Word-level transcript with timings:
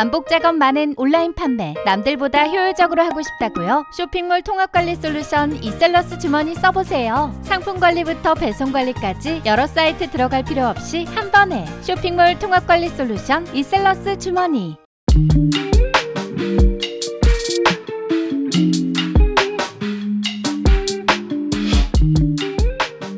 반복 0.00 0.28
작업 0.30 0.54
많은 0.54 0.94
온라인 0.96 1.34
판매 1.34 1.74
남들보다 1.84 2.46
효율적으로 2.46 3.02
하고 3.02 3.20
싶다고요? 3.20 3.84
쇼핑몰 3.94 4.40
통합 4.40 4.72
관리 4.72 4.96
솔루션 4.96 5.62
이셀러스 5.62 6.18
주머니 6.18 6.54
써보세요. 6.54 7.38
상품 7.42 7.78
관리부터 7.78 8.32
배송 8.32 8.72
관리까지 8.72 9.42
여러 9.44 9.66
사이트 9.66 10.08
들어갈 10.08 10.42
필요 10.42 10.68
없이 10.68 11.04
한 11.04 11.30
번에 11.30 11.66
쇼핑몰 11.82 12.38
통합 12.38 12.66
관리 12.66 12.88
솔루션 12.88 13.46
이셀러스 13.54 14.16
주머니. 14.16 14.78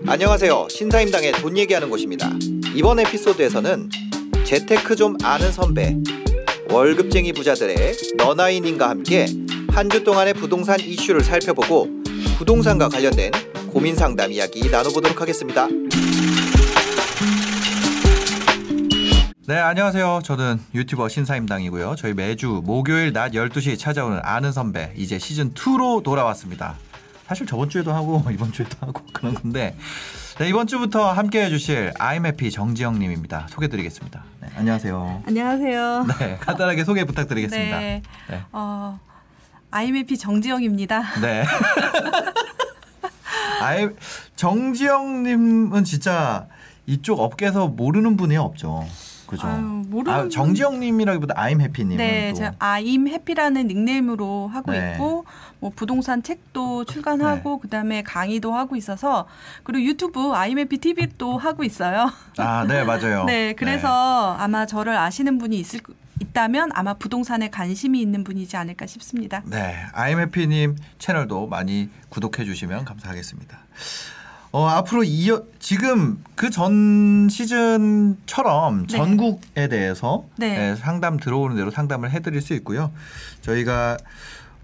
안녕하세요. 0.09 0.67
신사임당의 0.69 1.31
돈 1.35 1.57
얘기하는 1.59 1.89
곳입니다. 1.91 2.29
이번 2.75 2.99
에피소드에서는 2.99 3.89
재테크 4.43 4.97
좀 4.97 5.17
아는 5.23 5.53
선배, 5.53 5.97
월급쟁이 6.73 7.33
부자들의 7.33 7.77
너나이님과 8.17 8.89
함께 8.89 9.27
한 9.71 9.89
주 9.89 10.03
동안의 10.05 10.35
부동산 10.35 10.81
이슈를 10.81 11.23
살펴보고 11.23 11.89
부동산과 12.39 12.89
관련된 12.89 13.31
고민 13.71 13.95
상담 13.95 14.33
이야기 14.33 14.71
나눠보도록 14.71 15.21
하겠습니다. 15.21 15.67
네, 19.47 19.57
안녕하세요. 19.57 20.21
저는 20.25 20.61
유튜버 20.75 21.09
신사임당이고요. 21.09 21.97
저희 21.99 22.15
매주 22.15 22.63
목요일 22.65 23.13
낮 23.13 23.33
12시에 23.33 23.79
찾아오는 23.79 24.21
아는 24.23 24.53
선배, 24.53 24.93
이제 24.97 25.19
시즌2로 25.19 26.03
돌아왔습니다. 26.03 26.77
사실 27.27 27.47
저번 27.47 27.69
주에도 27.69 27.93
하고 27.93 28.23
이번 28.33 28.53
주에도 28.53 28.77
하고 28.81 29.03
그런 29.13 29.35
건데 29.35 29.77
네, 30.39 30.49
이번 30.49 30.67
주부터 30.67 31.13
함께 31.13 31.45
해주실 31.45 31.93
아이메피 31.99 32.51
정지영님입니다. 32.51 33.49
소개드리겠습니다. 33.51 34.25
네, 34.43 34.49
안녕하세요. 34.57 35.23
안녕하세요. 35.25 36.07
네, 36.19 36.37
간단하게 36.41 36.83
소개 36.83 37.05
부탁드리겠습니다. 37.05 37.79
네. 37.79 38.03
네. 38.29 38.43
어, 38.51 38.99
IMF 39.71 40.17
정지영입니다. 40.17 41.21
네. 41.21 41.45
아이 43.63 43.89
정지영님은 44.35 45.85
진짜 45.85 46.49
이쪽 46.87 47.21
업계에서 47.21 47.69
모르는 47.69 48.17
분이 48.17 48.37
없죠. 48.37 48.85
그죠? 49.29 49.47
아유, 49.47 49.61
모르는 49.61 50.19
아, 50.19 50.29
정지영님이라기보다 50.29 51.35
I'm 51.35 51.61
Happy님은 51.61 51.97
네, 51.97 52.31
또 52.31 52.39
제가 52.39 52.55
아임 52.59 53.07
해피라는 53.07 53.69
닉네임으로 53.69 54.49
하고 54.49 54.73
네. 54.73 54.95
있고 54.95 55.25
뭐 55.63 55.71
부동산 55.77 56.25
책도 56.25 56.87
출간하고 56.87 57.61
그다음에 57.61 58.03
강의도 58.03 58.53
하고 58.53 58.75
있어서 58.75 59.29
그리고 59.63 59.85
유튜브 59.87 60.35
해피 60.35 60.79
TV도 60.79 61.39
하고 61.39 61.63
있어요. 61.63 62.11
아, 62.39 62.65
네 62.67 62.83
맞아요. 62.83 63.23
네, 63.31 63.55
그래서 63.55 64.35
아마 64.41 64.67
저를 64.67 64.97
아시는 64.99 65.39
분이 65.39 65.57
있을 65.61 65.79
있다면 66.21 66.71
아마 66.75 66.95
부동산에 66.95 67.49
관심이 67.49 68.01
있는 68.01 68.25
분이지 68.25 68.57
않을까 68.57 68.87
싶습니다. 68.87 69.43
네, 69.47 69.87
IMF님 69.93 70.77
채널도 70.99 71.47
많이 71.47 71.89
구독해 72.09 72.45
주시면 72.45 72.85
감사하겠습니다. 72.85 73.57
어, 74.51 74.67
앞으로 74.67 75.05
이어 75.05 75.45
지금 75.61 76.23
그 76.35 76.51
전 76.51 77.29
시즌처럼 77.31 78.87
네. 78.89 78.97
전국에 78.97 79.69
대해서 79.69 80.25
네. 80.37 80.71
예, 80.73 80.77
상담 80.77 81.19
들어오는 81.19 81.57
대로 81.57 81.71
상담을 81.71 82.11
해드릴 82.11 82.43
수 82.43 82.53
있고요. 82.55 82.93
저희가 83.43 83.97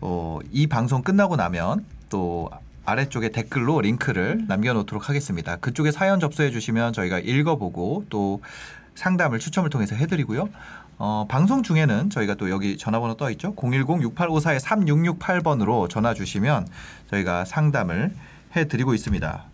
어, 0.01 0.39
이 0.53 0.67
방송 0.67 1.03
끝나고 1.03 1.37
나면 1.37 1.85
또 2.11 2.51
아래쪽에 2.85 3.31
댓글로 3.31 3.81
링크를 3.83 4.45
남겨놓도록 4.49 5.09
하겠습니다. 5.09 5.57
그쪽에 5.57 5.91
사연 5.91 6.21
접수해 6.21 6.51
주시면 6.51 6.93
저희가 6.95 7.19
읽어보고 7.19 8.05
또 8.09 8.41
상담을 8.95 9.39
추첨을 9.39 9.69
통해서 9.71 9.95
해드리고요. 9.95 10.49
어, 10.99 11.27
방송 11.29 11.63
중에는 11.63 12.11
저희가 12.11 12.35
또 12.35 12.51
여기 12.51 12.77
전화번호 12.77 13.15
떠 13.17 13.31
있죠. 13.31 13.55
010-6854-3668번으로 13.55 15.89
전화 15.89 16.13
주시면 16.15 16.67
저희가 17.11 17.45
상담을 17.45 18.13
해드리고 18.57 18.95
있습니다. 18.95 19.45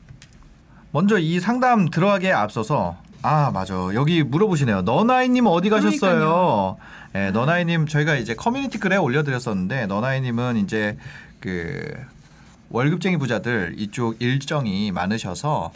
먼저 0.93 1.19
이 1.19 1.41
상담 1.41 1.91
들어가기에 1.91 2.33
앞서서 2.33 2.97
아 3.21 3.51
맞아 3.53 3.75
여기 3.95 4.23
물어보시네요. 4.23 4.83
너나이님 4.83 5.47
어디 5.47 5.69
가셨어요? 5.71 6.77
예, 7.17 7.31
너나이님 7.31 7.87
저희가 7.87 8.17
이제 8.17 8.35
커뮤니티 8.35 8.79
글에 8.79 8.97
올려드렸었는데 8.97 9.87
너나이님은 9.87 10.57
이제 10.57 10.97
그 11.39 11.95
월급쟁이 12.71 13.19
부자들 13.19 13.75
이쪽 13.79 14.21
일정이 14.21 14.91
많으셔서 14.91 15.73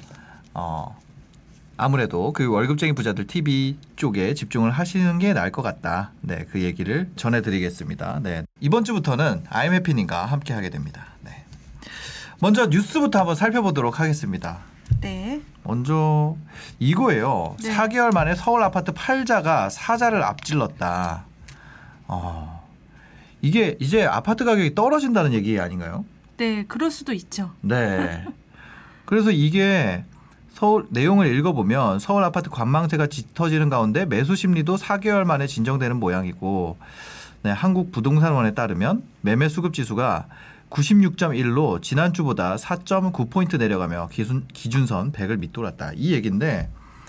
어 0.54 0.99
아무래도 1.76 2.32
그 2.32 2.50
월급쟁이 2.50 2.93
부자들 2.93 3.28
TV 3.28 3.78
쪽에 3.94 4.34
집중을 4.34 4.72
하시는 4.72 5.19
게 5.21 5.32
나을 5.32 5.53
것 5.53 5.62
같다. 5.62 6.10
네, 6.22 6.44
그 6.50 6.60
얘기를 6.60 7.09
전해드리겠습니다. 7.15 8.19
네, 8.25 8.43
이번 8.59 8.82
주부터는 8.82 9.44
IMF님과 9.49 10.26
함께 10.26 10.55
하게 10.55 10.70
됩니다. 10.70 11.06
네. 11.20 11.44
먼저 12.41 12.66
뉴스부터 12.66 13.20
한번 13.20 13.37
살펴보도록 13.37 14.00
하겠습니다. 14.00 14.59
네. 15.00 15.41
먼저 15.62 16.34
이거예요. 16.81 17.55
네. 17.62 17.72
4개월 17.72 18.12
만에 18.12 18.34
서울 18.34 18.65
아파트 18.65 18.91
팔자가 18.93 19.70
사자를 19.70 20.25
앞질렀다. 20.25 21.28
어, 22.08 22.66
이게 23.41 23.76
이제 23.80 24.04
아파트 24.04 24.44
가격이 24.44 24.74
떨어진다는 24.74 25.32
얘기 25.32 25.60
아닌가요? 25.60 26.04
네, 26.38 26.64
그럴 26.66 26.91
수도 26.91 27.12
있죠. 27.12 27.52
네. 27.60 28.24
그래서 29.04 29.30
이게 29.30 30.04
서울 30.52 30.86
내용을 30.91 31.32
읽어보면 31.36 32.00
서울 32.00 32.24
아파트 32.24 32.50
관망세가 32.50 33.06
짙어지는 33.06 33.70
가운데 33.70 34.04
매수 34.06 34.34
심리도 34.34 34.76
4개월 34.76 35.24
만에 35.24 35.46
진정되는 35.46 35.96
모양이고 35.96 36.76
네, 37.42 37.50
한국부동산원에 37.50 38.54
따르면 38.54 39.04
매매 39.20 39.48
수급 39.48 39.72
지수가 39.72 40.26
96.1로 40.70 41.80
지난주보다 41.80 42.56
4.9포인트 42.56 43.58
내려가며 43.58 44.08
기준, 44.10 44.46
기준선 44.52 45.12
100을 45.12 45.38
밑돌았다. 45.38 45.92
이 45.94 46.12
얘기인데 46.12 46.69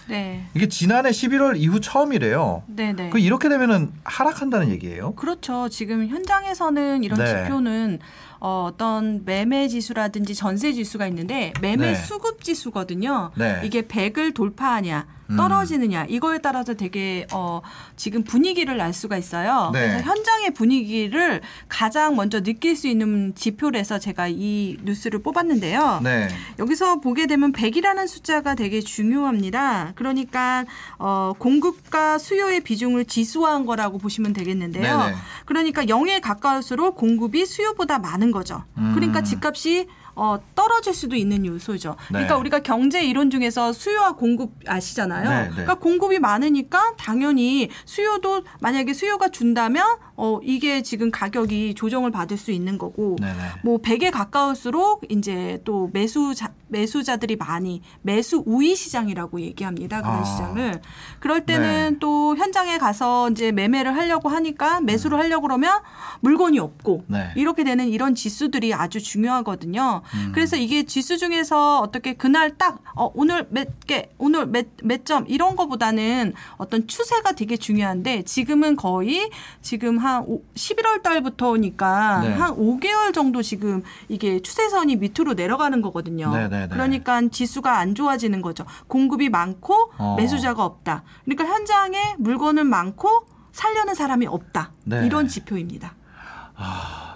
네. 0.10 0.46
이게 0.54 0.68
지난해 0.68 1.12
11월 1.12 1.56
이후 1.58 1.80
처음이래요. 1.80 2.64
네, 2.68 2.94
네. 2.94 3.10
그 3.10 3.20
이렇게 3.20 3.48
되면은 3.48 3.92
하락한다는 4.04 4.70
얘기예요. 4.70 5.14
그렇죠. 5.16 5.70
지금 5.70 6.08
현장에서는 6.08 7.04
이런 7.04 7.20
네. 7.20 7.44
지표는 7.44 8.00
어, 8.40 8.70
어떤 8.72 9.24
매매 9.26 9.68
지수라든지 9.68 10.34
전세 10.34 10.74
지수가 10.74 11.08
있는데 11.08 11.54
매매 11.62 11.94
네. 11.94 11.96
수급 11.96 12.44
지수거든요. 12.44 13.32
네. 13.36 13.62
이게 13.64 13.84
100을 13.84 14.34
돌파하냐 14.34 15.06
음. 15.08 15.19
떨어지느냐 15.38 16.06
이거에 16.10 16.40
따라서 16.40 16.74
되게 16.74 17.28
어, 17.32 17.62
지금 17.96 18.24
분위기를 18.24 18.80
알 18.82 18.94
수가 18.94 19.18
있어요. 19.18 19.70
네. 19.74 19.88
그래서 19.88 20.04
현장의 20.04 20.54
분위기를 20.54 21.42
가장 21.68 22.16
먼저 22.16 22.42
느낄 22.42 22.76
수 22.76 22.88
있는 22.88 23.34
지표라서 23.36 24.00
제가 24.00 24.28
이 24.28 24.78
뉴스를 24.84 25.22
뽑았는데요. 25.22 26.02
네. 26.04 26.28
여기서 26.58 27.00
보게 27.00 27.28
되면 27.28 27.52
100이라는 27.54 28.08
숫자가 28.08 28.56
되게 28.56 28.82
중요합니다. 28.82 29.94
그러니까 29.96 30.66
어, 30.98 31.34
공급과 31.38 32.18
수요의 32.18 32.62
비중을 32.62 33.06
지수화한 33.06 33.66
거라고 33.66 33.98
보시면 33.98 34.34
되겠는데요. 34.34 34.98
네네. 34.98 35.16
그러니까 35.46 35.86
0에 35.86 36.22
가까울수록 36.22 36.96
공급이 36.96 37.46
수요보다 37.46 38.00
많은 38.00 38.32
거죠. 38.32 38.64
음. 38.78 38.94
그러니까 38.96 39.22
집값이 39.22 39.88
어, 40.20 40.38
떨어질 40.54 40.94
수도 40.94 41.16
있는 41.16 41.46
요소죠. 41.46 41.92
네. 41.92 41.96
그러니까 42.10 42.38
우리가 42.38 42.60
경제 42.60 43.02
이론 43.02 43.30
중에서 43.30 43.72
수요와 43.72 44.18
공급 44.18 44.52
아시잖아요. 44.68 45.30
네, 45.30 45.44
네. 45.44 45.50
그러니까 45.50 45.76
공급이 45.76 46.20
많으니까 46.20 46.94
당연히 46.98 47.70
수요도 47.86 48.44
만약에 48.60 48.94
수요가 48.94 49.30
준다면 49.30 49.86
어, 50.18 50.40
이게 50.44 50.82
지금 50.82 51.10
가격이 51.10 51.76
조정을 51.76 52.12
받을 52.12 52.38
수 52.38 52.52
있는 52.52 52.78
거고 52.78 53.16
네네. 53.22 53.34
뭐 53.64 53.78
100에 53.78 54.12
가까울수록 54.12 55.06
이제 55.10 55.62
또 55.64 55.90
매수 55.94 56.36
자 56.36 56.52
매수자들이 56.70 57.36
많이 57.36 57.82
매수 58.02 58.44
우위 58.46 58.76
시장이라고 58.76 59.42
얘기합니다. 59.42 60.02
그런 60.02 60.20
아. 60.20 60.24
시장을. 60.24 60.82
그럴 61.20 61.46
때는 61.46 61.92
네. 61.94 61.98
또 62.00 62.36
현장에 62.38 62.78
가서 62.78 63.30
이제 63.30 63.52
매매를 63.52 63.96
하려고 63.96 64.30
하니까 64.30 64.82
매수를 64.82 65.18
하려고 65.20 65.44
그러면 65.44 65.80
물건이 66.22 66.60
없고 66.60 67.04
네. 67.08 67.30
이렇게 67.36 67.64
되는 67.64 67.88
이런 67.90 68.16
지수들이 68.16 68.74
아주 68.74 69.02
중요하거든요. 69.02 70.02
음. 70.14 70.32
그래서 70.34 70.56
이게 70.56 70.84
지수 70.84 71.18
중에서 71.18 71.80
어떻게 71.82 72.14
그날 72.14 72.58
딱 72.58 72.80
어, 72.96 73.12
오늘 73.16 73.48
몇 73.50 73.68
개, 73.86 74.10
오늘 74.18 74.46
몇, 74.48 74.66
몇 74.84 75.00
점 75.06 75.24
이런 75.28 75.56
거보다는 75.56 76.34
어떤 76.58 76.86
추세가 76.86 77.32
되게 77.32 77.56
중요한데 77.58 78.24
지금은 78.24 78.76
거의 78.76 79.30
지금 79.62 79.98
한 79.98 80.24
오- 80.28 80.44
11월 80.56 81.02
달부터니까 81.02 82.22
네. 82.22 82.34
한 82.34 82.56
5개월 82.56 83.14
정도 83.14 83.42
지금 83.42 83.82
이게 84.08 84.40
추세선이 84.42 84.98
밑으로 84.98 85.34
내려가는 85.34 85.82
거거든요. 85.82 86.32
네 86.36 86.48
네네. 86.60 86.70
그러니까 86.70 87.22
지수가 87.30 87.78
안 87.78 87.96
좋아지는 87.96 88.42
거죠. 88.42 88.66
공급이 88.88 89.30
많고 89.30 89.92
어. 89.98 90.16
매수자가 90.18 90.64
없다. 90.64 91.04
그러니까 91.24 91.46
현장에 91.46 92.16
물건은 92.18 92.68
많고 92.68 93.28
살려는 93.52 93.96
사람이 93.96 94.28
없다. 94.28 94.72
네. 94.86 95.06
이런 95.06 95.28
지표입니다. 95.28 95.94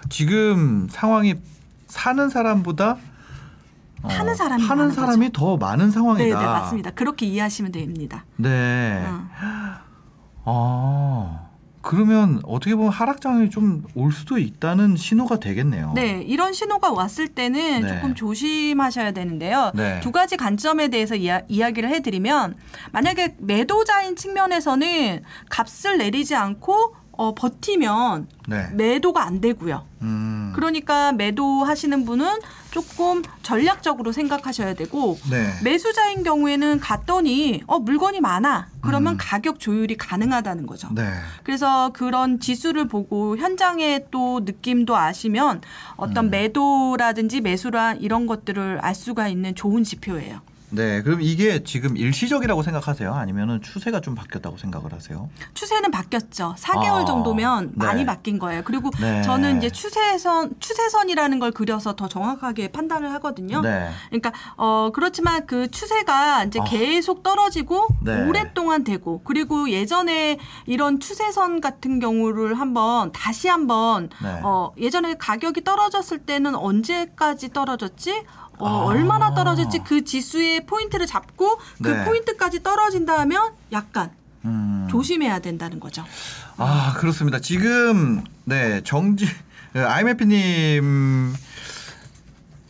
지금 0.10 0.88
상황이 0.90 1.36
사는 1.88 2.30
사람보다 2.30 2.98
어, 4.04 4.08
파는 4.08 4.36
사람이 4.36 4.68
파는 4.68 4.84
많은 4.84 4.96
사람이 4.96 5.32
더 5.34 5.58
많은 5.58 5.92
상황이다. 5.92 6.24
네, 6.24 6.30
네, 6.34 6.36
맞습니다. 6.46 6.92
그렇게 6.92 7.26
이해하시면 7.26 7.72
됩니다. 7.72 8.26
네. 8.38 9.04
어. 9.06 9.30
아, 10.46 11.48
그러면 11.84 12.42
어떻게 12.46 12.76
보면 12.76 12.92
하락장이 12.92 13.50
좀 13.52 13.84
올 13.96 14.12
수도 14.12 14.38
있다는 14.38 14.96
신호가 14.96 15.40
되겠네요. 15.40 15.92
네, 15.96 16.24
이런 16.26 16.54
신호가 16.54 16.92
왔을 16.92 17.28
때는 17.28 17.82
네. 17.82 17.88
조금 17.88 18.16
조심하셔야 18.16 19.12
되는데요. 19.12 19.72
네. 19.76 20.00
두 20.00 20.12
가지 20.12 20.38
관점에 20.38 20.88
대해서 20.88 21.16
이야, 21.16 21.42
이야기를 21.48 21.90
해드리면 21.90 22.56
만약에 22.92 23.36
매도자인 23.40 24.16
측면에서는 24.16 25.22
값을 25.50 25.98
내리지 25.98 26.36
않고 26.36 26.96
어, 27.24 27.34
버티면 27.34 28.28
네. 28.48 28.68
매도가 28.74 29.24
안 29.26 29.40
되고요. 29.40 29.86
음. 30.02 30.52
그러니까 30.54 31.14
매도 31.14 31.64
하시는 31.64 32.04
분은 32.04 32.42
조금 32.72 33.22
전략적으로 33.44 34.12
생각하셔야 34.12 34.74
되고 34.74 35.18
네. 35.32 35.48
매수자인 35.64 36.24
경우에는 36.24 36.82
갔더니 36.82 37.64
어 37.66 37.80
물건이 37.80 38.20
많아 38.20 38.68
그러면 38.82 39.14
음. 39.14 39.18
가격 39.18 39.62
조율이 39.62 39.96
가능하다는 39.96 40.68
거죠. 40.68 40.90
네. 40.92 41.04
그래서 41.44 41.92
그런 41.94 42.42
지수를 42.42 42.90
보고 42.90 43.38
현장의 43.38 44.08
또 44.12 44.42
느낌도 44.44 44.98
아시면 44.98 45.62
어떤 45.96 46.26
음. 46.26 46.30
매도라든지 46.32 47.40
매수란 47.40 48.02
이런 48.02 48.28
것들을 48.28 48.80
알 48.82 48.94
수가 48.94 49.30
있는 49.30 49.56
좋은 49.56 49.86
지표예요. 49.86 50.42
네. 50.74 51.04
그럼 51.04 51.22
이게 51.22 51.64
지금 51.64 51.96
일시적이라고 51.96 52.64
생각하세요? 52.64 53.14
아니면은 53.14 53.62
추세가 53.62 54.02
좀 54.02 54.16
바뀌었다고 54.16 54.58
생각을 54.58 54.92
하세요? 54.92 55.30
추세는 55.54 55.92
바뀌었죠. 55.92 56.56
4개월 56.58 57.04
아, 57.04 57.06
정도면 57.06 57.74
네. 57.76 57.86
많이 57.86 58.06
바뀐 58.06 58.40
거예요. 58.40 58.64
그리고 58.66 58.90
네. 59.00 59.22
저는 59.22 59.58
이제 59.58 59.70
추세선 59.70 60.56
추세선이라는 60.60 61.40
걸 61.40 61.52
그려서 61.52 61.96
더 61.96 62.08
정확하게 62.08 62.70
판단을 62.70 63.12
하거든요. 63.14 63.62
네. 63.62 63.90
그러니까 64.10 64.32
어 64.58 64.90
그렇지만 64.94 65.46
그 65.46 65.70
추세가 65.70 66.44
이제 66.44 66.60
아. 66.60 66.64
계속 66.64 67.22
떨어지고 67.22 67.88
네. 68.02 68.26
오랫동안 68.28 68.84
되고 68.84 69.22
그리고 69.24 69.70
예전에 69.70 70.40
이런 70.66 71.00
추세선 71.00 71.62
같은 71.62 72.00
경우를 72.00 72.60
한번 72.60 73.12
다시 73.12 73.48
한번 73.48 74.10
네. 74.22 74.40
어 74.44 74.72
예전에 74.78 75.16
가격이 75.16 75.64
떨어졌을 75.64 76.20
때는 76.20 76.56
언제까지 76.56 77.54
떨어졌지? 77.54 78.24
어, 78.60 78.68
아. 78.68 78.86
얼마나 78.86 79.34
떨어졌지? 79.34 79.80
그 79.80 80.04
지수의 80.04 80.66
포인트를 80.66 81.06
잡고 81.08 81.58
그 81.82 81.90
네. 81.90 82.06
포인트까지 82.06 82.64
떨어진다 82.64 83.20
하면 83.22 83.52
약간 83.72 84.12
음. 84.46 84.88
조심해야 84.90 85.40
된다는 85.40 85.80
거죠. 85.80 86.04
아 86.58 86.94
그렇습니다. 86.98 87.40
지금 87.40 88.24
네 88.46 88.82
정지 88.84 89.28
아이메피님 89.76 91.34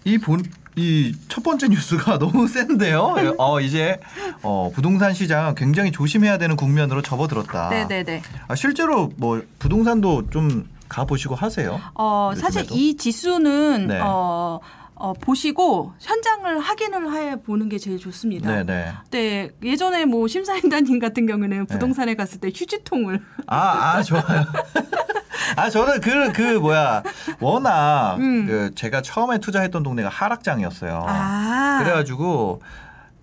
이 0.05 0.17
본 0.19 0.43
이 0.75 1.13
첫 1.29 1.43
번째 1.43 1.67
뉴스가 1.67 2.17
너무 2.19 2.47
센데요. 2.47 3.35
어 3.37 3.61
이제 3.61 3.99
어 4.41 4.71
부동산 4.73 5.13
시장 5.13 5.53
굉장히 5.53 5.91
조심해야 5.91 6.39
되는 6.39 6.55
국면으로 6.55 7.03
접어들었다. 7.03 7.69
네네네. 7.69 8.23
아 8.47 8.55
실제로 8.55 9.11
뭐 9.17 9.43
부동산도 9.59 10.31
좀 10.31 10.67
가보시고 10.89 11.35
하세요. 11.35 11.79
어, 11.93 12.31
사실 12.35 12.61
요즘에도? 12.61 12.75
이 12.75 12.97
지수는 12.97 13.87
네. 13.87 13.99
어, 14.03 14.59
어, 15.03 15.11
보시고 15.11 15.91
현장을 15.99 16.59
확인을 16.61 17.13
해 17.13 17.35
보는 17.35 17.67
게 17.67 17.77
제일 17.77 17.99
좋습니다. 17.99 18.63
네네. 18.63 18.93
네, 19.11 19.51
예전에 19.61 20.05
뭐 20.05 20.29
심사위원님 20.29 20.97
같은 20.99 21.25
경우는 21.25 21.65
부동산에 21.65 22.15
갔을 22.15 22.39
때 22.39 22.47
휴지통을 22.47 23.21
아, 23.45 23.57
아 23.97 24.01
좋아요. 24.01 24.23
아 25.57 25.69
저는 25.69 25.99
그그 25.99 26.59
뭐야 26.59 27.03
워낙 27.41 28.15
음. 28.19 28.47
그 28.47 28.71
제가 28.75 29.01
처음에 29.01 29.39
투자했던 29.39 29.83
동네가 29.83 30.07
하락장이었어요. 30.07 31.03
아, 31.05 31.79
그래가지고 31.83 32.61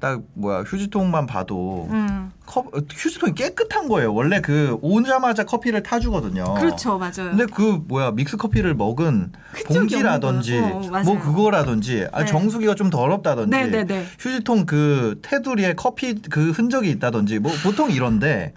딱 0.00 0.22
뭐야 0.34 0.62
휴지통만 0.62 1.26
봐도 1.26 1.86
음, 1.90 2.32
컵 2.46 2.66
휴지통이 2.90 3.34
깨끗한 3.34 3.86
거예요. 3.86 4.12
원래 4.14 4.40
그 4.40 4.78
오자마자 4.80 5.44
커피를 5.44 5.82
타주거든요. 5.82 6.54
그렇죠, 6.54 6.98
맞아요. 6.98 7.30
근데 7.30 7.44
그 7.46 7.82
뭐야 7.86 8.12
믹스 8.12 8.38
커피를 8.38 8.74
먹은 8.74 9.32
봉지라든지 9.66 10.58
거. 10.60 10.66
어. 10.66 11.02
뭐 11.04 11.20
그거라든지 11.20 12.06
아, 12.12 12.20
네. 12.20 12.26
정수기가 12.26 12.74
좀 12.74 12.88
더럽다든지 12.90 13.50
네, 13.50 13.66
네, 13.66 13.84
네. 13.84 14.06
휴지통 14.18 14.64
그 14.66 15.18
테두리에 15.22 15.74
커피 15.74 16.14
그 16.22 16.50
흔적이 16.50 16.90
있다든지 16.90 17.38
뭐 17.38 17.52
보통 17.62 17.90
이런데 17.90 18.54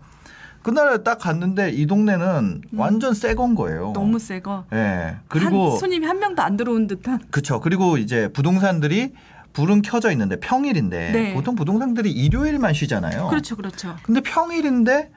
그날 0.62 1.04
딱 1.04 1.20
갔는데 1.20 1.72
이 1.72 1.86
동네는 1.88 2.62
완전 2.78 3.14
새 3.14 3.36
건 3.36 3.54
거예요. 3.54 3.90
음. 3.90 3.94
너무 3.94 4.18
새 4.18 4.40
거. 4.40 4.64
예. 4.72 5.18
그리고 5.28 5.72
한 5.72 5.80
손님이 5.80 6.06
한 6.06 6.20
명도 6.20 6.42
안 6.42 6.56
들어온 6.56 6.88
듯한. 6.88 7.20
그쵸. 7.32 7.60
그리고 7.60 7.98
이제 7.98 8.30
부동산들이 8.32 9.12
불은 9.54 9.82
켜져 9.84 10.12
있는데 10.12 10.40
평일인데 10.40 11.12
네. 11.12 11.34
보통 11.34 11.56
부동산들이 11.56 12.12
일요일만 12.12 12.74
쉬잖아요. 12.74 13.28
그렇죠, 13.28 13.56
그렇죠. 13.56 13.96
근데 14.04 14.22
평일인데 14.22 15.12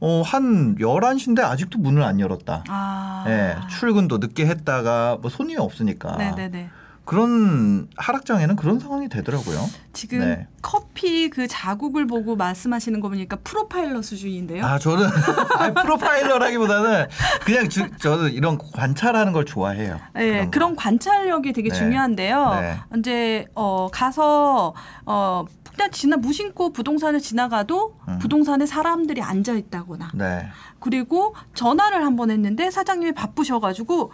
어, 0.00 0.22
한 0.22 0.76
11시인데 0.78 1.40
아직도 1.44 1.78
문을 1.78 2.02
안 2.02 2.18
열었다. 2.18 2.64
아, 2.68 3.24
예. 3.28 3.54
출근도 3.78 4.18
늦게 4.18 4.46
했다가 4.46 5.18
뭐 5.20 5.30
손님이 5.30 5.58
없으니까. 5.60 6.16
네, 6.16 6.34
네, 6.34 6.48
네. 6.50 6.70
그런 7.04 7.88
하락장에는 7.96 8.54
그런 8.56 8.78
상황이 8.78 9.08
되더라고요. 9.08 9.58
지금 9.92 10.20
네. 10.20 10.46
커피 10.62 11.28
그 11.30 11.48
자국을 11.48 12.06
보고 12.06 12.36
말씀하시는 12.36 13.00
거 13.00 13.08
보니까 13.08 13.36
프로파일러 13.42 14.02
수준인데요. 14.02 14.64
아, 14.64 14.78
저는 14.78 15.08
아니, 15.58 15.74
프로파일러라기보다는 15.74 17.06
그냥 17.44 17.68
주, 17.68 17.90
저는 17.98 18.32
이런 18.32 18.56
관찰하는 18.58 19.32
걸 19.32 19.44
좋아해요. 19.44 19.98
네, 20.14 20.44
거. 20.44 20.50
그런 20.50 20.76
관찰력이 20.76 21.52
되게 21.52 21.70
네. 21.70 21.74
중요한데요. 21.76 22.50
네. 22.60 22.76
이제 22.98 23.46
어 23.54 23.88
가서 23.92 24.72
어 25.04 25.44
그냥 25.74 25.90
지나 25.90 26.16
무심코 26.18 26.72
부동산을 26.72 27.18
지나가도 27.20 27.96
음. 28.08 28.18
부동산에 28.18 28.66
사람들이 28.66 29.22
앉아 29.22 29.54
있다거나 29.54 30.10
네. 30.14 30.46
그리고 30.78 31.34
전화를 31.54 32.04
한 32.04 32.16
번 32.16 32.30
했는데 32.30 32.70
사장님이 32.70 33.12
바쁘셔가지고 33.12 34.12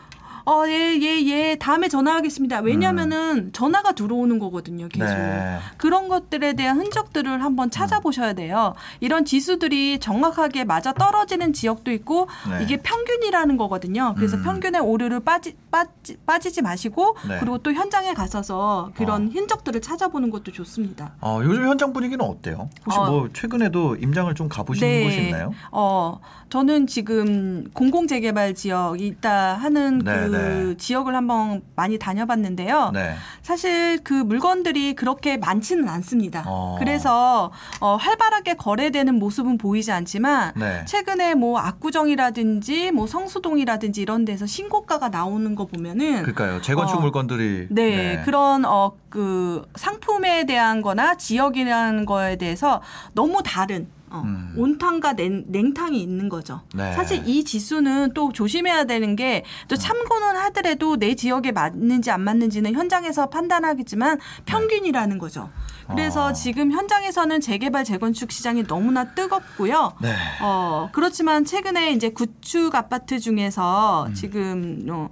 어 0.49 0.67
예 0.67 0.97
예 0.97 1.27
예 1.27 1.57
다음에 1.57 1.89
전화하겠습니다. 1.89 2.61
왜냐하면은 2.61 3.53
전화가 3.53 3.93
들어오는 3.93 4.39
거거든요. 4.39 4.89
계속. 4.89 5.05
음. 5.13 5.19
네. 5.19 5.59
그런 5.77 6.09
것들에 6.09 6.55
대한 6.55 6.79
흔적들을 6.79 7.43
한번 7.45 7.71
찾아보셔야 7.71 8.33
돼요. 8.33 8.75
이런 9.01 9.27
지수들이 9.27 9.99
정확하게 10.01 10.65
맞아 10.65 10.93
떨어지는 10.95 11.53
지역도 11.53 11.93
있고 11.93 12.29
네. 12.49 12.63
이게 12.65 12.79
평균이라는 12.79 13.57
거거든요. 13.59 14.15
그래서 14.17 14.39
음. 14.39 14.43
평균의 14.45 14.81
오류를 14.81 15.21
빠지, 15.21 15.55
빠지, 15.71 16.17
빠지지 16.25 16.63
마시고 16.63 17.17
네. 17.29 17.37
그리고 17.41 17.59
또 17.59 17.73
현장에 17.75 18.15
가서서 18.15 18.93
그런 18.97 19.27
어. 19.27 19.31
흔적들을 19.31 19.83
찾아보는 19.83 20.31
것도 20.31 20.53
좋습니다. 20.53 21.13
어, 21.21 21.41
요즘 21.43 21.67
현장 21.69 21.93
분위기는 21.93 22.25
어때요? 22.25 22.71
혹시 22.87 22.99
어. 22.99 23.11
뭐 23.11 23.29
최근에도 23.35 23.97
임장을 23.97 24.35
좀 24.35 24.49
가보신 24.49 25.05
곳이 25.05 25.27
있나요? 25.27 25.53
어, 25.73 26.19
저는 26.49 26.87
지금 26.87 27.69
공공재개발 27.73 28.55
지역 28.55 29.01
있다 29.01 29.55
하는 29.55 29.99
네, 29.99 30.13
그 30.13 30.37
네. 30.37 30.77
지역을 30.77 31.15
한번 31.15 31.63
많이 31.77 31.99
다녀봤는데요. 31.99 32.91
네. 32.95 33.15
사실 33.43 33.99
그 34.03 34.13
물건들이 34.13 34.95
그렇게 34.95 35.37
많지는 35.37 35.89
않습니다. 35.89 36.45
어. 36.47 36.77
그래서 36.79 37.53
어, 37.81 37.97
활발하게 37.97 38.55
거래되는 38.55 39.15
모습은 39.15 39.59
보이지 39.59 39.93
않지만 39.93 40.53
네. 40.57 40.85
최근에 40.87 41.35
뭐 41.35 41.59
압구정이라든지 41.59 42.93
뭐 42.93 43.07
성수동이라든지 43.07 44.01
이런 44.01 44.25
데서 44.25 44.47
신고가가 44.47 45.09
나오는 45.11 45.55
거 45.55 45.67
보면은 45.67 46.23
그러니까요. 46.23 46.63
재건축 46.63 46.99
어. 46.99 47.01
물건들이 47.01 47.67
네, 47.71 48.23
그런 48.25 48.65
어 48.65 48.93
그 49.11 49.65
상품에 49.77 50.45
대한 50.45 50.83
거나 50.83 51.17
지역이라는 51.17 52.05
거에 52.07 52.37
대해서 52.37 52.83
너무 53.15 53.43
다른 53.45 53.89
어, 54.11 54.23
음. 54.25 54.55
온탕과 54.57 55.15
냉, 55.15 55.45
냉탕이 55.49 56.01
있는 56.01 56.29
거죠. 56.29 56.63
네. 56.75 56.93
사실 56.95 57.23
이 57.27 57.45
지수는 57.45 58.13
또 58.15 58.33
조심해야 58.33 58.85
되는 58.85 59.17
게 59.17 59.45
또 59.69 59.77
참고는 59.77 60.37
하더라도 60.37 60.97
내 60.97 61.15
지역에 61.15 61.53
맞는지 61.53 62.11
안 62.11 62.23
맞는지는 62.23 62.75
현장에서 62.75 63.29
판단하겠지만 63.29 64.19
평균이라는 64.47 65.19
거죠. 65.19 65.51
그래서 65.91 66.27
어. 66.27 66.33
지금 66.33 66.71
현장에서는 66.71 67.41
재개발 67.41 67.85
재건축 67.85 68.31
시장이 68.31 68.67
너무나 68.67 69.05
뜨겁고요. 69.15 69.95
네. 70.03 70.15
어, 70.43 70.91
그렇지만 70.93 71.45
최근에 71.45 71.93
이제 71.93 72.11
구축 72.11 72.75
아파트 72.75 73.19
중에서 73.19 74.07
음. 74.09 74.15
지금 74.15 74.87
어, 74.91 75.09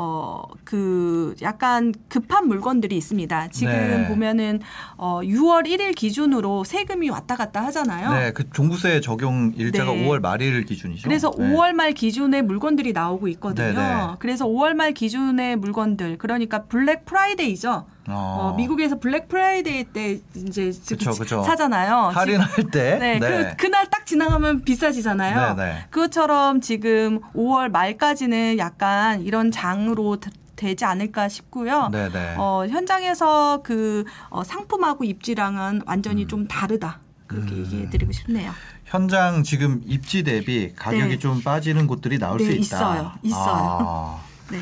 어, 0.00 0.42
그 0.62 1.34
약간 1.42 1.92
급한 2.08 2.46
물건들이 2.46 2.96
있습니다. 2.96 3.48
지금 3.48 3.72
네. 3.72 4.06
보면은 4.06 4.60
어, 4.96 5.22
6월 5.24 5.66
1일 5.66 5.92
기준으로 5.92 6.62
세금이 6.62 7.10
왔다 7.10 7.34
갔다 7.34 7.64
하잖아요. 7.64 8.12
네, 8.12 8.32
그 8.32 8.48
종부세 8.48 9.00
적용 9.00 9.52
일자가 9.56 9.90
네. 9.90 10.06
5월 10.06 10.20
말일 10.20 10.64
기준이죠. 10.66 11.02
그래서 11.02 11.32
네. 11.36 11.48
5월 11.48 11.72
말 11.72 11.94
기준의 11.94 12.42
물건들이 12.42 12.92
나오고 12.92 13.26
있거든요. 13.26 13.72
네네. 13.72 14.06
그래서 14.20 14.46
5월 14.46 14.74
말 14.74 14.92
기준의 14.92 15.56
물건들, 15.56 16.18
그러니까 16.18 16.62
Black 16.62 17.04
Friday죠. 17.04 17.86
어, 18.10 18.54
미국에서 18.56 18.98
Black 18.98 19.28
Friday 19.28 19.84
때 19.84 20.20
이제 20.34 20.72
그쵸, 20.88 21.12
그쵸. 21.12 21.42
사잖아요. 21.42 22.10
할인할 22.14 22.48
때. 22.72 22.96
네, 22.98 23.18
그, 23.18 23.56
그날 23.56 23.88
딱 23.90 24.06
지나가면 24.06 24.62
비싸지잖아요. 24.64 25.54
네, 25.54 25.64
네. 25.64 25.84
그것처럼 25.90 26.60
지금 26.60 27.20
5월 27.34 27.70
말까지는 27.70 28.58
약간 28.58 29.22
이런 29.22 29.50
장으로 29.50 30.18
되- 30.20 30.30
되지 30.56 30.84
않을까 30.84 31.28
싶고요. 31.28 31.88
네, 31.92 32.08
네. 32.10 32.34
어, 32.36 32.66
현장에서 32.68 33.60
그 33.62 34.04
어, 34.30 34.42
상품하고 34.42 35.04
입지랑은 35.04 35.82
완전히 35.86 36.26
좀 36.26 36.48
다르다. 36.48 37.00
그렇게 37.26 37.52
음. 37.52 37.58
얘기해 37.60 37.90
드리고 37.90 38.10
싶네요. 38.12 38.52
현장 38.86 39.42
지금 39.42 39.82
입지 39.84 40.24
대비 40.24 40.72
가격이 40.74 41.08
네. 41.08 41.18
좀 41.18 41.42
빠지는 41.42 41.86
곳들이 41.86 42.18
나올 42.18 42.38
네, 42.38 42.44
수 42.46 42.50
있다. 42.52 42.60
있어요. 42.62 43.12
있어요. 43.22 43.78
아, 43.82 44.18
네. 44.50 44.58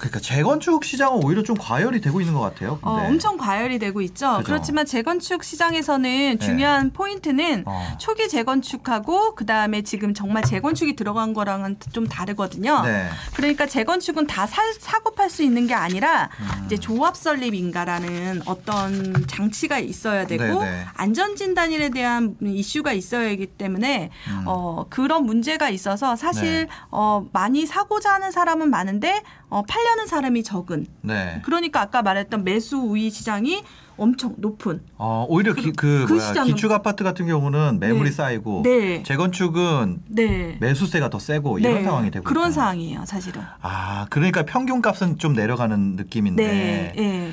그러니까 0.00 0.18
재건축 0.18 0.82
시장은 0.82 1.22
오히려 1.22 1.42
좀 1.42 1.56
과열이 1.58 2.00
되고 2.00 2.20
있는 2.20 2.32
것 2.32 2.40
같아요. 2.40 2.78
어, 2.80 2.94
근데. 2.94 3.08
엄청 3.08 3.36
과열이 3.36 3.78
되고 3.78 4.00
있죠. 4.00 4.38
그죠. 4.38 4.44
그렇지만 4.44 4.86
재건축 4.86 5.44
시장에서는 5.44 6.38
중요한 6.38 6.90
포인트는 6.90 7.64
어. 7.66 7.96
초기 7.98 8.26
재건축하고 8.28 9.34
그 9.34 9.44
다음에 9.44 9.82
지금 9.82 10.14
정말 10.14 10.42
재건축이 10.42 10.96
들어간 10.96 11.34
거랑은 11.34 11.76
좀 11.92 12.06
다르거든요. 12.06 12.82
네. 12.82 13.08
그러니까 13.34 13.66
재건축은 13.66 14.26
다 14.26 14.46
사, 14.46 14.62
사고 14.78 15.14
팔 15.14 15.28
수 15.28 15.42
있는 15.42 15.66
게 15.66 15.74
아니라 15.74 16.28
음. 16.40 16.62
이제 16.66 16.76
조합 16.76 17.14
설립 17.16 17.54
인가라는 17.54 18.42
어떤 18.46 19.26
장치가 19.28 19.78
있어야 19.78 20.26
되고 20.26 20.42
네네. 20.42 20.86
안전 20.94 21.36
진단일에 21.36 21.90
대한 21.90 22.36
이슈가 22.42 22.92
있어야 22.94 23.28
하기 23.30 23.46
때문에 23.46 24.10
음. 24.28 24.44
어, 24.46 24.86
그런 24.88 25.24
문제가 25.24 25.68
있어서 25.68 26.16
사실 26.16 26.66
네. 26.66 26.68
어, 26.90 27.26
많이 27.32 27.66
사고자 27.66 28.14
하는 28.14 28.30
사람은 28.32 28.70
많은데 28.70 29.22
어, 29.50 29.62
팔려는 29.62 30.06
사람이 30.06 30.42
적은 30.44 30.86
네. 31.02 31.42
그러니까 31.44 31.80
아까 31.82 32.02
말했던 32.02 32.44
매수 32.44 32.78
우위 32.78 33.10
시장이 33.10 33.64
엄청 33.96 34.34
높은 34.38 34.80
어, 34.96 35.26
오히려 35.28 35.52
기, 35.52 35.72
그, 35.72 36.06
그 36.06 36.14
뭐야, 36.14 36.44
기축 36.44 36.72
아파트 36.72 37.04
같은 37.04 37.26
경우는 37.26 37.80
매물이 37.80 38.10
네. 38.10 38.16
쌓이고 38.16 38.62
네. 38.64 39.02
재건축은 39.02 40.02
네. 40.08 40.56
매수세가 40.60 41.10
더 41.10 41.18
세고 41.18 41.58
이런 41.58 41.74
네. 41.74 41.84
상황이 41.84 42.10
되고 42.10 42.24
그런 42.24 42.46
있다. 42.46 42.52
상황이에요, 42.54 43.04
사실은. 43.04 43.42
아, 43.60 44.06
그러니까 44.08 44.44
평균 44.44 44.80
값은 44.80 45.18
좀 45.18 45.34
내려가는 45.34 45.96
느낌인데 45.96 46.46
네. 46.46 46.92
네. 46.96 47.32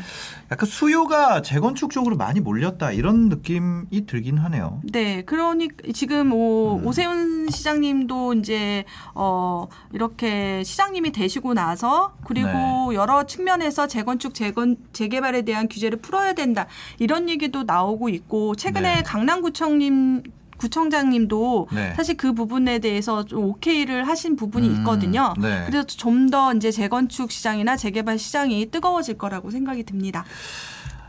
약간 0.51 0.67
수요가 0.67 1.41
재건축 1.41 1.91
쪽으로 1.91 2.15
많이 2.15 2.39
몰렸다 2.39 2.91
이런 2.91 3.29
느낌이 3.29 4.05
들긴 4.07 4.37
하네요. 4.37 4.81
네, 4.83 5.23
그러니 5.23 5.69
지금 5.93 6.31
오, 6.33 6.77
음. 6.77 6.87
오세훈 6.87 7.49
시장님도 7.49 8.35
이제 8.35 8.85
어 9.13 9.67
이렇게 9.91 10.63
시장님이 10.63 11.11
되시고 11.11 11.53
나서 11.53 12.15
그리고 12.25 12.47
네. 12.47 12.95
여러 12.95 13.25
측면에서 13.25 13.87
재건축 13.87 14.33
재건 14.33 14.77
재개발에 14.93 15.41
대한 15.41 15.67
규제를 15.67 15.99
풀어야 15.99 16.33
된다 16.33 16.67
이런 16.99 17.29
얘기도 17.29 17.63
나오고 17.63 18.09
있고 18.09 18.55
최근에 18.55 18.95
네. 18.95 19.03
강남구청님 19.03 20.23
구청장님도 20.57 21.69
네. 21.71 21.93
사실 21.95 22.17
그 22.17 22.33
부분에 22.33 22.79
대해서 22.79 23.23
좀 23.25 23.43
오케이를 23.45 24.07
하신 24.07 24.35
부분이 24.35 24.67
음, 24.67 24.75
있거든요. 24.77 25.33
네. 25.39 25.63
그래서 25.65 25.85
좀 25.85 26.27
더 26.27 26.53
이제 26.53 26.71
재건축 26.71 27.31
시장이나 27.31 27.77
재개발 27.77 28.19
시장이 28.19 28.69
뜨거워질 28.69 29.17
거라고 29.17 29.49
생각이 29.49 29.83
듭니다. 29.83 30.25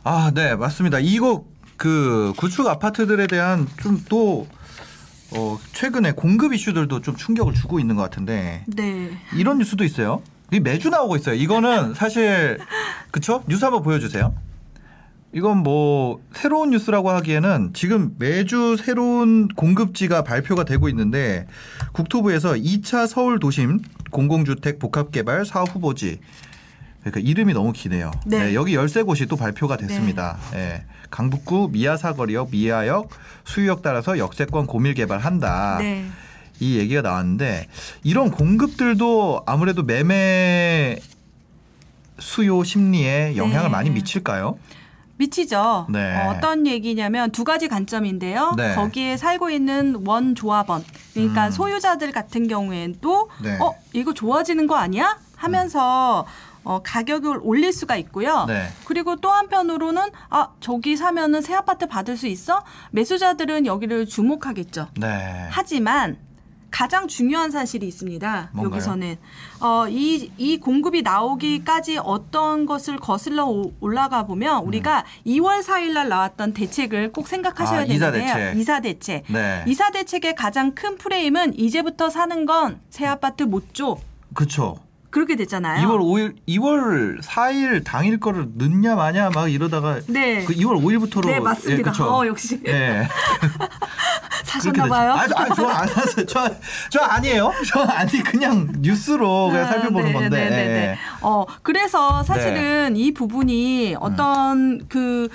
아, 0.04 0.30
네, 0.32 0.54
맞습니다. 0.54 0.98
이거 1.00 1.44
그 1.76 2.32
구축 2.36 2.66
아파트들에 2.68 3.26
대한 3.26 3.66
좀또 3.80 4.46
어, 5.36 5.58
최근에 5.72 6.12
공급 6.12 6.52
이슈들도 6.54 7.00
좀 7.02 7.16
충격을 7.16 7.54
주고 7.54 7.80
있는 7.80 7.96
것 7.96 8.02
같은데 8.02 8.64
네. 8.66 9.10
이런 9.34 9.58
뉴스도 9.58 9.82
있어요. 9.84 10.22
이 10.52 10.60
매주 10.60 10.88
나오고 10.88 11.16
있어요. 11.16 11.34
이거는 11.34 11.94
사실 11.98 12.58
그쵸? 13.10 13.42
뉴스 13.48 13.64
한번 13.64 13.82
보여주세요. 13.82 14.34
이건 15.32 15.58
뭐 15.58 16.20
새로운 16.32 16.70
뉴스라고 16.70 17.10
하기에는 17.10 17.72
지금 17.74 18.14
매주 18.18 18.76
새로운 18.76 19.48
공급지가 19.48 20.24
발표가 20.24 20.64
되고 20.64 20.88
있는데 20.88 21.46
국토부에서 21.92 22.54
2차 22.54 23.06
서울 23.06 23.38
도심 23.38 23.80
공공주택 24.10 24.78
복합개발 24.78 25.44
사업 25.44 25.74
후보지 25.74 26.20
그러니까 27.00 27.20
이름이 27.20 27.52
너무 27.52 27.72
기네요. 27.72 28.10
네. 28.26 28.38
네, 28.38 28.54
여기 28.54 28.74
13곳이 28.74 29.28
또 29.28 29.36
발표가 29.36 29.76
됐습니다. 29.76 30.38
예. 30.54 30.84
강북구 31.10 31.70
미아사거리역, 31.72 32.50
미아역, 32.50 33.10
수유역 33.44 33.82
따라서 33.82 34.18
역세권 34.18 34.66
고밀 34.66 34.94
개발한다. 34.94 35.78
네. 35.78 36.06
이 36.60 36.76
얘기가 36.78 37.02
나왔는데 37.02 37.68
이런 38.02 38.30
공급들도 38.30 39.42
아무래도 39.46 39.82
매매 39.82 40.98
수요 42.18 42.64
심리에 42.64 43.36
영향을 43.36 43.68
네. 43.68 43.68
많이 43.68 43.90
미칠까요? 43.90 44.58
미치죠. 45.18 45.86
네. 45.90 46.16
어, 46.16 46.30
어떤 46.30 46.66
얘기냐면 46.66 47.30
두 47.30 47.44
가지 47.44 47.68
관점인데요. 47.68 48.54
네. 48.56 48.74
거기에 48.74 49.16
살고 49.16 49.50
있는 49.50 50.06
원 50.06 50.34
조합원, 50.34 50.84
그러니까 51.12 51.46
음. 51.46 51.50
소유자들 51.50 52.12
같은 52.12 52.48
경우에도 52.48 53.28
네. 53.42 53.58
어 53.60 53.74
이거 53.92 54.14
좋아지는 54.14 54.66
거 54.66 54.76
아니야? 54.76 55.18
하면서 55.36 56.26
어, 56.64 56.80
가격을 56.82 57.40
올릴 57.42 57.72
수가 57.72 57.96
있고요. 57.96 58.44
네. 58.46 58.68
그리고 58.84 59.16
또 59.16 59.30
한편으로는 59.30 60.10
아 60.28 60.48
저기 60.60 60.96
사면은 60.96 61.40
새 61.40 61.54
아파트 61.54 61.86
받을 61.86 62.16
수 62.16 62.26
있어? 62.26 62.62
매수자들은 62.90 63.66
여기를 63.66 64.06
주목하겠죠. 64.06 64.88
네. 64.96 65.48
하지만 65.50 66.18
가장 66.70 67.08
중요한 67.08 67.50
사실이 67.50 67.86
있습니다. 67.88 68.50
뭔가요? 68.52 68.72
여기서는 68.74 69.16
어, 69.60 69.86
이, 69.88 70.30
이 70.36 70.58
공급이 70.58 71.02
나오기까지 71.02 71.98
어떤 71.98 72.66
것을 72.66 72.96
거슬러 72.98 73.46
오- 73.46 73.72
올라가 73.80 74.24
보면 74.26 74.64
우리가 74.64 75.04
2월 75.26 75.62
4일 75.62 75.92
날 75.92 76.08
나왔던 76.08 76.52
대책을 76.52 77.12
꼭 77.12 77.26
생각하셔야 77.28 77.80
음. 77.80 77.84
아, 77.84 77.86
되는데요. 77.86 78.34
대책. 78.34 78.56
이사 78.58 78.80
대책. 78.80 79.24
네. 79.28 79.64
이사 79.66 79.90
대책의 79.90 80.34
가장 80.34 80.74
큰 80.74 80.96
프레임은 80.98 81.58
이제부터 81.58 82.10
사는 82.10 82.46
건 82.46 82.80
새 82.90 83.06
아파트 83.06 83.42
못 83.44 83.74
줘. 83.74 83.96
그렇죠. 84.34 84.76
그렇게 85.10 85.36
됐잖아요. 85.36 85.88
2월 85.88 86.00
5일, 86.00 86.34
2월 86.48 87.22
4일 87.22 87.82
당일 87.84 88.20
거를 88.20 88.48
늦냐 88.56 88.94
마냐 88.94 89.30
막 89.30 89.50
이러다가 89.50 90.00
네. 90.06 90.44
그 90.44 90.52
2월 90.54 90.82
5일부터로 90.82 91.26
네, 91.26 91.40
맞습니다. 91.40 91.92
그쵸? 91.92 92.04
어, 92.04 92.26
역시 92.26 92.60
예. 92.66 93.08
사셨나 94.44 94.86
봐요. 94.86 95.12
아, 95.12 95.22
아, 95.22 95.54
저안 95.54 95.88
샀어요. 95.88 96.26
저, 96.26 96.50
저 96.90 97.00
아니에요. 97.00 97.52
저 97.66 97.80
아니 97.80 98.22
그냥 98.22 98.68
뉴스로 98.80 99.48
그냥 99.48 99.64
아, 99.64 99.68
살펴보는 99.68 100.06
네, 100.06 100.12
건데. 100.12 100.28
네, 100.28 100.50
네, 100.50 100.56
네. 100.56 100.74
예. 100.90 100.98
어, 101.22 101.46
그래서 101.62 102.22
사실은 102.22 102.96
이 102.96 103.12
부분이 103.12 103.96
어떤 104.00 104.86
그 104.88 105.28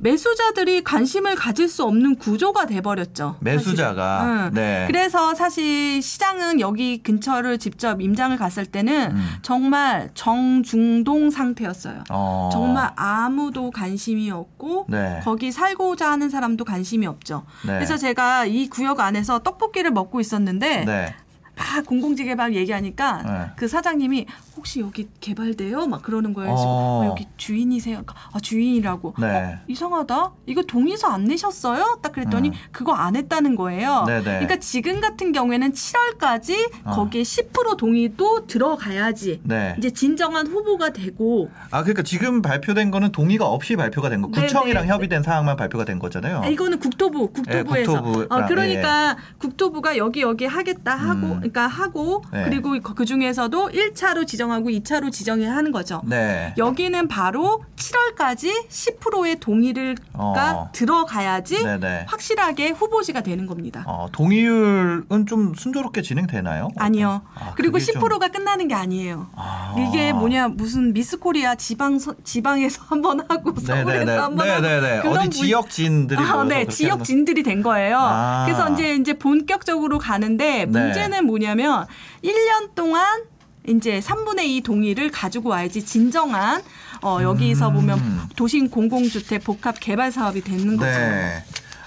매수자들이 0.00 0.82
관심을 0.82 1.34
가질 1.34 1.68
수 1.68 1.84
없는 1.84 2.16
구조가 2.16 2.66
돼버렸죠. 2.66 3.36
매수자가. 3.40 4.24
응. 4.24 4.54
네. 4.54 4.84
그래서 4.86 5.34
사실 5.34 6.00
시장은 6.02 6.60
여기 6.60 7.02
근처를 7.02 7.58
직접 7.58 8.00
임장을 8.00 8.36
갔을 8.38 8.64
때는 8.64 9.12
음. 9.12 9.28
정말 9.42 10.10
정중동 10.14 11.30
상태였어요. 11.30 12.04
어. 12.10 12.48
정말 12.52 12.92
아무도 12.96 13.70
관심이 13.70 14.30
없고 14.30 14.86
네. 14.88 15.20
거기 15.22 15.52
살고자 15.52 16.10
하는 16.10 16.30
사람도 16.30 16.64
관심이 16.64 17.06
없죠. 17.06 17.44
네. 17.66 17.74
그래서 17.74 17.96
제가 17.98 18.46
이 18.46 18.68
구역 18.68 19.00
안에서 19.00 19.40
떡볶이를 19.40 19.90
먹고 19.90 20.20
있었는데 20.20 20.84
네. 20.86 21.14
막 21.56 21.84
공공재개발 21.84 22.54
얘기하니까 22.54 23.22
네. 23.22 23.52
그 23.56 23.68
사장님이 23.68 24.26
혹시 24.60 24.80
여기 24.80 25.08
개발돼요? 25.20 25.86
막 25.86 26.02
그러는 26.02 26.34
거예요. 26.34 26.52
어. 26.52 26.56
어, 26.58 27.06
여기 27.06 27.26
주인이세요? 27.38 28.02
아 28.32 28.38
주인이라고. 28.40 29.14
네. 29.18 29.26
어, 29.26 29.58
이상하다. 29.66 30.32
이거 30.44 30.62
동의서 30.62 31.08
안 31.08 31.24
내셨어요? 31.24 32.00
딱 32.02 32.12
그랬더니 32.12 32.50
음. 32.50 32.54
그거 32.70 32.92
안 32.92 33.16
했다는 33.16 33.56
거예요. 33.56 34.04
네네. 34.06 34.22
그러니까 34.22 34.56
지금 34.58 35.00
같은 35.00 35.32
경우에는 35.32 35.72
7월까지 35.72 36.72
어. 36.84 36.90
거기에 36.90 37.22
10% 37.22 37.78
동의도 37.78 38.46
들어가야지. 38.46 39.40
네. 39.44 39.74
이제 39.78 39.88
진정한 39.90 40.46
후보가 40.46 40.92
되고 40.92 41.50
아 41.70 41.82
그러니까 41.82 42.02
지금 42.02 42.42
발표된 42.42 42.90
거는 42.90 43.12
동의가 43.12 43.46
없이 43.46 43.76
발표가 43.76 44.10
된 44.10 44.20
거. 44.20 44.28
네, 44.30 44.42
구청이랑 44.42 44.84
네. 44.84 44.92
협의된 44.92 45.22
사항만 45.22 45.56
발표가 45.56 45.86
된 45.86 45.98
거잖아요. 45.98 46.42
아, 46.42 46.48
이거는 46.48 46.78
국토부, 46.80 47.28
국토부에서. 47.32 47.92
어. 47.92 48.02
국토부랑, 48.02 48.26
어, 48.30 48.46
그러니까 48.46 49.16
국토부가 49.38 49.96
여기 49.96 50.20
여기 50.20 50.44
하겠다 50.44 50.94
하고, 50.94 51.26
음. 51.26 51.36
그러니까 51.36 51.66
하고 51.66 52.22
네. 52.30 52.44
그리고 52.44 52.78
그 52.80 53.06
중에서도 53.06 53.70
1차로 53.70 54.26
지정 54.26 54.49
하고 54.50 54.68
2차로 54.70 55.10
지정해야 55.12 55.54
하는 55.54 55.72
거죠. 55.72 56.00
네. 56.04 56.54
여기는 56.58 57.08
바로 57.08 57.62
7월까지 57.76 58.68
10%의 58.68 59.40
동의를가 59.40 60.02
어. 60.14 60.68
들어가야지 60.72 61.62
네네. 61.62 62.06
확실하게 62.08 62.70
후보지가 62.70 63.22
되는 63.22 63.46
겁니다. 63.46 63.84
어, 63.86 64.08
동의율은 64.12 65.26
좀 65.26 65.54
순조롭게 65.54 66.02
진행되나요? 66.02 66.70
아니요. 66.76 67.22
아, 67.34 67.52
그리고 67.56 67.74
그게 67.78 67.84
좀- 67.92 68.00
10%가 68.02 68.28
끝나는 68.28 68.68
게 68.68 68.74
아니에요. 68.74 69.28
아. 69.36 69.74
이게 69.78 70.12
뭐냐 70.12 70.48
무슨 70.48 70.92
미스코리아 70.92 71.54
지방 71.54 71.98
지방에서 72.24 72.82
한 72.88 73.00
번 73.02 73.20
하고 73.20 73.54
서울에서 73.58 73.84
네네네. 73.84 74.12
한번 74.16 74.48
하고. 74.50 74.60
그런 75.02 75.18
어디 75.18 75.22
분- 75.22 75.30
지역진들이 75.30 76.20
아, 76.20 76.44
네, 76.44 76.54
그렇게 76.64 76.72
지역 76.72 76.92
하는 76.92 77.04
진들이 77.04 77.42
된 77.42 77.62
거예요. 77.62 77.98
아. 77.98 78.44
그래서 78.46 78.68
이제 78.72 78.94
이제 78.94 79.14
본격적으로 79.14 79.98
가는데 79.98 80.66
네. 80.66 80.66
문제는 80.66 81.24
뭐냐면 81.26 81.86
1년 82.22 82.74
동안 82.74 83.22
이제 83.68 84.00
3분의 84.00 84.44
2 84.46 84.60
동의를 84.62 85.10
가지고 85.10 85.50
와야지 85.50 85.84
진정한 85.84 86.62
어 87.02 87.18
여기서 87.22 87.68
음. 87.68 87.74
보면 87.74 88.28
도심 88.36 88.70
공공주택 88.70 89.44
복합 89.44 89.78
개발 89.80 90.10
사업이 90.12 90.42
되는 90.42 90.76
거죠. 90.76 90.90
네. 90.90 91.44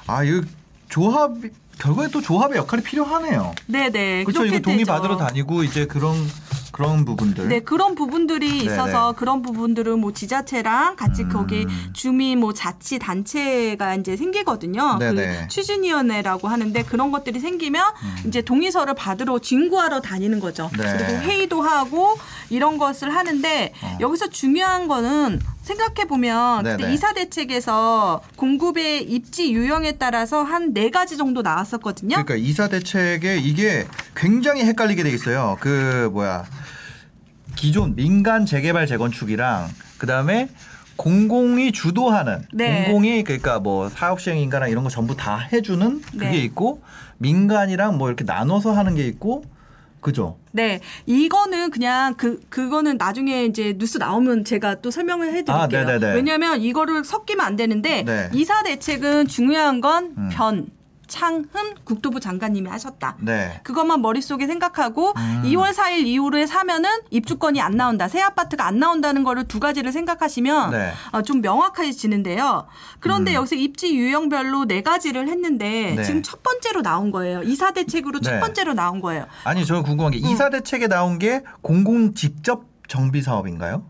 아, 0.08 0.24
이거 0.24 0.42
조합 0.90 1.34
결국에 1.80 2.08
또 2.10 2.22
조합의 2.22 2.58
역할이 2.58 2.84
필요하네요. 2.84 3.54
네, 3.66 3.90
네. 3.90 4.24
그렇죠. 4.24 4.46
이거 4.46 4.60
동의 4.60 4.80
되죠. 4.80 4.92
받으러 4.92 5.18
다니고 5.18 5.64
이제 5.64 5.86
그런 5.86 6.16
그런 6.74 7.06
부분들. 7.06 7.48
네, 7.48 7.60
그런 7.62 7.96
부분들이 7.96 8.50
네네. 8.50 8.64
있어서 8.64 9.14
그런 9.14 9.42
부분들은 9.42 10.00
뭐 10.00 10.12
지자체랑 10.12 10.98
같이 10.98 11.24
음. 11.24 11.30
거기 11.30 11.66
주민 11.94 12.40
뭐 12.40 12.54
자치 12.54 13.00
단체가 13.00 13.96
이제 13.96 14.18
생기거든요. 14.18 14.98
네네. 15.00 15.38
그 15.44 15.48
추진위원회라고 15.48 16.50
하는데 16.50 16.84
그런 16.84 17.12
것들이 17.12 17.40
생기면 17.40 17.86
이제 18.28 18.42
동의서를 18.42 18.96
받으러 18.96 19.40
진구하러 19.40 20.02
다니는 20.02 20.42
거죠. 20.42 20.70
음. 20.74 20.78
네. 20.82 20.98
그리고 20.98 21.22
회의도 21.22 21.62
하고 21.62 22.18
이런 22.50 22.78
것을 22.78 23.16
하는데 23.16 23.74
어. 23.82 23.98
여기서 24.02 24.30
중요한 24.30 24.88
거는 24.90 25.40
생각해 25.62 26.08
보면. 26.10 26.82
이사 26.92 27.14
대책에서 27.14 28.22
공급의 28.36 29.04
입지 29.04 29.54
유형에 29.54 29.94
따라서 29.94 30.44
한 30.44 30.74
네 30.74 30.90
가지 30.90 31.18
정도 31.18 31.42
나왔었거든요. 31.44 32.16
그러니까 32.24 32.36
이사 32.36 32.68
대책에 32.68 33.38
이게 33.38 33.86
굉장히 34.16 34.64
헷갈리게 34.64 35.04
돼 35.04 35.12
있어요. 35.12 35.56
그 35.60 36.10
뭐야 36.12 36.46
기존 37.56 37.96
민간 37.96 38.46
재개발 38.46 38.88
재건축이랑 38.88 39.70
그 39.98 40.08
다음에 40.08 40.50
공공이 40.96 41.72
주도하는 41.72 42.46
네. 42.54 42.86
공공이 42.86 43.24
그러니까 43.24 43.60
뭐 43.60 43.90
사업 43.90 44.22
시행 44.22 44.38
인가랑 44.38 44.70
이런 44.70 44.84
거 44.84 44.90
전부 44.90 45.16
다 45.16 45.38
해주는 45.38 46.02
그게 46.12 46.30
네. 46.30 46.38
있고 46.44 46.82
민간이랑 47.18 47.98
뭐 47.98 48.10
이렇게 48.10 48.24
나눠서 48.24 48.74
하는 48.74 48.96
게 48.96 49.06
있고 49.08 49.44
그죠? 50.02 50.38
네, 50.52 50.82
이거는 51.06 51.72
그냥 51.72 52.14
그 52.16 52.40
그거는 52.50 52.98
나중에 52.98 53.46
이제 53.46 53.74
뉴스 53.78 53.98
나오면 53.98 54.44
제가 54.44 54.82
또 54.82 54.92
설명을 54.92 55.30
해 55.30 55.44
드릴게요. 55.44 55.56
아, 55.56 55.68
네네네. 55.68 56.14
왜냐하면 56.14 56.62
이거를 56.62 57.04
섞이면 57.04 57.44
안 57.44 57.56
되는데 57.56 58.04
네. 58.04 58.30
이사 58.34 58.62
대책은 58.64 59.28
중요한 59.28 59.82
건 59.82 60.14
음. 60.18 60.30
변, 60.32 60.68
창흠 61.08 61.76
국토부 61.84 62.20
장관님이 62.20 62.70
하셨다. 62.70 63.18
네. 63.20 63.60
그것만 63.64 64.02
머릿속에 64.02 64.48
생각하고 64.48 65.14
음. 65.16 65.44
2월 65.46 65.74
4일 65.74 66.06
이후에 66.06 66.46
사면은 66.46 66.90
입주권이 67.10 67.62
안 67.62 67.76
나온다. 67.78 68.08
새 68.08 68.22
아파트가 68.22 68.66
안 68.66 68.80
나온다는 68.80 69.24
거를 69.24 69.48
두 69.48 69.60
가지를 69.60 69.92
생각하시면 69.92 70.72
네. 70.72 70.92
어, 71.12 71.22
좀 71.22 71.42
명확해지는데요. 71.42 72.68
그런데 73.00 73.32
음. 73.32 73.36
여기서 73.36 73.56
입지 73.56 73.96
유형별로 73.96 74.66
네 74.66 74.82
가지를 74.82 75.28
했는데 75.28 75.94
네. 75.96 76.04
지금 76.04 76.24
첫 76.24 76.42
번째로 76.44 76.82
나온 76.82 77.12
거예요. 77.12 77.44
이사 77.44 77.72
대책으로 77.72 78.20
첫 78.22 78.32
네. 78.34 78.40
번째로 78.40 78.74
나온 78.74 79.02
거예요. 79.02 79.26
아니 79.44 79.66
저는 79.66 79.84
궁금한 79.84 80.12
게 80.12 80.20
음. 80.20 80.26
이사 80.26 80.50
대책에 80.50 80.88
나온 80.88 81.20
게 81.20 81.44
공공 81.62 82.14
직접 82.14 82.66
정비 82.88 83.22
사업인가요? 83.22 83.86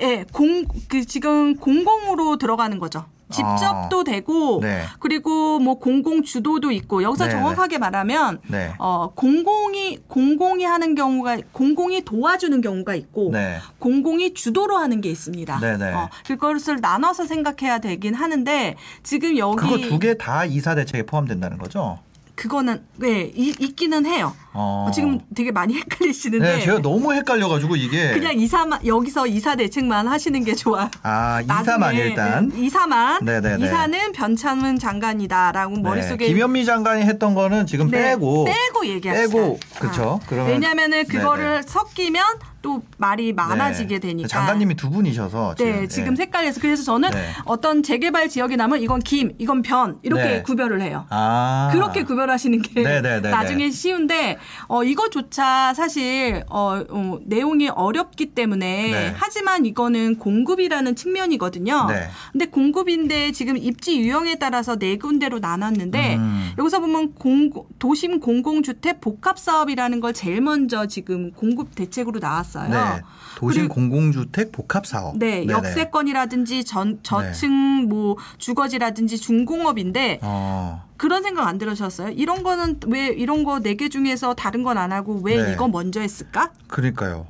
예, 0.00 0.24
공, 0.32 0.64
그 0.88 1.04
지금 1.04 1.56
공공으로 1.56 2.36
들어가는 2.38 2.78
거죠. 2.78 3.04
직접도 3.30 4.04
되고, 4.04 4.60
아. 4.62 4.66
네. 4.66 4.82
그리고 5.00 5.58
뭐 5.58 5.74
공공 5.78 6.22
주도도 6.22 6.70
있고, 6.72 7.02
여기서 7.02 7.26
네, 7.26 7.30
정확하게 7.30 7.78
말하면, 7.78 8.40
네. 8.48 8.72
어, 8.78 9.10
공공이, 9.14 9.98
공공이 10.08 10.64
하는 10.64 10.94
경우가, 10.94 11.38
공공이 11.52 12.02
도와주는 12.04 12.60
경우가 12.60 12.94
있고, 12.94 13.30
네. 13.32 13.58
공공이 13.78 14.34
주도로 14.34 14.76
하는 14.76 15.00
게 15.00 15.10
있습니다. 15.10 15.60
네네. 15.60 15.92
어, 15.94 16.08
그것을 16.26 16.80
나눠서 16.80 17.26
생각해야 17.26 17.78
되긴 17.78 18.14
하는데, 18.14 18.76
지금 19.02 19.36
여기. 19.36 19.56
그거 19.56 19.78
두 19.78 19.98
개 19.98 20.14
다 20.14 20.44
이사 20.44 20.74
대책에 20.74 21.04
포함된다는 21.04 21.58
거죠? 21.58 21.98
그거는, 22.42 22.84
네, 22.98 23.32
이- 23.34 23.52
있기는 23.58 24.06
해요. 24.06 24.32
어. 24.52 24.86
어, 24.88 24.90
지금 24.92 25.18
되게 25.34 25.50
많이 25.50 25.74
헷갈리시는데. 25.74 26.56
네, 26.58 26.60
제가 26.64 26.78
너무 26.80 27.12
헷갈려가지고 27.12 27.74
이게 27.74 28.12
그냥 28.12 28.38
이사만, 28.38 28.86
여기서 28.86 29.26
이사 29.26 29.56
대책만 29.56 30.06
하시는 30.06 30.44
게 30.44 30.54
좋아요. 30.54 30.88
아 31.02 31.40
이사만 31.42 31.80
나중에, 31.80 32.02
일단 32.04 32.48
네, 32.48 32.60
이사만 32.66 33.24
네네네. 33.24 33.64
이사는 33.64 34.12
변창문 34.12 34.78
장관이다라고 34.78 35.74
네, 35.76 35.82
머릿속에 35.82 36.26
김현미 36.28 36.64
장관이 36.64 37.02
했던 37.02 37.34
거는 37.34 37.66
지금 37.66 37.90
네, 37.90 38.10
빼고 38.10 38.44
빼고 38.44 38.86
얘기합시다. 38.86 39.28
빼고 39.36 39.58
그렇죠. 39.80 40.20
아, 40.22 40.26
그러면 40.28 40.52
왜냐면은 40.52 41.04
그거를 41.06 41.44
네네. 41.50 41.62
섞이면 41.66 42.24
또 42.68 42.82
말이 42.98 43.32
많아지게 43.32 43.98
네. 43.98 44.08
되니까. 44.08 44.28
장관님이 44.28 44.74
두 44.74 44.90
분이셔서 44.90 45.54
네, 45.54 45.88
지금 45.88 46.10
네. 46.10 46.16
색깔에서 46.16 46.60
그래서 46.60 46.82
저는 46.82 47.10
네. 47.10 47.30
어떤 47.46 47.82
재개발 47.82 48.28
지역이 48.28 48.58
나면 48.58 48.82
이건 48.82 49.00
김, 49.00 49.32
이건 49.38 49.62
변 49.62 49.98
이렇게 50.02 50.22
네. 50.22 50.42
구별을 50.42 50.82
해요. 50.82 51.06
아 51.08 51.70
그렇게 51.72 52.02
구별하시는 52.02 52.60
게. 52.60 52.82
나중에 53.20 53.70
쉬운데 53.70 54.36
어 54.66 54.84
이거조차 54.84 55.72
사실 55.72 56.44
어, 56.50 56.82
어, 56.90 57.18
내용이 57.24 57.68
어렵기 57.70 58.34
때문에 58.34 58.90
네. 58.90 59.14
하지만 59.16 59.64
이거는 59.64 60.18
공급이라는 60.18 60.94
측면이거든요. 60.94 61.86
네. 61.88 62.08
근데 62.32 62.44
공급인데 62.46 63.32
지금 63.32 63.56
입지 63.56 63.98
유형에 63.98 64.34
따라서 64.34 64.76
네 64.76 64.98
군데로 64.98 65.38
나눴는데 65.38 66.16
음. 66.16 66.52
여기서 66.58 66.80
보면 66.80 67.14
공, 67.14 67.50
도심 67.78 68.20
공공주택 68.20 69.00
복합 69.00 69.38
사업이라는 69.38 70.00
걸 70.00 70.12
제일 70.12 70.42
먼저 70.42 70.84
지금 70.84 71.32
공급 71.32 71.74
대책으로 71.74 72.18
나왔어요. 72.20 72.57
네. 72.66 73.02
도심 73.36 73.68
공공주택 73.68 74.50
복합 74.50 74.84
사업. 74.84 75.16
네, 75.16 75.40
네네. 75.46 75.52
역세권이라든지 75.52 76.64
전, 76.64 76.98
저층 77.04 77.88
뭐 77.88 78.16
주거지라든지 78.38 79.16
중공업인데 79.18 80.18
어. 80.22 80.82
그런 80.96 81.22
생각 81.22 81.46
안 81.46 81.56
들으셨어요? 81.58 82.08
이런 82.10 82.42
거는 82.42 82.80
왜 82.88 83.06
이런 83.08 83.44
거 83.44 83.60
네 83.60 83.74
개 83.76 83.88
중에서 83.88 84.34
다른 84.34 84.64
건 84.64 84.76
안 84.76 84.90
하고 84.90 85.20
왜 85.22 85.40
네. 85.40 85.52
이거 85.52 85.68
먼저 85.68 86.00
했을까? 86.00 86.50
그러니까요. 86.66 87.26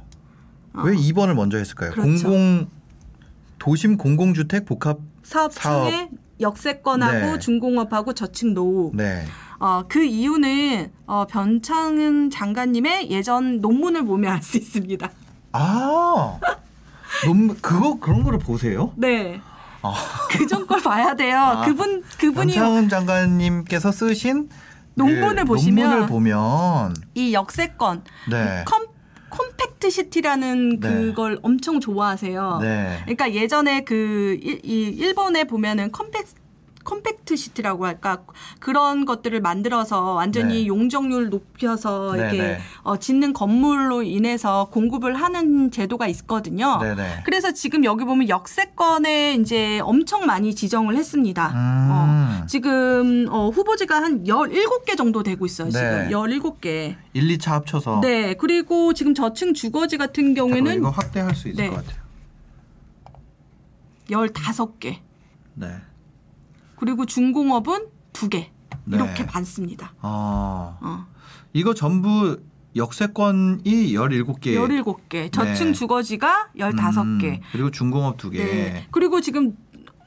어. 0.73 0.81
왜 0.83 0.95
2번을 0.97 1.35
먼저 1.35 1.59
했을까요? 1.59 1.91
그렇죠. 1.91 2.23
공공 2.29 2.69
도심 3.59 3.99
공공주택 3.99 4.65
복합 4.65 4.99
사업 5.23 5.53
사업. 5.53 5.91
중에 5.91 6.09
역세권하고 6.41 7.33
네. 7.33 7.39
중공업하고 7.39 8.15
저층 8.15 8.55
노후. 8.55 8.93
네. 8.95 9.25
어, 9.59 9.85
그 9.89 10.05
이유는 10.05 10.93
어, 11.07 11.27
변창은 11.27 12.31
장관님의 12.31 13.11
예전 13.11 13.61
논문을 13.61 14.05
보면 14.05 14.33
알 14.33 14.43
수 14.43 14.57
있습니다. 14.57 15.11
아. 15.53 16.39
논 17.25 17.49
그거 17.61 17.99
그런 17.99 18.23
거를 18.23 18.39
보세요? 18.39 18.93
네. 18.97 19.41
아. 19.83 19.95
그런 20.31 20.67
걸 20.67 20.81
봐야 20.81 21.15
돼요. 21.15 21.39
아, 21.39 21.65
그분 21.65 22.03
그분이 22.19 22.53
변창흠 22.55 22.89
장관님께서 22.89 23.91
쓰신 23.93 24.49
논문을 24.95 25.45
그 25.45 25.45
보시면 25.45 25.85
논문을 25.89 26.09
보면 26.09 26.95
이 27.15 27.33
역세권 27.33 28.05
네. 28.31 28.65
com 28.67 28.87
compact 29.31 29.91
city라는 29.91 30.81
네. 30.81 30.89
그걸 30.89 31.39
엄청 31.43 31.81
좋아하세요. 31.81 32.59
네. 32.61 32.99
그러니까 33.03 33.33
예전에 33.33 33.85
그 33.85 34.39
일, 34.41 34.61
이 34.65 34.89
일본에 34.89 35.45
보면은 35.45 35.93
compact 35.93 36.27
compact 36.89 37.37
city라고 37.37 37.85
할까 37.85 38.23
그런 38.61 39.05
것들을 39.05 39.39
만들어서 39.43 40.15
완전히 40.15 40.63
네. 40.63 40.67
용적률 40.67 41.29
높여서 41.29 42.15
네, 42.15 42.21
이렇게 42.21 42.39
네. 42.39 42.59
어, 42.83 42.97
짓는 42.97 43.35
건물로 43.35 44.03
인해서 44.03 44.69
공급을 44.71 45.15
하는 45.15 45.71
제도가 45.71 46.07
있거든요. 46.09 46.79
네네. 46.81 47.23
그래서 47.25 47.53
지금 47.53 47.85
여기 47.85 48.05
보면 48.05 48.31
역세권에 48.31 49.35
이제 49.35 49.81
엄청 49.81 50.25
많이 50.25 50.55
지정을 50.55 50.97
했습니다. 50.97 51.49
음. 51.49 51.89
어, 51.91 52.47
지금 52.47 53.27
어, 53.31 53.51
후보지가 53.51 53.95
한 53.95 54.25
17개 54.25 54.97
정도 54.97 55.23
되고 55.23 55.45
있어요. 55.45 55.71
지금 55.71 56.09
네. 56.09 56.09
17개. 56.09 56.97
1, 57.13 57.29
2차 57.37 57.51
합쳐서 57.51 58.01
네. 58.01 58.35
그리고 58.35 58.95
지금 58.95 59.15
저층 59.15 59.53
주거지 59.53 59.99
같은 59.99 60.33
경우에는 60.33 60.75
이거 60.75 60.89
확대할 60.89 61.35
수 61.35 61.49
있을 61.49 61.65
네. 61.65 61.69
것 61.69 61.77
같아요. 61.77 62.09
15개. 64.09 64.97
네. 65.55 65.69
그리고 66.79 67.07
중공업은 67.07 67.87
2개. 68.13 68.47
네. 68.85 68.97
이렇게 68.97 69.25
많습니다. 69.25 69.93
아. 70.01 70.79
어. 70.81 71.07
이거 71.53 71.75
전부 71.75 72.39
역세권이 72.77 73.63
17개. 73.65 74.55
17개. 74.55 75.33
저층 75.33 75.67
네. 75.69 75.73
주거지가 75.73 76.51
15개. 76.57 77.25
음, 77.25 77.41
그리고 77.53 77.71
중공업 77.71 78.19
2개. 78.19 78.37
네. 78.37 78.87
그리고 78.91 79.21
지금 79.21 79.57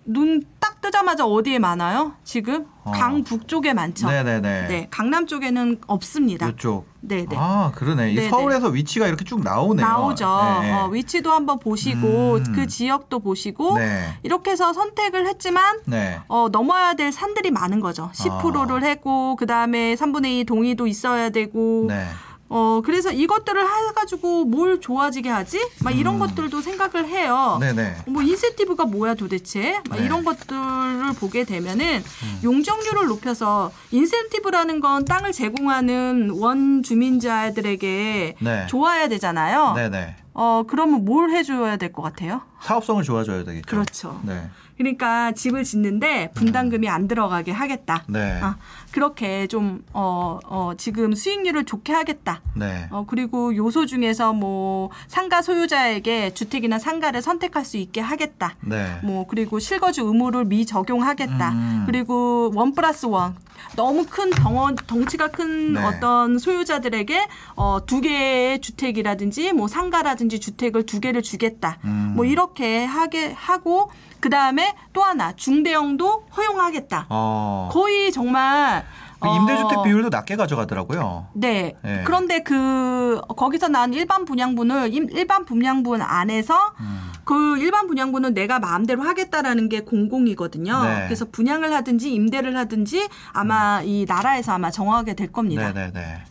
눈 0.05 0.41
딱 0.59 0.81
뜨자마자 0.81 1.25
어디에 1.27 1.59
많아요? 1.59 2.13
지금 2.23 2.65
어. 2.83 2.91
강 2.91 3.23
북 3.23 3.47
쪽에 3.47 3.73
많죠. 3.73 4.07
네네네. 4.07 4.67
네, 4.67 4.87
강남 4.89 5.27
쪽에는 5.27 5.79
없습니다. 5.85 6.47
이쪽. 6.49 6.87
네, 7.01 7.25
네. 7.27 7.35
아, 7.37 7.71
그러네. 7.75 8.11
이 8.11 8.15
네네. 8.15 8.29
서울에서 8.29 8.69
위치가 8.69 9.07
이렇게 9.07 9.23
쭉 9.25 9.43
나오네요. 9.43 9.85
나오죠. 9.85 10.25
네. 10.61 10.71
어, 10.73 10.87
위치도 10.87 11.31
한번 11.31 11.59
보시고 11.59 12.35
음. 12.37 12.43
그 12.55 12.65
지역도 12.67 13.19
보시고 13.19 13.77
네. 13.77 14.17
이렇게 14.23 14.51
해서 14.51 14.73
선택을 14.73 15.27
했지만 15.27 15.79
네. 15.85 16.19
어, 16.27 16.47
넘어야 16.51 16.95
될 16.95 17.11
산들이 17.11 17.51
많은 17.51 17.79
거죠. 17.79 18.09
10%를 18.13 18.83
했고 18.83 19.35
그 19.35 19.45
다음에 19.45 19.93
3분의 19.95 20.39
2 20.41 20.43
동의도 20.45 20.87
있어야 20.87 21.29
되고 21.29 21.85
네. 21.87 22.05
어 22.53 22.81
그래서 22.83 23.13
이것들을 23.13 23.63
해가지고 23.65 24.43
뭘 24.43 24.81
좋아지게 24.81 25.29
하지? 25.29 25.57
막 25.85 25.91
이런 25.97 26.19
것들도 26.19 26.59
생각을 26.61 27.07
해요. 27.07 27.57
음. 27.61 27.65
네네. 27.65 27.95
뭐 28.07 28.21
인센티브가 28.21 28.83
뭐야 28.85 29.13
도대체? 29.13 29.79
막 29.89 29.95
네. 29.95 30.01
음. 30.01 30.05
이런 30.05 30.25
것들을 30.25 31.13
보게 31.17 31.45
되면은 31.45 32.03
용적률을 32.43 33.07
높여서 33.07 33.71
인센티브라는 33.91 34.81
건 34.81 35.05
땅을 35.05 35.31
제공하는 35.31 36.31
원 36.31 36.83
주민자들에게 36.83 38.35
네. 38.37 38.67
좋아야 38.67 39.07
되잖아요. 39.07 39.71
네네. 39.75 40.15
어 40.33 40.63
그러면 40.67 41.05
뭘 41.05 41.29
해줘야 41.31 41.77
될 41.77 41.93
것 41.93 42.01
같아요? 42.01 42.41
사업성을 42.61 43.01
좋아져야 43.03 43.45
되겠죠. 43.45 43.65
그렇죠. 43.65 44.19
네. 44.23 44.49
그러니까 44.81 45.31
집을 45.31 45.63
짓는데 45.63 46.31
분담금이 46.33 46.89
안 46.89 47.07
들어가게 47.07 47.51
하겠다. 47.51 48.03
네. 48.07 48.39
아, 48.41 48.57
그렇게 48.91 49.45
좀, 49.47 49.83
어, 49.93 50.39
어, 50.45 50.73
지금 50.75 51.13
수익률을 51.13 51.65
좋게 51.65 51.93
하겠다. 51.93 52.41
네. 52.55 52.87
어, 52.89 53.05
그리고 53.07 53.55
요소 53.55 53.85
중에서 53.85 54.33
뭐 54.33 54.89
상가 55.07 55.41
소유자에게 55.41 56.33
주택이나 56.33 56.79
상가를 56.79 57.21
선택할 57.21 57.63
수 57.63 57.77
있게 57.77 58.01
하겠다. 58.01 58.55
네. 58.61 58.99
뭐 59.03 59.27
그리고 59.27 59.59
실거주 59.59 60.01
의무를 60.01 60.45
미적용하겠다. 60.45 61.51
음. 61.51 61.83
그리고 61.85 62.51
원 62.55 62.73
플러스 62.73 63.05
원 63.05 63.35
너무 63.75 64.05
큰 64.09 64.29
덩어 64.29 64.73
덩치가 64.75 65.29
큰 65.29 65.73
네. 65.73 65.83
어떤 65.83 66.37
소유자들에게 66.37 67.27
어, 67.55 67.79
두 67.85 68.01
개의 68.01 68.59
주택이라든지 68.61 69.53
뭐 69.53 69.67
상가라든지 69.67 70.39
주택을 70.39 70.85
두 70.85 70.99
개를 70.99 71.21
주겠다. 71.21 71.79
음. 71.85 72.13
뭐 72.15 72.25
이렇게 72.25 72.83
하게 72.83 73.31
하고 73.31 73.89
그 74.19 74.29
다음에 74.29 74.75
또 74.93 75.03
하나 75.03 75.33
중대형도 75.35 76.27
허용하겠다. 76.35 77.07
어. 77.09 77.69
거의 77.71 78.11
정말 78.11 78.85
그 79.21 79.27
임대주택 79.29 79.77
어, 79.77 79.83
비율도 79.83 80.09
낮게 80.09 80.35
가져가더라고요. 80.35 81.27
네. 81.33 81.75
네. 81.83 82.01
그런데 82.05 82.41
그 82.41 83.21
거기서 83.37 83.67
난 83.67 83.93
일반 83.93 84.25
분양분을 84.25 84.93
임- 84.93 85.09
일반 85.11 85.45
분양분 85.45 86.01
안에서 86.01 86.73
음. 86.79 87.11
그 87.23 87.57
일반 87.59 87.85
분양분은 87.87 88.33
내가 88.33 88.59
마음대로 88.59 89.03
하겠다라는 89.03 89.69
게 89.69 89.81
공공이거든요. 89.81 90.83
네. 90.83 91.03
그래서 91.05 91.25
분양을 91.31 91.71
하든지 91.71 92.11
임대를 92.11 92.57
하든지 92.57 93.07
아마 93.31 93.81
이 93.83 94.05
나라에서 94.07 94.53
아마 94.53 94.71
정하게 94.71 95.13
될 95.13 95.31
겁니다. 95.31 95.69
음. 95.69 95.73
네네네. 95.75 96.23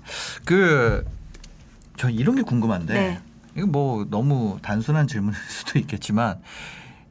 그, 0.44 1.04
저 1.96 2.10
이런 2.10 2.34
게 2.34 2.42
궁금한데, 2.42 2.92
네. 2.94 3.20
이거 3.56 3.66
뭐 3.68 4.04
너무 4.10 4.58
단순한 4.62 5.06
질문일 5.06 5.38
수도 5.48 5.78
있겠지만, 5.78 6.40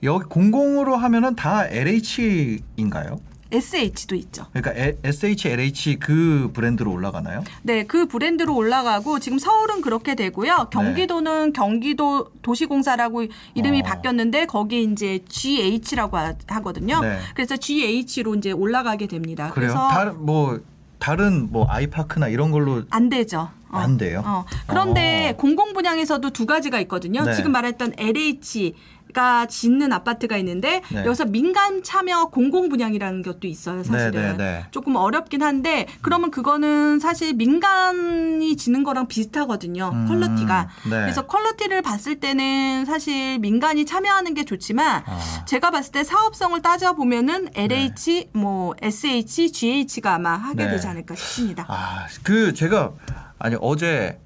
여기 0.04 0.26
공공으로 0.26 0.98
하면은 0.98 1.36
다 1.36 1.66
LH인가요? 1.68 3.18
SH도 3.52 4.16
있죠. 4.16 4.46
그러니까 4.54 4.80
에- 4.84 4.98
SHLH 5.04 5.98
그 6.00 6.52
브랜드로 6.54 6.92
올라가나요? 6.92 7.44
네, 7.64 7.84
그 7.86 8.06
브랜드로 8.06 8.56
올라가고 8.56 9.20
지금 9.20 9.40
서울은 9.40 9.82
그렇게 9.82 10.16
되고요. 10.16 10.68
경기도는 10.72 11.54
경기도 11.54 12.30
도시공사라고 12.42 13.24
이름이 13.56 13.80
어. 13.80 13.84
바뀌었는데 13.84 14.46
거기 14.46 14.84
이제 14.84 15.20
GH라고 15.28 16.18
하- 16.18 16.36
하거든요. 16.48 17.02
네. 17.02 17.18
그래서 17.34 17.58
GH로 17.58 18.36
이제 18.36 18.52
올라가게 18.52 19.08
됩니다. 19.08 19.52
그래요? 19.54 19.72
아, 19.72 19.74
그래서 19.74 19.88
다른 19.90 20.26
뭐 20.26 20.60
다른 21.00 21.52
뭐 21.52 21.66
아이파크나 21.70 22.28
이런 22.28 22.52
걸로 22.52 22.84
안 22.92 23.10
되죠. 23.10 23.50
어. 23.72 23.78
안 23.78 23.98
돼요? 23.98 24.24
어. 24.26 24.46
그런데 24.68 25.30
어. 25.34 25.38
공공 25.38 25.74
분양에서도 25.74 26.30
두 26.32 26.46
가지가 26.46 26.80
있거든요. 26.82 27.24
네. 27.24 27.34
지금 27.36 27.52
말했던 27.52 27.94
LH 27.98 28.74
가 29.14 29.48
짓는 29.48 29.92
아파트가 29.92 30.38
있는데 30.38 30.82
네. 30.90 31.04
여기서 31.06 31.26
민간 31.26 31.82
참여 31.82 32.26
공공 32.26 32.70
분양이라는 32.70 33.24
것도 33.24 33.48
있어요. 33.48 33.84
사실은 33.84 34.12
네, 34.12 34.32
네, 34.32 34.38
네. 34.38 34.66
조금 34.72 34.96
어렵긴 34.96 35.42
한데 35.42 35.88
그러면 36.02 36.30
그거는 36.30 37.00
사실 37.00 37.34
민간이 37.34 38.56
짓는 38.56 38.84
거랑 38.84 39.08
비슷하거든요. 39.08 39.90
음, 39.92 40.08
quality가. 40.08 40.70
네. 40.84 40.90
그래서 40.90 41.26
quality를 41.26 41.82
봤을 41.82 42.20
때는 42.20 42.86
사실 42.86 43.40
민간이 43.40 43.86
참여하는 43.86 44.36
게 44.36 44.46
좋지만 44.46 45.04
아. 45.06 45.46
제가 45.46 45.72
봤을 45.72 45.92
때 45.92 46.04
사업성을 46.04 46.62
따져 46.62 46.94
보면은 46.94 47.50
LH, 47.56 48.30
뭐 48.34 48.76
SH, 48.82 49.52
GH가 49.52 50.16
아마 50.16 50.34
하게 50.36 50.66
네. 50.66 50.72
되지 50.72 50.88
않을까 50.88 51.16
싶습니다. 51.16 51.66
아, 51.68 52.06
그 52.24 52.54
제가 52.54 52.92
아니 53.40 53.56
어제 53.60 54.20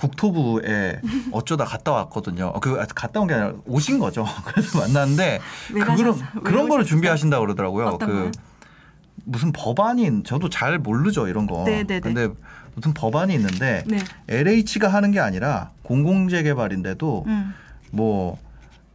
국토부에 0.00 1.00
어쩌다 1.32 1.64
갔다 1.64 1.92
왔거든요. 1.92 2.46
어, 2.46 2.60
그 2.60 2.80
아, 2.80 2.86
갔다 2.94 3.20
온 3.20 3.26
게 3.26 3.34
아니라 3.34 3.52
오신 3.66 3.98
거죠. 3.98 4.24
그래서 4.46 4.80
만났는데 4.80 5.40
왜 5.72 5.80
그런 6.44 6.68
거를? 6.68 6.84
준비하신다 6.84 7.38
고 7.38 7.44
그러더라고요. 7.44 7.98
그 7.98 8.06
거요? 8.06 8.30
무슨 9.24 9.52
법안이 9.52 10.22
저도 10.24 10.48
잘 10.48 10.78
모르죠 10.78 11.28
이런 11.28 11.46
거. 11.46 11.64
네, 11.64 11.84
네, 11.84 12.00
네. 12.00 12.00
근데 12.00 12.28
무슨 12.74 12.94
법안이 12.94 13.34
있는데 13.34 13.84
네. 13.86 13.98
LH가 14.28 14.88
하는 14.88 15.10
게 15.10 15.20
아니라 15.20 15.70
공공재개발인데도 15.82 17.24
음. 17.26 17.54
뭐 17.90 18.38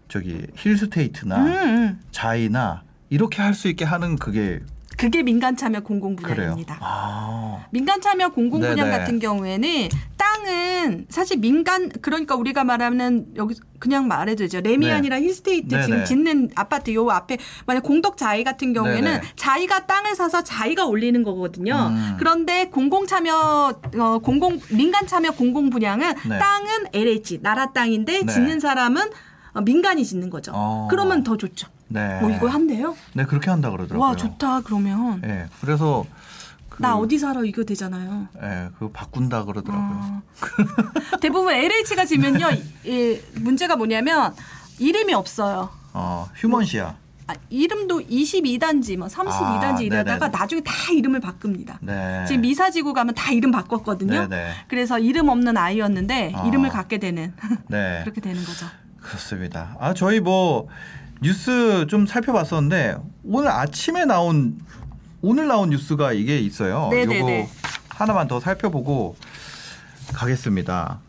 저기 0.08 0.48
힐스테이트나 0.56 1.38
음, 1.38 1.48
음. 1.48 2.00
자이나 2.12 2.84
이렇게 3.10 3.42
할 3.42 3.54
수 3.54 3.68
있게 3.68 3.86
하는 3.86 4.16
그게 4.18 4.60
그게 4.98 5.24
민간 5.24 5.56
참여 5.56 5.82
공공. 5.82 6.16
분야입니다. 6.16 6.78
아, 6.82 7.66
민간 7.72 8.02
참여 8.02 8.30
공공 8.30 8.62
분야. 8.62 8.86
같은 8.90 9.20
경우에는 9.20 9.90
땅은 10.18 11.08
사실 11.10 11.38
민간 11.40 11.90
그러니까 12.02 12.36
우리가 12.36 12.64
말하는 12.64 13.28
여기 13.36 13.56
그냥 13.80 14.08
말해도죠 14.08 14.62
레미안이랑 14.62 15.22
힐스테이트 15.24 15.68
네네. 15.68 15.84
지금 15.86 16.06
짓는 16.06 16.50
아파트 16.56 16.94
요 16.94 17.10
앞에 17.10 17.38
만약 17.66 17.82
공덕 17.82 18.18
자이 18.18 18.44
같은 18.44 18.74
경우에는 18.74 19.04
네네. 19.04 19.22
자이가 19.36 19.86
땅을 19.86 20.16
사서 20.16 20.44
자이가 20.44 20.86
올리는 20.86 21.22
거거든요. 21.24 21.92
음. 21.92 22.16
그런데 22.18 22.70
공공 22.70 23.08
참여 23.08 23.80
어, 23.98 24.20
공공 24.20 24.60
민간 24.72 25.08
참여 25.08 25.32
공공 25.32 25.70
분양은 25.70 26.14
네. 26.30 26.40
땅은 26.40 26.70
LH 26.94 27.40
나라 27.42 27.72
땅인데 27.72 28.24
네. 28.24 28.34
짓는 28.34 28.60
사람은 28.60 29.02
어, 29.02 29.35
민간이 29.62 30.06
짓는 30.06 30.30
거죠. 30.30 30.52
어. 30.54 30.88
그러면 30.90 31.24
더 31.24 31.38
좋죠. 31.38 31.68
네. 31.88 32.20
뭐 32.20 32.30
이거 32.30 32.48
한대요? 32.48 32.96
네 33.14 33.26
그렇게 33.26 33.50
한다 33.50 33.70
그러더라고요. 33.70 34.08
와 34.08 34.16
좋다 34.16 34.62
그러면 34.62 35.22
예, 35.24 35.48
그래서 35.62 36.06
그, 36.70 36.82
나 36.82 36.98
어디 36.98 37.18
살아 37.18 37.42
이거 37.44 37.64
되잖아요. 37.64 38.28
예, 38.42 38.70
그 38.80 38.90
바꾼다 38.92 39.46
그러더라고요. 39.46 40.00
어. 40.02 40.22
대부분 41.22 41.54
LH가 41.54 42.06
지면요 42.06 42.48
이, 42.86 43.20
문제가 43.36 43.76
뭐냐면 43.76 44.34
이름이 44.80 45.14
없어요. 45.14 45.70
어, 45.94 46.28
휴먼시아. 46.36 46.96
아, 47.28 47.34
이름도 47.50 48.02
22단지, 48.02 48.98
뭐 48.98 49.08
32단지 49.08 49.78
아, 49.78 49.82
이러다가. 49.82 50.28
나중에 50.28 50.62
다 50.62 50.72
이름을 50.94 51.20
바꿉니다. 51.20 51.80
네. 51.82 52.24
지금 52.28 52.42
미사지구 52.42 52.94
가면 52.94 53.16
다 53.16 53.32
이름 53.32 53.50
바꿨거든요. 53.52 54.28
네네. 54.28 54.52
그래서 54.68 55.00
이름 55.00 55.30
없는 55.30 55.58
아이였는데 55.58 56.34
아. 56.36 56.46
이름을 56.46 56.70
갖게 56.70 57.00
되는 57.00 57.34
네. 57.68 58.02
그렇게 58.06 58.22
되는 58.22 58.44
거죠. 58.44 58.68
그렇습니다. 59.06 59.78
아, 59.80 59.94
저희 59.94 60.20
뭐 60.20 60.68
뉴스 61.22 61.86
좀 61.88 62.06
살펴봤었는데 62.06 62.98
오늘 63.24 63.50
아침에 63.50 64.06
나온 64.06 64.60
오늘 65.22 65.48
나온 65.48 65.70
뉴스가 65.70 66.14
이게 66.14 66.40
있어요. 66.40 66.90
네네네. 66.92 67.42
요거 67.42 67.52
하나만 67.90 68.28
더 68.28 68.40
살펴보고 68.40 69.16
가겠습니다. 70.14 71.00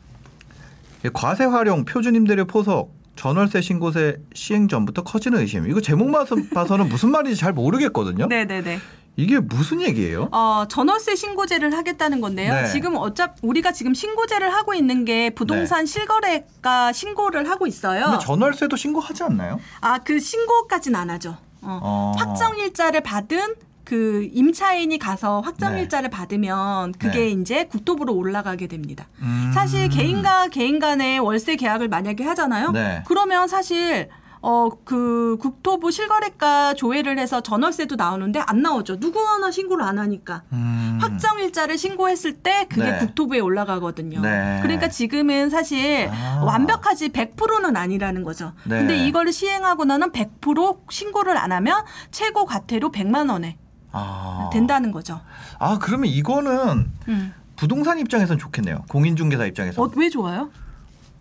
예, 1.05 1.11
과세 1.13 1.45
활용 1.45 1.85
표준 1.85 2.15
임대료 2.15 2.45
포석 2.45 2.95
전월세 3.17 3.61
신고세 3.61 4.19
시행 4.35 4.69
전부터 4.69 5.03
커지는 5.03 5.41
의심. 5.41 5.69
이거 5.69 5.81
제목만 5.81 6.27
봐서는 6.55 6.89
무슨 6.89 7.11
말인지 7.11 7.37
잘 7.39 7.53
모르겠거든요. 7.53 8.27
네네네. 8.27 8.79
이게 9.17 9.41
무슨 9.41 9.81
얘기예요? 9.81 10.29
어, 10.31 10.67
전월세 10.69 11.17
신고제를 11.17 11.75
하겠다는 11.77 12.21
건데요. 12.21 12.53
네. 12.53 12.67
지금 12.69 12.97
어차피 12.97 13.41
우리가 13.43 13.73
지금 13.73 13.95
신고제를 13.95 14.53
하고 14.53 14.75
있는 14.75 15.05
게 15.05 15.31
부동산 15.31 15.87
실거래가 15.87 16.93
신고를 16.93 17.49
하고 17.49 17.67
있어요. 17.67 18.05
근데 18.05 18.19
전월세도 18.25 18.77
신고하지 18.77 19.23
않나요? 19.25 19.59
아, 19.81 19.99
그 19.99 20.21
신고까지는 20.21 21.01
안 21.01 21.11
하죠. 21.11 21.37
어. 21.63 21.81
어. 21.83 22.13
확정 22.19 22.59
일자를 22.59 23.03
받은 23.03 23.55
그 23.85 24.29
임차인이 24.33 24.99
가서 24.99 25.41
네. 25.41 25.47
확정 25.47 25.79
일자를 25.79 26.11
받으면 26.11 26.93
그게 26.93 27.21
네. 27.21 27.31
이제 27.31 27.65
국토부로 27.65 28.15
올라가게 28.15 28.67
됩니다. 28.67 29.07
음. 29.21 29.53
사실 29.55 29.89
개인과 29.89 30.49
개인 30.49 30.79
간의 30.81 31.21
월세 31.21 31.57
계약을 31.57 31.89
만약에 31.89 32.25
하잖아요. 32.25 32.73
네. 32.73 33.03
그러면 33.07 33.47
사실 33.47 34.09
어 34.43 34.71
그 34.85 35.37
국토부 35.41 35.91
실거래가 35.91 36.75
조회를 36.75 37.19
해서 37.19 37.41
전월세도 37.41 37.97
나오는데 37.97 38.41
안 38.41 38.63
나오죠. 38.63 39.01
누구 39.01 39.21
하나 39.21 39.51
신고를 39.51 39.85
안 39.85 39.99
하니까. 39.99 40.43
음. 40.53 40.99
확정일자를 41.01 41.77
신고했을 41.77 42.35
때 42.35 42.67
그게 42.69 42.91
네. 42.91 42.99
국토부에 42.99 43.41
올라가거든요. 43.41 44.21
네. 44.21 44.61
그러니까 44.63 44.89
지금은 44.89 45.51
사실 45.51 46.09
아. 46.13 46.43
완벽하지 46.45 47.09
100%는 47.11 47.77
아니라는 47.77 48.23
거죠. 48.23 48.53
네. 48.65 48.79
근데 48.79 48.97
이거를 49.07 49.33
시행하고 49.33 49.85
나는 49.85 50.13
100% 50.13 50.91
신고를 50.91 51.37
안 51.37 51.53
하면 51.53 51.85
최고 52.11 52.45
과태료 52.45 52.93
100만 52.93 53.31
원에 53.31 53.59
아. 53.93 54.51
된다는 54.53 54.93
거죠. 54.93 55.21
아 55.59 55.79
그러면 55.81 56.07
이거는 56.09 56.91
음. 57.09 57.35
부동산 57.57 57.99
입장에선 57.99 58.39
좋겠네요. 58.39 58.85
공인중개사 58.89 59.47
입장에서. 59.47 59.83
어, 59.83 59.91
왜 59.97 60.11
좋아요? 60.11 60.51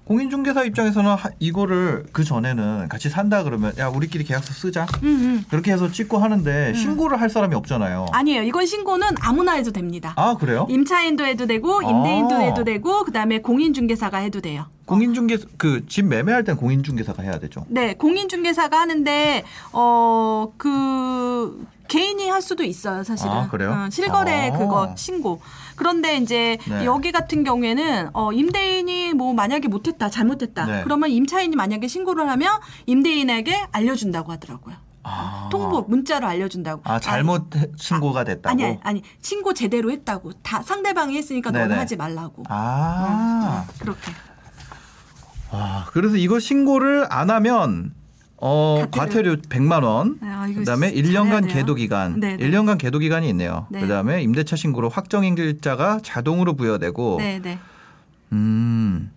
공인중개사 0.06 0.64
입장에서는 0.66 1.12
하- 1.16 1.32
이거를 1.40 2.06
그 2.12 2.24
전에는 2.24 2.88
같이 2.90 3.10
산다 3.10 3.44
그러면 3.44 3.74
야 3.80 3.88
우리끼리 3.88 4.24
계약서 4.24 4.54
쓰자 4.54 4.86
음, 5.02 5.08
음. 5.08 5.46
그렇게 5.50 5.72
해서 5.74 5.92
찍고 5.92 6.20
하는데 6.20 6.74
신고를 6.76 7.20
할 7.20 7.30
사람이 7.30 7.56
없잖아요. 7.56 8.06
아니에요. 8.12 8.44
이건 8.44 8.68
신고는 8.68 9.08
아무나 9.22 9.54
해도 9.54 9.72
됩니다. 9.72 10.14
아 10.16 10.36
그래요? 10.40 10.68
임차인도 10.70 11.26
해도 11.26 11.48
되고 11.48 11.82
임대인도 11.82 12.36
아. 12.36 12.40
해도 12.40 12.64
되고 12.64 13.04
그다음에 13.04 13.40
공인중개사가 13.42 14.20
해도 14.20 14.42
돼요. 14.42 14.66
공인중개 14.86 15.38
그 15.58 15.82
집 15.88 16.06
매매할 16.06 16.44
땐 16.44 16.56
공인중개사가 16.56 17.24
해야 17.24 17.40
되죠. 17.40 17.66
네, 17.70 17.96
공인중개사가 17.96 18.80
하는데 18.80 19.44
어 19.74 20.52
그 20.58 21.66
개인이 21.88 22.28
할 22.30 22.42
수도 22.42 22.64
있어요, 22.64 23.04
사실은. 23.04 23.32
아, 23.32 23.48
그래요? 23.48 23.72
어, 23.72 23.90
실거래 23.92 24.50
아. 24.52 24.58
그거 24.58 24.94
신고. 24.98 25.40
그런데 25.76 26.18
이제 26.18 26.58
네. 26.68 26.86
여기 26.86 27.12
같은 27.12 27.44
경우에는 27.44 28.10
어 28.14 28.32
임대인이 28.32 29.14
뭐 29.14 29.34
만약에 29.34 29.68
못했다, 29.68 30.10
잘못했다. 30.10 30.66
네. 30.66 30.82
그러면 30.84 31.10
임차인이 31.10 31.56
만약에 31.56 31.88
신고를 31.88 32.30
하면 32.30 32.60
임대인에게 32.86 33.68
알려준다고 33.72 34.32
하더라고요. 34.32 34.76
아. 35.04 35.50
통보 35.52 35.84
문자로 35.84 36.26
알려준다고. 36.28 36.82
아 36.86 37.00
잘못 37.00 37.50
신고가 37.78 38.24
됐다고. 38.24 38.50
아니 38.50 38.66
아니, 38.66 38.80
아니 38.84 39.02
신고 39.22 39.54
제대로 39.54 39.92
했다고 39.92 40.34
다 40.42 40.64
상대방이 40.64 41.16
했으니까 41.16 41.52
너는 41.52 41.68
네네. 41.68 41.80
하지 41.80 41.96
말라고. 41.96 42.44
아. 42.50 43.66
그렇게. 43.80 44.12
와, 45.52 45.86
그래서 45.92 46.18
이거 46.18 46.40
신고를 46.40 47.06
안 47.10 47.30
하면 47.30 47.94
어, 48.38 48.86
과태료. 48.92 48.92
과태료 48.92 49.36
100만 49.50 49.84
원. 49.84 50.20
아, 50.22 50.48
그다음에 50.54 50.90
잘해야 50.94 51.04
1년간 51.04 51.44
돼요. 51.46 51.54
계도 51.54 51.76
기간. 51.76 52.20
네, 52.20 52.36
네. 52.36 52.50
1년간 52.50 52.78
계도 52.78 53.00
기간이 53.00 53.30
있네요. 53.30 53.68
네. 53.70 53.82
그다음에 53.82 54.22
임대차 54.24 54.56
신고로 54.56 54.90
확정 54.90 55.24
일자가 55.26 56.00
자동으로 56.04 56.56
부여되고 56.56 57.18
네 57.20 57.40
네. 57.42 57.60
음. 58.32 59.12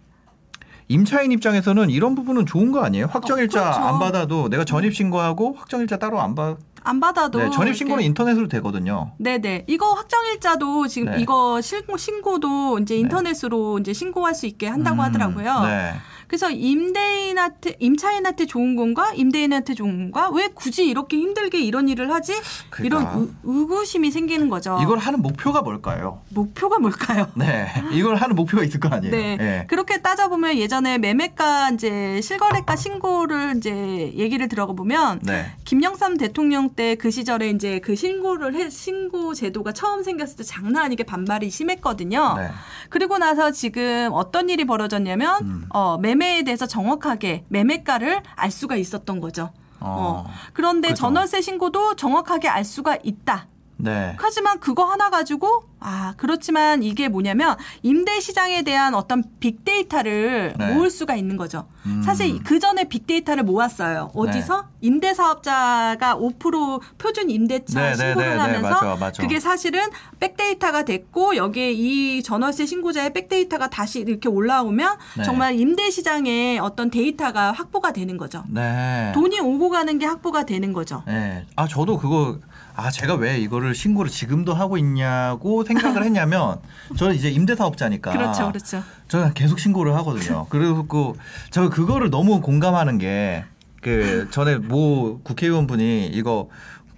임차인 0.90 1.32
입장에서는 1.32 1.90
이런 1.90 2.14
부분은 2.14 2.46
좋은 2.46 2.72
거 2.72 2.82
아니에요? 2.82 3.06
확정일자 3.10 3.60
어, 3.60 3.64
그렇죠. 3.64 3.80
안 3.80 3.98
받아도 3.98 4.48
내가 4.48 4.64
전입 4.64 4.94
신고하고 4.94 5.54
확정일자 5.58 5.98
따로 5.98 6.20
안 6.20 6.34
받. 6.34 6.56
안 6.82 7.00
받아도 7.00 7.38
네, 7.40 7.50
전입 7.50 7.76
신고는 7.76 8.02
인터넷으로 8.04 8.48
되거든요. 8.48 9.12
네네. 9.18 9.64
이거 9.66 9.92
확정일자도 9.92 10.86
지금 10.88 11.12
네. 11.12 11.20
이거 11.20 11.60
신고, 11.60 11.98
신고도 11.98 12.78
이제 12.78 12.96
인터넷으로 12.96 13.78
이제 13.80 13.92
신고할 13.92 14.34
수 14.34 14.46
있게 14.46 14.68
한다고 14.68 14.96
음, 14.96 15.00
하더라고요. 15.00 15.60
네. 15.66 15.92
그래서 16.28 16.50
임대인한테, 16.50 17.76
임차인한테 17.80 18.46
좋은 18.46 18.76
건가? 18.76 19.12
임대인한테 19.14 19.74
좋은 19.74 20.10
건가? 20.12 20.30
왜 20.30 20.48
굳이 20.54 20.86
이렇게 20.86 21.16
힘들게 21.16 21.58
이런 21.60 21.88
일을 21.88 22.12
하지? 22.12 22.34
그러니까. 22.70 23.00
이런 23.14 23.22
의- 23.22 23.28
의구심이 23.44 24.10
생기는 24.10 24.48
거죠. 24.50 24.78
이걸 24.82 24.98
하는 24.98 25.22
목표가 25.22 25.62
뭘까요? 25.62 26.20
목표가 26.28 26.78
뭘까요? 26.78 27.28
네. 27.34 27.66
이걸 27.92 28.16
하는 28.16 28.36
목표가 28.36 28.62
있을 28.62 28.78
거 28.78 28.88
아니에요. 28.88 29.10
네. 29.10 29.38
예. 29.40 29.64
그렇게 29.68 30.02
따져 30.02 30.28
보면 30.28 30.56
예전에 30.58 30.98
매매가 30.98 31.70
이제 31.70 32.20
실거래가 32.20 32.76
신고를 32.76 33.54
이제 33.56 34.12
얘기를 34.14 34.48
들어가 34.48 34.74
보면 34.74 35.20
네. 35.22 35.46
김영삼 35.68 36.16
대통령 36.16 36.70
때 36.70 36.96
그 36.96 37.10
시절에 37.10 37.50
이제 37.50 37.78
그 37.80 37.94
신고를 37.94 38.54
해, 38.54 38.70
신고 38.70 39.34
제도가 39.34 39.72
처음 39.72 40.02
생겼을 40.02 40.36
때 40.36 40.42
장난 40.42 40.84
아니게 40.84 41.04
반발이 41.04 41.50
심했거든요. 41.50 42.36
네. 42.38 42.48
그리고 42.88 43.18
나서 43.18 43.50
지금 43.50 44.08
어떤 44.14 44.48
일이 44.48 44.64
벌어졌냐면 44.64 45.42
음. 45.42 45.66
어, 45.68 45.98
매매에 45.98 46.44
대해서 46.44 46.64
정확하게 46.64 47.44
매매가를 47.48 48.22
알 48.34 48.50
수가 48.50 48.76
있었던 48.76 49.20
거죠. 49.20 49.50
어. 49.80 50.24
어. 50.24 50.30
그런데 50.54 50.88
그죠. 50.88 51.02
전월세 51.02 51.42
신고도 51.42 51.96
정확하게 51.96 52.48
알 52.48 52.64
수가 52.64 52.96
있다. 53.02 53.48
네. 53.78 54.16
하지만 54.18 54.58
그거 54.58 54.84
하나 54.84 55.08
가지고 55.08 55.62
아 55.80 56.14
그렇지만 56.16 56.82
이게 56.82 57.08
뭐냐면 57.08 57.56
임대 57.82 58.18
시장에 58.18 58.62
대한 58.62 58.94
어떤 58.94 59.22
빅데이터를 59.38 60.54
네. 60.58 60.74
모을 60.74 60.90
수가 60.90 61.14
있는 61.14 61.36
거죠. 61.36 61.68
음. 61.86 62.02
사실 62.02 62.42
그 62.42 62.58
전에 62.58 62.84
빅데이터를 62.84 63.44
모았어요. 63.44 64.10
어디서 64.14 64.66
임대 64.80 65.14
사업자가 65.14 66.16
5% 66.16 66.80
표준 66.98 67.30
임대차 67.30 67.80
네, 67.80 67.90
네, 67.90 67.96
신고를 67.96 68.28
네, 68.28 68.34
네, 68.34 68.40
하면서 68.40 68.68
맞아, 68.68 68.96
맞아. 68.98 69.22
그게 69.22 69.38
사실은 69.38 69.80
백데이터가 70.18 70.84
됐고 70.84 71.36
여기에 71.36 71.72
이 71.72 72.22
전월세 72.24 72.66
신고자의 72.66 73.12
백데이터가 73.12 73.70
다시 73.70 74.00
이렇게 74.00 74.28
올라오면 74.28 74.98
네. 75.18 75.22
정말 75.22 75.58
임대 75.58 75.90
시장에 75.90 76.58
어떤 76.58 76.90
데이터가 76.90 77.52
확보가 77.52 77.92
되는 77.92 78.16
거죠. 78.16 78.42
네. 78.48 79.12
돈이 79.14 79.38
오고 79.38 79.70
가는 79.70 79.98
게 79.98 80.06
확보가 80.06 80.44
되는 80.44 80.72
거죠. 80.72 81.04
네. 81.06 81.46
아 81.54 81.68
저도 81.68 81.98
그거 81.98 82.38
아 82.80 82.90
제가 82.90 83.14
왜 83.14 83.38
이거를 83.38 83.74
신고를 83.74 84.10
지금도 84.10 84.54
하고 84.54 84.78
있냐고 84.78 85.64
생각을 85.64 86.04
했냐면 86.04 86.60
저는 86.96 87.14
이제 87.14 87.28
임대사업자니까 87.28 88.12
그렇죠, 88.12 88.48
그렇죠. 88.48 88.82
저는 89.08 89.34
계속 89.34 89.58
신고를 89.58 89.94
하거든요. 89.96 90.46
그리고 90.48 91.16
저 91.50 91.68
그거를 91.68 92.10
너무 92.10 92.40
공감하는 92.40 92.98
게 92.98 93.44
그 93.80 94.28
전에 94.30 94.56
모 94.56 95.20
국회의원분이 95.22 96.08
이거 96.08 96.48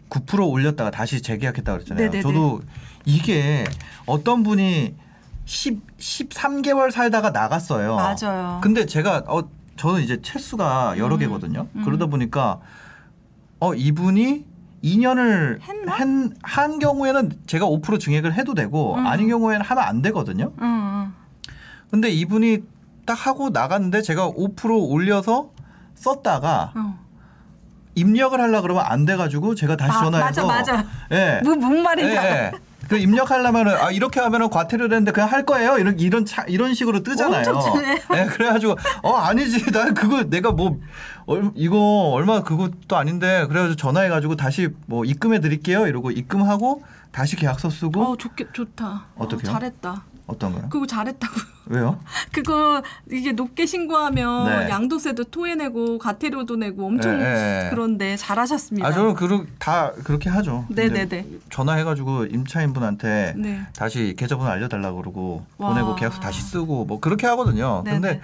9% 0.08 0.48
올렸다가 0.48 0.90
다시 0.90 1.22
재계약했다고 1.22 1.78
그랬잖아요. 1.78 2.06
네네네. 2.06 2.22
저도 2.22 2.62
이게 3.04 3.64
어떤 4.06 4.42
분이 4.42 4.94
10 5.44 5.80
13개월 5.98 6.90
살다가 6.90 7.30
나갔어요. 7.30 7.96
맞아요. 7.96 8.60
근데 8.62 8.86
제가 8.86 9.24
어 9.26 9.48
저는 9.76 10.02
이제 10.02 10.20
채수가 10.20 10.94
여러 10.98 11.16
음, 11.16 11.20
개거든요. 11.20 11.68
음. 11.74 11.84
그러다 11.84 12.06
보니까 12.06 12.60
어 13.60 13.74
이분이 13.74 14.46
2년을 14.82 15.60
했나? 15.60 15.92
한, 15.92 16.34
한 16.42 16.78
경우에는 16.78 17.32
제가 17.46 17.66
5% 17.66 18.00
증액을 18.00 18.34
해도 18.34 18.54
되고 18.54 18.94
음. 18.94 19.06
아닌 19.06 19.28
경우에는 19.28 19.64
하면 19.64 19.84
안 19.84 20.02
되거든요. 20.02 20.52
응, 20.60 20.64
응. 20.66 21.12
근데 21.90 22.08
이분이 22.10 22.62
딱 23.04 23.26
하고 23.26 23.50
나갔는데 23.50 24.02
제가 24.02 24.30
5% 24.30 24.90
올려서 24.90 25.50
썼다가 25.94 26.72
어. 26.76 26.98
입력을 27.94 28.40
하려 28.40 28.62
그러면 28.62 28.84
안 28.86 29.04
돼가지고 29.04 29.54
제가 29.54 29.76
다시 29.76 29.98
아, 29.98 30.04
전화해서 30.04 30.46
맞아, 30.46 30.72
맞아. 30.72 30.88
예. 31.10 31.40
무, 31.42 31.56
무슨 31.56 31.82
말인지 31.82 32.12
예, 32.14 32.18
알아. 32.18 32.36
예. 32.36 32.52
그 32.90 32.96
입력하려면은 32.98 33.76
아 33.76 33.92
이렇게 33.92 34.18
하면은 34.18 34.50
과태료 34.50 34.88
되는데 34.88 35.12
그냥 35.12 35.30
할 35.30 35.46
거예요 35.46 35.78
이런 35.78 35.96
이런 36.00 36.26
차, 36.26 36.42
이런 36.48 36.74
식으로 36.74 37.04
뜨잖아요. 37.04 37.44
예, 38.16 38.24
그래가지고 38.24 38.74
어 39.04 39.12
아니지 39.14 39.64
나 39.70 39.92
그거 39.92 40.24
내가 40.24 40.50
뭐 40.50 40.76
얼, 41.26 41.52
이거 41.54 42.10
얼마 42.12 42.42
그것도 42.42 42.96
아닌데 42.96 43.46
그래가지고 43.46 43.76
전화해가지고 43.76 44.34
다시 44.34 44.70
뭐 44.86 45.04
입금해 45.04 45.38
드릴게요 45.38 45.86
이러고 45.86 46.10
입금하고 46.10 46.82
다시 47.12 47.36
계약서 47.36 47.70
쓰고 47.70 48.02
어, 48.02 48.16
좋게, 48.16 48.46
좋다. 48.52 49.06
어떡해요? 49.14 49.50
어, 49.50 49.52
잘했다. 49.54 50.04
어떤 50.30 50.52
거요? 50.52 50.68
그거 50.70 50.86
잘했다고. 50.86 51.34
왜요? 51.66 52.00
그거 52.32 52.82
이게 53.10 53.32
높게 53.32 53.64
신고하면 53.64 54.46
네. 54.46 54.68
양도세도 54.70 55.24
토해내고 55.24 55.98
과태료도 55.98 56.56
내고 56.56 56.86
엄청 56.86 57.20
예, 57.20 57.24
예, 57.24 57.64
예. 57.66 57.70
그런데 57.70 58.16
잘하셨습니다. 58.16 58.88
아 58.88 58.92
저는 58.92 59.14
그다 59.14 59.92
그렇게 60.04 60.28
하죠. 60.30 60.64
네네네. 60.68 61.26
전화해가지고 61.50 62.26
임차인분한테 62.26 63.34
네. 63.36 63.60
다시 63.76 64.14
계좌번호 64.18 64.50
알려달라고 64.50 64.96
그러고 64.96 65.44
와. 65.58 65.68
보내고 65.68 65.94
계약서 65.94 66.18
다시 66.18 66.42
쓰고 66.42 66.86
뭐 66.86 66.98
그렇게 66.98 67.26
하거든요. 67.28 67.82
네네. 67.84 68.00
근데 68.00 68.20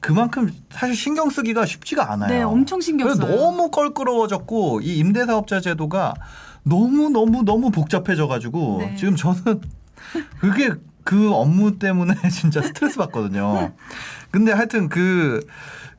그만큼 0.00 0.52
사실 0.70 0.96
신경 0.96 1.30
쓰기가 1.30 1.66
쉽지가 1.66 2.12
않아요. 2.12 2.28
네, 2.28 2.42
엄청 2.42 2.80
신경 2.80 3.14
써요. 3.14 3.36
너무 3.36 3.70
껄끄러워졌고 3.70 4.80
이 4.80 4.98
임대사업자 4.98 5.60
제도가 5.60 6.14
너무 6.62 7.10
너무 7.10 7.42
너무 7.42 7.70
복잡해져가지고 7.70 8.76
네. 8.80 8.96
지금 8.96 9.16
저는 9.16 9.60
그게 10.40 10.70
그 11.08 11.32
업무 11.32 11.78
때문에 11.78 12.14
진짜 12.28 12.60
스트레스 12.60 12.98
받거든요. 12.98 13.72
근데 14.30 14.52
하여튼 14.52 14.90
그 14.90 15.40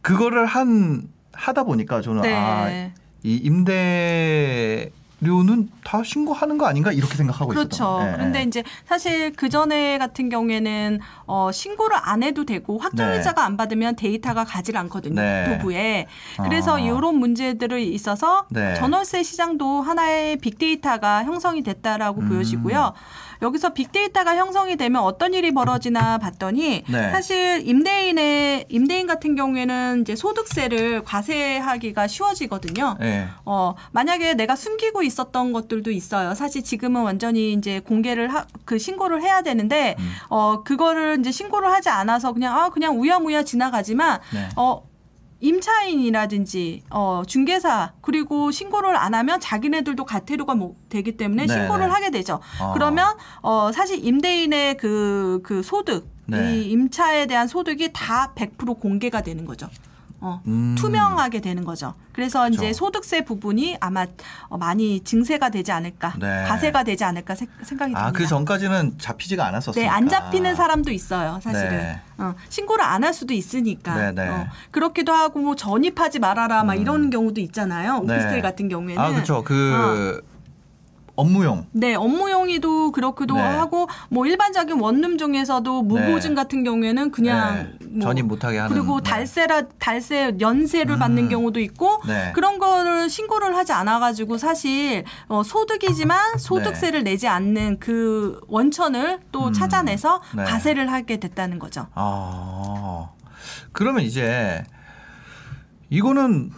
그거를 0.04 0.46
한 0.46 1.10
하다 1.34 1.64
보니까 1.64 2.02
저는 2.02 2.22
네. 2.22 2.34
아 2.36 2.92
이 3.24 3.36
임대 3.36 4.92
료는 5.22 5.70
다 5.84 6.02
신고하는 6.04 6.58
거 6.58 6.66
아닌가 6.66 6.92
이렇게 6.92 7.16
생각하고 7.16 7.50
그렇죠. 7.50 7.68
있었던. 7.68 8.08
예, 8.08 8.12
그런데 8.14 8.40
예. 8.40 8.44
이제 8.44 8.64
사실 8.86 9.34
그 9.36 9.50
전에 9.50 9.98
같은 9.98 10.30
경우에는 10.30 11.00
어, 11.26 11.52
신고를 11.52 11.98
안 12.02 12.24
해도 12.24 12.46
되고 12.46 12.78
확정일자가 12.78 13.44
안 13.44 13.58
받으면 13.58 13.96
데이터가 13.96 14.46
가지 14.46 14.76
않거든요. 14.76 15.22
네. 15.22 15.58
부부에. 15.58 16.08
그래서 16.44 16.76
아. 16.76 16.80
이런 16.80 17.16
문제들이 17.16 17.94
있어서 17.94 18.46
네. 18.50 18.76
전월세 18.76 19.24
시장도 19.24 19.82
하나의 19.82 20.38
빅데이터가 20.38 21.24
형성이 21.26 21.64
됐다라고 21.64 22.22
음. 22.22 22.30
보여지고요. 22.30 22.94
여기서 23.42 23.74
빅데이터가 23.74 24.36
형성이 24.36 24.76
되면 24.76 25.02
어떤 25.02 25.34
일이 25.34 25.54
벌어지나 25.54 26.18
봤더니 26.18 26.84
네. 26.88 27.12
사실 27.12 27.62
임대인의 27.66 28.66
임대인 28.70 29.08
같은 29.08 29.36
경우에는 29.36 30.02
이제 30.02 30.16
소득세를 30.16 31.04
과세하기가 31.04 32.08
쉬워지거든요. 32.08 32.98
예. 33.02 33.28
어, 33.46 33.76
만약에 33.92 34.34
내가 34.34 34.56
숨기고 34.56 35.04
있었던 35.10 35.54
것들도 35.54 35.92
있어요. 35.92 36.34
사실 36.34 36.64
지금은 36.64 37.02
완전히 37.02 37.54
이제 37.54 37.80
공개를 37.80 38.34
하, 38.34 38.46
그 38.66 38.78
신고를 38.78 39.22
해야 39.22 39.42
되는데 39.42 39.96
음. 40.00 40.12
어, 40.30 40.64
그거를 40.64 41.18
이제 41.20 41.32
신고를 41.32 41.70
하지 41.72 41.90
않아서 41.90 42.32
그냥 42.32 42.58
아, 42.58 42.70
그냥 42.70 43.00
우야무야 43.00 43.44
지나가지만 43.44 44.20
네. 44.34 44.50
어, 44.56 44.88
임차인이라든지 45.42 46.84
어, 46.90 47.24
중개사 47.26 47.94
그리고 48.02 48.52
신고를 48.52 48.96
안 48.96 49.14
하면 49.14 49.40
자기네들도 49.40 50.04
과태료가 50.06 50.56
뭐 50.56 50.76
되기 50.90 51.16
때문에 51.18 51.46
네, 51.46 51.54
신고를 51.54 51.86
네. 51.86 51.92
하게 51.92 52.12
되죠. 52.12 52.40
아. 52.60 52.74
그러면 52.74 53.16
어, 53.42 53.72
사실 53.74 54.06
임대인의 54.06 54.78
그, 54.78 55.40
그 55.44 55.64
소득 55.64 56.08
네. 56.26 56.58
이 56.58 56.72
임차에 56.72 57.26
대한 57.26 57.48
소득이 57.48 57.92
다 57.94 58.34
100% 58.36 58.80
공개가 58.80 59.22
되는 59.22 59.46
거죠. 59.46 59.68
어, 60.22 60.42
음. 60.48 60.76
투명하게 60.78 61.40
되는 61.40 61.64
거죠. 61.64 61.94
그래서 62.12 62.40
그렇죠. 62.42 62.56
이제 62.56 62.74
소득세 62.74 63.24
부분이 63.24 63.78
아마 63.80 64.06
어, 64.50 64.58
많이 64.58 65.00
증세가 65.02 65.50
되지 65.50 65.72
않을까, 65.72 66.14
네. 66.20 66.44
과세가 66.48 66.84
되지 66.84 67.04
않을까 67.06 67.36
세- 67.36 67.48
생각이 67.62 67.94
듭니다. 67.94 68.06
아, 68.08 68.12
그 68.12 68.28
전까지는 68.28 68.98
잡히지가 68.98 69.46
않았었어요. 69.48 69.82
네, 69.82 69.88
안 69.90 70.10
잡히는 70.10 70.56
사람도 70.56 70.92
있어요, 70.92 71.40
사실은. 71.42 71.70
네. 71.70 72.02
어, 72.18 72.36
신고를 72.50 72.84
안 72.84 73.00
할 73.04 73.14
수도 73.14 73.34
있으니까. 73.34 73.96
네, 73.96 74.12
네. 74.12 74.28
어, 74.28 74.48
그렇기도 74.72 75.14
하고, 75.14 75.40
뭐, 75.40 75.56
전입하지 75.56 76.20
말아라, 76.20 76.66
막 76.66 76.74
음. 76.74 76.82
이런 76.82 77.10
경우도 77.10 77.40
있잖아요. 77.40 78.00
오피스텔 78.04 78.32
네. 78.34 78.42
같은 78.42 78.68
경우에는. 78.68 79.02
아, 79.02 79.10
그렇죠. 79.12 79.42
그 79.46 80.22
업무용. 81.20 81.66
네, 81.74 81.96
업무용이도 81.96 82.92
그렇기도 82.92 83.36
네. 83.36 83.42
하고 83.42 83.90
뭐 84.10 84.26
일반적인 84.26 84.80
원룸 84.80 85.18
중에서도 85.18 85.82
무보증 85.82 86.32
네. 86.32 86.36
같은 86.36 86.64
경우에는 86.64 87.12
그냥 87.12 87.70
네. 87.80 87.88
뭐 87.88 88.02
전입 88.08 88.26
못하게 88.26 88.60
하는. 88.60 88.74
그리고 88.74 89.02
네. 89.02 89.10
달세라 89.10 89.64
달세 89.80 90.38
연세를 90.40 90.96
음. 90.96 91.00
받는 91.00 91.30
경우도 91.30 91.60
있고 91.60 92.02
네. 92.08 92.32
그런 92.34 92.58
거를 92.58 93.10
신고를 93.10 93.56
하지 93.56 93.74
않아 93.74 94.00
가지고 94.00 94.38
사실 94.38 95.04
어, 95.28 95.44
소득이지만 95.44 96.38
소득세를 96.38 97.04
내지 97.04 97.28
않는 97.28 97.80
그 97.80 98.40
원천을 98.48 99.20
또 99.34 99.48
음. 99.48 99.54
찾아내서 99.54 100.22
네. 100.36 100.46
과세를 100.46 100.90
하게 100.90 101.18
됐다는 101.18 101.60
거죠. 101.60 101.88
아 101.96 103.10
그러면 103.74 104.04
이제 104.04 104.64
이거는 105.90 106.52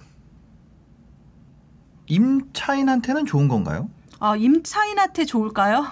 임차인한테는 2.08 3.26
좋은 3.26 3.48
건가요? 3.48 3.90
어, 4.22 4.36
임차인한테 4.36 5.26
좋을까요? 5.26 5.86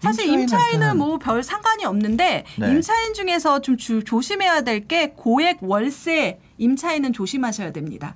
사실 0.00 0.26
임차인은 0.28 0.96
뭐 0.98 1.18
별 1.18 1.42
상관이 1.42 1.84
없는데 1.84 2.44
네. 2.58 2.70
임차인 2.70 3.14
중에서 3.14 3.60
좀 3.60 3.76
주- 3.76 4.04
조심해야 4.04 4.60
될 4.62 4.86
게 4.86 5.12
고액 5.16 5.58
월세 5.62 6.38
임차인은 6.58 7.12
조심하셔야 7.12 7.72
됩니다. 7.72 8.14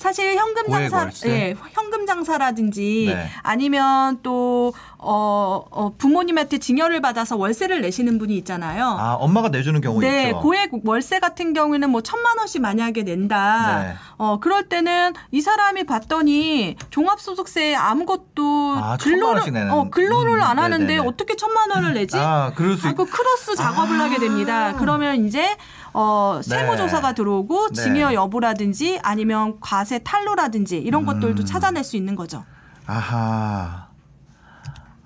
사실 0.00 0.34
현금 0.34 0.70
장사? 0.70 1.10
예, 1.26 1.54
현금 1.74 2.06
장사라든지 2.06 3.12
네. 3.14 3.28
아니면 3.42 4.18
또 4.22 4.72
어, 4.96 5.62
어, 5.70 5.92
부모님한테 5.98 6.56
증여를 6.56 7.02
받아서 7.02 7.36
월세를 7.36 7.82
내시는 7.82 8.18
분이 8.18 8.34
있잖아요. 8.38 8.86
아 8.98 9.12
엄마가 9.20 9.50
내주는 9.50 9.78
경우 9.82 10.00
네, 10.00 10.28
있죠. 10.28 10.40
고액 10.40 10.70
월세 10.86 11.18
같은 11.18 11.52
경우에는 11.52 11.90
뭐 11.90 12.00
천만 12.00 12.38
원씩 12.38 12.62
만약에 12.62 13.02
낸다. 13.02 13.82
네. 13.82 13.94
어, 14.16 14.38
그럴 14.40 14.70
때는 14.70 15.12
이 15.32 15.42
사람이 15.42 15.84
봤더니 15.84 16.76
종합소득세 16.88 17.74
아무것도 17.74 18.76
아, 18.82 18.96
천만 18.98 19.34
원씩 19.34 19.52
근로를 19.52 19.52
내는. 19.52 19.70
어, 19.70 19.90
근로를 19.90 20.32
음, 20.38 20.42
안 20.42 20.58
하는데 20.58 20.82
네네네. 20.86 21.06
어떻게 21.06 21.36
천만 21.36 21.70
원을 21.72 21.92
내지? 21.92 22.16
아 22.16 22.52
그럴 22.54 22.78
수 22.78 22.86
아, 22.86 22.90
있. 22.92 22.96
그 22.96 23.04
크로스 23.04 23.54
작업을 23.54 24.00
아. 24.00 24.04
하게 24.04 24.18
됩니다. 24.18 24.74
그러면 24.78 25.26
이제 25.26 25.58
어, 25.92 26.40
세무조사가 26.42 27.12
들어오고 27.14 27.68
네. 27.68 27.82
증여 27.82 28.14
여부라든지 28.14 28.98
아니면 29.02 29.58
과세 29.60 29.98
탈루라든지 29.98 30.78
이런 30.78 31.04
것들도 31.04 31.42
음. 31.42 31.46
찾아낼 31.46 31.84
수 31.84 31.96
있는 31.96 32.16
거죠. 32.16 32.44
아하. 32.86 33.88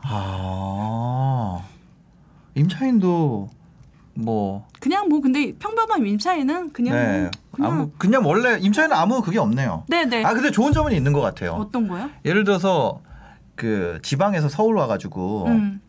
아 0.07 1.61
임차인도 2.55 3.49
뭐 4.15 4.67
그냥 4.81 5.09
뭐 5.09 5.21
근데 5.21 5.55
평범한 5.59 6.07
임차인은 6.07 6.73
그냥 6.73 6.95
네. 6.95 7.21
뭐 7.23 7.31
그냥 7.53 7.73
아무 7.73 7.91
그냥 7.97 8.27
원래 8.27 8.59
임차인은 8.61 8.95
아무 8.95 9.23
그게 9.23 9.39
없네요. 9.39 9.85
네네 9.89 10.25
아 10.25 10.35
근데 10.35 10.51
좋은 10.51 10.73
점은 10.73 10.93
있는 10.93 11.13
것 11.13 11.21
같아요. 11.21 11.53
어떤 11.53 11.89
거요? 11.89 12.11
예를 12.25 12.45
들어서 12.45 13.01
그 13.55 13.99
지방에서 14.03 14.49
서울 14.49 14.77
와가지고 14.77 15.47
음. 15.47 15.81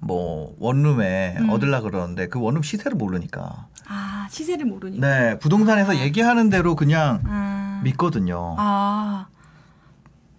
뭐 0.00 0.54
원룸에 0.58 1.36
음. 1.38 1.50
얻으려 1.50 1.80
그러는데 1.82 2.28
그 2.28 2.40
원룸 2.40 2.62
시세를 2.62 2.96
모르니까 2.96 3.66
아 3.86 4.26
시세를 4.30 4.64
모르니까. 4.66 5.06
네 5.06 5.38
부동산에서 5.38 5.98
얘기하는 5.98 6.48
대로 6.48 6.74
그냥 6.74 7.22
아. 7.26 7.80
믿거든요. 7.84 8.56
아. 8.58 9.26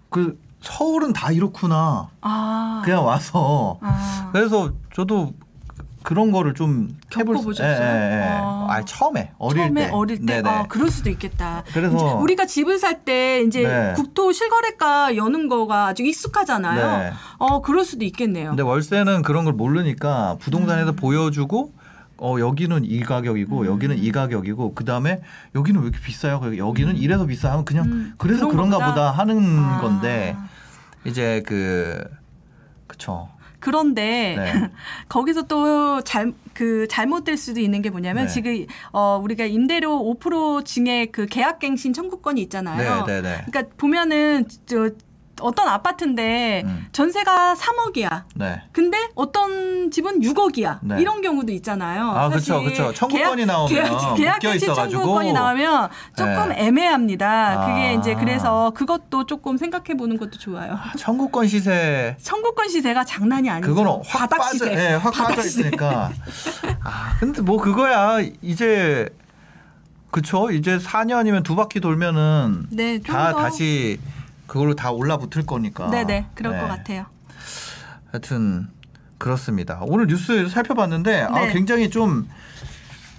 그 0.10 0.40
서울은 0.62 1.14
다 1.14 1.32
이렇구나. 1.32 2.10
아. 2.22 2.82
그냥 2.84 3.06
와서 3.06 3.78
아. 3.82 4.30
그래서 4.34 4.72
저도 4.94 5.34
그런 6.04 6.32
거를 6.32 6.54
좀 6.54 6.98
겪어보셨어요? 7.10 7.68
예, 7.68 8.12
예, 8.14 8.18
예. 8.18 8.24
아. 8.34 8.66
아 8.70 8.86
처음에 8.86 9.32
어릴 9.38 9.58
처음에 9.64 9.86
때 9.86 9.92
어릴 9.92 10.20
때 10.26 10.26
네네. 10.42 10.50
아, 10.50 10.64
그럴 10.68 10.90
수도 10.90 11.10
있겠다. 11.10 11.64
그래서- 11.74 12.16
우리가 12.18 12.46
집을 12.46 12.80
살 12.80 13.04
때 13.06 13.42
이제 13.42 13.64
네. 13.64 13.94
국토 13.96 14.32
실거래가 14.32 15.16
여는 15.16 15.48
거가 15.48 15.88
아주 15.88 16.04
익숙하잖아요. 16.04 16.98
네. 17.04 17.12
어 17.40 17.62
그럴 17.62 17.84
수도 17.86 18.06
있겠네요. 18.06 18.50
근데 18.50 18.64
월세는 18.64 19.22
그런 19.24 19.46
걸 19.46 19.54
모르니까 19.54 20.38
부동산에서 20.40 20.92
음. 20.92 20.96
보여주고 20.96 21.74
어 22.18 22.36
여기는 22.40 22.86
이 22.86 23.00
가격이고 23.02 23.62
음. 23.62 23.66
여기는 23.66 23.98
이 23.98 24.12
가격이고 24.12 24.74
그 24.76 24.86
다음에 24.86 25.22
여기는 25.56 25.82
왜 25.82 25.88
이렇게 25.88 26.04
비싸요? 26.06 26.40
여기는 26.58 26.98
이래서 26.98 27.26
비싸 27.26 27.52
하면 27.52 27.66
그냥 27.66 27.86
음, 27.86 28.14
그래서 28.18 28.48
그런 28.48 28.70
그런가 28.70 28.90
보다 28.90 29.10
하는 29.12 29.58
아. 29.60 29.80
건데 29.82 30.36
이제 31.06 31.42
그 31.48 32.04
그쵸. 32.88 33.30
그런데 33.62 34.36
네. 34.38 34.70
거기서 35.08 35.44
또 35.44 36.02
잘 36.04 36.34
그 36.54 36.88
잘못될 36.90 37.38
수도 37.38 37.60
있는 37.60 37.82
게 37.82 37.90
뭐냐면 37.90 38.26
네. 38.26 38.32
지금 38.32 38.66
어 38.92 39.20
우리가 39.24 39.46
임대료 39.46 39.98
5% 40.20 40.66
증액 40.66 41.12
그 41.12 41.26
계약갱신 41.26 41.94
청구권이 41.94 42.42
있잖아요. 42.44 43.06
네, 43.06 43.22
네, 43.22 43.22
네. 43.22 43.44
그러니까 43.46 43.74
보면은 43.78 44.46
저 44.66 44.90
어떤 45.42 45.68
아파트인데 45.68 46.64
음. 46.66 46.88
전세가 46.92 47.56
3억이야. 47.56 48.24
네. 48.36 48.62
근데 48.72 48.98
어떤 49.16 49.92
집은 49.92 50.22
6억이야. 50.22 50.80
네. 50.82 51.02
이런 51.02 51.22
경우도 51.22 51.52
있잖아요. 51.54 52.12
아, 52.12 52.30
그쵸, 52.30 52.62
그쵸. 52.64 52.94
청구권이 52.94 53.46
나오면 53.46 53.70
계약, 53.74 54.16
계약 54.16 54.34
묶여 54.36 54.50
갱신 54.52 54.70
있어가지고. 54.72 55.02
청구권이 55.02 55.34
나오면 55.34 55.90
조금 56.16 56.50
네. 56.50 56.66
애매합니다. 56.68 57.66
그게 57.68 57.88
아. 57.88 57.92
이제 57.92 58.16
그래서 58.16 58.72
그것도 58.76 59.26
조금 59.26 59.58
생각해 59.58 59.98
보는 59.98 60.18
것도 60.18 60.38
좋아요. 60.38 60.78
청구권 60.98 61.48
시세 61.48 62.16
청구권 62.22 62.70
시세가 62.70 63.04
장난이 63.06 63.50
아니죠. 63.50 63.68
그거는 63.68 63.92
확 64.06 64.20
바닥 64.30 64.38
빠져, 64.38 64.52
시세. 64.66 64.72
예, 64.74 64.94
확 64.96 65.12
바닥 65.12 65.36
빠져. 65.36 65.48
있으니까. 65.48 66.12
아, 66.84 67.16
근데 67.20 67.42
뭐 67.42 67.58
그거야 67.58 68.20
이제 68.42 69.10
그쵸? 70.12 70.52
이제 70.52 70.78
4년이면 70.78 71.44
두 71.44 71.56
바퀴 71.56 71.80
돌면은 71.80 72.68
네, 72.70 73.00
좀다 73.00 73.32
더. 73.32 73.38
다시 73.40 73.98
그걸로 74.52 74.76
다 74.76 74.92
올라붙을 74.92 75.46
거니까. 75.46 75.90
네네, 75.90 76.28
그럴 76.36 76.52
네. 76.52 76.60
것 76.60 76.68
같아요. 76.68 77.06
하여튼 78.12 78.68
그렇습니다. 79.18 79.80
오늘 79.84 80.08
뉴스 80.08 80.50
살펴봤는데 80.50 81.22
아, 81.22 81.46
네. 81.46 81.54
굉장히 81.54 81.90
좀 81.90 82.28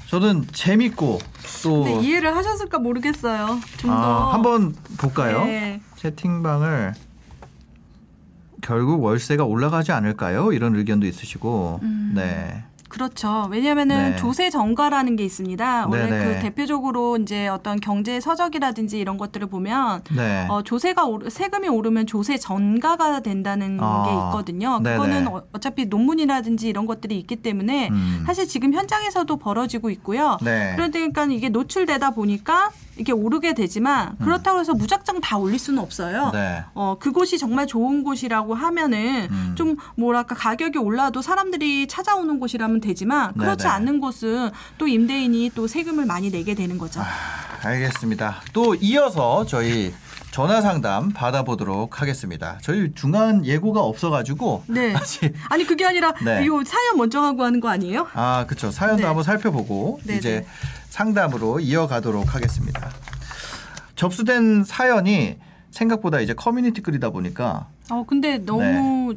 저는 0.08 0.44
재밌고 0.52 1.20
또 1.62 1.84
근데 1.84 2.00
이해를 2.02 2.36
하셨을까 2.36 2.78
모르겠어요. 2.80 3.60
좀 3.78 3.88
더. 3.88 3.96
아, 3.96 4.34
한번 4.34 4.74
볼까요? 4.98 5.46
네. 5.46 5.80
채팅방을 5.96 6.92
결국 8.60 9.02
월세가 9.02 9.44
올라가지 9.44 9.90
않을까요? 9.90 10.52
이런 10.52 10.76
의견도 10.76 11.06
있으시고, 11.06 11.80
음. 11.82 12.12
네, 12.14 12.62
그렇죠. 12.92 13.48
왜냐하면은 13.50 14.11
네. 14.11 14.16
조세 14.16 14.50
정가라는 14.50 15.16
게 15.16 15.24
있습니다. 15.24 15.87
원래 15.88 16.11
네네. 16.11 16.24
그 16.24 16.40
대표적으로 16.42 17.16
이제 17.16 17.48
어떤 17.48 17.81
경제 17.81 18.20
서적이라든지 18.20 19.00
이런 19.00 19.16
것들을 19.16 19.46
보면 19.46 20.02
네, 20.14 20.46
어, 20.50 20.61
조세가 20.62 21.07
오르, 21.07 21.31
세금이 21.31 21.68
오르면 21.68 22.07
조세 22.07 22.37
전가가 22.37 23.20
된다는 23.20 23.78
아, 23.81 24.05
게 24.05 24.12
있거든요. 24.12 24.78
네네. 24.81 24.96
그거는 24.96 25.28
어, 25.28 25.42
어차피 25.55 25.87
논문이라든지 25.87 26.68
이런 26.68 26.85
것들이 26.85 27.18
있기 27.18 27.37
때문에 27.37 27.88
음. 27.88 28.24
사실 28.26 28.46
지금 28.46 28.74
현장에서도 28.74 29.35
벌어지고 29.38 29.88
있고요. 29.88 30.37
네, 30.42 30.74
그러니까 30.76 31.24
이게 31.24 31.48
노출되다 31.48 32.11
보니까 32.11 32.72
이게 32.96 33.12
오르게 33.12 33.55
되지만 33.55 34.16
그렇다고 34.18 34.61
해서 34.61 34.74
무작정 34.74 35.20
다 35.20 35.38
올릴 35.38 35.59
수는 35.59 35.83
없어요. 35.83 36.26
음. 36.26 36.33
네, 36.33 36.62
어, 36.74 36.96
그곳이 36.98 37.38
정말 37.38 37.66
좋은 37.66 38.02
곳이라고 38.02 38.55
하면은 38.55 39.28
음. 39.31 39.55
좀 39.57 39.76
뭐랄까 39.96 40.35
가격이 40.35 40.78
올라도 40.78 41.22
사람들이 41.22 41.87
찾아오는 41.87 42.38
곳이라면 42.38 42.81
되지만 42.81 43.33
그렇지 43.35 43.64
네네. 43.64 43.74
않는 43.74 44.00
곳은 44.00 44.50
또 44.78 44.87
임대인이 44.87 45.52
또 45.55 45.66
세금을 45.66 46.05
많이 46.05 46.31
내게 46.31 46.55
되는 46.55 46.76
거죠. 46.78 47.00
아, 47.00 47.07
알겠습니다. 47.62 48.42
또 48.52 48.74
이어서 48.74 49.46
저희 49.46 49.94
전화 50.33 50.62
상담 50.62 51.11
받아보도록 51.11 52.00
하겠습니다. 52.00 52.59
저희 52.62 52.92
중간 52.94 53.44
예고가 53.44 53.81
없어가지고 53.81 54.64
네. 54.66 54.94
아니 55.50 55.64
그게 55.66 55.85
아니라 55.85 56.14
네. 56.24 56.42
이거 56.44 56.62
사연 56.64 56.96
먼저 56.96 57.20
하고 57.20 57.44
하는 57.44 57.61
거 57.61 57.68
아니에요? 57.68 58.09
아, 58.14 58.46
그렇죠. 58.46 58.70
사연도 58.70 59.02
네. 59.02 59.05
한번 59.05 59.24
살펴보고 59.24 60.00
네네. 60.05 60.18
이제 60.18 60.46
상담으로 60.92 61.59
이어가도록 61.59 62.35
하겠습니다. 62.35 62.90
접수된 63.96 64.62
사연이 64.62 65.38
생각보다 65.70 66.20
이제 66.20 66.35
커뮤니티 66.35 66.83
글이다 66.83 67.09
보니까 67.09 67.68
어 67.90 68.05
근데 68.07 68.37
너무 68.37 69.14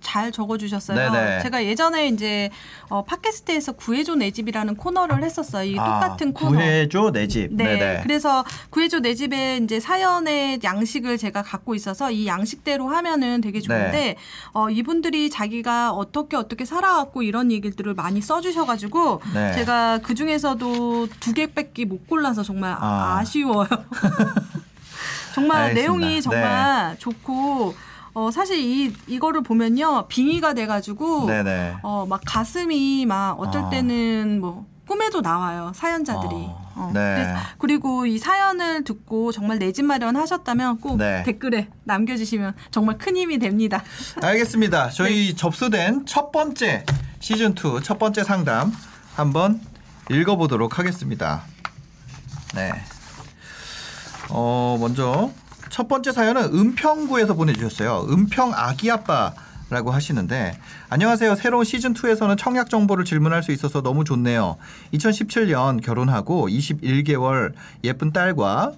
잘 0.00 0.32
적어주셨어요. 0.32 0.96
네네. 0.96 1.42
제가 1.42 1.64
예전에 1.64 2.08
이제 2.08 2.50
어, 2.88 3.04
팟캐스트에서 3.04 3.72
구해줘 3.72 4.14
내 4.16 4.30
집이라는 4.30 4.76
코너를 4.76 5.22
했었어요. 5.22 5.70
이 5.70 5.74
똑같은 5.74 6.32
코너. 6.32 6.58
아, 6.58 6.62
구해줘 6.62 7.10
내 7.12 7.28
집. 7.28 7.52
네. 7.52 7.64
네네. 7.64 8.00
그래서 8.02 8.44
구해줘 8.70 9.00
내 9.00 9.14
집에 9.14 9.58
이제 9.58 9.80
사연의 9.80 10.60
양식을 10.64 11.18
제가 11.18 11.42
갖고 11.42 11.74
있어서 11.74 12.10
이 12.10 12.26
양식대로 12.26 12.88
하면은 12.88 13.40
되게 13.40 13.60
좋은데 13.60 13.90
네. 13.90 14.16
어, 14.52 14.70
이분들이 14.70 15.30
자기가 15.30 15.92
어떻게 15.92 16.36
어떻게 16.36 16.64
살아왔고 16.64 17.22
이런 17.22 17.52
얘기들을 17.52 17.94
많이 17.94 18.20
써주셔가지고 18.20 19.22
네. 19.34 19.52
제가 19.52 20.00
그 20.02 20.14
중에서도 20.14 21.08
두 21.20 21.32
개밖에 21.32 21.84
못 21.84 22.06
골라서 22.06 22.42
정말 22.42 22.76
아. 22.78 23.18
아. 23.20 23.24
쉬워요 23.24 23.68
정말 25.34 25.62
알겠습니다. 25.68 25.74
내용이 25.74 26.22
정말 26.22 26.96
좋고 26.98 27.74
어, 28.14 28.30
사실 28.30 28.58
이 28.58 28.92
이거를 29.06 29.42
보면요 29.42 30.06
빙의가 30.08 30.54
돼가지고 30.54 31.26
네네. 31.26 31.76
어, 31.82 32.06
막 32.08 32.20
가슴이 32.26 33.06
막 33.06 33.38
어쩔 33.40 33.64
아. 33.64 33.70
때는 33.70 34.40
뭐 34.40 34.66
꿈에도 34.86 35.20
나와요 35.20 35.70
사연자들이. 35.74 36.32
어, 36.34 36.70
어, 36.74 36.90
네. 36.94 37.34
그리고 37.58 38.06
이 38.06 38.18
사연을 38.18 38.84
듣고 38.84 39.30
정말 39.32 39.58
내 39.58 39.70
집 39.72 39.84
마련 39.84 40.16
하셨다면 40.16 40.80
꼭 40.80 40.96
네. 40.96 41.22
댓글에 41.24 41.68
남겨주시면 41.84 42.54
정말 42.72 42.98
큰 42.98 43.16
힘이 43.16 43.38
됩니다. 43.38 43.82
알겠습니다. 44.22 44.86
네. 44.90 44.94
저희 44.96 45.36
접수된 45.36 46.06
첫 46.06 46.32
번째 46.32 46.84
시즌 47.20 47.52
2 47.52 47.82
첫 47.84 47.98
번째 47.98 48.24
상담 48.24 48.72
한번 49.14 49.60
읽어보도록 50.10 50.78
하겠습니다. 50.78 51.42
네. 52.54 52.72
어 54.30 54.76
먼저 54.80 55.30
첫 55.70 55.88
번째 55.88 56.12
사연은 56.12 56.52
은평구에서 56.52 57.34
보내주셨어요. 57.34 58.08
은평 58.10 58.52
아기 58.54 58.90
아빠 58.90 59.32
라고 59.70 59.92
하시는데 59.92 60.58
안녕하세요. 60.88 61.36
새로운 61.36 61.64
시즌 61.64 61.94
2에서는 61.94 62.36
청약 62.36 62.68
정보를 62.68 63.04
질문할 63.04 63.44
수 63.44 63.52
있어서 63.52 63.82
너무 63.82 64.02
좋네요. 64.02 64.56
2017년 64.92 65.80
결혼하고 65.80 66.48
21개월 66.48 67.52
예쁜 67.84 68.12
딸과 68.12 68.72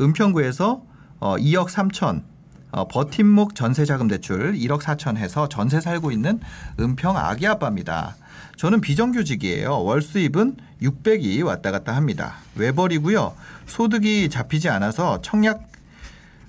은평구에서 0.00 0.82
어, 1.18 1.36
2억 1.36 1.68
3천 1.68 2.22
어, 2.70 2.86
버팀목 2.86 3.56
전세자금 3.56 4.06
대출 4.06 4.52
1억 4.52 4.82
4천 4.82 5.16
해서 5.16 5.48
전세 5.48 5.80
살고 5.80 6.12
있는 6.12 6.38
은평 6.78 7.16
아기 7.16 7.48
아빠입니다. 7.48 8.14
저는 8.56 8.80
비정규직이에요. 8.80 9.82
월 9.82 10.00
수입은 10.00 10.56
600이 10.80 11.44
왔다 11.44 11.72
갔다 11.72 11.96
합니다. 11.96 12.34
외벌이고요. 12.54 13.34
소득이 13.66 14.28
잡히지 14.30 14.68
않아서 14.68 15.20
청약 15.22 15.75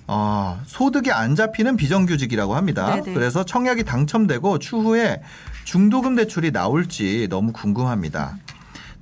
어, 0.08 0.58
소득이 0.64 1.12
안 1.12 1.36
잡히는 1.36 1.76
비정규직이라고 1.76 2.56
합니다. 2.56 2.96
네네. 2.96 3.12
그래서 3.12 3.44
청약이 3.44 3.84
당첨되고 3.84 4.58
추후에 4.58 5.22
중도금 5.64 6.16
대출이 6.16 6.50
나올지 6.50 7.28
너무 7.28 7.52
궁금합니다. 7.52 8.38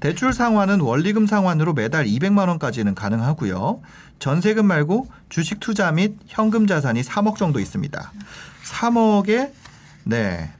대출 0.00 0.32
상환은 0.32 0.80
원리금 0.80 1.26
상환으로 1.26 1.72
매달 1.72 2.06
200만 2.06 2.48
원까지는 2.48 2.96
가능하고요. 2.96 3.80
전세금 4.18 4.66
말고 4.66 5.06
주식 5.28 5.60
투자 5.60 5.92
및 5.92 6.16
현금 6.26 6.66
자산이 6.66 7.02
3억 7.02 7.36
정도 7.36 7.60
있습니다. 7.60 8.12
3억에 8.64 9.52
네. 10.04 10.50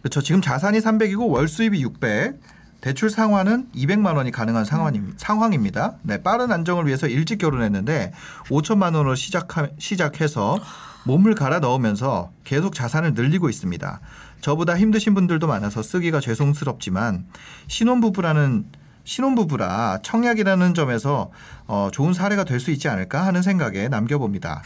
그렇죠. 0.00 0.22
지금 0.22 0.40
자산이 0.40 0.78
300이고 0.78 1.28
월 1.28 1.48
수입이 1.48 1.82
600. 1.82 2.40
대출 2.82 3.10
상환은 3.10 3.68
200만 3.76 4.16
원이 4.16 4.32
가능한 4.32 4.64
상황입, 4.64 5.14
상황입 5.16 5.60
니다. 5.60 5.94
네, 6.02 6.20
빠른 6.20 6.50
안정을 6.50 6.86
위해서 6.86 7.06
일찍 7.06 7.38
결혼했는데 7.38 8.12
5천만 8.48 8.96
원으로 8.96 9.14
시작하, 9.14 9.68
시작해서 9.78 10.58
몸을 11.04 11.36
갈아 11.36 11.60
넣으면서 11.60 12.32
계속 12.42 12.74
자산을 12.74 13.14
늘리고 13.14 13.48
있습니다. 13.48 14.00
저보다 14.40 14.76
힘드신 14.76 15.14
분들도 15.14 15.46
많아서 15.46 15.80
쓰기가 15.80 16.18
죄송스럽지만 16.20 17.26
신혼부부라는 17.68 18.66
신혼부부라 19.04 20.00
청약이라는 20.02 20.74
점에서 20.74 21.30
어, 21.66 21.88
좋은 21.92 22.12
사례가 22.12 22.42
될 22.44 22.58
수 22.58 22.72
있지 22.72 22.88
않을까 22.88 23.24
하는 23.24 23.42
생각에 23.42 23.88
남겨봅니다. 23.88 24.62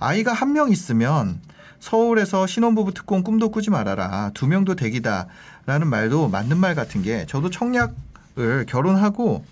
아이가 0.00 0.32
한 0.32 0.52
명 0.52 0.70
있으면 0.70 1.40
서울에서 1.78 2.46
신혼부부 2.46 2.94
특공 2.94 3.24
꿈도 3.24 3.50
꾸지 3.50 3.70
말아라. 3.70 4.30
두 4.34 4.46
명도 4.46 4.76
대기다. 4.76 5.26
라는 5.66 5.88
말도 5.88 6.28
맞는 6.28 6.58
말 6.58 6.74
같은 6.74 7.02
게 7.02 7.26
저도 7.26 7.50
청약을 7.50 8.66
결혼하고 8.66 9.44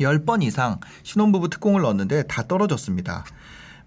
10번 0.00 0.42
이상 0.42 0.78
신혼부부 1.02 1.48
특공을 1.48 1.82
넣었는데 1.82 2.24
다 2.24 2.44
떨어졌습니다. 2.46 3.24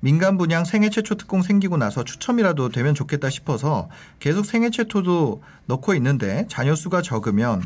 민간 0.02 0.38
분양 0.38 0.64
생애 0.64 0.90
최초 0.90 1.16
특공 1.16 1.42
생기고 1.42 1.78
나서 1.78 2.04
추첨이라도 2.04 2.70
되면 2.70 2.96
좋겠다 2.96 3.30
싶어서 3.30 3.90
계속 4.20 4.46
생애 4.46 4.70
최초도 4.70 5.44
넣고 5.66 5.94
있는데 5.96 6.46
자녀 6.48 6.74
수가 6.76 7.02
적으면 7.02 7.62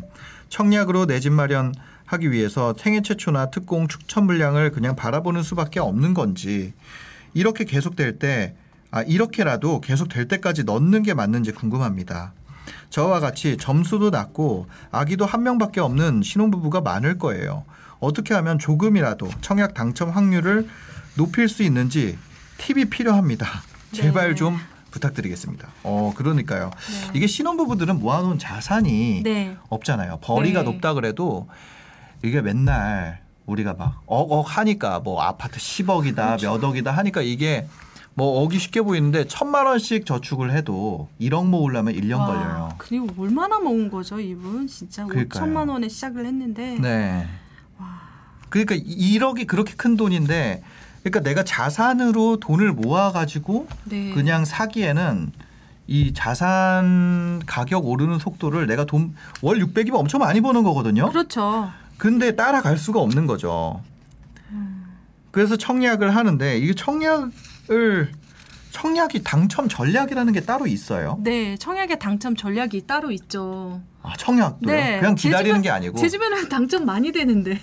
청약으로 0.49 1.05
내 1.05 1.19
집 1.19 1.31
마련하기 1.31 2.31
위해서 2.31 2.73
생애 2.77 3.01
최초나 3.01 3.51
특공 3.51 3.87
추첨 3.87 4.25
물량을 4.25 4.71
그냥 4.71 4.95
바라보는 4.95 5.43
수밖에 5.43 5.79
없는 5.79 6.13
건지 6.13 6.73
이렇게 7.33 7.65
계속될 7.65 8.19
때 8.19 8.55
아, 8.91 9.01
이렇게라도 9.03 9.81
계속 9.81 10.09
될 10.09 10.27
때까지 10.27 10.65
넣는 10.65 11.01
게 11.01 11.13
맞는지 11.15 11.51
궁금합니다. 11.51 12.33
저와 12.93 13.19
같이 13.19 13.57
점수도 13.57 14.11
낮고 14.11 14.67
아기도 14.91 15.25
한 15.25 15.41
명밖에 15.41 15.81
없는 15.81 16.21
신혼부부가 16.21 16.81
많을 16.81 17.17
거예요. 17.17 17.65
어떻게 17.99 18.35
하면 18.35 18.59
조금이라도 18.59 19.31
청약 19.41 19.73
당첨 19.73 20.11
확률을 20.11 20.67
높일 21.15 21.49
수 21.49 21.63
있는지 21.63 22.19
팁이 22.59 22.85
필요합니다. 22.85 23.47
제발 23.93 24.29
네. 24.29 24.35
좀 24.35 24.59
부탁드리겠습니다. 24.91 25.69
어, 25.81 26.13
그러니까요. 26.15 26.69
네. 26.69 27.11
이게 27.15 27.25
신혼부부들은 27.25 27.99
모아놓은 27.99 28.37
자산이 28.37 29.23
네. 29.23 29.57
없잖아요. 29.69 30.19
벌이가 30.21 30.61
네. 30.61 30.71
높다 30.71 30.93
그래도 30.93 31.49
이게 32.23 32.43
맨날 32.43 33.21
우리가 33.47 33.73
막 33.73 34.03
억억 34.05 34.55
하니까 34.59 34.99
뭐 34.99 35.19
아파트 35.23 35.57
10억이다 35.57 36.15
그렇죠. 36.15 36.51
몇 36.51 36.63
억이다 36.63 36.91
하니까 36.91 37.23
이게 37.23 37.67
뭐 38.15 38.43
억이 38.43 38.59
쉽게 38.59 38.81
보이는데 38.81 39.25
천만 39.27 39.65
원씩 39.65 40.05
저축을 40.05 40.55
해도 40.55 41.09
1억 41.19 41.47
모으려면 41.47 41.95
1년 41.95 42.19
와, 42.19 42.25
걸려요. 42.27 42.69
그리고 42.77 43.07
얼마나 43.17 43.59
모은 43.59 43.89
거죠, 43.89 44.19
이분? 44.19 44.67
진짜 44.67 45.05
그러니까요. 45.05 45.45
5천만 45.45 45.69
원에 45.69 45.87
시작을 45.89 46.25
했는데. 46.25 46.77
네. 46.79 47.27
그러니까 48.49 48.75
1억이 48.75 49.47
그렇게 49.47 49.73
큰 49.73 49.97
돈인데 49.97 50.61
그러니까 51.01 51.21
내가 51.21 51.43
자산으로 51.43 52.37
돈을 52.39 52.71
모아 52.73 53.11
가지고 53.11 53.67
네. 53.85 54.11
그냥 54.13 54.45
사기에는 54.45 55.31
이 55.87 56.13
자산 56.13 57.41
가격 57.47 57.87
오르는 57.87 58.19
속도를 58.19 58.67
내가 58.67 58.85
돈 58.85 59.15
월 59.41 59.57
600이면 59.59 59.95
엄청 59.95 60.19
많이 60.19 60.39
버는 60.39 60.63
거거든요. 60.63 61.09
그렇죠. 61.09 61.71
근데 61.97 62.35
따라갈 62.35 62.77
수가 62.77 62.99
없는 63.01 63.25
거죠. 63.25 63.81
그래서 65.31 65.57
청약을 65.57 66.15
하는데 66.15 66.57
이게 66.59 66.75
청약을 67.67 68.11
청약이 68.71 69.23
당첨 69.23 69.67
전략이라는 69.69 70.33
게 70.33 70.41
따로 70.41 70.65
있어요. 70.67 71.17
네, 71.21 71.55
청약의 71.57 71.99
당첨 71.99 72.35
전략이 72.35 72.85
따로 72.87 73.11
있죠. 73.11 73.81
아, 74.01 74.13
청약도요? 74.17 74.73
네, 74.75 74.99
그냥 74.99 75.15
제 75.15 75.29
기다리는 75.29 75.55
주변- 75.57 75.61
게 75.61 75.69
아니고. 75.69 75.97
제 75.97 76.09
주변에는 76.09 76.49
당첨 76.49 76.85
많이 76.85 77.11
되는데. 77.11 77.59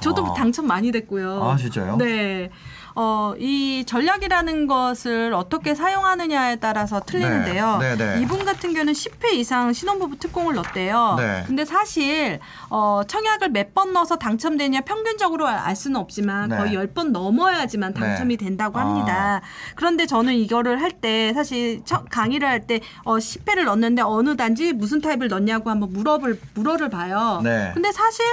저도 0.00 0.26
아. 0.26 0.34
당첨 0.34 0.66
많이 0.66 0.90
됐고요. 0.92 1.42
아, 1.42 1.56
진짜요? 1.56 1.96
네. 1.96 2.50
어, 2.96 3.34
이 3.38 3.84
전략이라는 3.86 4.66
것을 4.68 5.34
어떻게 5.34 5.74
사용하느냐에 5.74 6.56
따라서 6.56 7.00
틀리는데요. 7.00 7.78
네, 7.78 7.96
네, 7.96 8.14
네. 8.16 8.22
이분 8.22 8.44
같은 8.44 8.72
경우는 8.72 8.92
10회 8.92 9.32
이상 9.34 9.72
신혼부부 9.72 10.18
특공을 10.18 10.54
넣었대요. 10.54 11.14
네. 11.18 11.42
근데 11.46 11.64
사실 11.64 12.38
어, 12.70 13.02
청약을 13.06 13.48
몇 13.50 13.74
번 13.74 13.92
넣어서 13.92 14.16
당첨되냐 14.16 14.82
평균적으로 14.82 15.48
알 15.48 15.74
수는 15.74 15.98
없지만 15.98 16.50
네. 16.50 16.56
거의 16.56 16.72
10번 16.76 17.10
넘어야지만 17.10 17.92
당첨이 17.94 18.36
네. 18.36 18.44
된다고 18.44 18.78
아. 18.78 18.82
합니다. 18.82 19.40
그런데 19.74 20.06
저는 20.06 20.34
이거를 20.34 20.80
할 20.80 20.92
때 21.00 21.32
사실 21.34 21.82
처- 21.84 22.04
강의를 22.04 22.46
할 22.48 22.66
때 22.68 22.80
어, 23.04 23.16
10회를 23.16 23.64
넣었는데 23.64 24.02
어느 24.02 24.36
단지 24.36 24.72
무슨 24.72 25.00
타입을 25.00 25.26
넣냐고 25.28 25.70
한번 25.70 25.92
물어볼 25.92 26.38
물어를 26.54 26.88
봐요. 26.90 27.40
네. 27.42 27.72
근데 27.74 27.90
사실 27.90 28.24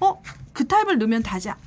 어 0.00 0.20
그 0.52 0.68
타입을 0.68 0.98
넣으면 0.98 1.24
다시 1.24 1.50
아- 1.50 1.54
되- 1.54 1.58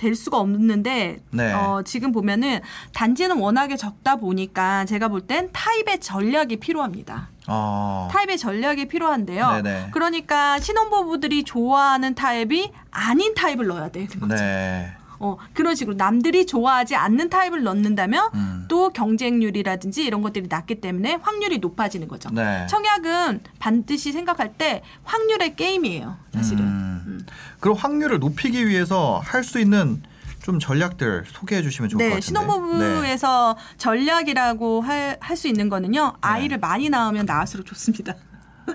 될 0.00 0.14
수가 0.14 0.38
없는데 0.38 1.18
네. 1.30 1.52
어, 1.52 1.82
지금 1.84 2.10
보면은 2.10 2.60
단지는 2.94 3.36
워낙에 3.38 3.76
적다 3.76 4.16
보니까 4.16 4.86
제가 4.86 5.08
볼 5.08 5.20
땐 5.26 5.50
타입의 5.52 6.00
전략이 6.00 6.56
필요합니다. 6.56 7.28
아. 7.46 8.08
타입의 8.10 8.38
전략이 8.38 8.86
필요한데요. 8.88 9.62
네네. 9.62 9.88
그러니까 9.92 10.58
신혼부부들이 10.58 11.44
좋아하는 11.44 12.14
타입이 12.14 12.72
아닌 12.90 13.34
타입을 13.34 13.66
넣어야 13.66 13.90
되는 13.90 14.08
거죠. 14.08 14.34
네. 14.34 14.90
어, 15.20 15.36
그런 15.52 15.74
식으로 15.74 15.96
남들이 15.96 16.46
좋아하지 16.46 16.96
않는 16.96 17.28
타입을 17.28 17.62
넣는다면 17.62 18.30
음. 18.34 18.64
또 18.68 18.88
경쟁률이라든지 18.90 20.02
이런 20.04 20.22
것들이 20.22 20.46
낮기 20.48 20.80
때문에 20.80 21.18
확률이 21.22 21.58
높아지는 21.58 22.08
거죠. 22.08 22.30
네. 22.30 22.66
청약은 22.68 23.40
반드시 23.58 24.12
생각할 24.12 24.54
때 24.54 24.82
확률의 25.04 25.56
게임이에요. 25.56 26.16
사실은. 26.32 26.64
음. 26.64 27.04
음. 27.06 27.26
그럼 27.60 27.76
확률을 27.76 28.18
높이기 28.18 28.66
위해서 28.66 29.20
할 29.24 29.44
수 29.44 29.58
있는 29.60 30.02
좀 30.42 30.58
전략들 30.58 31.24
소개해 31.26 31.60
주시면 31.62 31.90
좋을 31.90 31.98
것 31.98 32.04
네, 32.04 32.10
같은데. 32.14 32.26
신혼부부에서 32.26 33.56
전략이라고 33.76 34.80
할 34.80 35.36
수 35.36 35.48
있는 35.48 35.68
거는요. 35.68 36.14
아이를 36.22 36.58
많이 36.58 36.88
낳으면 36.88 37.26
낳을수록 37.26 37.66
좋습니다. 37.66 38.14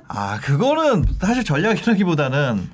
아, 0.08 0.40
그거는 0.42 1.06
사실 1.22 1.44
전략이라기보다는 1.44 2.70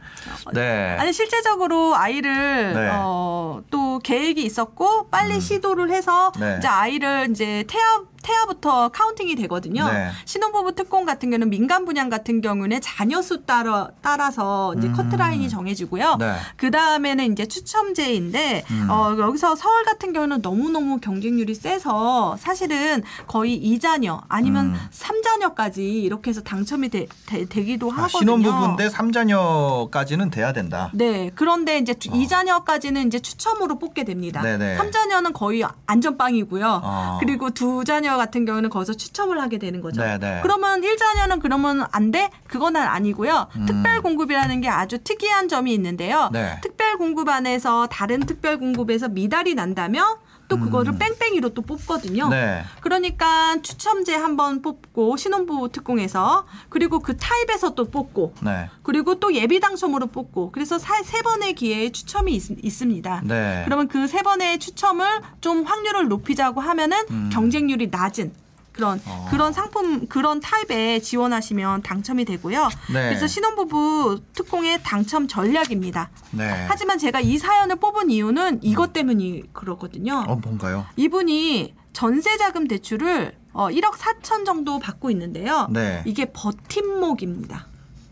네. 0.53 0.95
아니 0.99 1.13
실제적으로 1.13 1.95
아이를 1.95 2.73
네. 2.73 2.89
어, 2.93 3.61
또 3.69 3.99
계획이 3.99 4.43
있었고 4.43 5.09
빨리 5.09 5.39
시도를 5.39 5.91
해서 5.91 6.31
네. 6.39 6.55
이제 6.57 6.67
아이를 6.67 7.29
이제 7.31 7.63
태아 7.67 8.11
태아부터 8.21 8.89
counting이 8.89 9.35
되거든요. 9.35 9.91
네. 9.91 10.09
신혼부부 10.25 10.75
특공 10.75 11.05
같은 11.05 11.29
경우는 11.29 11.49
민간 11.49 11.85
분양 11.85 12.09
같은 12.09 12.41
경우는 12.41 12.79
자녀 12.81 13.21
수 13.21 13.43
따라 13.45 13.89
따라서 14.01 14.73
이제 14.77 14.87
음. 14.87 14.93
커트라인이 14.93 15.49
정해지고요. 15.49 16.17
네. 16.19 16.35
그 16.55 16.71
다음에는 16.71 17.31
이제 17.31 17.45
추첨제인데 17.45 18.63
음. 18.69 18.89
어, 18.89 19.15
여기서 19.19 19.55
서울 19.55 19.83
같은 19.83 20.13
경우는 20.13 20.41
너무 20.41 20.69
너무 20.69 20.99
경쟁률이 20.99 21.55
세서 21.55 22.37
사실은 22.39 23.03
거의 23.27 23.59
2자녀 23.61 24.21
아니면 24.27 24.67
음. 24.67 24.79
3자녀까지 24.91 25.79
이렇게 25.79 26.29
해서 26.29 26.41
당첨이 26.41 26.89
되, 26.89 27.07
기도 27.47 27.91
아, 27.91 27.95
하거든요. 28.03 28.37
신혼부부인데 28.37 28.89
삼자녀까지 28.89 30.10
는 30.17 30.29
돼야 30.29 30.51
된다. 30.51 30.89
네. 30.93 31.31
그런데 31.35 31.77
이제 31.77 31.93
어. 31.93 31.95
2자녀까지는 31.95 33.07
이제 33.07 33.19
추첨으로 33.19 33.79
뽑게 33.79 34.03
됩니다. 34.03 34.41
네네. 34.41 34.77
3자녀는 34.77 35.33
거의 35.33 35.63
안전빵이고요. 35.85 36.81
어. 36.83 37.17
그리고 37.21 37.49
두 37.49 37.85
자녀 37.85 38.17
같은 38.17 38.45
경우는 38.45 38.69
거기서 38.69 38.93
추첨을 38.93 39.41
하게 39.41 39.57
되는 39.57 39.79
거죠. 39.81 40.01
네네. 40.01 40.41
그러면 40.43 40.81
1자녀는 40.81 41.41
그러면 41.41 41.85
안 41.91 42.11
돼? 42.11 42.29
그건 42.47 42.75
아니고요. 42.75 43.47
음. 43.55 43.65
특별 43.65 44.01
공급이라는 44.01 44.61
게 44.61 44.67
아주 44.67 44.99
특이한 45.03 45.47
점이 45.47 45.73
있는데요. 45.73 46.29
네. 46.33 46.59
특별 46.61 46.97
공급 46.97 47.29
안에서 47.29 47.87
다른 47.87 48.19
특별 48.21 48.57
공급에서 48.57 49.07
미달이 49.07 49.55
난다면 49.55 50.17
또 50.51 50.59
그거를 50.59 50.91
음. 50.93 50.97
뺑뺑이로 50.99 51.49
또 51.53 51.61
뽑거든요. 51.61 52.27
네. 52.27 52.63
그러니까 52.81 53.55
추첨제 53.61 54.13
한번 54.15 54.61
뽑고 54.61 55.15
신혼부부 55.15 55.69
특공에서 55.71 56.45
그리고 56.69 56.99
그 56.99 57.15
타입에서 57.15 57.73
또 57.73 57.85
뽑고 57.89 58.33
네. 58.41 58.69
그리고 58.83 59.15
또 59.19 59.33
예비 59.33 59.61
당첨으로 59.61 60.07
뽑고 60.07 60.51
그래서 60.51 60.77
사- 60.77 61.01
세 61.03 61.21
번의 61.21 61.53
기회에 61.53 61.91
추첨이 61.91 62.35
있, 62.35 62.69
습니다 62.71 63.21
네. 63.23 63.61
그러면 63.65 63.87
그 63.87 64.07
세 64.11 64.23
번의 64.23 64.59
추첨을 64.59 65.05
좀 65.39 65.63
확률을 65.63 66.09
높이자고 66.09 66.59
하면은 66.59 66.97
음. 67.11 67.29
경쟁률이 67.31 67.87
낮은 67.89 68.33
그런 68.71 69.01
어. 69.05 69.27
그런 69.29 69.53
상품 69.53 70.07
그런 70.07 70.39
타입에 70.39 70.99
지원하시면 70.99 71.81
당첨이 71.81 72.25
되고요. 72.25 72.69
네. 72.93 73.09
그래서 73.09 73.27
신혼부부 73.27 74.21
특공의 74.33 74.81
당첨 74.83 75.27
전략입니다. 75.27 76.09
네. 76.31 76.65
하지만 76.69 76.97
제가 76.97 77.19
이 77.19 77.37
사연을 77.37 77.75
뽑은 77.77 78.09
이유는 78.09 78.59
이것 78.63 78.93
때문이 78.93 79.53
그렇거든요. 79.53 80.23
어, 80.27 80.35
뭔가요? 80.35 80.85
이분이 80.95 81.75
전세자금 81.93 82.67
대출을 82.67 83.35
어, 83.53 83.67
1억 83.67 83.93
4천 83.93 84.45
정도 84.45 84.79
받고 84.79 85.11
있는데요. 85.11 85.67
네. 85.69 86.01
이게 86.05 86.31
버팀목입니다. 86.31 87.67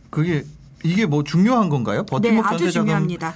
그게 0.09 0.43
이게 0.83 1.05
뭐 1.05 1.23
중요한 1.23 1.69
건가요? 1.69 2.05
버팀목 2.05 2.43
네, 2.43 2.47
아주 2.47 2.57
전세자금을 2.65 2.85
중요합니다. 2.85 3.33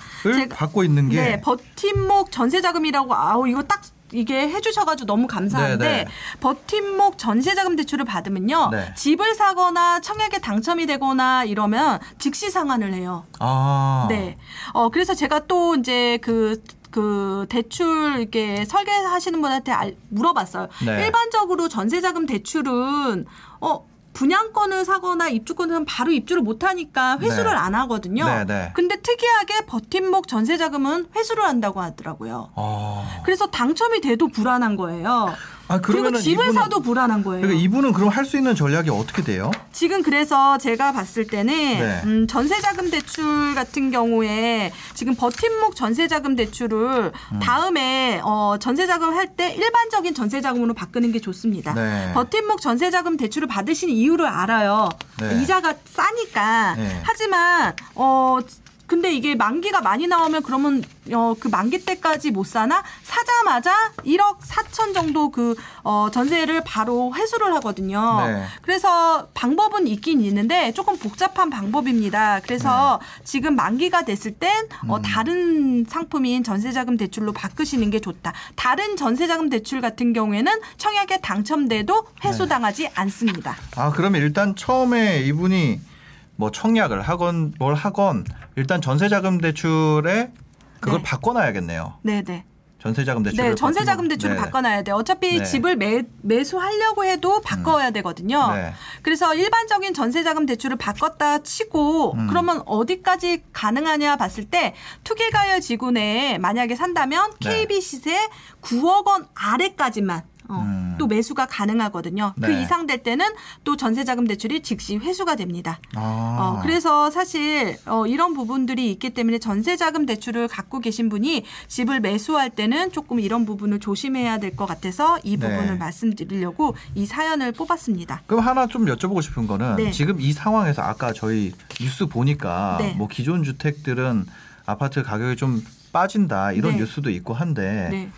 받고 0.51 0.83
있는 0.83 1.09
게 1.09 1.15
네, 1.21 1.41
버팀목 1.41 2.31
전세자금이라고 2.31 3.13
아우 3.13 3.47
이거 3.47 3.63
딱 3.63 3.81
이게 4.13 4.49
해주셔가지고 4.49 5.05
너무 5.07 5.27
감사한데 5.27 5.77
네, 5.87 6.03
네. 6.05 6.11
버팀목 6.39 7.17
전세자금 7.17 7.75
대출을 7.75 8.05
받으면요 8.05 8.69
네. 8.71 8.93
집을 8.95 9.35
사거나 9.35 9.99
청약에 10.01 10.39
당첨이 10.39 10.85
되거나 10.85 11.43
이러면 11.43 11.99
즉시 12.19 12.49
상환을 12.49 12.93
해요. 12.93 13.25
아. 13.39 14.05
네. 14.09 14.37
어 14.73 14.89
그래서 14.89 15.13
제가 15.13 15.47
또 15.47 15.75
이제 15.75 16.17
그그 16.21 17.47
대출 17.49 18.15
이렇게 18.19 18.65
설계하시는 18.65 19.41
분한테 19.41 19.71
알- 19.71 19.95
물어봤어요. 20.09 20.67
네. 20.85 21.05
일반적으로 21.05 21.67
전세자금 21.67 22.25
대출은 22.25 23.25
어 23.61 23.85
분양권을 24.13 24.85
사거나 24.85 25.29
입주권을 25.29 25.73
사면 25.73 25.85
바로 25.85 26.11
입주를 26.11 26.41
못 26.41 26.63
하니까 26.63 27.17
회수를 27.19 27.51
네. 27.51 27.57
안 27.57 27.75
하거든요. 27.75 28.25
네, 28.25 28.45
네. 28.45 28.71
근데 28.73 28.95
특이하게 29.01 29.65
버팀목 29.65 30.27
전세자금은 30.27 31.07
회수를 31.15 31.43
한다고 31.43 31.81
하더라고요. 31.81 32.51
아. 32.55 33.21
그래서 33.25 33.47
당첨이 33.47 34.01
돼도 34.01 34.29
불안한 34.29 34.75
거예요. 34.75 35.33
아 35.67 35.79
그리고 35.79 36.11
사도 36.53 36.81
불안한 36.81 37.23
거예요. 37.23 37.41
그러니까 37.41 37.63
이분은 37.63 37.93
그럼 37.93 38.09
할 38.09 38.23
수 38.25 38.37
있는 38.37 38.55
전략이 38.55 38.89
어떻게 38.89 39.21
돼요? 39.21 39.51
지금 39.71 40.01
그래서 40.01 40.57
제가 40.57 40.91
봤을 40.93 41.27
때는 41.27 41.53
네. 41.53 42.01
음, 42.05 42.25
전세자금 42.27 42.89
대출 42.89 43.53
같은 43.53 43.91
경우에 43.91 44.71
지금 44.93 45.13
버팀목 45.15 45.75
전세자금 45.75 46.35
대출을 46.37 47.11
음. 47.33 47.39
다음에 47.39 48.21
어, 48.23 48.55
전세자금 48.59 49.13
할 49.13 49.23
때 49.35 49.51
일반적인 49.55 50.13
전세자금으로 50.13 50.73
바꾸는 50.73 51.11
게 51.11 51.19
좋습니다. 51.19 51.73
네. 51.73 52.11
버팀목 52.13 52.61
전세자금 52.61 53.17
대출을 53.17 53.47
받으시는 53.47 53.93
이유를 53.93 54.27
알아요. 54.27 54.89
네. 55.19 55.41
이자가 55.41 55.73
싸니까. 55.85 56.75
네. 56.75 57.01
하지만 57.03 57.73
어 57.95 58.37
근데 58.85 59.13
이게 59.13 59.35
만기가 59.35 59.81
많이 59.81 60.07
나오면 60.07 60.43
그러면 60.43 60.83
어, 61.13 61.33
그 61.39 61.47
만기 61.47 61.85
때까지 61.85 62.31
못 62.31 62.45
사나 62.45 62.83
사자마자 63.03 63.91
1억 64.05 64.39
4천 64.39 64.93
정도 64.93 65.31
그 65.31 65.55
어, 65.83 66.09
전세를 66.11 66.63
바로 66.65 67.13
회수를 67.15 67.53
하거든요. 67.55 68.25
네. 68.25 68.45
그래서 68.61 69.27
방법은 69.33 69.87
있긴 69.87 70.21
있는데 70.21 70.71
조금 70.73 70.97
복잡한 70.97 71.49
방법입니다. 71.49 72.41
그래서 72.41 72.99
지금 73.23 73.55
만기가 73.55 74.05
됐을 74.05 74.33
땐 74.33 74.51
어, 74.87 74.99
네. 74.99 75.01
음. 75.07 75.11
다른 75.13 75.85
상품인 75.85 76.43
전세자금 76.43 76.97
대출로 76.97 77.31
바꾸시는 77.31 77.89
게 77.89 77.99
좋다. 77.99 78.33
다른 78.55 78.95
전세자금 78.95 79.49
대출 79.49 79.81
같은 79.81 80.13
경우에는 80.13 80.51
청약에 80.77 81.21
당첨돼도 81.21 82.07
회수당하지 82.23 82.89
않습니다. 82.93 83.55
아 83.75 83.91
그러면 83.91 84.21
일단 84.21 84.55
처음에 84.55 85.21
이분이 85.21 85.92
뭐 86.35 86.51
청약을 86.51 87.01
하건 87.01 87.53
뭘 87.59 87.75
하건 87.75 88.25
일단 88.55 88.81
전세자금 88.81 89.39
대출에 89.39 90.31
그걸 90.79 90.99
네. 90.99 91.03
바꿔놔야겠네요. 91.03 91.99
네네. 92.01 92.45
전세자금 92.83 93.23
대출을 93.23 93.49
네, 93.51 93.55
전세자금 93.55 94.09
대출을 94.09 94.35
네. 94.35 94.41
바꿔놔야 94.41 94.81
돼요. 94.81 94.95
어차피 94.95 95.39
네. 95.39 95.45
집을 95.45 95.77
매, 95.77 96.03
매수하려고 96.21 97.05
해도 97.05 97.39
바꿔야 97.39 97.91
되거든요. 97.91 98.53
네. 98.53 98.73
그래서 99.01 99.33
일반적인 99.33 99.93
전세자금 99.93 100.45
대출을 100.45 100.75
바꿨다 100.75 101.43
치고 101.43 102.15
음. 102.15 102.27
그러면 102.27 102.61
어디까지 102.65 103.43
가능하냐 103.53 104.17
봤을 104.17 104.43
때 104.43 104.73
투기가열 105.05 105.61
지구 105.61 105.91
내에 105.91 106.37
만약에 106.37 106.75
산다면 106.75 107.31
네. 107.39 107.65
KB 107.65 107.79
시세 107.79 108.17
9억 108.61 109.07
원 109.07 109.27
아래까지만 109.33 110.23
어, 110.53 110.61
음. 110.61 110.95
또 110.97 111.07
매수가 111.07 111.47
가능하거든요. 111.47 112.33
그 112.41 112.45
네. 112.47 112.61
이상 112.61 112.87
될 112.87 113.03
때는 113.03 113.25
또 113.63 113.75
전세자금 113.75 114.27
대출이 114.27 114.61
즉시 114.63 114.95
회수가 114.97 115.35
됩니다. 115.35 115.79
아. 115.95 116.37
어, 116.39 116.61
그래서 116.61 117.09
사실 117.11 117.77
어, 117.85 118.05
이런 118.07 118.33
부분들이 118.33 118.91
있기 118.91 119.09
때문에 119.09 119.39
전세자금 119.39 120.05
대출을 120.05 120.47
갖고 120.47 120.79
계신 120.79 121.09
분이 121.09 121.43
집을 121.67 121.99
매수할 121.99 122.49
때는 122.51 122.91
조금 122.91 123.19
이런 123.19 123.45
부분을 123.45 123.79
조심해야 123.79 124.37
될 124.37 124.53
것 124.55 124.67
같아서 124.67 125.17
이 125.23 125.35
네. 125.37 125.49
부분을 125.49 125.77
말씀드리려고 125.77 126.75
이 126.95 127.05
사연을 127.05 127.53
뽑았습니다. 127.53 128.21
그럼 128.27 128.45
하나 128.45 128.67
좀 128.67 128.85
여쭤보고 128.85 129.21
싶은 129.21 129.47
거는 129.47 129.77
네. 129.77 129.91
지금 129.91 130.21
이 130.21 130.31
상황에서 130.31 130.81
아까 130.83 131.11
저희 131.11 131.53
뉴스 131.79 132.05
보니까 132.05 132.77
네. 132.79 132.93
뭐 132.93 133.07
기존 133.07 133.43
주택들은 133.43 134.25
아파트 134.65 135.01
가격이 135.03 135.35
좀 135.37 135.63
빠진다 135.91 136.51
이런 136.53 136.73
네. 136.73 136.79
뉴스도 136.79 137.09
있고 137.09 137.33
한데 137.33 137.87
네. 137.91 138.09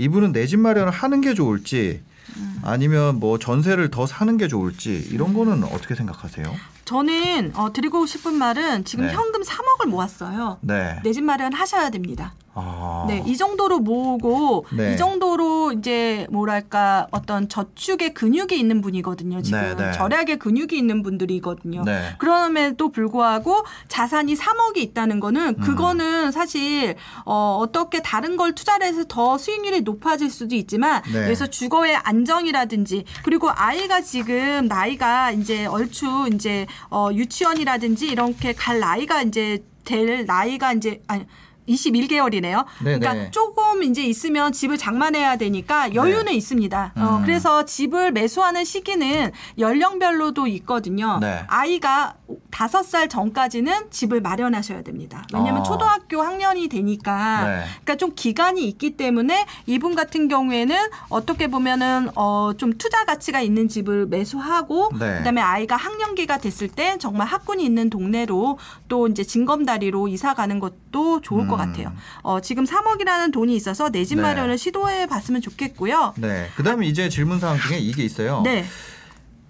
이분은 0.00 0.32
내 0.32 0.46
집 0.46 0.58
마련을 0.60 0.90
하는 0.90 1.20
게 1.20 1.34
좋을지 1.34 2.02
음. 2.36 2.60
아니면 2.62 3.18
뭐 3.20 3.38
전세를 3.38 3.90
더 3.90 4.06
사는 4.06 4.36
게 4.36 4.48
좋을지 4.48 5.08
이런 5.10 5.34
거는 5.34 5.64
어떻게 5.64 5.94
생각하세요? 5.94 6.52
저는 6.84 7.52
어, 7.54 7.72
드리고 7.72 8.06
싶은 8.06 8.34
말은 8.34 8.84
지금 8.84 9.06
네. 9.06 9.12
현금 9.12 9.42
3억을 9.42 9.86
모았어요. 9.88 10.58
네. 10.62 11.00
내 11.04 11.12
집 11.12 11.22
마련 11.24 11.52
하셔야 11.52 11.90
됩니다. 11.90 12.32
아. 12.54 13.04
네, 13.08 13.22
이 13.26 13.36
정도로 13.36 13.78
모으고 13.78 14.66
네. 14.72 14.94
이 14.94 14.96
정도로 14.96 15.72
이제 15.72 16.26
뭐랄까 16.30 17.06
어떤 17.10 17.48
저축의 17.48 18.14
근육이 18.14 18.58
있는 18.58 18.80
분이거든요. 18.80 19.40
지금 19.42 19.60
네, 19.60 19.74
네. 19.76 19.92
절약의 19.92 20.38
근육이 20.38 20.76
있는 20.76 21.02
분들이거든요. 21.02 21.84
네. 21.84 22.14
그럼에도 22.18 22.90
불구하고 22.90 23.64
자산이 23.88 24.34
3억이 24.34 24.78
있다는 24.78 25.20
거는 25.20 25.56
음. 25.58 25.60
그거는 25.60 26.32
사실 26.32 26.96
어, 27.24 27.58
어떻게 27.60 28.02
다른 28.02 28.36
걸 28.36 28.54
투자를 28.54 28.86
해서 28.86 29.04
더 29.06 29.38
수익률이 29.38 29.82
높아질 29.82 30.28
수도 30.28 30.56
있지만 30.56 31.02
네. 31.04 31.12
그래서 31.12 31.46
주거의 31.46 31.94
안정이라든지 31.96 33.04
그리고 33.22 33.48
아이가 33.50 34.00
지금 34.00 34.66
나이가 34.66 35.30
이제 35.30 35.66
얼추 35.66 36.30
이제 36.34 36.66
어, 36.90 37.10
유치원이라든지 37.12 38.08
이렇게 38.08 38.52
갈 38.52 38.80
나이가 38.80 39.22
이제 39.22 39.62
될 39.84 40.24
나이가 40.26 40.72
이제 40.72 41.02
아니 41.06 41.26
21개월이네요. 41.68 42.64
네네. 42.82 42.98
그러니까 42.98 43.30
조금 43.30 43.82
이제 43.82 44.02
있으면 44.02 44.52
집을 44.52 44.78
장만해야 44.78 45.36
되니까 45.36 45.94
여유는 45.94 46.32
있습니다. 46.32 46.92
어, 46.96 47.16
음. 47.18 47.22
그래서 47.22 47.64
집을 47.64 48.12
매수하는 48.12 48.64
시기는 48.64 49.32
연령별로도 49.58 50.46
있거든요. 50.48 51.18
네. 51.20 51.44
아이가 51.48 52.14
다섯 52.50 52.82
살 52.82 53.08
전까지는 53.08 53.90
집을 53.90 54.20
마련하셔야 54.20 54.82
됩니다. 54.82 55.24
왜냐하면 55.32 55.60
아. 55.60 55.64
초등학교 55.64 56.22
학년이 56.22 56.68
되니까 56.68 57.44
네. 57.44 57.64
그러니까 57.82 57.96
좀 57.96 58.12
기간이 58.14 58.66
있기 58.68 58.96
때문에 58.96 59.46
이분 59.66 59.94
같은 59.94 60.28
경우에는 60.28 60.76
어떻게 61.08 61.48
보면은 61.48 62.08
어, 62.14 62.52
좀 62.56 62.74
투자 62.76 63.04
가치가 63.04 63.40
있는 63.40 63.68
집을 63.68 64.06
매수하고 64.06 64.90
네. 64.98 65.18
그다음에 65.18 65.40
아이가 65.40 65.76
학년기가 65.76 66.38
됐을 66.38 66.68
때 66.68 66.98
정말 66.98 67.26
학군이 67.26 67.64
있는 67.64 67.90
동네로 67.90 68.58
또 68.88 69.08
이제 69.08 69.24
진검다리로 69.24 70.08
이사 70.08 70.34
가는 70.34 70.58
것도 70.58 71.20
좋을 71.20 71.46
것 71.46 71.54
음. 71.54 71.58
같아요. 71.58 71.92
어, 72.22 72.40
지금 72.40 72.64
3억이라는 72.64 73.32
돈이 73.32 73.54
있어서 73.54 73.88
내집 73.88 74.16
네. 74.16 74.22
마련을 74.22 74.58
시도해 74.58 75.06
봤으면 75.06 75.40
좋겠고요. 75.40 76.14
네. 76.16 76.48
그다음에 76.56 76.86
이제 76.86 77.08
질문 77.08 77.38
사항 77.40 77.58
중에 77.58 77.78
이게 77.78 78.02
있어요. 78.02 78.42
네. 78.42 78.64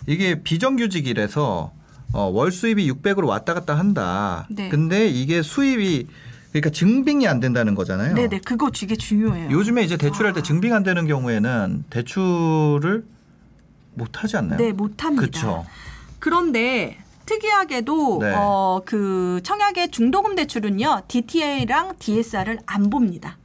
이게 0.06 0.42
비정규직이라서 0.42 1.72
어, 2.12 2.24
월 2.24 2.50
수입이 2.50 2.90
600으로 2.90 3.26
왔다 3.26 3.54
갔다 3.54 3.78
한다. 3.78 4.46
네. 4.50 4.68
근데 4.68 5.08
이게 5.08 5.42
수입이 5.42 6.06
그러니까 6.50 6.70
증빙이 6.70 7.28
안 7.28 7.38
된다는 7.38 7.74
거잖아요. 7.74 8.14
네, 8.14 8.28
네. 8.28 8.40
그거 8.40 8.70
되게 8.70 8.96
중요해요. 8.96 9.50
요즘에 9.50 9.82
이제 9.82 9.96
대출할 9.96 10.32
때 10.32 10.42
증빙 10.42 10.74
안 10.74 10.82
되는 10.82 11.06
경우에는 11.06 11.84
대출을 11.90 13.04
못 13.94 14.22
하지 14.22 14.36
않나요? 14.36 14.58
네, 14.58 14.72
못 14.72 15.04
합니다. 15.04 15.20
그렇죠. 15.20 15.64
그런데 16.18 16.98
특이하게도 17.26 18.18
네. 18.20 18.32
어, 18.36 18.80
그 18.84 19.40
청약의 19.44 19.92
중도금 19.92 20.34
대출은요. 20.34 21.02
DTA랑 21.06 21.94
DSR을 22.00 22.58
안 22.66 22.90
봅니다. 22.90 23.38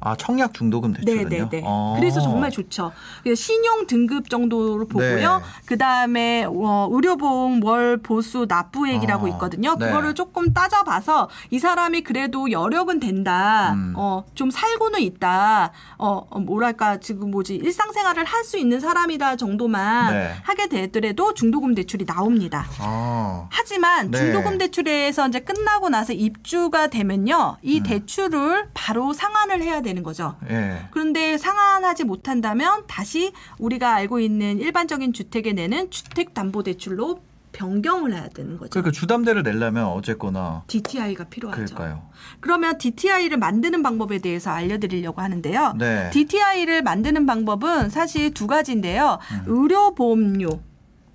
아, 0.00 0.14
청약 0.16 0.54
중도금 0.54 0.92
대출은요? 0.94 1.28
네, 1.28 1.38
네, 1.38 1.48
네. 1.50 1.62
어. 1.64 1.94
그래서 1.98 2.20
정말 2.20 2.50
좋죠. 2.50 2.92
그래서 3.22 3.40
신용 3.40 3.86
등급 3.86 4.30
정도로 4.30 4.86
보고요. 4.86 5.38
네. 5.38 5.44
그 5.66 5.76
다음에 5.76 6.44
어, 6.48 6.88
의료보험 6.90 7.62
월 7.64 7.96
보수 7.98 8.46
납부액이라고 8.48 9.26
어, 9.26 9.28
있거든요. 9.30 9.76
네. 9.76 9.86
그거를 9.86 10.14
조금 10.14 10.52
따져봐서 10.52 11.28
이 11.50 11.58
사람이 11.58 12.02
그래도 12.02 12.50
여력은 12.50 13.00
된다. 13.00 13.72
음. 13.74 13.94
어, 13.96 14.24
좀 14.34 14.50
살고는 14.50 15.00
있다. 15.00 15.72
어, 15.98 16.26
어, 16.30 16.38
뭐랄까 16.38 16.98
지금 16.98 17.30
뭐지 17.30 17.54
일상생활을 17.56 18.24
할 18.24 18.38
수 18.48 18.56
있는 18.56 18.80
사람이다 18.80 19.36
정도만 19.36 20.14
네. 20.14 20.32
하게 20.42 20.68
되더라도 20.68 21.34
중도금 21.34 21.74
대출이 21.74 22.06
나옵니다. 22.06 22.64
아. 22.78 23.46
하지만 23.50 24.10
네. 24.10 24.16
중도금 24.18 24.56
대출에서 24.58 25.28
이제 25.28 25.40
끝나고 25.40 25.90
나서 25.90 26.12
입주가 26.14 26.86
되면요, 26.86 27.56
음. 27.58 27.60
이 27.62 27.82
대출을 27.82 28.70
바로 28.72 29.12
상환을 29.12 29.60
해야 29.60 29.82
되는 29.88 30.02
거죠. 30.02 30.36
예. 30.50 30.86
그런데 30.90 31.38
상환하지 31.38 32.04
못한다면 32.04 32.84
다시 32.86 33.32
우리가 33.58 33.94
알고 33.94 34.20
있는 34.20 34.58
일반적인 34.58 35.12
주택에 35.12 35.52
내는 35.52 35.90
주택담보대출로 35.90 37.20
변경을 37.52 38.12
해야 38.12 38.28
되는 38.28 38.58
거죠. 38.58 38.70
그러니까 38.70 38.92
주담대를 38.92 39.42
내려면 39.42 39.86
어쨌거나 39.86 40.62
DTI가 40.66 41.24
필요하죠. 41.24 41.64
그럴까요? 41.64 42.02
그러면 42.40 42.76
DTI를 42.76 43.38
만드는 43.38 43.82
방법에 43.82 44.18
대해서 44.18 44.50
알려드리려고 44.50 45.22
하는데요. 45.22 45.74
네. 45.78 46.10
DTI를 46.10 46.82
만드는 46.82 47.24
방법은 47.26 47.88
사실 47.88 48.34
두 48.34 48.46
가지인데요. 48.46 49.18
의료보험료 49.46 50.60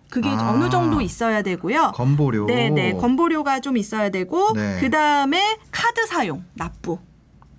그게 0.09 0.29
음. 0.29 0.39
아. 0.39 0.51
어느 0.51 0.69
정도 0.69 1.01
있어야 1.01 1.43
되고요. 1.43 1.91
건보료. 1.95 2.45
네, 2.47 2.69
네. 2.69 2.93
건보료가 2.93 3.61
좀 3.61 3.77
있어야 3.77 4.09
되고 4.09 4.53
네. 4.53 4.77
그 4.79 4.89
다음에 4.89 5.57
카드 5.71 6.05
사용 6.07 6.43
납부. 6.55 6.99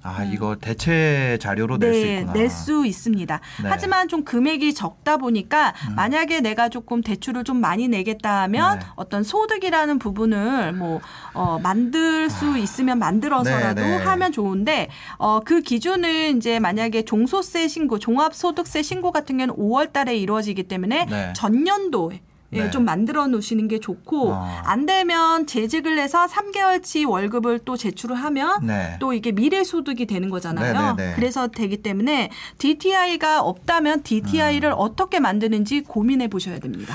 아, 0.06 0.22
이거 0.22 0.56
대체 0.60 1.38
자료로 1.40 1.78
낼수 1.78 2.00
네, 2.00 2.18
있구나. 2.18 2.32
낼수 2.34 2.84
있습니다. 2.86 3.40
네. 3.62 3.68
하지만 3.70 4.06
좀 4.06 4.22
금액이 4.22 4.74
적다 4.74 5.16
보니까 5.16 5.72
만약에 5.96 6.42
내가 6.42 6.68
조금 6.68 7.00
대출을 7.00 7.42
좀 7.42 7.56
많이 7.56 7.88
내겠다 7.88 8.42
하면 8.42 8.80
네. 8.80 8.84
어떤 8.96 9.22
소득이라는 9.22 9.98
부분을 9.98 10.74
뭐 10.74 11.00
어, 11.32 11.58
만들 11.58 12.28
수 12.28 12.58
있으면 12.58 12.98
만들어서라도 12.98 13.80
네, 13.80 13.96
네. 13.96 14.04
하면 14.04 14.30
좋은데 14.30 14.90
어, 15.16 15.40
그 15.40 15.62
기준은 15.62 16.36
이제 16.36 16.60
만약에 16.60 17.06
종소세 17.06 17.66
신고, 17.68 17.98
종합소득세 17.98 18.82
신고 18.82 19.10
같은 19.10 19.38
경우는 19.38 19.54
5월 19.56 19.90
달에 19.94 20.16
이루어지기 20.18 20.64
때문에 20.64 21.06
네. 21.06 21.32
전년도 21.34 22.12
에 22.54 22.58
예, 22.58 22.64
네. 22.64 22.70
좀 22.70 22.84
만들어 22.84 23.26
놓으시는 23.26 23.68
게 23.68 23.80
좋고 23.80 24.32
아. 24.32 24.62
안 24.64 24.86
되면 24.86 25.46
재직을 25.46 25.98
해서 25.98 26.26
3개월치 26.26 27.08
월급을 27.08 27.60
또 27.64 27.76
제출을 27.76 28.14
하면 28.16 28.66
네. 28.66 28.96
또 29.00 29.12
이게 29.12 29.32
미래 29.32 29.64
소득이 29.64 30.06
되는 30.06 30.30
거잖아요. 30.30 30.94
네네네. 30.94 31.14
그래서 31.16 31.48
되기 31.48 31.78
때문에 31.78 32.30
DTI가 32.58 33.42
없다면 33.42 34.02
DTI를 34.04 34.70
음. 34.70 34.74
어떻게 34.78 35.20
만드는지 35.20 35.82
고민해 35.82 36.28
보셔야 36.28 36.58
됩니다. 36.58 36.94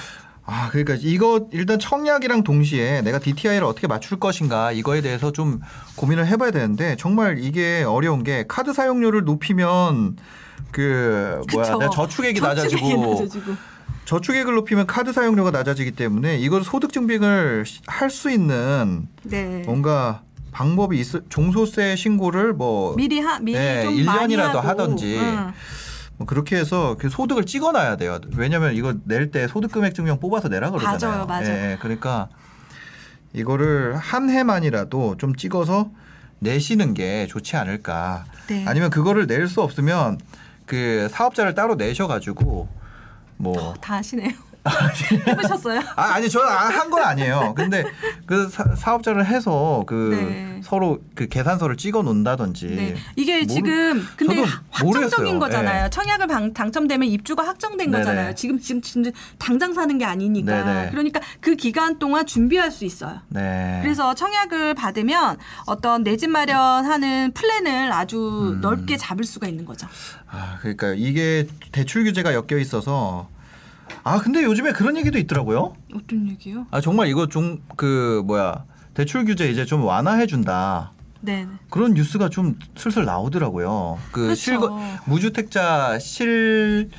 아, 0.51 0.69
그러니까 0.69 0.95
이거 0.99 1.47
일단 1.51 1.77
청약이랑 1.77 2.43
동시에 2.43 3.01
내가 3.01 3.19
DTI를 3.19 3.63
어떻게 3.63 3.85
맞출 3.85 4.19
것인가 4.19 4.71
이거에 4.71 5.01
대해서 5.01 5.31
좀 5.31 5.59
고민을 5.95 6.25
해봐야 6.25 6.49
되는데 6.49 6.95
정말 6.97 7.37
이게 7.37 7.83
어려운 7.83 8.23
게 8.23 8.45
카드 8.47 8.73
사용료를 8.73 9.25
높이면 9.25 10.17
그 10.71 11.41
뭐야 11.53 11.89
저축액이 11.91 12.41
낮아지고 12.41 13.13
낮아지고. 13.13 13.53
저축액을 14.13 14.55
높이면 14.55 14.87
카드 14.87 15.13
사용료가 15.13 15.51
낮아지기 15.51 15.91
때문에 15.91 16.39
이걸 16.39 16.63
소득 16.63 16.91
증빙을 16.91 17.63
할 17.85 18.09
수 18.09 18.31
있는 18.31 19.07
네. 19.21 19.61
뭔가 19.67 20.23
방법이 20.51 20.99
있 20.99 21.05
종소세 21.29 21.95
신고를 21.95 22.53
뭐 22.53 22.95
미리 22.95 23.19
하 23.19 23.37
미리 23.37 23.55
네, 23.59 23.83
좀 23.83 23.93
1년이라도 23.93 24.05
많이 24.05 24.35
하고. 24.35 24.59
하든지 24.61 25.19
응. 25.19 25.53
뭐 26.17 26.25
그렇게 26.25 26.55
해서 26.55 26.95
그 26.99 27.07
소득을 27.07 27.45
찍어 27.45 27.71
놔야 27.71 27.97
돼요. 27.97 28.19
왜냐하면 28.35 28.73
이거 28.73 28.95
낼 29.05 29.29
때 29.29 29.47
소득 29.47 29.71
금액 29.71 29.93
증명 29.93 30.19
뽑아서 30.19 30.47
내라 30.49 30.71
그러잖아요. 30.71 30.99
맞아요, 30.99 31.25
맞아요. 31.27 31.47
예, 31.73 31.77
그러니까 31.79 32.29
이거를 33.33 33.95
한 33.95 34.31
해만이라도 34.31 35.17
좀 35.19 35.35
찍어서 35.35 35.91
내시는 36.39 36.95
게 36.95 37.27
좋지 37.27 37.57
않을까. 37.57 38.25
네. 38.47 38.65
아니면 38.67 38.89
그거를 38.89 39.27
낼 39.27 39.47
수 39.47 39.61
없으면 39.61 40.17
그 40.65 41.07
사업자를 41.11 41.53
따로 41.53 41.77
내셔 41.77 42.07
가지고 42.07 42.67
뭐다 43.39 43.95
하시네요. 43.95 44.31
해보셨어요? 45.27 45.81
아, 45.95 46.13
아니 46.15 46.29
저는 46.29 46.47
한 46.49 46.89
건 46.89 47.03
아니에요. 47.03 47.53
근데 47.55 47.83
그 48.25 48.49
사, 48.49 48.63
사업자를 48.75 49.25
해서 49.25 49.83
그 49.85 50.09
네. 50.19 50.61
서로 50.63 50.99
그 51.15 51.27
계산서를 51.27 51.77
찍어 51.77 52.01
놓는다든지. 52.01 52.65
네. 52.67 52.95
이게 53.15 53.41
모르- 53.41 53.47
지금 53.47 54.07
근데 54.17 54.43
확정적인. 54.71 55.37
거잖아요. 55.39 55.83
네. 55.83 55.89
청약을 55.89 56.27
방- 56.27 56.53
당첨되면 56.53 57.07
입주가 57.07 57.45
확정된 57.45 57.91
네네. 57.91 57.97
거잖아요. 58.03 58.35
지금 58.35 58.59
지금 58.59 58.81
지금 58.81 59.11
당장 59.37 59.73
사는 59.73 59.95
게 59.97 60.05
아니니까. 60.05 60.63
네네. 60.63 60.89
그러니까 60.91 61.19
그 61.39 61.55
기간 61.55 61.99
동안 61.99 62.25
준비할 62.25 62.71
수 62.71 62.85
있어요. 62.85 63.19
네. 63.29 63.79
그래서 63.83 64.13
청약을 64.15 64.73
받으면 64.73 65.37
어떤 65.67 66.03
내 66.03 66.17
집 66.17 66.29
마련하는 66.31 67.31
플랜을 67.33 67.93
아주 67.93 68.51
음. 68.55 68.61
넓게 68.61 68.97
잡을 68.97 69.23
수가 69.23 69.47
있는 69.47 69.63
거죠. 69.63 69.87
아, 70.29 70.57
그러니까 70.59 70.93
이게 70.97 71.47
대출 71.71 72.03
규제가 72.03 72.33
엮여 72.33 72.57
있어서 72.59 73.29
아, 74.03 74.19
근데 74.19 74.43
요즘에 74.43 74.71
그런 74.71 74.97
얘기도 74.97 75.17
있더라고요. 75.17 75.73
어떤 75.93 76.29
얘기요? 76.29 76.65
아, 76.71 76.81
정말 76.81 77.07
이거 77.07 77.27
좀 77.27 77.61
그 77.75 78.21
뭐야? 78.25 78.65
대출 78.93 79.23
규제 79.25 79.49
이제 79.49 79.65
좀 79.65 79.83
완화해 79.85 80.25
준다. 80.27 80.91
네. 81.21 81.47
그런 81.69 81.93
뉴스가 81.93 82.29
좀 82.29 82.57
슬슬 82.75 83.05
나오더라고요. 83.05 83.97
그 84.11 84.21
그렇죠. 84.23 84.35
실거 84.35 84.79
무주택자 85.05 85.99
실 85.99 86.89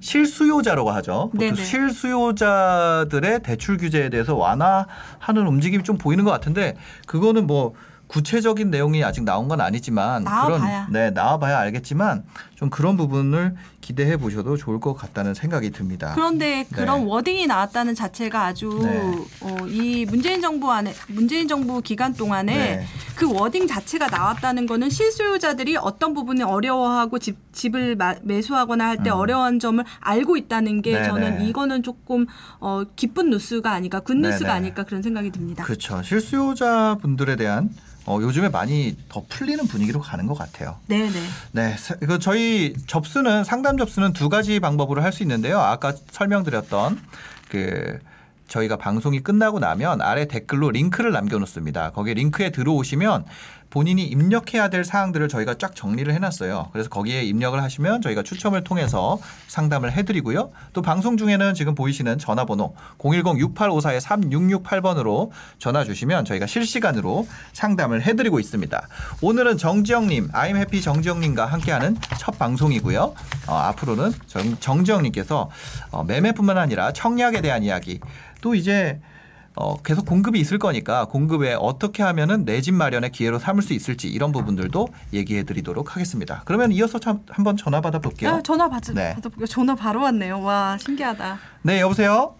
실수요자라고 0.00 0.90
하죠. 0.92 1.30
보통 1.32 1.38
네네. 1.54 1.54
실수요자들의 1.64 3.42
대출 3.42 3.76
규제에 3.78 4.08
대해서 4.10 4.34
완화하는 4.36 5.46
움직임이 5.46 5.82
좀 5.82 5.96
보이는 5.98 6.24
것 6.24 6.30
같은데 6.30 6.76
그거는 7.06 7.46
뭐 7.46 7.74
구체적인 8.08 8.70
내용이 8.70 9.02
아직 9.02 9.24
나온 9.24 9.48
건 9.48 9.60
아니지만 9.60 10.22
나와봐야. 10.24 10.58
그런 10.58 10.92
네 10.92 11.10
나와봐야 11.10 11.58
알겠지만 11.58 12.24
좀 12.54 12.70
그런 12.70 12.96
부분을 12.96 13.56
기대해 13.86 14.16
보셔도 14.16 14.56
좋을 14.56 14.80
것 14.80 14.94
같다는 14.94 15.32
생각이 15.32 15.70
듭니다. 15.70 16.10
그런데 16.16 16.66
그런 16.72 17.02
네. 17.04 17.06
워딩이 17.06 17.46
나왔다는 17.46 17.94
자체가 17.94 18.46
아주 18.46 18.80
네. 18.82 19.14
어, 19.42 19.56
이 19.68 20.04
문재인 20.06 20.40
정부 20.40 20.72
안에 20.72 20.92
문재인 21.06 21.46
정부 21.46 21.80
기간 21.80 22.12
동안에 22.12 22.52
네. 22.56 22.86
그 23.14 23.32
워딩 23.32 23.68
자체가 23.68 24.08
나왔다는 24.08 24.66
거는 24.66 24.90
실수요자들이 24.90 25.76
어떤 25.76 26.14
부분에 26.14 26.42
어려워하고 26.42 27.20
집, 27.20 27.36
집을 27.52 27.94
마- 27.94 28.16
매수하거나 28.24 28.88
할때 28.88 29.10
음. 29.10 29.14
어려운 29.14 29.60
점을 29.60 29.84
알고 30.00 30.36
있다는 30.36 30.82
게 30.82 30.98
네, 30.98 31.04
저는 31.04 31.38
네. 31.38 31.46
이거는 31.48 31.84
조금 31.84 32.26
어, 32.58 32.82
기쁜 32.96 33.30
뉴스가 33.30 33.70
아닐까 33.70 34.00
good 34.00 34.14
네, 34.14 34.30
news가 34.30 34.48
네. 34.48 34.56
아닐까 34.56 34.82
그런 34.82 35.00
생각이 35.00 35.30
듭니다. 35.30 35.62
그렇죠. 35.62 36.02
실수요자 36.02 36.98
분들에 37.00 37.36
대한 37.36 37.70
어, 38.08 38.20
요즘에 38.22 38.50
많이 38.50 38.96
더 39.08 39.24
풀리는 39.28 39.66
분위기로 39.66 39.98
가는 40.00 40.26
것 40.28 40.34
같아요. 40.38 40.76
네네. 40.86 41.10
네, 41.50 41.76
사- 41.76 41.96
이거 42.00 42.20
저희 42.20 42.72
접수는 42.86 43.42
상담 43.42 43.75
접수는 43.76 44.12
두 44.12 44.28
가지 44.28 44.60
방법으로 44.60 45.02
할 45.02 45.12
수 45.12 45.22
있는데요. 45.22 45.58
아까 45.58 45.92
설명드렸던 46.10 47.00
그 47.50 47.98
저희가 48.48 48.76
방송이 48.76 49.20
끝나고 49.20 49.58
나면 49.58 50.00
아래 50.00 50.26
댓글로 50.26 50.70
링크를 50.70 51.12
남겨놓습니다. 51.12 51.90
거기에 51.90 52.14
링크에 52.14 52.50
들어오시면 52.50 53.24
본인이 53.76 54.04
입력해야 54.04 54.70
될 54.70 54.86
사항들을 54.86 55.28
저희가 55.28 55.58
쫙 55.58 55.76
정리를 55.76 56.10
해놨어요. 56.14 56.70
그래서 56.72 56.88
거기에 56.88 57.24
입력을 57.24 57.62
하시면 57.62 58.00
저희가 58.00 58.22
추첨을 58.22 58.64
통해서 58.64 59.18
상담을 59.48 59.92
해드리고요. 59.92 60.50
또 60.72 60.80
방송 60.80 61.18
중에는 61.18 61.52
지금 61.52 61.74
보이시는 61.74 62.16
전화번호 62.16 62.74
010-6854-3668번으로 62.96 65.28
전화 65.58 65.84
주시면 65.84 66.24
저희가 66.24 66.46
실시간으로 66.46 67.28
상담을 67.52 68.00
해드리고 68.00 68.40
있습니다. 68.40 68.88
오늘은 69.20 69.58
정지영님, 69.58 70.28
I'm 70.28 70.56
해피 70.56 70.80
정지영님과 70.80 71.44
함께하는 71.44 71.98
첫 72.18 72.38
방송이고요. 72.38 73.14
어, 73.46 73.54
앞으로는 73.54 74.14
정, 74.26 74.56
정지영님께서 74.58 75.50
어, 75.90 76.02
매매뿐만 76.02 76.56
아니라 76.56 76.94
청약에 76.94 77.42
대한 77.42 77.62
이야기 77.62 78.00
또 78.40 78.54
이제 78.54 79.02
어, 79.58 79.80
계속 79.82 80.04
공급이 80.04 80.38
있을 80.38 80.58
거니까 80.58 81.06
공급에 81.06 81.54
어떻게 81.58 82.02
하면은 82.02 82.44
내 82.44 82.60
집 82.60 82.74
마련의 82.74 83.10
기회로 83.12 83.38
삼을 83.38 83.62
수 83.62 83.72
있을지 83.72 84.08
이런 84.08 84.32
부분들도 84.32 84.88
얘기해 85.12 85.44
드리도록 85.44 85.94
하겠습니다. 85.94 86.42
그러면 86.44 86.72
이어서 86.72 86.98
참 86.98 87.20
한번 87.30 87.56
전화 87.56 87.80
받아 87.80 87.98
볼게요. 88.00 88.30
아, 88.30 88.42
전화 88.42 88.68
받, 88.68 88.82
네. 88.92 89.14
받아볼게요. 89.14 89.46
전화 89.46 89.74
바로 89.74 90.02
왔네요. 90.02 90.40
와 90.42 90.76
신기하다. 90.78 91.38
네, 91.62 91.80
여보세요? 91.80 92.34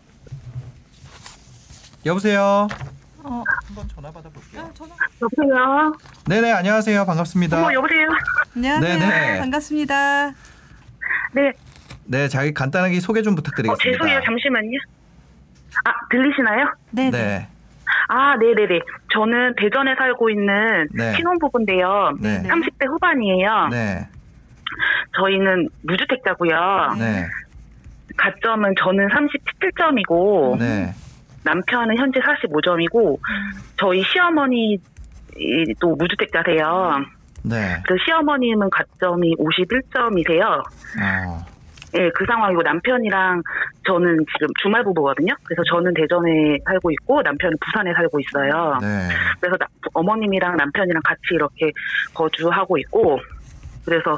여보세요? 2.05 2.69
어, 3.23 3.43
한번 3.67 3.89
전화 3.89 4.11
받아 4.11 4.29
볼게요. 4.29 4.63
아, 4.63 4.71
전화. 4.75 4.95
여보세요. 5.23 5.93
네네, 6.27 6.53
안녕하세요. 6.53 7.05
반갑습니다. 7.07 7.59
어머 7.59 7.73
여보세요. 7.73 8.07
안녕하세요. 8.57 8.99
네네. 8.99 9.39
반갑습니다. 9.41 10.29
네. 11.33 11.53
네, 12.05 12.29
자기 12.29 12.53
간단하게 12.53 13.01
소개 13.01 13.23
좀 13.23 13.33
어, 13.33 13.37
부탁드리겠습니다. 13.37 13.93
죄송해요. 13.99 14.21
잠시만요. 14.25 14.79
아 15.85 15.93
들리시나요? 16.11 16.67
네. 16.91 17.11
네. 17.11 17.19
네. 17.19 17.49
아 18.09 18.37
네네네. 18.37 18.81
저는 19.13 19.55
대전에 19.57 19.95
살고 19.97 20.31
있는 20.31 20.89
네. 20.93 21.13
신혼부부인데요. 21.15 22.17
네. 22.21 22.39
네. 22.39 22.49
30대 22.49 22.87
후반이에요. 22.87 23.69
네. 23.71 24.09
저희는 25.17 25.69
무주택자고요. 25.83 26.95
네. 26.99 27.27
가점은 28.17 28.75
저는 28.79 29.09
37점이고 29.09 30.59
네. 30.59 30.93
남편은 31.45 31.97
현재 31.97 32.21
45점이고 32.21 33.19
저희 33.79 34.03
시어머니도 34.03 34.85
무주택자세요. 35.97 37.05
네. 37.45 37.83
그 37.87 37.97
시어머님은 38.05 38.71
가점이 38.71 39.37
51점이세요. 39.37 40.45
어. 40.45 41.56
예, 41.99 42.11
그 42.15 42.25
상황이고 42.27 42.63
남편이랑 42.63 43.43
저는 43.87 44.19
지금 44.35 44.49
주말 44.63 44.83
부부거든요. 44.85 45.35
그래서 45.45 45.63
저는 45.71 45.95
대전에 45.95 46.59
살고 46.65 46.91
있고 46.93 47.23
남편은 47.23 47.57
부산에 47.65 47.93
살고 47.95 48.21
있어요. 48.21 48.79
네. 48.81 49.09
그래서 49.41 49.57
나- 49.57 49.67
어머님이랑 49.95 50.57
남편이랑 50.57 51.01
같이 51.05 51.21
이렇게 51.33 51.71
거주하고 52.15 52.77
있고 52.79 53.19
그래서 53.85 54.13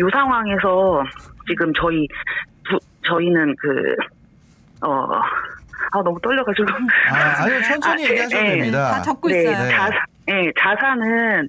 요 0.00 0.08
상황에서 0.12 1.02
지금 1.46 1.72
저희 1.80 2.06
부, 2.68 2.78
저희는 3.06 3.54
그 3.58 3.94
어, 4.86 5.06
아 5.92 6.02
너무 6.02 6.18
떨려가지고 6.20 6.66
아, 7.10 7.42
아니요. 7.44 7.62
천천히 7.62 8.04
아, 8.04 8.06
네, 8.06 8.10
얘기하셔도 8.12 8.42
네. 8.42 8.50
됩니다. 8.50 8.90
다 8.90 9.02
적고 9.02 9.28
네, 9.28 9.40
있어요. 9.42 9.58
네. 9.64 9.70
자산, 9.70 9.92
예, 10.28 10.52
자산은 10.60 11.48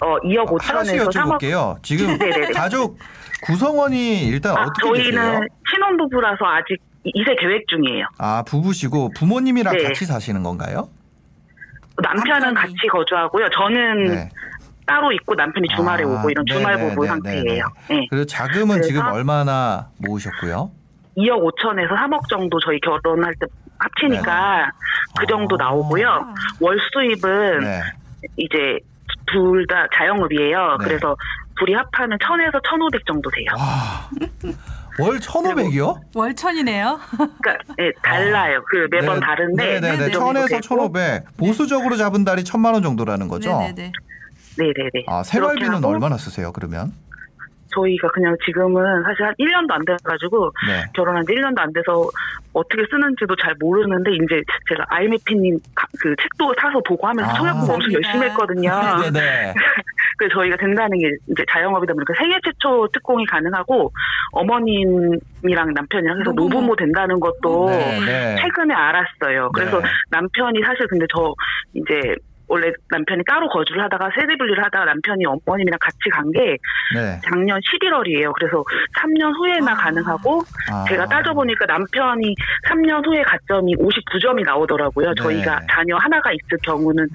어 0.00 0.18
2억 0.18 0.60
하나씩 0.62 1.00
5천에서 1.00 1.12
3억 1.12 1.38
여쭤볼게요. 1.38 1.82
지금 1.82 2.18
네네네. 2.18 2.50
가족 2.52 2.98
구성원이 3.44 4.24
일단 4.26 4.56
아, 4.56 4.62
어떻게 4.62 4.92
되세요? 5.02 5.12
저희는 5.22 5.48
신혼부부라서 5.70 6.44
아직 6.44 6.76
이- 7.04 7.10
이세 7.14 7.34
계획 7.36 7.66
중이에요. 7.68 8.06
아 8.18 8.42
부부시고 8.46 9.10
부모님이랑 9.16 9.76
네. 9.76 9.82
같이 9.84 10.04
사시는 10.06 10.42
건가요? 10.42 10.88
남편은. 12.02 12.54
같이 12.54 12.74
거주하고요. 12.90 13.46
저는 13.50 14.04
네. 14.04 14.28
따로 14.86 15.12
있고 15.12 15.34
남편이 15.34 15.68
주말에 15.76 16.04
아, 16.04 16.06
오고 16.06 16.30
이런 16.30 16.44
주말 16.46 16.76
네네, 16.76 16.88
부부 16.90 17.02
네네, 17.06 17.08
상태예요. 17.08 17.64
네. 17.88 18.06
그리고 18.10 18.24
자금은 18.26 18.82
지금 18.82 19.02
얼마나 19.06 19.88
모으셨고요? 19.98 20.70
2억 21.16 21.38
5천에서 21.44 21.90
3억 21.96 22.28
정도 22.28 22.58
저희 22.60 22.80
결혼할 22.80 23.32
때 23.40 23.46
합치니까 23.78 24.70
그 25.18 25.26
정도 25.26 25.56
아. 25.60 25.64
나오고요. 25.64 26.06
월 26.60 26.78
수입은 26.92 27.60
네. 27.60 27.80
이제 28.36 28.78
둘 29.26 29.66
다 29.66 29.86
자영업이에요. 29.94 30.76
네. 30.80 30.84
그래서 30.86 31.16
둘이 31.58 31.74
합하면 31.74 32.18
1000에서 32.18 32.60
1500 32.68 33.06
정도 33.06 33.30
돼요. 33.30 33.46
와. 33.56 34.08
월 34.98 35.18
1,500이요? 35.18 36.00
월천이네요. 36.14 37.00
그러니까 37.42 37.74
예, 37.80 37.92
달라요. 38.02 38.62
그 38.68 38.86
매번 38.90 39.18
다른데 39.20 39.80
네네네. 39.80 40.04
그 40.04 40.10
정도 40.12 40.40
1,000에서 40.40 40.48
되고. 40.48 40.60
1,500. 40.62 41.36
보수적으로 41.36 41.96
잡은 41.96 42.24
달이 42.24 42.44
1,000만 42.44 42.74
원 42.74 42.82
정도라는 42.82 43.28
거죠? 43.28 43.50
네네네. 43.50 43.92
네네네. 44.56 45.04
아, 45.08 45.22
생활비는 45.24 45.74
하고 45.74 45.88
얼마나 45.88 46.16
쓰세요, 46.16 46.52
그러면? 46.52 46.92
저희가 47.74 48.08
그냥 48.08 48.36
지금은 48.44 49.02
사실 49.02 49.24
한 49.24 49.34
1년도 49.38 49.70
안 49.72 49.84
돼가지고 49.84 50.50
네. 50.68 50.82
결혼한 50.94 51.24
지 51.26 51.32
1년도 51.32 51.58
안 51.58 51.72
돼서 51.72 52.08
어떻게 52.52 52.84
쓰는지도 52.90 53.34
잘 53.36 53.54
모르는데 53.58 54.12
이제 54.14 54.42
제가 54.68 54.84
아이메피님 54.88 55.58
가- 55.74 55.86
그 56.00 56.14
책도 56.20 56.54
사서 56.60 56.80
보고 56.86 57.06
하면서 57.06 57.30
아. 57.30 57.34
청약 57.34 57.52
공부 57.54 57.74
엄청. 57.74 57.92
열심히 57.92 58.26
했거든요. 58.28 58.70
네네. 59.12 59.54
그래서 60.16 60.34
저희가 60.34 60.56
된다는 60.56 60.96
게 60.98 61.10
이제 61.32 61.44
자영업이다 61.50 61.92
보니까 61.92 62.14
세계 62.16 62.38
최초 62.44 62.86
특공이 62.92 63.26
가능하고 63.26 63.90
어머님이랑 64.32 65.72
남편이랑 65.74 66.20
해서 66.20 66.30
노부모. 66.30 66.48
노부모 66.54 66.76
된다는 66.76 67.18
것도 67.20 67.66
네, 67.70 68.00
네. 68.00 68.36
최근에 68.40 68.72
알았어요. 68.74 69.50
그래서 69.52 69.80
네. 69.80 69.88
남편이 70.10 70.60
사실 70.64 70.86
근데 70.86 71.06
저 71.12 71.34
이제 71.74 72.14
원래 72.48 72.70
남편이 72.90 73.22
따로 73.26 73.48
거주를 73.48 73.82
하다가 73.84 74.10
세대 74.14 74.36
분리를 74.36 74.62
하다가 74.64 74.84
남편이 74.84 75.24
어머님이랑 75.26 75.78
같이 75.80 75.98
간 76.12 76.24
게 76.34 76.56
네. 76.94 77.20
작년 77.24 77.60
11월이에요. 77.60 78.32
그래서 78.34 78.64
3년 78.98 79.32
후에나 79.38 79.72
아. 79.72 79.74
가능하고 79.76 80.42
아. 80.72 80.84
제가 80.88 81.06
따져보니까 81.06 81.64
남편이 81.66 82.34
3년 82.68 83.06
후에 83.06 83.22
가점이 83.22 83.76
59점이 83.76 84.44
나오더라고요. 84.44 85.08
네. 85.08 85.14
저희가 85.22 85.60
자녀 85.70 85.96
하나가 85.96 86.30
있을 86.32 86.58
경우는 86.64 87.06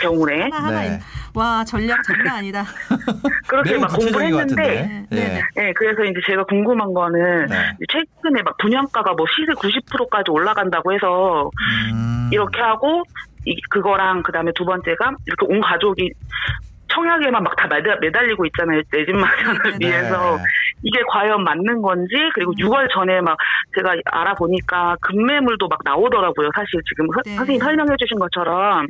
경우에 0.00 0.42
하나 0.42 0.56
하나 0.66 0.80
네. 0.82 0.86
있- 0.96 1.00
와 1.36 1.62
전략 1.64 2.02
장난 2.02 2.36
아니다. 2.38 2.64
그렇게 3.46 3.76
막 3.78 3.88
공부했는데 3.92 4.36
같은데. 4.36 4.62
네, 4.64 5.06
예. 5.12 5.16
네. 5.16 5.42
네, 5.54 5.72
그래서 5.74 6.02
이제 6.04 6.18
제가 6.26 6.44
궁금한 6.44 6.92
거는 6.94 7.46
네. 7.46 7.56
최근에 7.92 8.42
막 8.42 8.56
분양가가 8.56 9.12
뭐 9.12 9.26
시세 9.36 9.52
90%까지 9.52 10.30
올라간다고 10.30 10.92
해서 10.94 11.50
음. 11.92 12.30
이렇게 12.32 12.58
하고 12.60 13.02
이 13.46 13.60
그거랑 13.70 14.22
그 14.22 14.32
다음에 14.32 14.52
두 14.54 14.64
번째가 14.64 15.12
이렇게 15.26 15.46
온 15.46 15.60
가족이 15.60 16.12
청약에만 16.88 17.42
막 17.42 17.56
다 17.56 17.66
매달리고 18.00 18.44
있잖아요. 18.46 18.82
내 18.92 19.04
집 19.04 19.12
마련을 19.16 19.78
네. 19.80 19.86
위해서 19.88 20.38
이게 20.82 21.00
과연 21.10 21.42
맞는 21.42 21.82
건지 21.82 22.14
그리고 22.34 22.52
6월 22.52 22.88
전에 22.92 23.20
막 23.20 23.36
제가 23.76 23.94
알아보니까 24.04 24.96
급매물도 25.00 25.68
막 25.68 25.78
나오더라고요. 25.84 26.50
사실 26.54 26.80
지금 26.88 27.06
서- 27.14 27.22
네. 27.24 27.34
선생님 27.36 27.60
설명해 27.62 27.96
주신 27.98 28.18
것처럼 28.18 28.86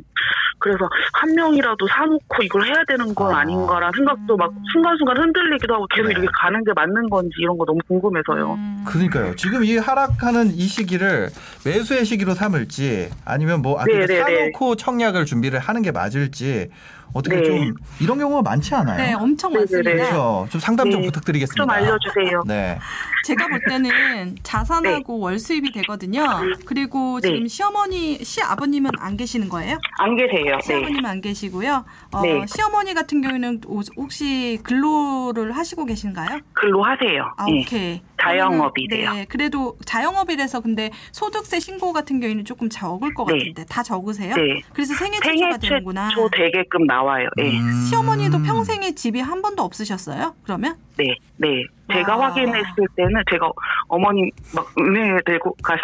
그래서 0.59 0.89
한 1.13 1.33
명이라도 1.35 1.87
사놓고 1.87 2.43
이걸 2.43 2.65
해야 2.65 2.75
되는 2.87 3.13
건 3.15 3.33
아. 3.33 3.39
아. 3.39 3.43
닌가라는 3.43 3.91
생각도 3.95 4.35
막 4.37 4.51
음. 4.51 4.57
순간순간 4.73 5.17
흔들리기도 5.17 5.73
하고 5.73 5.87
계속 5.87 6.07
네. 6.07 6.11
이렇게 6.13 6.27
가는 6.33 6.63
게 6.63 6.73
맞는 6.73 7.09
건지 7.09 7.31
이런 7.39 7.57
거 7.57 7.65
너무 7.65 7.79
궁금해서요. 7.87 8.53
음. 8.53 8.83
그러니까요. 8.85 9.35
지금 9.35 9.63
이 9.63 9.77
하락하는 9.77 10.47
이 10.47 10.61
시기를 10.67 11.29
매수의 11.65 12.05
시기로 12.05 12.33
삼을지 12.33 13.09
아니면 13.25 13.61
뭐 13.61 13.75
아까 13.79 13.85
네, 13.85 14.05
네, 14.05 14.05
네. 14.07 14.19
사놓고 14.51 14.75
청약을 14.75 15.25
준비를 15.25 15.59
하는 15.59 15.81
게 15.81 15.91
맞을지 15.91 16.69
어떻게 17.13 17.37
네. 17.37 17.43
좀 17.43 17.73
이런 17.99 18.17
경우가 18.19 18.41
많지 18.41 18.75
않아요. 18.75 18.97
네, 18.97 19.13
엄청 19.13 19.51
네, 19.51 19.59
네, 19.59 19.61
많습니다. 19.61 19.89
네. 19.91 19.95
그렇죠. 19.97 20.47
좀 20.49 20.61
상담 20.61 20.91
좀 20.91 21.01
네. 21.01 21.07
부탁드리겠습니다. 21.07 21.63
좀 21.63 21.69
알려주세요. 21.69 22.43
네. 22.45 22.79
제가 23.27 23.47
볼 23.47 23.59
때는 23.67 24.37
자산하고 24.41 25.19
월 25.19 25.37
수입이 25.37 25.73
되거든요. 25.73 26.25
그리고 26.65 27.19
네. 27.19 27.27
지금 27.29 27.47
시어머니, 27.47 28.23
시아버님은 28.23 28.91
안 28.99 29.17
계시는 29.17 29.49
거예요? 29.49 29.77
안 29.99 30.15
계세요. 30.15 30.55
네. 30.55 30.61
시아버님은 30.63 31.05
안 31.05 31.19
계시고요. 31.19 31.83
어, 32.13 32.21
네. 32.21 32.45
시어머니 32.47 32.93
같은 32.93 33.21
경우에는 33.21 33.61
오- 33.67 33.81
혹시 33.97 34.59
근로를 34.63 35.51
하시고 35.57 35.83
계신가요? 35.85 36.39
근로 36.53 36.83
하세요. 36.83 37.33
아, 37.35 37.45
예. 37.49 37.61
오케이. 37.61 38.01
자영업이래요. 38.21 39.13
네, 39.13 39.25
그래도 39.25 39.77
자영업이라서 39.85 40.61
근데 40.61 40.89
소득세 41.11 41.59
신고 41.59 41.91
같은 41.93 42.19
경우에는 42.21 42.45
조금 42.45 42.69
적을 42.69 43.13
것 43.13 43.25
네. 43.27 43.37
같은데 43.39 43.65
다 43.65 43.83
적으세요? 43.83 44.35
네. 44.35 44.61
그래서 44.73 44.93
생애 44.95 45.19
최초가 45.19 45.57
되는구나. 45.57 46.09
최초 46.09 46.29
되게끔 46.31 46.85
나와요. 46.85 47.27
예. 47.39 47.59
음. 47.59 47.83
시어머니도 47.89 48.41
평생에 48.43 48.95
집이 48.95 49.19
한 49.19 49.41
번도 49.41 49.63
없으셨어요? 49.63 50.33
그러면? 50.43 50.75
네, 50.97 51.05
네. 51.37 51.63
제가 51.91 52.17
와. 52.17 52.27
확인했을 52.27 52.73
때는 52.95 53.23
제가 53.31 53.49
어머님 53.87 54.29
막 54.55 54.65
은행에 54.77 55.19
들고 55.25 55.55
가서 55.63 55.81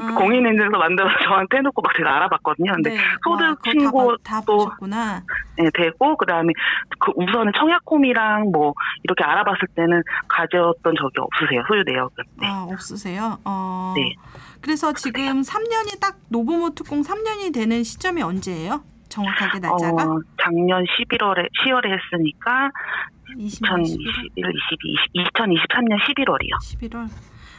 아. 0.00 0.14
공인인증서 0.18 0.78
만들어서 0.78 1.14
저한테 1.24 1.58
해놓고 1.58 1.82
막 1.82 1.92
제가 1.96 2.16
알아봤거든요. 2.16 2.72
근데 2.74 2.90
네. 2.90 2.96
소득 3.24 3.42
와, 3.44 3.54
그거 3.54 3.70
신고 3.70 4.16
다, 4.18 4.40
봐- 4.40 4.86
다. 4.90 5.22
네, 5.58 5.70
되고 5.74 6.16
그다음에 6.16 6.52
그 6.98 7.12
우선은 7.16 7.52
청약홈이랑 7.58 8.50
뭐 8.52 8.72
이렇게 9.04 9.24
알아봤을 9.24 9.60
때는 9.74 10.02
가졌던 10.28 10.94
적이 10.96 11.14
없으세요. 11.20 11.62
소유 11.66 11.82
내역은. 11.86 12.24
네. 12.40 12.46
아, 12.46 12.66
없으세요? 12.70 13.38
어. 13.44 13.94
네. 13.96 14.14
그래서 14.60 14.92
지금 14.92 15.42
3년이 15.42 16.00
딱 16.00 16.16
노부모 16.28 16.70
특공 16.74 17.02
3년이 17.02 17.52
되는 17.54 17.82
시점이 17.84 18.22
언제예요? 18.22 18.82
정확하게 19.08 19.60
날짜가 19.60 20.02
어, 20.02 20.18
작년 20.42 20.82
11월에 20.84 21.48
10월에 21.64 21.86
했으니까 21.86 22.70
20년 22.70 22.70
11월. 22.70 23.15
2021, 23.34 24.30
22, 24.36 24.96
2023년 25.14 25.98
11월이요. 25.98 26.54
11월. 26.62 27.08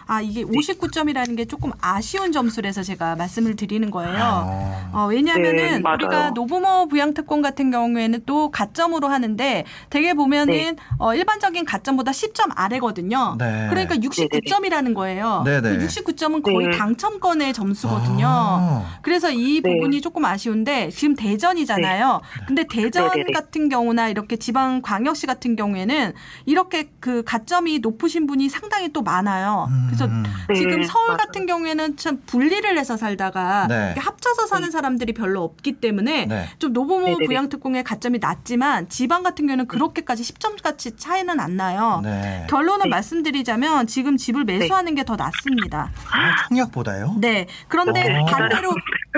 아 0.07 0.21
이게 0.21 0.43
59점이라는 0.43 1.35
게 1.37 1.45
조금 1.45 1.71
아쉬운 1.81 2.31
점수라서 2.31 2.83
제가 2.83 3.15
말씀을 3.15 3.55
드리는 3.55 3.91
거예요. 3.91 4.17
아. 4.17 4.89
어, 4.93 5.07
왜냐하면은 5.07 5.81
네. 5.83 5.91
우리가 5.93 6.31
노부모 6.31 6.87
부양특권 6.87 7.41
같은 7.41 7.71
경우에는 7.71 8.21
또 8.25 8.49
가점으로 8.49 9.07
하는데 9.07 9.65
되게 9.89 10.13
보면은 10.13 10.53
네. 10.53 10.75
어, 10.97 11.13
일반적인 11.13 11.65
가점보다 11.65 12.11
10점 12.11 12.51
아래거든요. 12.55 13.35
네. 13.37 13.67
그러니까 13.69 13.95
69점이라는 13.95 14.93
거예요. 14.93 15.43
네네. 15.45 15.77
그 15.77 15.87
69점은 15.87 16.41
거의 16.41 16.67
네. 16.67 16.77
당첨권의 16.77 17.53
점수거든요. 17.53 18.27
아. 18.27 18.99
그래서 19.01 19.31
이 19.31 19.61
네. 19.61 19.73
부분이 19.73 20.01
조금 20.01 20.23
아쉬운데 20.25 20.89
지금 20.89 21.15
대전이잖아요. 21.15 22.21
근데 22.47 22.65
대전. 22.67 23.07
같은 23.33 23.69
경우나 23.69 24.09
이렇게 24.09 24.35
지방 24.35 24.81
광역시 24.81 25.27
같은 25.27 25.55
경우에는 25.55 26.13
이렇게 26.45 26.89
그 26.99 27.23
가점이 27.23 27.79
높으신 27.79 28.27
분이 28.27 28.49
상당히 28.49 28.91
또 28.93 29.01
많아요. 29.01 29.67
그래서 29.97 30.05
음. 30.05 30.23
네, 30.47 30.55
지금 30.55 30.83
서울 30.83 31.07
맞아요. 31.07 31.17
같은 31.17 31.45
경우에는 31.47 31.97
참 31.97 32.21
분리를 32.25 32.77
해서 32.77 32.95
살다가 32.97 33.65
네. 33.67 33.95
합쳐서 33.97 34.45
사는 34.47 34.69
사람들이 34.69 35.13
별로 35.13 35.43
없기 35.43 35.73
때문에 35.73 36.25
네. 36.27 36.45
좀 36.59 36.73
노부모 36.73 37.05
네네네. 37.05 37.25
부양특공의 37.25 37.83
가점이 37.83 38.19
낮지만 38.19 38.89
지방 38.89 39.23
같은 39.23 39.47
경우는 39.47 39.67
그렇게까지 39.67 40.21
10점 40.23 40.61
같이 40.61 40.95
차이는 40.95 41.39
안 41.39 41.55
나요. 41.57 42.01
네. 42.03 42.45
결론을 42.49 42.83
네. 42.83 42.89
말씀드리자면 42.89 43.87
지금 43.87 44.15
집을 44.17 44.43
매수하는 44.45 44.93
게 44.93 45.07
더 45.07 45.15
낫습니다. 45.15 45.89
아, 46.11 46.47
청약보다요? 46.49 47.15
네. 47.19 47.47
그런데 47.69 48.01
어. 48.19 48.25
반대로 48.25 48.73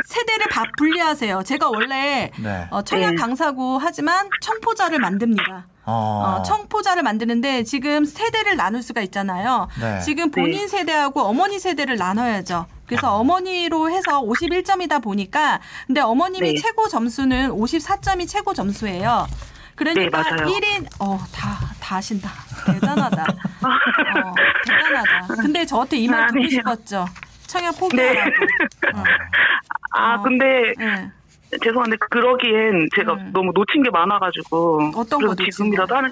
세대를 0.05 0.45
바, 0.51 0.63
분리하세요. 0.77 1.41
제가 1.43 1.67
원래 1.69 2.29
네. 2.37 2.67
어, 2.69 2.83
청약 2.83 3.11
네. 3.11 3.15
강사고 3.15 3.79
하지만 3.79 4.29
청포자를 4.41 4.99
만듭니다. 4.99 5.65
어. 5.89 6.35
어, 6.39 6.41
청포자를 6.43 7.01
만드는데 7.03 7.63
지금 7.63 8.05
세대를 8.05 8.55
나눌 8.55 8.83
수가 8.83 9.01
있잖아요. 9.01 9.67
네. 9.79 9.99
지금 10.01 10.29
본인 10.31 10.67
세대하고 10.67 11.21
어머니 11.21 11.57
세대를 11.59 11.97
나눠야죠. 11.97 12.67
그래서 12.85 13.15
어머니로 13.17 13.89
해서 13.89 14.21
51점이다 14.21 15.01
보니까 15.03 15.59
근데 15.87 16.01
어머님이 16.01 16.53
네. 16.53 16.59
최고 16.61 16.87
점수는 16.87 17.49
54점이 17.49 18.27
최고 18.27 18.53
점수예요. 18.53 19.27
그러니까 19.75 20.01
네, 20.01 20.09
맞아요. 20.09 20.45
1인 20.53 20.87
어다 20.99 21.59
다 21.79 21.95
하신다. 21.95 22.29
대단하다. 22.65 23.23
어, 23.23 24.33
대단하다. 24.65 25.35
근데 25.41 25.65
저한테 25.65 25.97
이 25.97 26.07
말 26.07 26.27
듣고. 26.27 26.49
싶었죠. 26.49 27.05
청약 27.47 27.77
포기하라고. 27.79 28.29
어, 28.95 29.03
아 29.97 30.15
어. 30.15 30.21
근데 30.21 30.45
네. 30.77 31.11
죄송한데 31.63 31.97
그러기엔 32.09 32.87
제가 32.95 33.13
음. 33.13 33.31
너무 33.33 33.51
놓친 33.53 33.83
게 33.83 33.89
많아가지고 33.89 34.91
어떤 34.95 35.19
거 35.21 35.35
지금이라도? 35.35 35.95
하는 35.95 36.11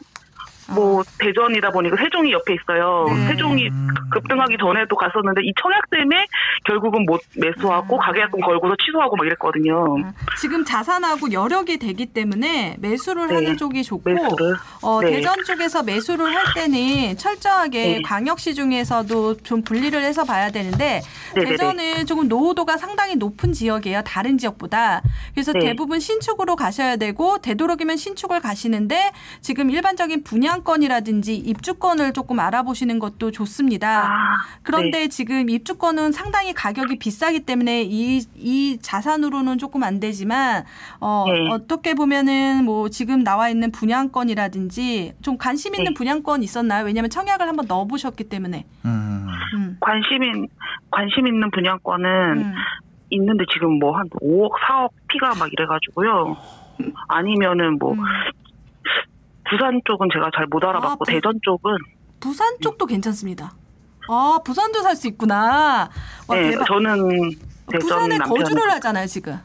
뭐 0.70 1.04
대전이다 1.20 1.70
보니까 1.72 1.96
세종이 1.98 2.32
옆에 2.32 2.54
있어요. 2.54 3.06
네. 3.08 3.28
세종이 3.28 3.68
음. 3.68 3.88
급등하기 4.12 4.58
전에도 4.60 4.96
갔었는데 4.96 5.42
이 5.44 5.54
청약 5.62 5.90
때문에 5.90 6.26
결국은 6.66 7.06
못 7.06 7.22
매수하고 7.36 7.96
음. 7.96 8.00
가계약금 8.00 8.42
걸고서 8.42 8.76
취소하고 8.86 9.16
막 9.16 9.26
이랬거든요. 9.26 9.96
어, 9.96 10.14
지금 10.40 10.66
자산하고 10.66 11.32
여력이 11.32 11.78
되기 11.78 12.06
때문에 12.08 12.78
매수를 12.80 13.28
네. 13.28 13.36
하는 13.36 13.58
쪽이 13.58 13.84
좋고 13.84 14.10
매수를. 14.10 14.56
어, 14.82 15.02
네. 15.02 15.12
대전 15.12 15.36
쪽에서 15.46 15.84
매수를 15.84 16.26
할 16.36 16.54
때는 16.54 17.18
철저하게 17.18 17.84
네. 17.88 18.02
광역시 18.02 18.56
중에서도 18.56 19.38
좀 19.38 19.62
분리를 19.62 20.00
해서 20.02 20.24
봐야 20.24 20.52
되는데 20.52 21.02
네네네. 21.36 21.52
대전은 21.52 22.06
조금 22.06 22.28
노후도가 22.28 22.78
상당히 22.78 23.16
높은 23.16 23.54
지역이에요. 23.54 24.02
다른 24.04 24.38
지역보다. 24.38 25.02
그래서 25.34 25.54
네. 25.54 25.60
대부분 25.60 26.00
신축으로 26.00 26.56
가셔야 26.56 26.98
되고 26.98 27.38
되도록이면 27.40 27.98
신축을 27.98 28.42
가시는데 28.42 29.12
지금 29.42 29.70
일반적인 29.70 30.24
분양 30.24 30.57
권이라든지 30.64 31.36
입주권을 31.36 32.14
조금 32.14 32.40
알아보시는 32.40 33.00
것도 33.00 33.32
좋습니다. 33.32 34.08
아, 34.08 34.36
그런데 34.64 35.08
지금 35.08 35.50
입주권은 35.50 36.12
상당히 36.12 36.54
가격이 36.54 37.00
비싸기 37.00 37.42
때문에 37.42 37.84
이, 37.84 38.22
이 38.36 38.78
자산으로는 38.82 39.58
조금 39.58 39.84
안 39.84 40.00
되지만 40.00 40.64
어, 41.00 41.26
네. 41.28 41.50
어떻게 41.52 41.94
보면은 41.94 42.64
뭐 42.66 42.90
지금 42.90 43.24
나와 43.24 43.50
있는 43.50 43.72
분양권이라든지 43.72 45.14
좀 45.22 45.38
관심 45.38 45.76
있는 45.76 45.92
네. 45.92 45.94
분양권 45.96 46.44
있었나요? 46.44 46.86
왜냐하면 46.86 47.10
청약을 47.10 47.48
한번 47.48 47.66
넣어보셨기 47.68 48.26
때문에. 48.26 48.66
음. 48.86 49.28
음. 49.56 49.78
관심 49.80 50.48
관심 50.92 51.28
있는 51.28 51.50
분양권은 51.52 52.38
음. 52.38 52.54
있는데 53.10 53.46
지금 53.54 53.80
뭐 53.80 53.98
한 53.98 54.10
5억, 54.10 54.52
4억 54.68 54.90
피가 55.08 55.36
막 55.40 55.50
이래가지고요. 55.52 56.36
아니면은 57.08 57.78
뭐 57.80 57.94
음. 57.94 58.00
부산 59.50 59.82
쪽은 59.86 60.10
제가 60.14 60.30
잘 60.36 60.46
못 60.50 60.64
알아봤고 60.64 60.92
아, 60.92 60.96
부- 60.96 61.06
대전 61.06 61.40
쪽은 61.44 61.76
부산 62.20 62.56
쪽도 62.62 62.86
괜찮습니다. 62.86 63.54
아 64.10 64.40
부산도 64.44 64.82
살 64.82 64.96
수 64.96 65.08
있구나. 65.08 65.90
와, 66.28 66.36
네, 66.36 66.52
대박. 66.52 66.66
저는 66.66 67.30
대전 67.70 67.80
부산에 67.80 68.18
남편 68.18 68.38
거주를 68.38 68.72
하잖아요 68.72 69.06
지금. 69.08 69.38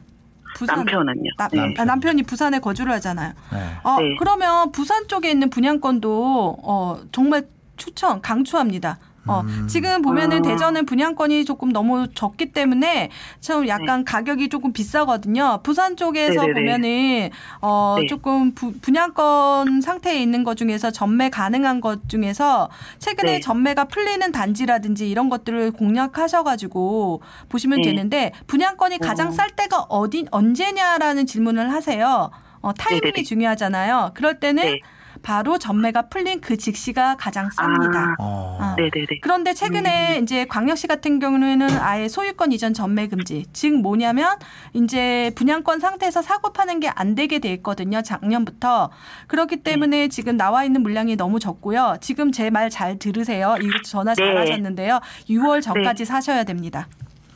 부산에. 0.57 0.79
남편은요. 0.79 1.31
나- 1.39 1.49
네. 1.49 1.75
아, 1.79 1.85
남편이 1.85 2.23
부산에 2.25 2.59
거주를 2.61 2.93
하잖아요. 2.95 3.33
네. 3.53 3.59
어, 3.83 3.99
네. 4.01 4.17
그러면 4.19 4.71
부산 4.73 5.09
쪽에 5.09 5.31
있는 5.31 5.51
분양권도 5.51 6.59
어, 6.63 7.01
정말 7.11 7.47
추천, 7.77 8.21
강추합니다. 8.21 8.99
어, 9.27 9.41
음. 9.41 9.67
지금 9.69 10.03
보면은 10.03 10.39
아. 10.39 10.43
대전은 10.43 10.85
분양권이 10.87 11.45
조금 11.45 11.73
너무 11.73 12.09
적기 12.15 12.53
때문에 12.53 13.11
좀 13.41 13.69
약간 13.69 14.05
가격이 14.05 14.49
조금 14.49 14.73
비싸거든요. 14.73 15.61
부산 15.63 15.97
쪽에서 15.97 16.41
네네네. 16.41 16.53
보면은 16.55 17.31
어, 17.61 17.97
네. 18.01 18.07
조금 18.07 18.53
부- 18.53 18.73
분양권 18.81 19.81
상태에 19.81 20.21
있는 20.21 20.43
것 20.43 20.57
중에서 20.57 20.91
전매 20.91 21.31
가능한 21.31 21.81
것 21.81 22.09
중에서 22.09 22.69
최근에 22.99 23.33
네. 23.35 23.41
전매가 23.41 23.85
풀리는 23.85 24.33
단지라든지 24.33 25.09
이런 25.09 25.29
것들을 25.29 25.71
공략하셔가지고 25.73 27.21
보시면 27.49 27.81
네. 27.83 27.89
되는데 27.91 28.33
분양권이 28.47 28.99
가장 28.99 29.29
어. 29.29 29.31
쌀 29.31 29.51
때가 29.51 29.87
어디 29.89 30.27
언제냐라는 30.31 31.27
질문을 31.27 31.73
하세요. 31.73 32.31
어, 32.61 32.73
타이밍이 32.73 33.03
네네네. 33.13 33.23
중요하잖아요. 33.25 34.13
그럴 34.15 34.39
때는 34.39 34.63
네. 34.65 34.81
바로 35.23 35.59
전매가 35.59 36.09
풀린 36.09 36.41
그 36.41 36.57
직시가 36.57 37.17
가장 37.19 37.49
쌉니다. 37.49 37.97
아, 37.97 38.17
어. 38.19 38.59
어. 38.61 38.75
네네네. 38.77 39.21
그런데 39.23 39.55
최근에 39.55 40.21
이제 40.23 40.45
광역시 40.47 40.87
같은 40.87 41.19
경우에는 41.19 41.69
아예 41.79 42.09
소유권 42.09 42.53
이전 42.53 42.75
전매 42.75 43.07
금지. 43.09 43.47
즉 43.53 43.75
뭐냐면 43.81 44.37
이제 44.73 45.31
분양권 45.37 45.81
상태에서 45.81 46.23
사고 46.23 46.53
파는 46.53 46.81
게 46.81 46.93
안 46.95 47.15
되게 47.15 47.39
돼 47.39 47.51
있거든요. 47.55 48.03
작년부터. 48.03 48.91
그렇기 49.29 49.63
때문에 49.63 50.09
지금 50.09 50.37
나와 50.37 50.65
있는 50.65 50.83
물량이 50.83 51.17
너무 51.17 51.39
적고요. 51.41 51.97
지금 52.01 52.31
제 52.33 52.51
말 52.51 52.69
잘 52.71 52.99
들으세요. 52.99 53.57
이거 53.61 53.79
전화 53.85 54.15
네. 54.15 54.23
잘하셨는데요. 54.25 55.01
6월 55.31 55.63
전까지 55.63 56.05
사셔야 56.05 56.45
됩니다. 56.45 56.87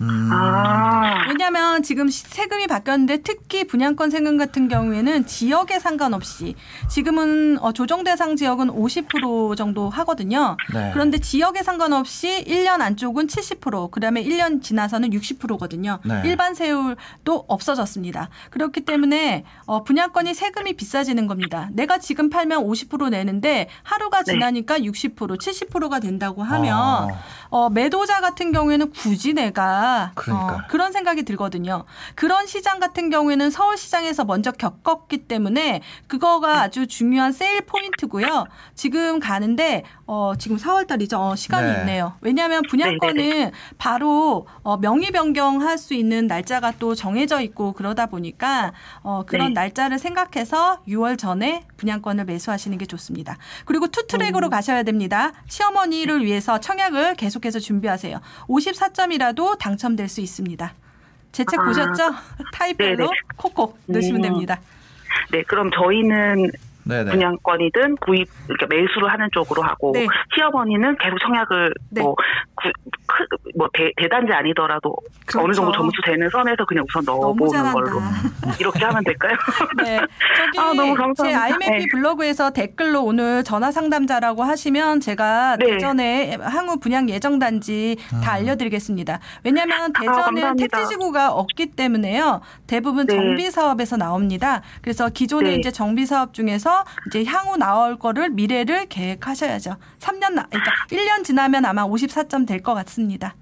음. 0.00 0.30
아, 0.32 1.26
왜냐하면 1.28 1.82
지금 1.82 2.08
시- 2.08 2.24
세금이 2.26 2.66
바뀌었는데 2.66 3.18
특히 3.22 3.66
분양권 3.66 4.10
세금 4.10 4.36
같은 4.36 4.68
경우에는 4.68 5.24
지역에 5.26 5.78
상관없이 5.78 6.54
지금은 6.90 7.58
어, 7.60 7.72
조정 7.72 8.04
대상 8.04 8.36
지역은 8.36 8.68
50% 8.68 9.56
정도 9.56 9.88
하거든요. 9.88 10.56
네. 10.74 10.90
그런데 10.92 11.18
지역에 11.18 11.62
상관없이 11.62 12.44
1년 12.46 12.80
안쪽은 12.82 13.26
70%, 13.26 13.90
그다음에 13.90 14.22
1년 14.22 14.62
지나서는 14.62 15.10
60%거든요. 15.10 15.98
네. 16.04 16.22
일반 16.26 16.54
세율도 16.54 17.44
없어졌습니다. 17.48 18.28
그렇기 18.50 18.82
때문에 18.82 19.44
어, 19.64 19.82
분양권이 19.84 20.34
세금이 20.34 20.74
비싸지는 20.74 21.26
겁니다. 21.26 21.68
내가 21.72 21.98
지금 21.98 22.28
팔면 22.28 22.64
50% 22.64 23.10
내는데 23.10 23.68
하루가 23.82 24.22
네. 24.24 24.32
지나니까 24.32 24.78
60%, 24.80 25.38
70%가 25.38 26.00
된다고 26.00 26.42
하면 26.42 26.74
아. 26.76 27.08
어, 27.48 27.70
매도자 27.70 28.20
같은 28.20 28.52
경우에는 28.52 28.92
굳이 28.92 29.32
내가. 29.32 30.12
어, 30.34 30.58
그런 30.68 30.92
생각이 30.92 31.22
들거든요. 31.22 31.84
그런 32.14 32.46
시장 32.46 32.80
같은 32.80 33.10
경우에는 33.10 33.50
서울 33.50 33.76
시장에서 33.76 34.24
먼저 34.24 34.52
겪었기 34.52 35.26
때문에 35.28 35.82
그거가 36.06 36.60
아주 36.62 36.86
중요한 36.86 37.32
세일 37.32 37.62
포인트고요. 37.62 38.46
지금 38.74 39.20
가는데 39.20 39.84
어, 40.08 40.34
지금 40.38 40.56
4월 40.56 40.86
달이죠. 40.86 41.18
어, 41.18 41.34
시간이 41.34 41.72
네. 41.72 41.78
있네요. 41.80 42.14
왜냐하면 42.20 42.62
분양권은 42.70 43.50
바로 43.76 44.46
어, 44.62 44.76
명의 44.76 45.10
변경할 45.10 45.78
수 45.78 45.94
있는 45.94 46.28
날짜가 46.28 46.74
또 46.78 46.94
정해져 46.94 47.40
있고 47.40 47.72
그러다 47.72 48.06
보니까 48.06 48.72
어, 49.02 49.24
그런 49.26 49.48
네. 49.48 49.60
날짜를 49.60 49.98
생각해서 49.98 50.82
6월 50.86 51.18
전에 51.18 51.64
분양권을 51.76 52.24
매수하시는 52.24 52.78
게 52.78 52.86
좋습니다. 52.86 53.36
그리고 53.64 53.86
음. 53.86 53.90
투트랙으로 53.90 54.48
가셔야 54.48 54.84
됩니다. 54.84 55.32
시어머니를 55.48 56.24
위해서 56.24 56.60
청약을 56.60 57.16
계속해서 57.16 57.58
준비하세요. 57.58 58.20
54점이라도 58.48 59.58
당첨될 59.58 60.08
수 60.08 60.20
있습니다. 60.20 60.72
제책 61.32 61.58
아. 61.58 61.64
보셨죠? 61.64 62.14
타입별로 62.54 62.96
네네. 62.96 63.10
콕콕 63.36 63.78
넣으시면 63.86 64.20
음. 64.20 64.22
됩니다. 64.22 64.60
네, 65.32 65.42
그럼 65.42 65.70
저희는 65.72 66.52
네네. 66.86 67.10
분양권이든 67.10 67.96
구입 67.96 68.28
이렇게 68.48 68.66
매수를 68.66 69.10
하는 69.10 69.28
쪽으로 69.32 69.62
하고 69.62 69.92
네. 69.92 70.06
시어머니는 70.34 70.96
계속 70.98 71.18
청약을 71.18 71.74
네. 71.90 72.02
뭐, 72.02 72.14
구, 72.54 72.70
크, 73.06 73.24
뭐 73.56 73.68
대, 73.72 73.90
대단지 73.96 74.32
아니더라도 74.32 74.96
그렇죠. 75.26 75.44
어느 75.44 75.52
정도 75.52 75.72
점수 75.72 76.00
되는 76.04 76.28
선에서 76.30 76.64
그냥 76.64 76.84
우선 76.88 77.04
넣어보는 77.04 77.72
걸로. 77.72 78.00
이렇게 78.60 78.84
하면 78.84 79.02
될까요? 79.02 79.36
네. 79.82 79.98
저기 80.36 80.58
아, 80.58 80.72
너무 80.74 80.94
감사합니다. 80.94 81.24
제 81.24 81.34
IMAP 81.34 81.70
네. 81.70 81.86
블로그에서 81.90 82.50
댓글로 82.50 83.02
오늘 83.04 83.42
전화 83.42 83.72
상담자라고 83.72 84.44
하시면 84.44 85.00
제가 85.00 85.56
네. 85.56 85.66
대전에 85.66 86.36
항우 86.40 86.78
분양 86.78 87.08
예정 87.08 87.38
단지 87.38 87.96
다 88.22 88.32
알려드리겠습니다. 88.32 89.18
왜냐하면 89.44 89.92
대전은 89.92 90.44
아. 90.44 90.54
택지지구가 90.54 91.32
없기 91.32 91.72
때문에요. 91.72 92.40
대부분 92.66 93.06
네. 93.06 93.16
정비 93.16 93.50
사업에서 93.50 93.96
나옵니다. 93.96 94.62
그래서 94.82 95.08
기존에 95.08 95.50
네. 95.50 95.56
이제 95.56 95.70
정비 95.70 96.06
사업 96.06 96.32
중에서 96.32 96.75
이제 97.06 97.24
향후 97.24 97.56
나올 97.56 97.98
거를 97.98 98.30
미래를 98.30 98.86
계획하셔야죠. 98.86 99.76
3년 100.00 100.34
나, 100.34 100.46
그러니까 100.46 100.72
1년 100.90 101.24
지나면 101.24 101.64
아마 101.64 101.84
54점 101.86 102.46
될 102.46 102.62
것 102.62 102.74
같습니다. 102.74 103.34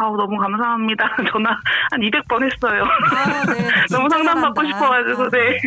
아우 0.00 0.16
너무 0.16 0.38
감사합니다. 0.38 1.04
전화 1.30 1.50
한 1.90 2.00
200번 2.00 2.42
했어요. 2.44 2.84
아, 3.14 3.44
네. 3.52 3.68
너무 3.90 4.08
상담 4.08 4.40
받고. 4.40 4.64
싶어가지고 4.66 5.24
아, 5.24 5.28
네. 5.30 5.58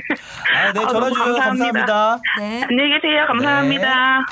아, 0.55 0.71
네, 0.73 0.79
아, 0.79 0.87
전화 0.87 0.99
너무 1.01 1.13
주셔서 1.13 1.33
감사합니다. 1.39 1.85
감사합니다. 1.85 2.21
네. 2.39 2.63
안녕히 2.63 2.89
계세요. 2.99 3.25
감사합니다. 3.27 4.25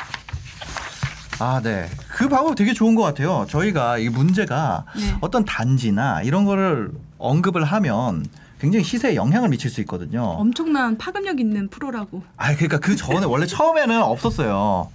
아, 1.41 1.61
네. 1.63 1.85
그 2.09 2.27
방법 2.27 2.55
되게 2.55 2.73
좋은 2.73 2.95
것 2.95 3.03
같아요. 3.03 3.45
저희가 3.49 3.97
이 3.99 4.09
문제가 4.09 4.85
네. 4.95 5.15
어떤 5.21 5.45
단지나 5.45 6.21
이런 6.23 6.43
거를 6.45 6.89
언급을 7.17 7.63
하면 7.63 8.25
굉장히 8.59 8.83
시세에 8.83 9.15
영향을 9.15 9.49
미칠 9.49 9.69
수 9.69 9.79
있거든요. 9.81 10.21
엄청난 10.21 10.97
파급력 10.97 11.39
있는 11.39 11.69
프로라고. 11.69 12.23
아, 12.35 12.53
그러니까 12.53 12.79
그 12.79 12.95
전에 12.95 13.25
원래 13.25 13.45
처음에는 13.45 14.01
없었어요. 14.01 14.89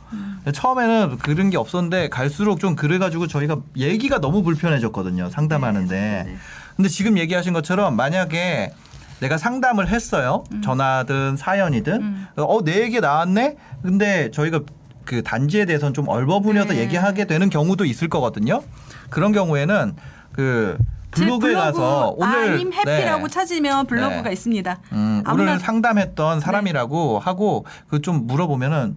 처음에는 0.52 1.18
그런 1.18 1.48
게 1.48 1.56
없었는데 1.56 2.10
갈수록 2.10 2.60
좀 2.60 2.76
그래가지고 2.76 3.26
저희가 3.26 3.56
얘기가 3.76 4.20
너무 4.20 4.42
불편해졌거든요. 4.42 5.30
상담하는데. 5.30 5.94
네, 5.96 6.24
네. 6.30 6.36
근데 6.76 6.88
지금 6.90 7.16
얘기하신 7.16 7.54
것처럼 7.54 7.96
만약에 7.96 8.74
내가 9.20 9.38
상담을 9.38 9.88
했어요. 9.88 10.44
전화든 10.62 11.38
사연이든. 11.38 12.02
음. 12.02 12.26
어, 12.36 12.62
내 12.62 12.82
얘기 12.82 13.00
나왔네? 13.00 13.56
근데 13.82 14.30
저희가 14.30 14.60
그 15.06 15.22
단지에 15.22 15.64
대해서는 15.64 15.94
좀 15.94 16.08
얼버무려서 16.08 16.74
네. 16.74 16.80
얘기하게 16.80 17.24
되는 17.26 17.48
경우도 17.48 17.86
있을 17.86 18.08
거거든요. 18.08 18.62
그런 19.08 19.32
경우에는 19.32 19.94
그 20.32 20.76
블로그에 21.14 21.50
제 21.50 21.56
블로그 21.56 21.78
가서 21.78 22.14
오늘 22.16 22.38
아임 22.54 22.72
해피라고 22.72 23.26
네. 23.28 23.32
찾으면 23.32 23.86
블로그가 23.86 24.22
네. 24.22 24.32
있습니다. 24.32 24.78
음, 24.92 25.22
네. 25.24 25.32
오늘 25.32 25.58
상담했던 25.58 26.40
사람이라고 26.40 27.18
하고 27.18 27.64
그 27.88 28.00
좀 28.00 28.26
물어보면은 28.26 28.96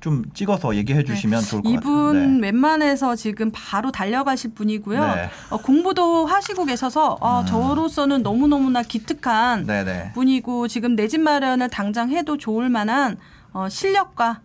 좀 0.00 0.24
찍어서 0.34 0.74
얘기해 0.74 1.04
주시면 1.04 1.42
좋을 1.42 1.62
것 1.62 1.68
같아요. 1.72 1.78
이분 1.80 2.40
네. 2.40 2.46
웬만해서 2.48 3.14
지금 3.14 3.50
바로 3.54 3.92
달려가실 3.92 4.52
분이고요. 4.52 5.00
네. 5.14 5.30
어, 5.50 5.58
공부도 5.58 6.26
하시고 6.26 6.64
계셔서 6.64 7.18
아, 7.20 7.40
음. 7.42 7.46
저로서는 7.46 8.22
너무 8.24 8.48
너무나 8.48 8.82
기특한 8.82 9.64
네, 9.64 9.84
네. 9.84 10.10
분이고 10.14 10.66
지금 10.66 10.96
내 10.96 11.06
집 11.06 11.20
마련을 11.20 11.68
당장 11.70 12.10
해도 12.10 12.36
좋을 12.36 12.68
만한 12.68 13.16
어, 13.52 13.68
실력과 13.68 14.40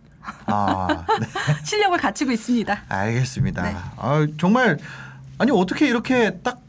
아, 0.46 0.86
네. 1.20 1.26
실력을 1.64 1.98
갖추고 1.98 2.30
있습니다. 2.30 2.82
알겠습니다. 2.88 3.62
네. 3.62 3.74
아, 3.96 4.26
정말 4.38 4.78
아니 5.38 5.50
어떻게 5.50 5.88
이렇게 5.88 6.38
딱 6.44 6.60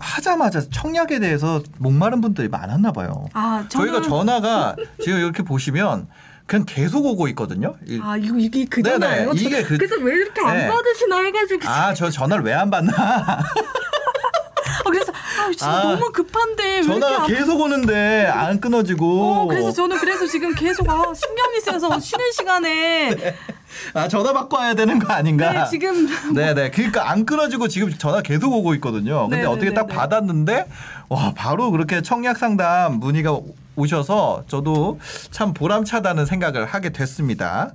하자마자 0.00 0.62
청약에 0.72 1.18
대해서 1.20 1.62
목마른 1.78 2.20
분들이 2.20 2.48
많았나 2.48 2.90
봐요. 2.92 3.26
아, 3.34 3.64
저는, 3.68 3.92
저희가 3.92 4.02
전화가 4.08 4.74
지금 5.02 5.18
이렇게 5.18 5.42
보시면 5.42 6.08
그냥 6.46 6.64
계속 6.66 7.04
오고 7.06 7.28
있거든요. 7.28 7.76
이- 7.86 8.00
아 8.02 8.16
이거 8.16 8.36
이게 8.38 8.64
그? 8.64 8.82
저- 8.82 8.96
이게 9.36 9.62
그- 9.62 9.76
그래서 9.78 9.96
왜 10.00 10.14
이렇게 10.16 10.40
안 10.44 10.56
네. 10.56 10.68
받으시나 10.68 11.20
해가지고 11.22 11.68
아, 11.68 11.94
저 11.94 12.10
전화를 12.10 12.42
왜 12.44 12.52
안 12.54 12.70
받나? 12.70 12.90
어, 12.92 14.90
그래서 14.90 15.12
아, 15.12 15.48
진짜 15.50 15.70
아, 15.70 15.82
너무 15.82 16.10
급한데 16.12 16.62
왜 16.64 16.74
이렇게 16.78 16.88
전화가 17.00 17.22
안 17.22 17.26
계속 17.28 17.60
오는데 17.60 18.26
안 18.26 18.60
끊어지고. 18.60 19.22
어, 19.32 19.46
그래서 19.46 19.70
저는 19.72 19.98
그래서 19.98 20.26
지금 20.26 20.52
계속 20.54 20.88
아, 20.88 21.04
신경이 21.14 21.60
쓰여서 21.60 22.00
쉬는 22.00 22.32
시간에 22.32 23.10
아, 23.94 24.08
전화 24.08 24.46
와야 24.50 24.74
되는 24.74 24.98
거 24.98 25.12
아닌가? 25.12 25.52
네, 25.52 25.64
지금 25.70 26.08
네네. 26.34 26.70
그러니까 26.74 27.10
안 27.10 27.24
끊어지고 27.24 27.68
지금 27.68 27.90
전화 27.92 28.20
계속 28.20 28.52
오고 28.52 28.74
있거든요. 28.74 29.22
근데 29.22 29.36
네네네네. 29.36 29.46
어떻게 29.46 29.74
딱 29.74 29.86
받았는데 29.86 30.66
와 31.08 31.32
바로 31.34 31.70
그렇게 31.70 32.02
청약 32.02 32.38
상담 32.38 32.94
문의가 32.94 33.38
오셔서 33.76 34.44
저도 34.48 35.00
참 35.30 35.54
보람차다는 35.54 36.26
생각을 36.26 36.66
하게 36.66 36.90
됐습니다. 36.90 37.72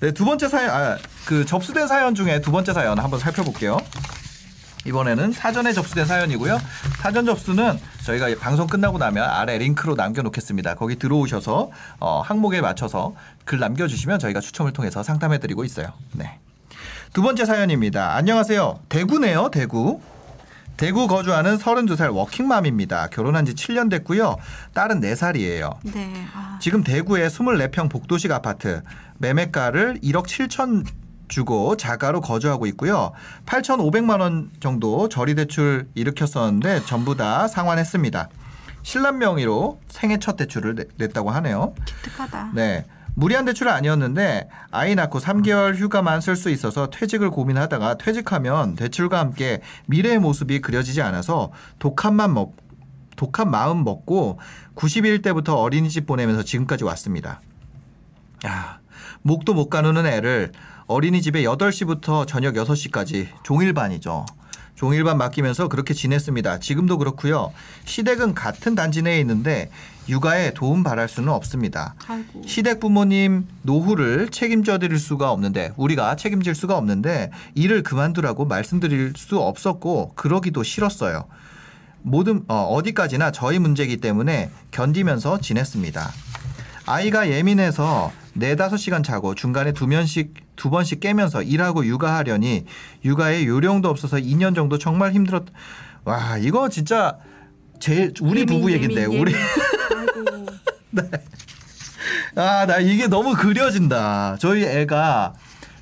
네, 0.00 0.12
두 0.12 0.24
번째 0.24 0.48
사연, 0.48 0.70
아, 0.70 0.98
그 1.24 1.46
접수된 1.46 1.86
사연 1.86 2.14
중에 2.14 2.40
두 2.40 2.52
번째 2.52 2.72
사연 2.72 2.98
한번 2.98 3.18
살펴볼게요. 3.18 3.78
이번에는 4.86 5.32
사전에 5.32 5.72
접수된 5.72 6.06
사연이고요. 6.06 6.58
사전 7.00 7.26
접수는 7.26 7.78
저희가 8.04 8.28
방송 8.40 8.66
끝나고 8.66 8.98
나면 8.98 9.24
아래 9.28 9.58
링크로 9.58 9.94
남겨놓겠습니다. 9.94 10.76
거기 10.76 10.96
들어오셔서 10.96 11.70
어, 11.98 12.20
항목에 12.20 12.60
맞춰서 12.60 13.14
글 13.44 13.58
남겨주시면 13.58 14.18
저희가 14.18 14.40
추첨을 14.40 14.72
통해서 14.72 15.02
상담해드리고 15.02 15.64
있어요. 15.64 15.88
네. 16.12 16.38
두 17.12 17.22
번째 17.22 17.44
사연입니다. 17.44 18.14
안녕하세요. 18.14 18.80
대구네요, 18.88 19.50
대구. 19.50 20.00
대구 20.76 21.06
거주하는 21.06 21.56
32살 21.56 22.14
워킹맘입니다. 22.14 23.08
결혼한 23.08 23.46
지 23.46 23.54
7년 23.54 23.88
됐고요. 23.90 24.36
딸은 24.74 25.00
4살이에요. 25.00 25.76
네. 25.94 26.12
아, 26.34 26.58
지금 26.60 26.84
대구의 26.84 27.30
24평 27.30 27.90
복도식 27.90 28.30
아파트 28.30 28.82
매매가를 29.18 30.00
1억 30.02 30.26
7천 30.26 30.84
주고 31.28 31.76
자가로 31.76 32.20
거주하고 32.20 32.66
있고요. 32.66 33.12
8,500만 33.46 34.20
원 34.20 34.50
정도 34.60 35.08
저리 35.08 35.34
대출 35.34 35.88
일으켰었는데 35.94 36.84
전부 36.84 37.16
다 37.16 37.48
상환했습니다. 37.48 38.28
신랑 38.82 39.18
명의로 39.18 39.80
생애 39.88 40.18
첫 40.18 40.36
대출을 40.36 40.74
내- 40.76 40.84
냈다고 40.96 41.30
하네요. 41.30 41.74
기특하다. 41.84 42.50
네. 42.54 42.84
무리한 43.18 43.46
대출은 43.46 43.72
아니었는데 43.72 44.48
아이 44.70 44.94
낳고 44.94 45.18
3개월 45.20 45.74
휴가만 45.74 46.20
쓸 46.20 46.36
수 46.36 46.50
있어서 46.50 46.90
퇴직을 46.90 47.30
고민하다가 47.30 47.96
퇴직하면 47.96 48.76
대출과 48.76 49.18
함께 49.18 49.62
미래의 49.86 50.18
모습이 50.18 50.60
그려지지 50.60 51.00
않아서 51.00 51.50
독한만 51.78 52.34
먹 52.34 52.54
독한 53.16 53.50
마음 53.50 53.82
먹고 53.84 54.38
90일 54.74 55.22
때부터 55.24 55.56
어린이집 55.56 56.04
보내면서 56.04 56.42
지금까지 56.42 56.84
왔습니다. 56.84 57.40
야, 58.44 58.80
목도 59.22 59.54
못 59.54 59.70
가누는 59.70 60.04
애를 60.04 60.52
어린이집에 60.86 61.42
8시부터 61.42 62.26
저녁 62.26 62.54
6시까지 62.54 63.28
종일반이죠. 63.42 64.24
종일반 64.76 65.16
맡기면서 65.16 65.68
그렇게 65.68 65.94
지냈습니다. 65.94 66.60
지금도 66.60 66.98
그렇고요. 66.98 67.52
시댁은 67.86 68.34
같은 68.34 68.74
단지 68.74 69.02
내에 69.02 69.18
있는데 69.20 69.70
육아에 70.08 70.52
도움 70.52 70.82
바랄 70.82 71.08
수는 71.08 71.30
없습니다. 71.32 71.94
아이고. 72.06 72.42
시댁 72.46 72.78
부모님 72.78 73.48
노후를 73.62 74.28
책임져 74.30 74.78
드릴 74.78 74.98
수가 74.98 75.30
없는데 75.32 75.72
우리가 75.76 76.14
책임질 76.16 76.54
수가 76.54 76.76
없는데 76.76 77.30
일을 77.54 77.82
그만두라고 77.82 78.44
말씀드릴 78.44 79.14
수 79.16 79.38
없었고 79.40 80.12
그러기도 80.14 80.62
싫었어요. 80.62 81.24
모든 82.02 82.44
어, 82.46 82.54
어디까지나 82.70 83.32
저희 83.32 83.58
문제이기 83.58 83.96
때문에 83.96 84.50
견디면서 84.70 85.40
지냈습니다. 85.40 86.08
아이가 86.84 87.30
예민해서 87.30 88.12
네 88.36 88.54
다섯 88.54 88.76
시간 88.76 89.02
자고 89.02 89.34
중간에 89.34 89.72
두 89.72 89.86
면씩 89.86 90.34
두 90.56 90.68
번씩 90.70 91.00
깨면서 91.00 91.42
일하고 91.42 91.86
육아하려니 91.86 92.66
육아에 93.04 93.46
요령도 93.46 93.88
없어서 93.88 94.18
2년 94.18 94.54
정도 94.54 94.78
정말 94.78 95.12
힘들었. 95.12 95.44
와 96.04 96.36
이거 96.38 96.68
진짜 96.68 97.16
제 97.80 98.12
우리 98.20 98.40
예민, 98.40 98.46
부부 98.46 98.72
얘긴데 98.72 99.02
예민, 99.02 99.20
우리 99.20 99.32
예민. 99.32 99.46
아이고. 99.96 100.46
아, 102.36 102.66
나 102.66 102.78
이게 102.78 103.06
너무 103.08 103.34
그려진다. 103.34 104.36
저희 104.38 104.64
애가 104.64 105.34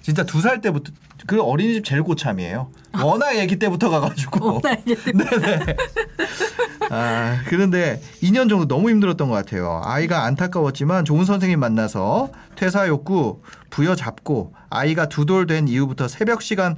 진짜 0.03 0.23
두 0.25 0.41
살 0.41 0.61
때부터 0.61 0.93
그 1.27 1.41
어린이집 1.43 1.85
제일 1.85 2.03
고참이에요. 2.03 2.70
워낙 3.03 3.35
애기 3.35 3.59
때부터 3.59 3.89
가가지고. 3.91 4.61
네네. 5.14 5.77
아, 6.91 7.41
그런데 7.49 8.01
2년 8.22 8.49
정도 8.49 8.66
너무 8.68 8.91
힘들었던 8.91 9.29
것 9.29 9.35
같아요. 9.35 9.81
아이가 9.85 10.25
안타까웠지만 10.25 11.05
좋은 11.05 11.25
선생님 11.25 11.59
만나서 11.61 12.31
퇴사 12.57 12.89
욕구 12.89 13.41
부여잡고 13.70 14.55
아이가 14.70 15.09
두 15.09 15.25
돌 15.25 15.47
된 15.47 15.66
이후부터 15.68 16.09
새벽 16.09 16.43
시간 16.43 16.77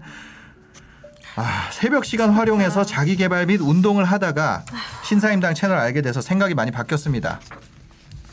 아, 1.34 1.68
새벽 1.72 2.05
시간 2.07 2.30
활용해서 2.30 2.84
자기 2.84 3.16
개발 3.16 3.47
및 3.47 3.61
운동을 3.61 4.05
하다가 4.05 4.64
신사임당 5.05 5.55
채널 5.55 5.76
알게 5.78 6.01
돼서 6.03 6.20
생각이 6.22 6.55
많이 6.55 6.70
바뀌었습니다. 6.70 7.40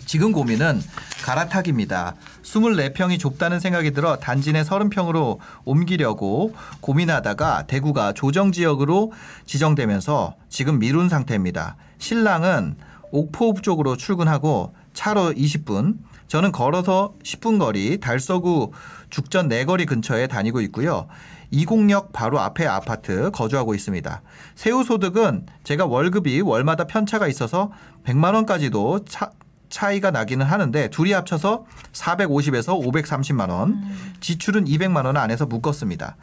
지금 0.05 0.31
고민은 0.31 0.81
갈아타기입니다. 1.23 2.15
24평이 2.43 3.19
좁다는 3.19 3.59
생각이 3.59 3.91
들어 3.91 4.17
단지 4.17 4.51
내 4.53 4.63
30평으로 4.63 5.37
옮기려고 5.65 6.53
고민하다가 6.81 7.67
대구가 7.67 8.13
조정 8.13 8.51
지역으로 8.51 9.13
지정되면서 9.45 10.35
지금 10.49 10.79
미룬 10.79 11.09
상태입니다. 11.09 11.77
신랑은 11.97 12.75
옥포 13.11 13.55
쪽으로 13.61 13.95
출근하고 13.95 14.73
차로 14.93 15.33
20분, 15.33 15.97
저는 16.27 16.51
걸어서 16.51 17.13
10분 17.23 17.59
거리 17.59 17.99
달서구 17.99 18.71
죽전 19.09 19.47
내거리 19.47 19.85
근처에 19.85 20.27
다니고 20.27 20.61
있고요. 20.61 21.07
이곡역 21.51 22.11
바로 22.11 22.39
앞에 22.39 22.65
아파트 22.65 23.29
거주하고 23.29 23.75
있습니다. 23.75 24.21
세후 24.55 24.83
소득은 24.83 25.45
제가 25.63 25.85
월급이 25.85 26.41
월마다 26.41 26.85
편차가 26.85 27.27
있어서 27.27 27.71
100만 28.05 28.33
원까지도 28.33 29.05
차, 29.05 29.29
차이가 29.73 30.11
나기는 30.11 30.45
하는데 30.45 30.87
둘이 30.89 31.13
합쳐서 31.13 31.65
450에서 31.93 32.79
530만 32.79 33.49
원, 33.49 33.83
지출은 34.19 34.65
200만 34.65 35.05
원 35.05 35.17
안에서 35.17 35.47
묶었습니다. 35.47 36.15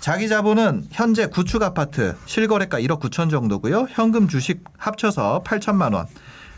자기 0.00 0.30
자본은 0.30 0.86
현재 0.90 1.26
구축 1.26 1.62
아파트 1.62 2.16
실거래가 2.24 2.80
1억 2.80 3.00
9천 3.00 3.30
정도고요. 3.30 3.88
현금 3.90 4.28
주식 4.28 4.64
합쳐서 4.78 5.42
8천만 5.44 5.92
원. 5.92 6.06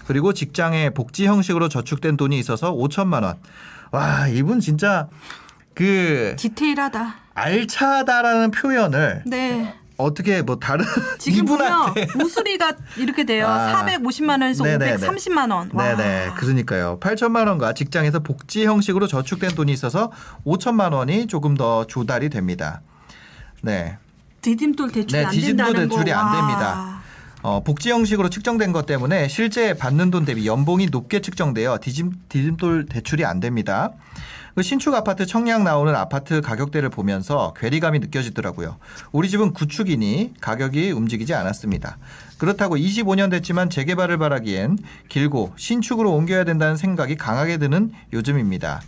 그리고 0.06 0.32
직장에 0.32 0.90
복지 0.90 1.26
형식으로 1.26 1.68
저축된 1.68 2.16
돈이 2.16 2.38
있어서 2.38 2.72
5천만 2.72 3.24
원. 3.24 3.38
와, 3.90 4.28
이분 4.28 4.60
진짜 4.60 5.08
그 5.74 6.36
디테일하다. 6.38 7.16
알차다라는 7.34 8.52
표현을 8.52 9.24
네. 9.26 9.74
어떻게 9.96 10.42
뭐 10.42 10.56
다른 10.58 10.84
지금 11.18 11.44
보면 11.44 11.94
우수리가 12.20 12.72
이렇게 12.96 13.24
돼요. 13.24 13.46
아. 13.46 13.84
450만 13.84 14.30
원에서 14.42 14.64
네네네. 14.64 14.96
530만 14.96 15.52
원. 15.52 15.70
와. 15.72 15.94
네네. 15.96 16.30
그러니까요. 16.36 16.98
8천만 17.00 17.46
원과 17.48 17.74
직장에서 17.74 18.20
복지 18.20 18.64
형식으로 18.64 19.06
저축된 19.06 19.54
돈이 19.54 19.72
있어서 19.72 20.10
5천만 20.46 20.92
원이 20.92 21.26
조금 21.26 21.56
더 21.56 21.86
조달이 21.86 22.30
됩니다. 22.30 22.80
네. 23.62 23.98
디딤돌 24.40 24.90
대출이 24.90 25.20
네, 25.20 25.24
안 25.24 25.32
된다는 25.32 25.72
거. 25.88 25.96
대출이 25.96 26.12
안 26.12 26.26
와. 26.26 26.32
됩니다. 26.32 27.02
어, 27.42 27.62
복지 27.62 27.90
형식으로 27.90 28.30
측정된 28.30 28.72
것 28.72 28.86
때문에 28.86 29.28
실제 29.28 29.74
받는 29.74 30.10
돈 30.10 30.24
대비 30.24 30.46
연봉이 30.46 30.86
높게 30.86 31.20
측정되어 31.20 31.78
디딤, 31.80 32.12
디딤돌 32.28 32.86
대출이 32.86 33.24
안 33.24 33.40
됩니다. 33.40 33.90
그 34.54 34.62
신축 34.62 34.94
아파트 34.94 35.24
청약 35.24 35.62
나오는 35.62 35.94
아파트 35.94 36.42
가격대를 36.42 36.90
보면서 36.90 37.54
괴리감이 37.56 38.00
느껴지더라고요. 38.00 38.76
우리 39.10 39.30
집은 39.30 39.52
구축이니 39.52 40.34
가격이 40.40 40.90
움직이지 40.90 41.32
않았습니다. 41.34 41.96
그렇다고 42.36 42.76
25년 42.76 43.30
됐지만 43.30 43.70
재개발을 43.70 44.18
바라기엔 44.18 44.78
길고 45.08 45.52
신축으로 45.56 46.12
옮겨야 46.12 46.44
된다는 46.44 46.76
생각이 46.76 47.16
강하게 47.16 47.56
드는 47.56 47.92
요즘입니다. 48.12 48.82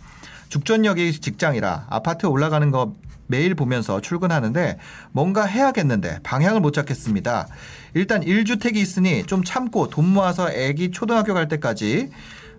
죽전역이 0.49 1.19
직장이라 1.19 1.87
아파트 1.89 2.27
올라가는 2.27 2.69
거 2.69 2.93
매일 3.27 3.55
보면서 3.55 4.01
출근하는데 4.01 4.77
뭔가 5.11 5.45
해야겠는데 5.45 6.19
방향을 6.21 6.61
못 6.61 6.73
잡겠습니다. 6.73 7.47
일단 7.95 8.21
1주택이 8.21 8.75
있으니 8.75 9.25
좀 9.25 9.43
참고 9.43 9.89
돈 9.89 10.07
모아서 10.13 10.51
애기 10.51 10.91
초등학교 10.91 11.33
갈 11.33 11.47
때까지 11.47 12.11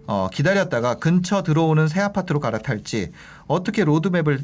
어, 0.06 0.28
기다렸다가 0.32 0.94
근처 0.96 1.42
들어오는 1.42 1.88
새 1.88 2.00
아파트로 2.00 2.40
갈아탈지 2.40 3.12
어떻게 3.46 3.84
로드맵을 3.84 4.40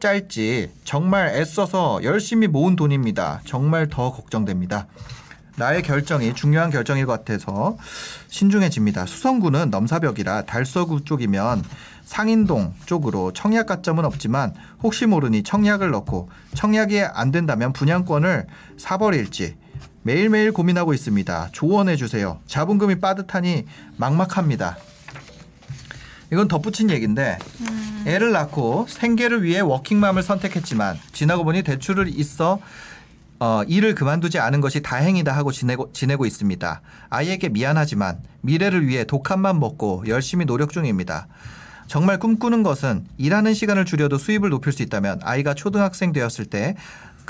짤지 0.00 0.70
정말 0.84 1.28
애써서 1.34 2.00
열심히 2.04 2.46
모은 2.46 2.76
돈입니다. 2.76 3.40
정말 3.44 3.88
더 3.88 4.12
걱정됩니다. 4.12 4.86
나의 5.56 5.82
결정이 5.82 6.34
중요한 6.34 6.70
결정일 6.70 7.04
것 7.06 7.12
같아서 7.12 7.76
신중해집니다. 8.28 9.06
수성구는 9.06 9.70
넘사벽이라 9.70 10.42
달서구 10.42 11.04
쪽이면 11.04 11.64
상인동 12.04 12.74
쪽으로 12.86 13.32
청약 13.32 13.66
가점은 13.66 14.04
없지만 14.04 14.54
혹시 14.84 15.06
모르니 15.06 15.42
청약을 15.42 15.90
넣고 15.90 16.30
청약이 16.54 17.00
안 17.00 17.32
된다면 17.32 17.72
분양권을 17.72 18.46
사버릴지 18.78 19.56
매일매일 20.02 20.52
고민하고 20.52 20.94
있습니다. 20.94 21.50
조언해 21.52 21.96
주세요. 21.96 22.40
자본금이 22.46 23.00
빠듯하니 23.00 23.66
막막합니다. 23.96 24.78
이건 26.32 26.48
덧붙인 26.48 26.90
얘기인데 26.90 27.38
애를 28.06 28.32
낳고 28.32 28.86
생계를 28.88 29.42
위해 29.42 29.60
워킹맘을 29.60 30.22
선택했지만 30.22 30.98
지나고 31.12 31.44
보니 31.44 31.62
대출을 31.62 32.08
있어 32.18 32.60
어, 33.40 33.62
일을 33.68 33.94
그만두지 33.94 34.40
않은 34.40 34.60
것이 34.60 34.82
다행이다 34.82 35.32
하고 35.32 35.52
지내고, 35.52 35.92
지내고 35.92 36.26
있습니다. 36.26 36.80
아이에게 37.08 37.48
미안하지만 37.48 38.20
미래를 38.40 38.86
위해 38.88 39.04
독한만 39.04 39.60
먹고 39.60 40.04
열심히 40.08 40.44
노력 40.44 40.72
중입니다. 40.72 41.28
정말 41.86 42.18
꿈꾸는 42.18 42.62
것은 42.64 43.06
일하는 43.16 43.54
시간을 43.54 43.84
줄여도 43.84 44.18
수입을 44.18 44.50
높일 44.50 44.72
수 44.72 44.82
있다면 44.82 45.20
아이가 45.22 45.54
초등학생 45.54 46.12
되었을 46.12 46.46
때 46.46 46.74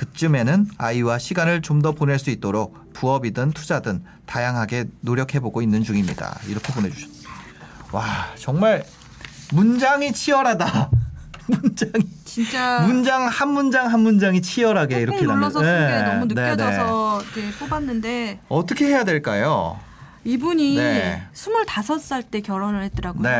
그쯤에는 0.02 0.68
아이와 0.78 1.18
시간을 1.18 1.60
좀 1.62 1.78
더 1.78 1.92
보낼 1.92 2.18
수 2.18 2.30
있도록 2.30 2.92
부업이든 2.92 3.52
투자든 3.52 4.02
다양하게 4.26 4.86
노력해보고 5.00 5.62
있는 5.62 5.84
중입니다. 5.84 6.36
이렇게 6.48 6.72
보내주셨어요. 6.72 7.28
와 7.92 8.04
정말 8.36 8.84
문장이 9.52 10.12
치열하다. 10.12 10.90
문장이 11.46 12.04
진짜 12.24 12.80
문장 12.80 13.26
한 13.28 13.48
문장 13.50 13.90
한 13.92 14.00
문장이 14.00 14.42
치열하게 14.42 15.00
이렇게 15.00 15.22
눌러서 15.22 15.60
남겨- 15.62 15.78
쓴게 15.78 15.94
네, 15.94 16.02
너무 16.02 16.26
네, 16.26 16.34
네. 16.34 16.40
느껴져서 16.50 17.22
이렇게 17.22 17.50
뽑았는데 17.58 18.40
어떻게 18.48 18.86
해야 18.86 19.04
될까요? 19.04 19.78
이분이 20.24 20.76
네. 20.76 21.22
25살 21.32 22.28
때 22.30 22.40
결혼을 22.40 22.82
했더라고요. 22.82 23.22
네. 23.22 23.30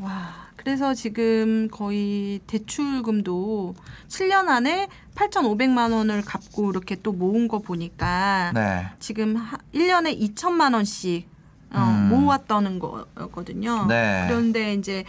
와. 0.00 0.37
그래서 0.68 0.92
지금 0.92 1.66
거의 1.70 2.40
대출금도 2.46 3.74
7년 4.08 4.48
안에 4.48 4.88
8,500만 5.14 5.94
원을 5.94 6.20
갚고 6.20 6.70
이렇게 6.70 6.94
또 7.02 7.12
모은 7.12 7.48
거 7.48 7.60
보니까 7.60 8.52
네. 8.54 8.86
지금 8.98 9.34
하- 9.36 9.56
1년에 9.72 10.20
2천만 10.20 10.74
원씩 10.74 11.26
어, 11.72 11.78
음. 11.78 12.10
모았다는 12.10 12.80
거거든요. 12.80 13.86
네. 13.86 14.26
그런데 14.28 14.74
이제 14.74 15.04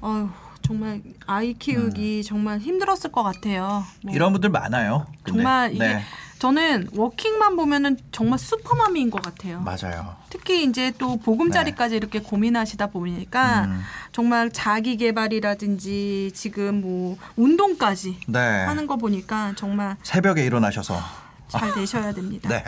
어휴, 0.00 0.28
정말 0.62 1.02
아이 1.28 1.54
키우기 1.54 2.24
정말 2.24 2.58
힘들었을 2.58 3.12
것 3.12 3.22
같아요. 3.22 3.84
뭐 4.02 4.10
음. 4.10 4.16
이런 4.16 4.32
분들 4.32 4.50
많아요. 4.50 5.06
근데. 5.22 5.38
정말 5.38 5.72
이게 5.72 5.86
네. 5.86 6.02
저는 6.44 6.88
워킹만 6.94 7.56
보면은 7.56 7.96
정말 8.12 8.38
슈퍼맘인 8.38 9.10
것 9.10 9.22
같아요. 9.22 9.60
맞아요. 9.60 10.14
특히 10.28 10.64
이제 10.64 10.92
또 10.98 11.16
보금자리까지 11.16 11.96
이렇게 11.96 12.18
고민하시다 12.20 12.88
보니까 12.88 13.62
네. 13.62 13.66
음. 13.68 13.80
정말 14.12 14.50
자기 14.50 14.98
개발이라든지 14.98 16.32
지금 16.34 16.82
뭐 16.82 17.16
운동까지 17.36 18.18
네. 18.26 18.38
하는 18.38 18.86
거 18.86 18.96
보니까 18.96 19.54
정말 19.56 19.96
새벽에 20.02 20.44
일어나셔서 20.44 21.00
잘 21.48 21.72
되셔야 21.72 22.12
됩니다. 22.12 22.50
네. 22.52 22.62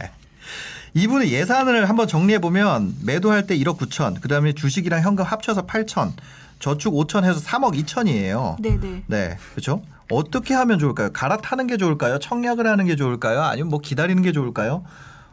이분의 0.95 1.31
예산을 1.31 1.87
한번 1.87 2.09
정리해 2.09 2.39
보면 2.39 2.97
매도할 3.05 3.47
때 3.47 3.59
1억 3.59 3.77
9천, 3.77 4.23
그다음에 4.23 4.55
주식이랑 4.55 5.03
현금 5.03 5.27
합쳐서 5.27 5.67
8천, 5.67 6.13
저축 6.61 6.95
5천 6.95 7.25
해서 7.25 7.41
3억 7.41 7.79
2천이에요. 7.85 8.57
네, 8.59 8.81
네. 8.81 9.03
네, 9.07 9.37
그렇죠? 9.53 9.83
어떻게 10.11 10.55
하면 10.55 10.79
좋을까요? 10.79 11.11
갈아타는 11.13 11.67
게 11.67 11.77
좋을까요? 11.77 12.19
청약을 12.19 12.67
하는 12.67 12.85
게 12.85 12.97
좋을까요? 12.97 13.43
아니면 13.43 13.71
뭐 13.71 13.81
기다리는 13.81 14.23
게 14.23 14.33
좋을까요? 14.33 14.85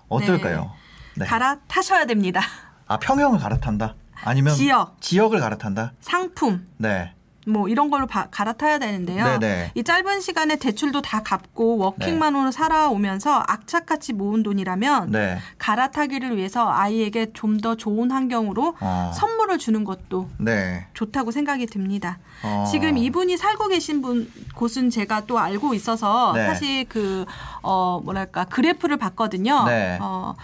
어떨까요? 0.09 0.71
네. 1.15 1.25
갈아타셔야 1.25 2.05
됩니다. 2.05 2.41
아 2.87 2.97
평형을 2.97 3.39
갈아탄다. 3.39 3.95
아니면 4.23 4.55
지역. 4.55 4.99
지역을 5.01 5.39
갈아탄다. 5.39 5.93
상품 5.99 6.67
네. 6.77 7.13
뭐 7.47 7.67
이런 7.67 7.89
걸로 7.89 8.07
바- 8.07 8.27
갈아타야 8.31 8.79
되는데요. 8.79 9.39
네네. 9.39 9.71
이 9.75 9.83
짧은 9.83 10.21
시간에 10.21 10.55
대출도 10.55 11.01
다 11.01 11.21
갚고 11.23 11.77
워킹만으로 11.77 12.51
살아오면서 12.51 13.43
악착같이 13.47 14.13
모은 14.13 14.43
돈이라면 14.43 15.11
네. 15.11 15.37
갈아타기를 15.57 16.37
위해서 16.37 16.69
아이에게 16.71 17.31
좀 17.33 17.53
더 17.63 17.75
좋은 17.75 18.11
환경으로 18.11 18.75
어. 18.81 19.11
선물을 19.15 19.57
주는 19.57 19.83
것도 19.85 20.27
네. 20.37 20.85
좋다고 20.93 21.31
생각이 21.31 21.65
듭니다. 21.67 22.17
어. 22.43 22.65
지금 22.69 22.97
이분이 22.97 23.37
살고 23.37 23.67
계신 23.69 24.01
분 24.01 24.29
곳은 24.55 24.89
제가 24.89 25.25
또 25.27 25.39
알고 25.39 25.73
있어서 25.75 26.33
네. 26.33 26.45
사실 26.45 26.85
그 26.89 27.25
어 27.65 28.01
뭐랄까 28.03 28.43
그래프를 28.45 28.97
봤거든요. 28.97 29.63
네. 29.65 29.97
어, 30.01 30.35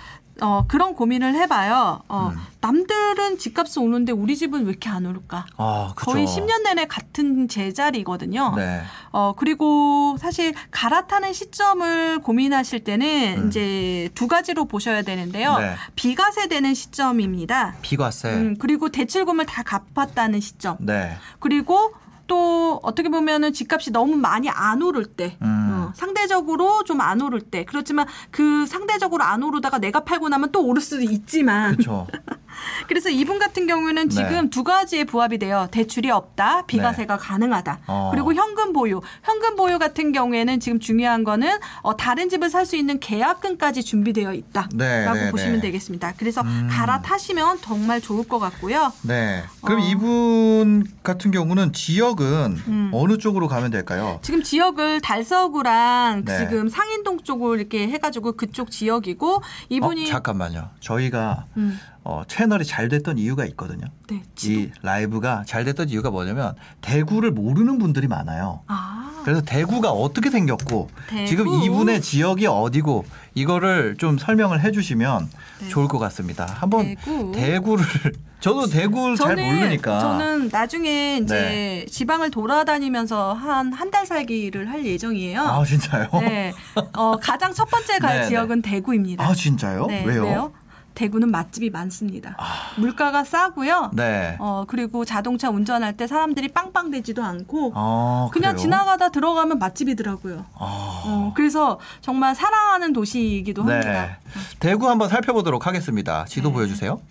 어 0.42 0.66
그런 0.68 0.96
고민을 0.96 1.36
해봐요. 1.36 2.02
어 2.08 2.32
음. 2.34 2.40
남들은 2.62 3.38
집값이 3.38 3.80
오는데 3.80 4.12
우리 4.12 4.36
집은 4.36 4.64
왜 4.66 4.70
이렇게 4.72 4.90
안 4.90 5.06
오를까? 5.06 5.46
아. 5.58 5.94
거의 5.96 6.26
10년 6.26 6.64
내내 6.64 6.86
같은 6.88 7.48
제자리거든요. 7.48 8.54
네. 8.58 8.82
어, 9.12 9.34
그리고 9.38 10.18
사실 10.20 10.54
갈아타는 10.72 11.32
시점을 11.32 12.20
고민하실 12.20 12.84
때는 12.84 13.36
음. 13.38 13.48
이제 13.48 14.10
두 14.14 14.28
가지로 14.28 14.66
보셔야 14.66 15.04
되는데요. 15.04 15.58
네. 15.58 15.76
비과세 15.96 16.48
되는 16.48 16.74
시점입니다. 16.74 17.76
비과세. 17.82 18.34
음, 18.34 18.56
그리고 18.60 18.90
대출금을 18.90 19.46
다 19.46 19.64
갚았다는 19.64 20.42
시점. 20.42 20.78
네. 20.80 21.16
그리고 21.40 21.94
또 22.30 22.80
어떻게 22.84 23.10
보면은 23.10 23.52
집값이 23.52 23.92
너무 23.92 24.16
많이 24.16 24.48
안 24.50 24.82
오를 24.82 25.04
때, 25.06 25.36
음. 25.42 25.70
어, 25.90 25.92
상대적으로 25.96 26.84
좀 26.86 27.00
안 27.02 27.22
오를 27.22 27.42
때, 27.42 27.66
그렇지만 27.66 28.08
그 28.30 28.66
상대적으로 28.68 29.24
안 29.24 29.42
오르다가 29.44 29.80
내가 29.80 30.02
팔고 30.06 30.30
나면 30.30 30.52
또 30.52 30.66
오를 30.66 30.82
수도 30.82 31.02
있지만, 31.02 31.74
그렇죠. 31.74 32.08
그래서 32.88 33.10
이분 33.10 33.40
같은 33.40 33.68
경우는 33.68 34.10
네. 34.10 34.16
지금 34.16 34.50
두 34.50 34.64
가지의 34.64 35.06
부합이 35.06 35.38
돼요. 35.38 35.68
대출이 35.72 36.10
없다, 36.12 36.66
비과세가 36.66 37.18
가능하다. 37.18 37.80
어. 37.88 38.10
그리고 38.14 38.34
현금 38.34 38.74
보유. 38.74 39.02
현금 39.24 39.56
보유 39.56 39.78
같은 39.80 40.12
경우에는 40.12 40.60
지금 40.60 40.80
중요한 40.80 41.24
거는 41.24 41.58
어, 41.82 41.98
다른 41.98 42.30
집을 42.30 42.50
살 42.50 42.70
수 42.70 42.76
있는 42.76 43.00
계약금까지 43.00 43.84
준비되어 43.84 44.34
있다라고 44.34 44.78
네, 44.78 45.06
네, 45.12 45.32
보시면 45.32 45.56
네. 45.56 45.62
되겠습니다. 45.62 46.14
그래서 46.18 46.42
음. 46.42 46.68
갈아타시면 46.70 47.62
정말 47.62 48.00
좋을 48.00 48.28
것 48.28 48.38
같고요. 48.38 48.94
네. 49.02 49.44
그럼 49.64 49.82
어. 49.82 49.84
이분 49.86 50.86
같은 51.02 51.32
경우는 51.32 51.74
지역은 51.74 52.58
음. 52.68 52.92
어느 52.94 53.18
쪽으로 53.18 53.48
가면 53.48 53.72
될까요? 53.72 54.20
지금 54.22 54.44
지역을 54.44 55.02
달서구랑 55.02 56.26
네. 56.26 56.38
지금 56.38 56.70
상인동 56.70 57.22
쪽으로 57.24 57.56
이렇게 57.56 57.88
해가지고 57.88 58.34
그쪽 58.34 58.70
지역이고 58.72 59.42
이분이 59.70 60.04
어, 60.04 60.12
잠깐만요. 60.12 60.70
저희가 60.80 61.46
음, 61.58 61.80
어, 62.04 62.24
채널이 62.28 62.66
잘 62.66 62.88
됐던 62.88 63.18
이유가 63.18 63.46
있거든요. 63.48 63.86
네. 64.10 64.24
이 64.44 64.70
라이브가 64.82 65.44
잘 65.46 65.64
됐던 65.66 65.90
이유가 65.90 66.10
뭐냐면 66.10 66.56
대구를 66.82 67.32
모르는 67.32 67.78
분들이 67.78 68.08
많아요. 68.08 68.62
아, 68.68 69.22
그래서 69.24 69.42
대구가 69.42 69.92
어떻게 69.92 70.30
생겼고 70.32 70.90
대구. 71.10 71.28
지금 71.28 71.48
이분의 71.48 72.02
지역이 72.02 72.48
어디고 72.48 73.06
이거를 73.36 73.98
좀 73.98 74.18
설명을 74.18 74.62
해주시면 74.64 75.30
네. 75.62 75.70
좋을 75.70 75.88
것 75.88 76.00
같습니다. 76.00 76.46
한번 76.46 76.86
대구. 76.96 77.32
대구를 77.36 77.86
저도 78.40 78.68
대구를 78.68 79.18
잘 79.18 79.36
모르니까 79.36 80.00
저는 80.00 80.48
나중에 80.50 81.18
이제 81.18 81.86
지방을 81.92 82.32
돌아다니면서 82.32 83.34
한 83.34 83.74
한 83.74 83.92
달 83.92 84.06
살기를 84.06 84.70
할 84.70 84.86
예정이에요. 84.86 85.42
아 85.42 85.66
진짜요? 85.66 86.08
네, 86.22 86.54
어, 86.94 87.18
가장 87.18 87.54
첫 87.54 87.66
번째 87.70 87.98
갈 88.00 88.22
네, 88.22 88.28
지역은 88.28 88.62
대구입니다. 88.62 89.24
아 89.28 89.34
진짜요? 89.34 89.88
네, 89.88 90.06
왜요? 90.06 90.54
대구는 90.96 91.32
맛집이 91.32 91.70
많습니다. 91.70 92.36
아, 92.38 92.46
물가가 92.78 93.24
싸고요. 93.24 93.92
네. 93.94 94.36
어 94.40 94.66
그리고 94.68 95.06
자동차 95.06 95.50
운전할 95.50 95.96
때 95.96 96.08
사람들이 96.08 96.50
빵빵대지도 96.50 97.24
않고 97.24 97.72
아, 97.76 98.30
그냥 98.34 98.54
그래요? 98.54 98.62
지나가다 98.64 99.10
들어가면 99.10 99.60
맛집이더라고요. 99.60 100.46
아. 100.56 101.04
어, 101.06 101.34
그래서 101.36 101.80
정말 102.02 102.36
사랑하는 102.36 102.92
도시이기도 102.94 103.64
네. 103.64 103.74
합니다. 103.74 104.18
대구 104.60 104.90
한번 104.90 105.08
살펴보도록 105.10 105.68
하겠습니다. 105.68 106.26
지도 106.26 106.50
네. 106.50 106.54
보여주세요. 106.56 107.02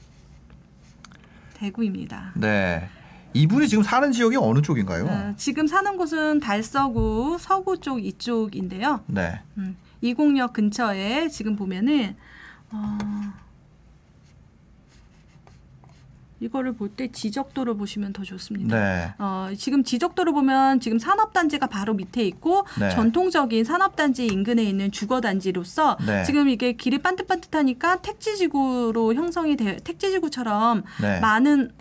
대구입니다. 1.54 2.32
네. 2.34 2.88
이분이 3.34 3.68
지금 3.68 3.82
사는 3.84 4.10
지역이 4.10 4.36
어느 4.36 4.62
쪽인가요? 4.62 5.06
어, 5.06 5.34
지금 5.36 5.66
사는 5.66 5.96
곳은 5.96 6.40
달서구 6.40 7.36
서구 7.40 7.78
쪽 7.78 8.04
이쪽인데요. 8.04 9.00
네. 9.06 9.40
음, 9.58 9.76
이공역 10.00 10.52
근처에 10.52 11.28
지금 11.28 11.56
보면은 11.56 12.16
어, 12.70 12.98
이거를 16.40 16.72
볼 16.74 16.88
때 16.96 17.08
지적도를 17.10 17.76
보시면 17.76 18.12
더 18.12 18.22
좋습니다. 18.22 18.76
네. 18.78 19.14
어, 19.18 19.48
지금 19.56 19.84
지적도를 19.84 20.32
보면 20.32 20.80
지금 20.80 20.98
산업단지가 20.98 21.66
바로 21.66 21.94
밑에 21.94 22.24
있고 22.26 22.64
네. 22.78 22.90
전통적인 22.90 23.64
산업단지 23.64 24.26
인근에 24.26 24.62
있는 24.62 24.90
주거단지로서 24.90 25.96
네. 26.06 26.24
지금 26.24 26.48
이게 26.48 26.72
길이 26.72 26.98
반듯반듯하니까 26.98 28.02
택지지구로 28.02 29.14
형성이 29.14 29.56
돼 29.56 29.76
택지지구처럼 29.78 30.84
네. 31.02 31.20
많은 31.20 31.72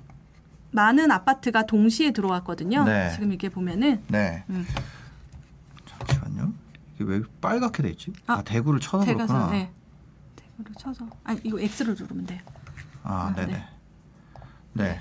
많은 0.71 1.11
아파트가 1.11 1.65
동시에 1.65 2.11
들어왔거든요. 2.11 2.83
네. 2.83 3.11
지금 3.13 3.31
이게 3.31 3.49
보면은 3.49 4.01
네. 4.07 4.43
음. 4.49 4.65
잠시만요. 5.85 6.53
이게 6.95 7.03
왜 7.05 7.21
빨갛게 7.41 7.83
돼 7.83 7.89
있지? 7.91 8.11
아, 8.27 8.33
아, 8.33 8.41
대구를 8.43 8.79
쳐서 8.79 9.05
그렇구나. 9.05 9.25
대가서 9.27 9.51
네. 9.51 9.71
대구를 10.35 10.75
쳐서 10.77 11.07
아니 11.23 11.39
이거 11.43 11.59
X를 11.59 11.95
누르면 11.97 12.25
돼요. 12.25 12.39
아, 13.03 13.27
아, 13.31 13.33
네네. 13.35 13.63
네. 14.77 14.83
네. 14.83 14.99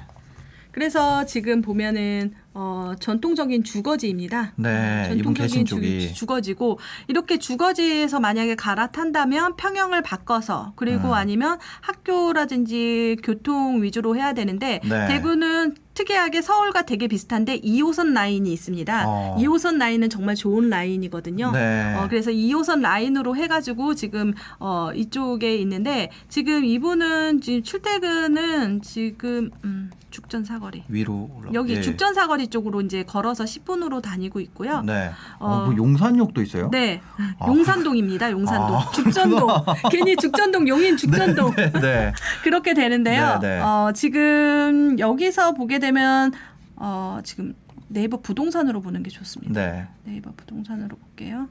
그래서 0.73 1.25
지금 1.25 1.63
보면은 1.63 2.35
어, 2.59 2.95
전통적인 2.99 3.65
주거지입니다. 3.65 4.55
네, 4.57 5.15
계신 5.35 5.67
쪽이. 5.67 6.15
주, 6.15 6.25
거지고 6.25 6.79
이렇게 7.07 7.39
주거지에서 7.39 8.19
만약에 8.19 8.55
갈아탄다면 8.55 9.57
평형을 9.57 10.03
바꿔서 10.03 10.73
그리고 10.75 11.09
음. 11.09 11.13
아니면 11.13 11.59
학교라든지 11.83 13.19
교통 13.23 13.83
위주로 13.83 14.17
해야 14.17 14.33
되는데 14.33 14.81
네. 14.89 15.07
대구는 15.07 15.75
특이하게 15.93 16.41
서울과 16.41 16.83
되게 16.83 17.09
비슷한데 17.09 17.61
2호선 17.61 18.13
라인이 18.13 18.51
있습니다. 18.51 19.05
어. 19.07 19.37
2호선 19.39 19.77
라인은 19.77 20.09
정말 20.09 20.35
좋은 20.35 20.71
라인이거든요. 20.71 21.53
네. 21.53 21.95
어, 21.95 22.07
그래서 22.09 22.31
2호선 22.31 22.81
라인으로 22.81 23.37
해가지고 23.37 23.95
지금 23.95 24.33
어, 24.59 24.91
이쪽에 24.95 25.57
있는데 25.57 26.11
지금 26.31 26.65
이분은 26.65 27.43
지금 27.43 27.63
출퇴근은 27.63 28.81
지금 28.81 29.51
음, 29.65 29.91
죽전 30.17 30.45
사거리 30.45 30.83
위로 30.89 31.29
올라. 31.37 31.51
여기 31.53 31.75
예. 31.75 31.83
죽전 31.83 32.15
사거리 32.15 32.49
쪽으로 32.49 32.81
이제 32.81 33.03
걸어서 33.03 33.45
10분으로 33.45 34.01
다니고 34.01 34.41
있고요. 34.41 34.81
네. 34.81 35.11
어, 35.39 35.47
어, 35.47 35.65
뭐 35.67 35.77
용산역도 35.77 36.41
있어요? 36.41 36.71
네, 36.71 37.03
아. 37.39 37.47
용산동입니다. 37.47 38.31
용산동, 38.31 38.77
아, 38.77 38.91
죽전동. 38.93 39.49
괜히 39.93 40.17
죽전동 40.17 40.69
용인 40.69 40.97
죽전동 40.97 41.55
네, 41.55 41.71
네. 41.71 42.13
그렇게 42.43 42.73
되는데요. 42.73 43.39
네, 43.43 43.57
네. 43.57 43.61
어, 43.61 43.93
지금 43.95 44.99
여기서 44.99 45.53
보게 45.53 45.79
되면 45.81 46.33
어, 46.77 47.21
지금 47.23 47.55
네이버 47.89 48.19
부동산으로 48.23 48.81
보는 48.81 49.03
게 49.03 49.11
좋습니다. 49.11 49.53
네. 49.53 49.87
네이버 50.05 50.33
부동산으로 50.35 50.97
볼게요. 50.97 51.47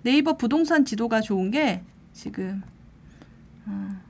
네이버 0.00 0.38
부동산 0.38 0.86
지도가 0.86 1.20
좋은 1.20 1.50
게 1.50 1.82
지금 2.14 2.62
어, 3.66 4.00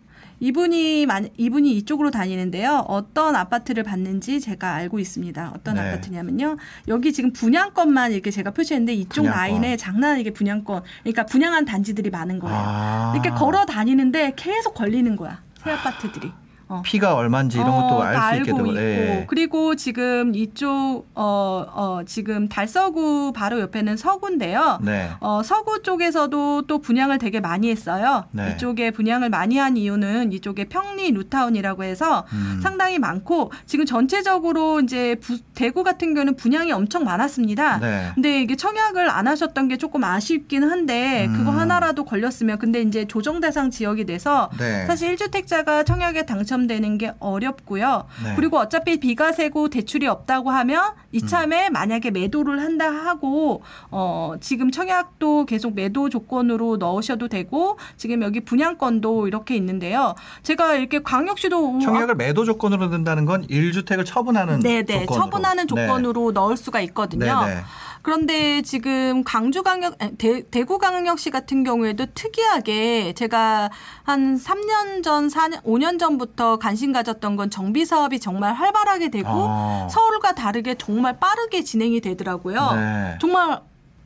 이분이 0.40 1.06
만 1.06 1.28
이분이 1.36 1.72
이쪽으로 1.78 2.10
다니는데요. 2.10 2.84
어떤 2.88 3.36
아파트를 3.36 3.82
받는지 3.82 4.40
제가 4.40 4.74
알고 4.74 4.98
있습니다. 4.98 5.52
어떤 5.54 5.74
네. 5.76 5.80
아파트냐면요. 5.80 6.56
여기 6.88 7.12
지금 7.12 7.32
분양권만 7.32 8.12
이렇게 8.12 8.30
제가 8.30 8.50
표시했는데 8.50 8.94
이쪽 8.94 9.22
분양권. 9.22 9.40
라인에 9.40 9.76
장난 9.76 10.12
아니게 10.14 10.32
분양권, 10.32 10.82
그러니까 11.02 11.26
분양한 11.26 11.64
단지들이 11.64 12.10
많은 12.10 12.38
거예요. 12.38 12.58
아. 12.58 13.12
이렇게 13.14 13.30
걸어 13.30 13.64
다니는데 13.64 14.34
계속 14.36 14.74
걸리는 14.74 15.16
거야. 15.16 15.42
새 15.62 15.70
아파트들이. 15.70 16.30
어. 16.68 16.82
피가 16.84 17.14
얼마인지 17.14 17.58
이런 17.58 17.70
것도 17.70 17.96
어, 17.96 18.02
알수 18.02 18.20
알고 18.20 18.40
있게 18.40 18.52
되고. 18.56 18.72
네. 18.72 19.24
그리고 19.28 19.76
지금 19.76 20.34
이쪽 20.34 21.06
어, 21.14 21.64
어 21.72 22.00
지금 22.06 22.48
달서구 22.48 23.32
바로 23.34 23.60
옆에는 23.60 23.96
서구인데요. 23.96 24.80
네. 24.82 25.10
어, 25.20 25.42
서구 25.44 25.82
쪽에서도 25.82 26.62
또 26.66 26.78
분양을 26.78 27.18
되게 27.18 27.38
많이 27.38 27.70
했어요. 27.70 28.24
네. 28.32 28.52
이쪽에 28.52 28.90
분양을 28.90 29.30
많이 29.30 29.58
한 29.58 29.76
이유는 29.76 30.32
이쪽에 30.32 30.64
평리 30.64 31.12
루타운이라고 31.12 31.84
해서 31.84 32.26
음. 32.32 32.58
상당히 32.62 32.98
많고 32.98 33.52
지금 33.66 33.84
전체적으로 33.84 34.80
이제 34.80 35.14
부- 35.20 35.38
대구 35.54 35.84
같은 35.84 36.14
경우는 36.14 36.34
분양이 36.34 36.72
엄청 36.72 37.04
많았습니다. 37.04 37.78
네. 37.78 38.10
근데 38.14 38.42
이게 38.42 38.56
청약을 38.56 39.08
안 39.08 39.28
하셨던 39.28 39.68
게 39.68 39.76
조금 39.76 40.02
아쉽긴 40.02 40.64
한데 40.64 41.28
그거 41.36 41.50
음. 41.52 41.58
하나라도 41.58 42.04
걸렸으면 42.04 42.58
근데 42.58 42.82
이제 42.82 43.04
조정 43.06 43.40
대상 43.40 43.70
지역이 43.70 44.04
돼서 44.06 44.50
네. 44.58 44.84
사실 44.86 45.14
1주택자가 45.14 45.86
청약에 45.86 46.26
당첨 46.26 46.55
되는 46.66 46.96
게 46.96 47.12
어렵고요. 47.20 48.06
네. 48.24 48.32
그리고 48.36 48.56
어차피 48.58 48.98
비과세고 48.98 49.68
대출이 49.68 50.06
없다고 50.06 50.50
하면 50.50 50.92
이참에 51.12 51.68
만약에 51.70 52.10
매도를 52.10 52.60
한다 52.62 52.86
하고 52.90 53.62
어 53.90 54.34
지금 54.40 54.70
청약도 54.70 55.44
계속 55.44 55.74
매도 55.74 56.08
조건으로 56.08 56.78
넣으셔도 56.78 57.28
되고 57.28 57.78
지금 57.98 58.22
여기 58.22 58.40
분양권도 58.40 59.28
이렇게 59.28 59.54
있는데요. 59.56 60.14
제가 60.42 60.76
이렇게 60.76 61.02
광역시도 61.02 61.80
청약을 61.80 62.14
매도 62.14 62.44
조건으로 62.44 62.88
든다는 62.88 63.26
건 63.26 63.46
1주택을 63.46 64.06
처분하는 64.06 64.60
네네 64.60 64.84
조건으로. 65.06 65.14
처분하는 65.14 65.68
조건으로 65.68 66.32
넣을 66.32 66.56
수가 66.56 66.80
있거든요. 66.80 67.44
네. 67.44 67.54
네. 67.56 67.60
그런데 68.06 68.62
지금 68.62 69.24
광주광역 69.24 69.96
아니, 69.98 70.16
대, 70.16 70.48
대구광역시 70.48 71.30
같은 71.30 71.64
경우에도 71.64 72.06
특이하게 72.14 73.14
제가 73.14 73.68
한 74.04 74.36
3년 74.36 75.02
전, 75.02 75.26
4년, 75.26 75.60
5년 75.64 75.98
전부터 75.98 76.58
관심 76.58 76.92
가졌던 76.92 77.34
건 77.34 77.50
정비 77.50 77.84
사업이 77.84 78.20
정말 78.20 78.54
활발하게 78.54 79.10
되고 79.10 79.28
아. 79.28 79.88
서울과 79.90 80.36
다르게 80.36 80.76
정말 80.76 81.18
빠르게 81.18 81.64
진행이 81.64 82.00
되더라고요. 82.00 82.72
네. 82.76 83.18
정말 83.20 83.60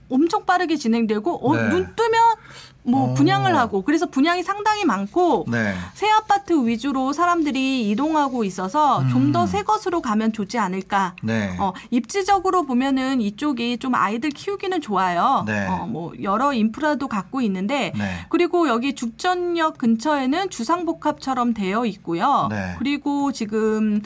엄청 0.08 0.46
빠르게 0.46 0.76
진행되고 0.76 1.46
어, 1.46 1.56
네. 1.56 1.68
눈 1.68 1.94
뜨면 1.94 2.20
뭐 2.82 3.10
어. 3.10 3.14
분양을 3.14 3.56
하고 3.56 3.82
그래서 3.82 4.06
분양이 4.06 4.42
상당히 4.42 4.84
많고 4.84 5.46
네. 5.48 5.74
새 5.94 6.08
아파트 6.10 6.66
위주로 6.66 7.12
사람들이 7.12 7.90
이동하고 7.90 8.44
있어서 8.44 9.06
좀 9.08 9.26
음. 9.26 9.32
더새 9.32 9.62
것으로 9.62 10.00
가면 10.00 10.32
좋지 10.32 10.58
않을까. 10.58 11.14
네. 11.22 11.56
어, 11.58 11.72
입지적으로 11.90 12.64
보면은 12.64 13.20
이쪽이 13.20 13.78
좀 13.78 13.94
아이들 13.94 14.30
키우기는 14.30 14.80
좋아요. 14.80 15.44
네. 15.46 15.66
어, 15.66 15.86
뭐 15.86 16.12
여러 16.22 16.52
인프라도 16.52 17.08
갖고 17.08 17.40
있는데 17.42 17.92
네. 17.96 18.26
그리고 18.28 18.68
여기 18.68 18.94
죽전역 18.94 19.78
근처에는 19.78 20.50
주상복합처럼 20.50 21.54
되어 21.54 21.84
있고요. 21.86 22.48
네. 22.50 22.74
그리고 22.78 23.32
지금 23.32 24.00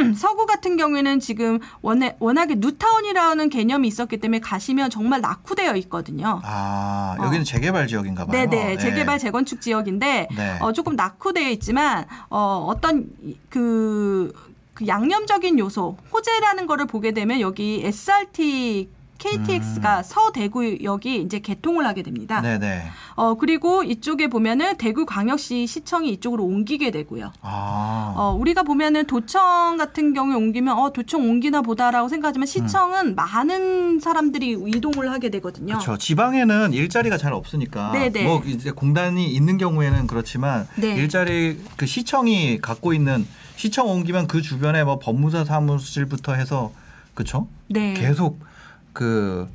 서구 0.16 0.46
같은 0.46 0.76
경우에는 0.76 1.20
지금 1.20 1.58
워낙, 1.80 2.16
워낙에 2.18 2.56
뉴타운이라는 2.56 3.48
개념이 3.50 3.88
있었기 3.88 4.18
때문에 4.18 4.40
가시면 4.40 4.90
정말 4.90 5.20
낙후되어 5.20 5.76
있거든요. 5.76 6.40
아 6.44 7.16
여기는 7.22 7.44
재개발 7.44 7.86
지역인가 7.86 8.26
봐요. 8.26 8.42
어. 8.42 8.50
네네 8.50 8.64
네. 8.64 8.78
재개발 8.78 9.18
재건축 9.18 9.60
지역인데 9.60 10.28
네. 10.34 10.58
어, 10.60 10.72
조금 10.72 10.96
낙후되어 10.96 11.48
있지만 11.50 12.06
어, 12.30 12.64
어떤 12.68 13.06
이- 13.22 13.36
그, 13.48 14.32
그 14.74 14.86
양념적인 14.86 15.58
요소 15.58 15.96
호재라는 16.12 16.66
거를 16.66 16.86
보게 16.86 17.12
되면 17.12 17.40
여기 17.40 17.82
SRT 17.84 18.88
KTX가 19.22 20.02
서대구역이 20.02 21.22
이제 21.22 21.38
개통을 21.38 21.86
하게 21.86 22.02
됩니다. 22.02 22.40
음. 22.40 22.42
네네. 22.42 22.82
어 23.14 23.34
그리고 23.34 23.84
이쪽에 23.84 24.28
보면은 24.28 24.76
대구광역시 24.76 25.66
시청이 25.66 26.10
이쪽으로 26.10 26.44
옮기게 26.44 26.90
되고요. 26.90 27.32
아 27.40 28.14
어, 28.16 28.36
우리가 28.38 28.64
보면은 28.64 29.06
도청 29.06 29.76
같은 29.76 30.12
경우에 30.12 30.34
옮기면 30.34 30.76
어, 30.76 30.92
도청 30.92 31.28
옮기나 31.28 31.62
보다라고 31.62 32.08
생각하지만 32.08 32.46
시청은 32.46 33.14
많은 33.14 34.00
사람들이 34.00 34.58
이동을 34.66 35.10
하게 35.10 35.30
되거든요. 35.30 35.74
그렇죠. 35.74 35.96
지방에는 35.96 36.72
일자리가 36.72 37.16
잘 37.16 37.32
없으니까 37.32 37.92
네네. 37.92 38.24
뭐 38.24 38.42
이제 38.44 38.72
공단이 38.72 39.32
있는 39.32 39.56
경우에는 39.56 40.06
그렇지만 40.08 40.66
네. 40.76 40.94
일자리 40.96 41.60
그 41.76 41.86
시청이 41.86 42.60
갖고 42.60 42.92
있는 42.92 43.26
시청 43.56 43.88
옮기면 43.88 44.26
그 44.26 44.42
주변에 44.42 44.82
뭐 44.82 44.98
법무사 44.98 45.44
사무실부터 45.44 46.34
해서 46.34 46.72
그렇죠. 47.14 47.46
네. 47.68 47.94
계속 47.94 48.40
그 48.92 49.48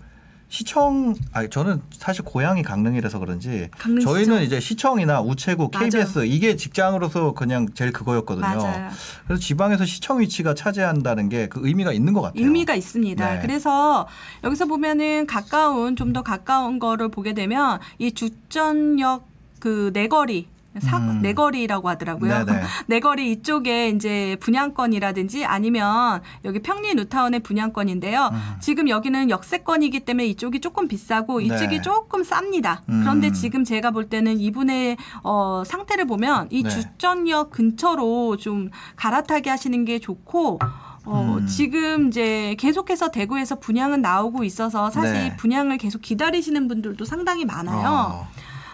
시청 0.49 1.14
아니 1.34 1.49
저는 1.49 1.81
사실 1.91 2.23
고향이 2.23 2.64
강릉이라서 2.64 3.19
그런지 3.19 3.69
강릉 3.77 3.99
저희는. 3.99 4.43
이제 4.43 4.61
시청이나 4.61 5.19
우체국, 5.22 5.72
맞아요. 5.73 5.89
KBS 5.89 6.26
이게 6.26 6.55
직장으로서 6.55 7.34
그냥 7.34 7.68
제일 7.73 7.91
그거였거든요. 7.91 8.47
맞아요. 8.47 8.89
그래서 9.26 9.41
지방에서 9.41 9.84
시청 9.85 10.22
위치가 10.22 10.53
차지한다는 10.53 11.27
게 11.27 11.47
그 11.49 11.59
의미가 11.68 11.91
있는 11.91 12.14
것 12.14 12.22
같아요. 12.22 12.41
의미가 12.45 12.76
있습니다. 12.76 13.34
네. 13.34 13.39
그래서 13.41 14.07
여기서 14.45 14.65
보면은 14.68 15.27
가까운 15.27 15.95
좀 15.97 16.14
더 16.14 16.22
가까운 16.23 16.80
거를 16.80 17.09
보게 17.09 17.34
되면 17.34 17.80
이 17.99 18.14
주전역 18.14 19.27
그 19.59 19.91
내거리 19.93 20.47
사, 20.81 20.97
음. 20.97 21.21
내거리라고 21.21 21.89
하더라고요. 21.89 22.45
네네. 22.45 22.61
내거리 22.87 23.31
이쪽에 23.31 23.89
이제 23.89 24.37
분양권이라든지 24.39 25.45
아니면 25.45 26.21
여기 26.45 26.59
평리 26.59 26.93
뉴타운의 26.95 27.41
분양권인데요. 27.41 28.29
음. 28.31 28.39
지금 28.59 28.89
여기는 28.89 29.29
역세권이기 29.29 30.01
때문에 30.01 30.27
이쪽이 30.27 30.59
조금 30.61 30.87
비싸고 30.87 31.41
이쪽이 31.41 31.77
네. 31.77 31.81
조금 31.81 32.23
쌉니다. 32.23 32.79
음. 32.89 33.01
그런데 33.01 33.31
지금 33.31 33.63
제가 33.63 33.91
볼 33.91 34.09
때는 34.09 34.39
이분의 34.39 34.97
어, 35.23 35.63
상태를 35.65 36.05
보면 36.05 36.47
이 36.51 36.63
네. 36.63 36.69
주전역 36.69 37.51
근처로 37.51 38.37
좀 38.37 38.69
갈아타게 38.95 39.49
하시는 39.49 39.85
게 39.85 39.99
좋고 39.99 40.59
어, 41.07 41.37
음. 41.39 41.47
지금 41.47 42.09
이제 42.09 42.55
계속해서 42.59 43.11
대구에서 43.11 43.59
분양은 43.59 44.01
나오고 44.01 44.43
있어서 44.43 44.89
사실 44.89 45.13
네. 45.13 45.37
분양을 45.37 45.77
계속 45.77 46.01
기다리시는 46.01 46.67
분들도 46.67 47.05
상당히 47.05 47.45
많아요. 47.45 47.87
어. 47.87 48.27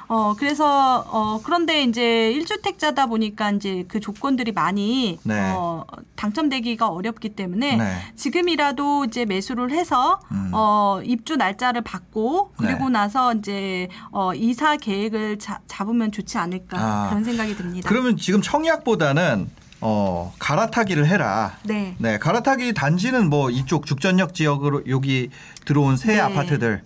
어, 0.07 0.33
그래서, 0.37 1.03
어, 1.07 1.39
그런데 1.43 1.83
이제 1.83 2.31
일주택자다 2.31 3.07
보니까 3.07 3.51
이제 3.51 3.85
그 3.87 3.99
조건들이 3.99 4.51
많이, 4.51 5.19
네. 5.23 5.51
어, 5.55 5.85
당첨되기가 6.15 6.87
어렵기 6.89 7.29
때문에 7.29 7.77
네. 7.77 7.95
지금이라도 8.15 9.05
이제 9.05 9.25
매수를 9.25 9.71
해서, 9.71 10.19
음. 10.31 10.51
어, 10.53 10.99
입주 11.03 11.35
날짜를 11.35 11.81
받고 11.81 12.51
그리고 12.57 12.85
네. 12.85 12.93
나서 12.93 13.33
이제, 13.33 13.87
어, 14.11 14.33
이사 14.33 14.75
계획을 14.77 15.39
자- 15.39 15.61
잡으면 15.67 16.11
좋지 16.11 16.37
않을까 16.37 16.77
아. 16.79 17.09
그런 17.09 17.23
생각이 17.23 17.55
듭니다. 17.55 17.89
그러면 17.89 18.17
지금 18.17 18.41
청약보다는 18.41 19.49
어, 19.85 20.33
갈아타기를 20.39 21.07
해라. 21.07 21.57
네. 21.63 21.95
네, 21.97 22.17
갈아타기 22.17 22.73
단지는 22.73 23.29
뭐 23.29 23.49
이쪽 23.49 23.85
죽전역 23.85 24.33
지역으로 24.33 24.83
여기 24.87 25.29
들어온 25.65 25.97
새 25.97 26.13
네. 26.13 26.19
아파트들 26.21 26.83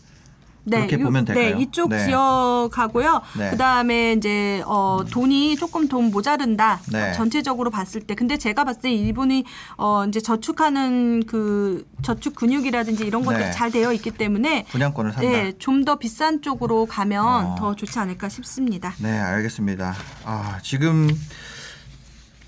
그렇게 0.75 0.99
요- 0.99 1.05
보면 1.05 1.25
될까요? 1.25 1.55
네, 1.55 1.61
이쪽 1.61 1.89
네. 1.89 2.05
지역하고요. 2.05 3.21
네. 3.37 3.49
그다음에 3.51 4.13
이제 4.13 4.61
어 4.65 4.99
돈이 5.09 5.55
조금 5.55 5.87
돈 5.87 6.11
모자른다. 6.11 6.79
네. 6.91 7.09
어, 7.09 7.13
전체적으로 7.13 7.69
봤을 7.71 8.01
때. 8.01 8.13
근데 8.15 8.37
제가 8.37 8.63
봤을 8.65 8.81
때 8.81 8.91
이분이 8.91 9.45
어 9.77 10.05
이제 10.07 10.19
저축하는 10.19 11.23
그 11.25 11.87
저축 12.01 12.35
근육이라든지 12.35 13.05
이런 13.05 13.23
것들이 13.23 13.45
네. 13.45 13.51
잘 13.51 13.71
되어 13.71 13.93
있기 13.93 14.11
때문에 14.11 14.65
분양권을 14.69 15.13
산다. 15.13 15.29
네, 15.29 15.53
좀 15.57 15.77
더 15.87 15.95
비싼 15.95 16.41
쪽으로 16.41 16.85
가면 16.85 17.23
어. 17.25 17.55
더 17.57 17.73
좋지 17.75 17.97
않을까 17.99 18.27
싶습니다. 18.27 18.93
네, 18.99 19.17
알겠습니다. 19.17 19.95
아, 20.25 20.59
지금 20.61 21.07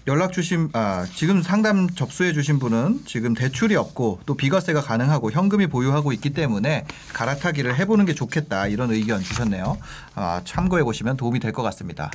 연락 0.09 0.33
주신 0.33 0.69
아, 0.73 1.05
지금 1.13 1.43
상담 1.43 1.87
접수해 1.87 2.33
주신 2.33 2.57
분은 2.57 3.01
지금 3.05 3.35
대출이 3.35 3.75
없고 3.75 4.21
또 4.25 4.33
비과세가 4.35 4.81
가능하고 4.81 5.29
현금이 5.31 5.67
보유하고 5.67 6.11
있기 6.13 6.31
때문에 6.31 6.85
갈아타기를 7.13 7.75
해 7.77 7.85
보는 7.85 8.05
게 8.05 8.15
좋겠다. 8.15 8.65
이런 8.65 8.89
의견 8.89 9.21
주셨네요. 9.21 9.77
아, 10.15 10.41
참고해 10.45 10.83
보시면 10.83 11.15
도움이 11.15 11.39
될 11.39 11.53
것 11.53 11.61
같습니다. 11.61 12.09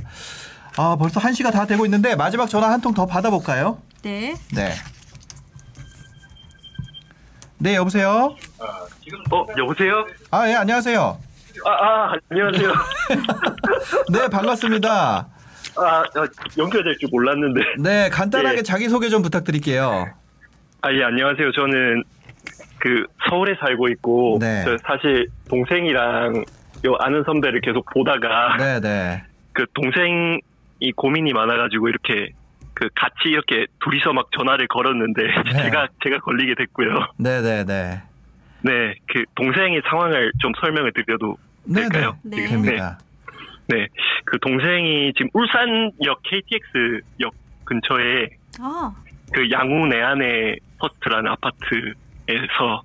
아, 0.77 0.97
벌써 0.99 1.21
1 1.21 1.35
시가 1.35 1.53
다 1.53 1.67
되고 1.67 1.85
있는데 1.85 2.17
마지막 2.17 2.49
전화 2.49 2.69
한 2.69 2.81
통 2.81 2.95
더 2.95 3.07
받아 3.07 3.31
볼까요? 3.31 3.79
네. 4.03 4.35
네. 4.53 4.75
네, 7.59 7.77
여보세요? 7.77 8.35
어, 9.31 9.47
여보세요? 9.57 10.05
아, 10.33 10.49
예, 10.49 10.55
안녕하세요. 10.55 11.19
아, 11.65 11.71
아 11.71 12.13
안녕하세요. 12.29 12.73
네, 14.11 14.29
반갑습니다. 14.29 15.29
아, 15.77 16.03
아, 16.03 16.27
연결될 16.59 16.97
줄 16.99 17.09
몰랐는데. 17.11 17.61
네, 17.79 18.09
간단하게 18.11 18.59
예. 18.59 18.63
자기소개 18.63 19.09
좀 19.09 19.23
부탁드릴게요. 19.23 20.07
아, 20.83 20.93
예, 20.93 21.03
안녕하세요. 21.03 21.53
저는 21.53 22.05
그 22.79 23.07
서울에 23.29 23.55
살고 23.59 23.89
있고, 23.89 24.39
네. 24.41 24.63
저 24.65 24.77
사실 24.85 25.29
동생이랑 25.49 26.45
요 26.87 26.97
아는 27.01 27.23
선배를 27.25 27.61
계속 27.63 27.87
보다가 27.93 28.57
네, 28.59 28.81
네. 28.81 29.23
그 29.53 29.65
동생이 29.73 30.93
고민이 30.97 31.33
많아가지고 31.33 31.89
이렇게 31.89 32.33
그 32.75 32.89
같이 32.95 33.29
이렇게 33.29 33.67
둘이서 33.83 34.13
막 34.13 34.29
전화를 34.37 34.67
걸었는데 34.69 35.23
네. 35.23 35.63
제가 35.63 35.89
제가 36.03 36.19
걸리게 36.19 36.55
됐고요. 36.57 37.07
네, 37.17 37.41
네, 37.41 37.65
네. 37.65 38.03
네, 38.63 38.95
그 39.07 39.25
동생의 39.35 39.83
상황을 39.89 40.33
좀 40.41 40.53
설명을 40.61 40.93
드려도 40.93 41.37
네, 41.65 41.83
될까요? 41.83 42.19
네. 42.23 42.37
네. 42.37 42.49
됩니다. 42.49 42.99
네, 43.69 43.87
그 44.25 44.39
동생이 44.41 45.13
지금 45.15 45.31
울산역 45.33 46.23
KTX역 46.23 47.35
근처에 47.65 48.29
아, 48.61 48.95
그 49.33 49.51
양우 49.51 49.87
내안의 49.87 50.59
퍼스트라는 50.79 51.31
아파트에서 51.31 52.83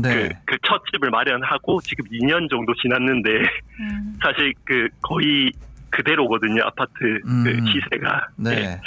네. 0.00 0.28
그, 0.46 0.56
그 0.56 0.62
첫 0.72 0.82
집을 0.90 1.10
마련하고 1.10 1.80
지금 1.82 2.04
2년 2.06 2.48
정도 2.48 2.74
지났는데 2.74 3.30
음. 3.30 4.14
사실 4.22 4.54
그 4.64 4.88
거의 5.02 5.52
그대로거든요 5.90 6.62
아파트 6.64 6.92
음. 7.26 7.44
그 7.44 7.52
시세가. 7.66 8.28
네. 8.36 8.80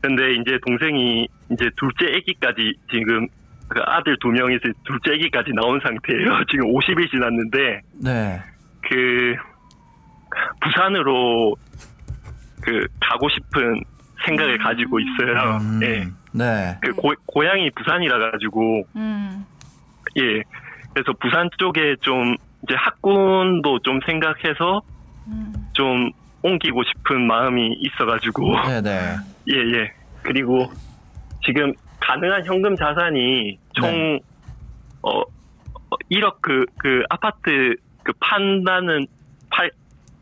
근데 0.00 0.34
이제 0.36 0.58
동생이 0.64 1.28
이제 1.50 1.68
둘째 1.76 2.16
아기까지 2.16 2.72
지금 2.90 3.26
그 3.68 3.80
아들 3.84 4.16
두 4.20 4.28
명이 4.28 4.58
둘째 4.84 5.14
아기까지 5.14 5.50
나온 5.54 5.78
상태예요. 5.80 6.44
지금 6.50 6.72
50일 6.72 7.10
지났는데 7.10 7.80
네. 8.02 8.40
그 8.88 9.34
부산으로 10.60 11.54
그 12.62 12.86
가고 13.00 13.28
싶은 13.28 13.82
생각을 14.24 14.58
가지고 14.58 14.98
있어요. 15.00 15.58
음, 15.60 15.80
예. 15.82 16.06
네. 16.32 16.78
그 16.82 16.92
고, 16.92 17.12
고향이 17.26 17.70
부산이라 17.70 18.30
가지고 18.30 18.84
음. 18.96 19.44
예. 20.18 20.42
그래서 20.92 21.12
부산 21.20 21.48
쪽에 21.58 21.96
좀 22.00 22.34
이제 22.64 22.74
학군도 22.74 23.80
좀 23.80 24.00
생각해서 24.06 24.82
음. 25.28 25.52
좀 25.72 26.10
옮기고 26.42 26.82
싶은 26.84 27.26
마음이 27.26 27.76
있어가지고 27.80 28.60
네, 28.68 28.80
네. 28.80 29.16
예 29.52 29.78
예. 29.78 29.92
그리고 30.22 30.70
지금 31.44 31.72
가능한 32.00 32.44
현금 32.46 32.76
자산이 32.76 33.58
총 33.74 34.18
어, 35.02 35.20
어 35.20 35.96
1억 36.10 36.40
그 36.40 36.64
그 36.78 37.02
아파트 37.10 37.74
그 38.04 38.12
판다는 38.20 39.00
팔 39.00 39.15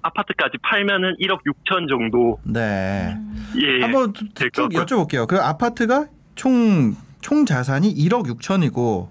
아파트까지 0.09 0.59
팔면은 0.62 1.16
1억 1.20 1.40
6천 1.44 1.89
정도 1.89 2.39
네. 2.44 3.16
예. 3.60 3.81
한번 3.82 4.12
될것 4.35 4.70
쭉. 4.70 4.76
여쭤볼게요. 5.09 5.26
그 5.26 5.39
아파트가 5.40 6.06
총, 6.35 6.94
총 7.20 7.47
자산이 7.47 7.94
1억 7.94 8.26
6천이고 8.26 9.09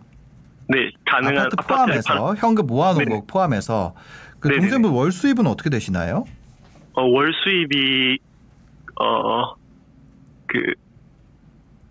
네 0.70 0.92
가능한 1.06 1.38
아파트 1.48 1.56
아파트를 1.58 1.66
팔- 1.66 2.18
포함해서 2.18 2.36
현금 2.36 2.68
모아놓은 2.68 3.06
네. 3.06 3.16
거 3.16 3.24
포함해서 3.28 3.96
그 4.40 4.48
네네네. 4.50 4.62
동생분 4.70 4.92
월 4.92 5.12
수입은 5.12 5.48
어떻게 5.48 5.70
되시나요? 5.70 6.26
어, 6.94 7.04
월 7.04 7.32
수입이 7.44 8.20
어 9.00 9.56
그 10.46 10.60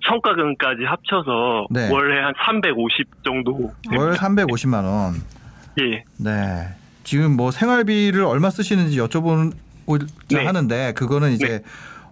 성과금까지 0.07 0.85
합쳐서 0.85 1.67
네. 1.71 1.89
월에 1.91 2.21
한 2.21 2.33
350 2.45 3.25
정도 3.25 3.73
월 3.97 4.15
350만 4.15 4.85
원. 4.85 5.15
예 5.81 6.05
네. 6.19 6.69
지금 7.05 7.37
뭐 7.37 7.51
생활비를 7.51 8.23
얼마 8.25 8.51
쓰시는지 8.51 8.99
여쭤보고자 8.99 10.07
네. 10.31 10.45
하는데 10.45 10.93
그거는 10.95 11.33
이제 11.33 11.63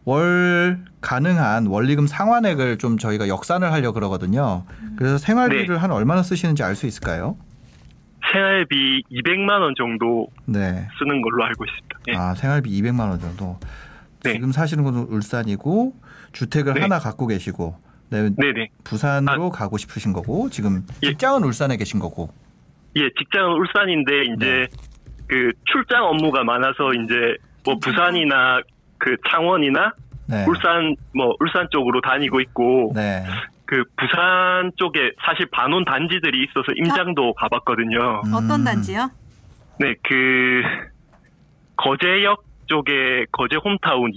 월 0.04 0.84
가능한 1.00 1.66
원리금 1.66 2.06
상환액을 2.06 2.78
좀 2.78 2.98
저희가 2.98 3.28
역산을 3.28 3.72
하려 3.72 3.92
그러거든요. 3.92 4.64
그래서 4.96 5.18
생활비를 5.18 5.74
네. 5.74 5.80
한 5.80 5.90
얼마나 5.92 6.22
쓰시는지 6.22 6.62
알 6.62 6.74
수 6.74 6.86
있을까요? 6.86 7.36
생활비 8.32 9.02
200만 9.10 9.60
원 9.60 9.74
정도 9.76 10.28
네. 10.46 10.86
쓰는 10.98 11.22
걸로 11.22 11.44
알고 11.44 11.64
있습니다. 11.64 11.98
예. 12.08 12.16
아, 12.16 12.34
생활비 12.34 12.70
200만 12.80 13.08
원 13.08 13.20
정도. 13.20 13.58
네. 14.22 14.34
지금 14.34 14.52
사시는 14.52 14.84
곳은 14.84 15.00
울산이고 15.08 15.94
주택을 16.32 16.74
네. 16.74 16.80
하나 16.82 16.98
갖고 16.98 17.26
계시고 17.26 17.76
네, 18.10 18.28
네네. 18.36 18.68
부산으로 18.84 19.50
가고 19.50 19.78
싶으신 19.78 20.12
거고 20.12 20.50
지금 20.50 20.84
예. 21.02 21.08
직장은 21.08 21.44
울산에 21.44 21.76
계신 21.76 21.98
거고. 22.00 22.30
예, 22.96 23.08
직장은 23.18 23.52
울산인데 23.56 24.22
이제 24.24 24.46
네. 24.46 24.66
그 25.28 25.52
출장 25.64 26.04
업무가 26.04 26.42
많아서 26.42 26.92
이제 26.92 27.36
뭐 27.64 27.76
부산이나 27.80 28.60
그 28.98 29.16
창원이나 29.30 29.92
네. 30.28 30.44
울산 30.46 30.96
뭐 31.14 31.34
울산 31.40 31.68
쪽으로 31.70 32.00
다니고 32.00 32.40
있고 32.40 32.92
네. 32.94 33.24
그 33.64 33.84
부산 33.96 34.72
쪽에 34.76 35.12
사실 35.24 35.46
반원 35.52 35.84
단지들이 35.84 36.44
있어서 36.44 36.72
임장도 36.74 37.34
가봤거든요. 37.34 38.22
어떤 38.34 38.60
음. 38.60 38.64
단지요? 38.64 39.10
네, 39.78 39.94
그 40.02 40.62
거제역 41.76 42.44
쪽에 42.66 43.26
거제 43.30 43.56
홈타운 43.56 44.12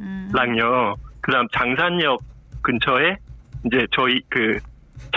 음. 0.00 0.28
2차랑요. 0.32 0.94
그다음 1.20 1.46
장산역 1.52 2.20
근처에 2.62 3.16
이제 3.66 3.86
저희 3.92 4.20
그 4.28 4.58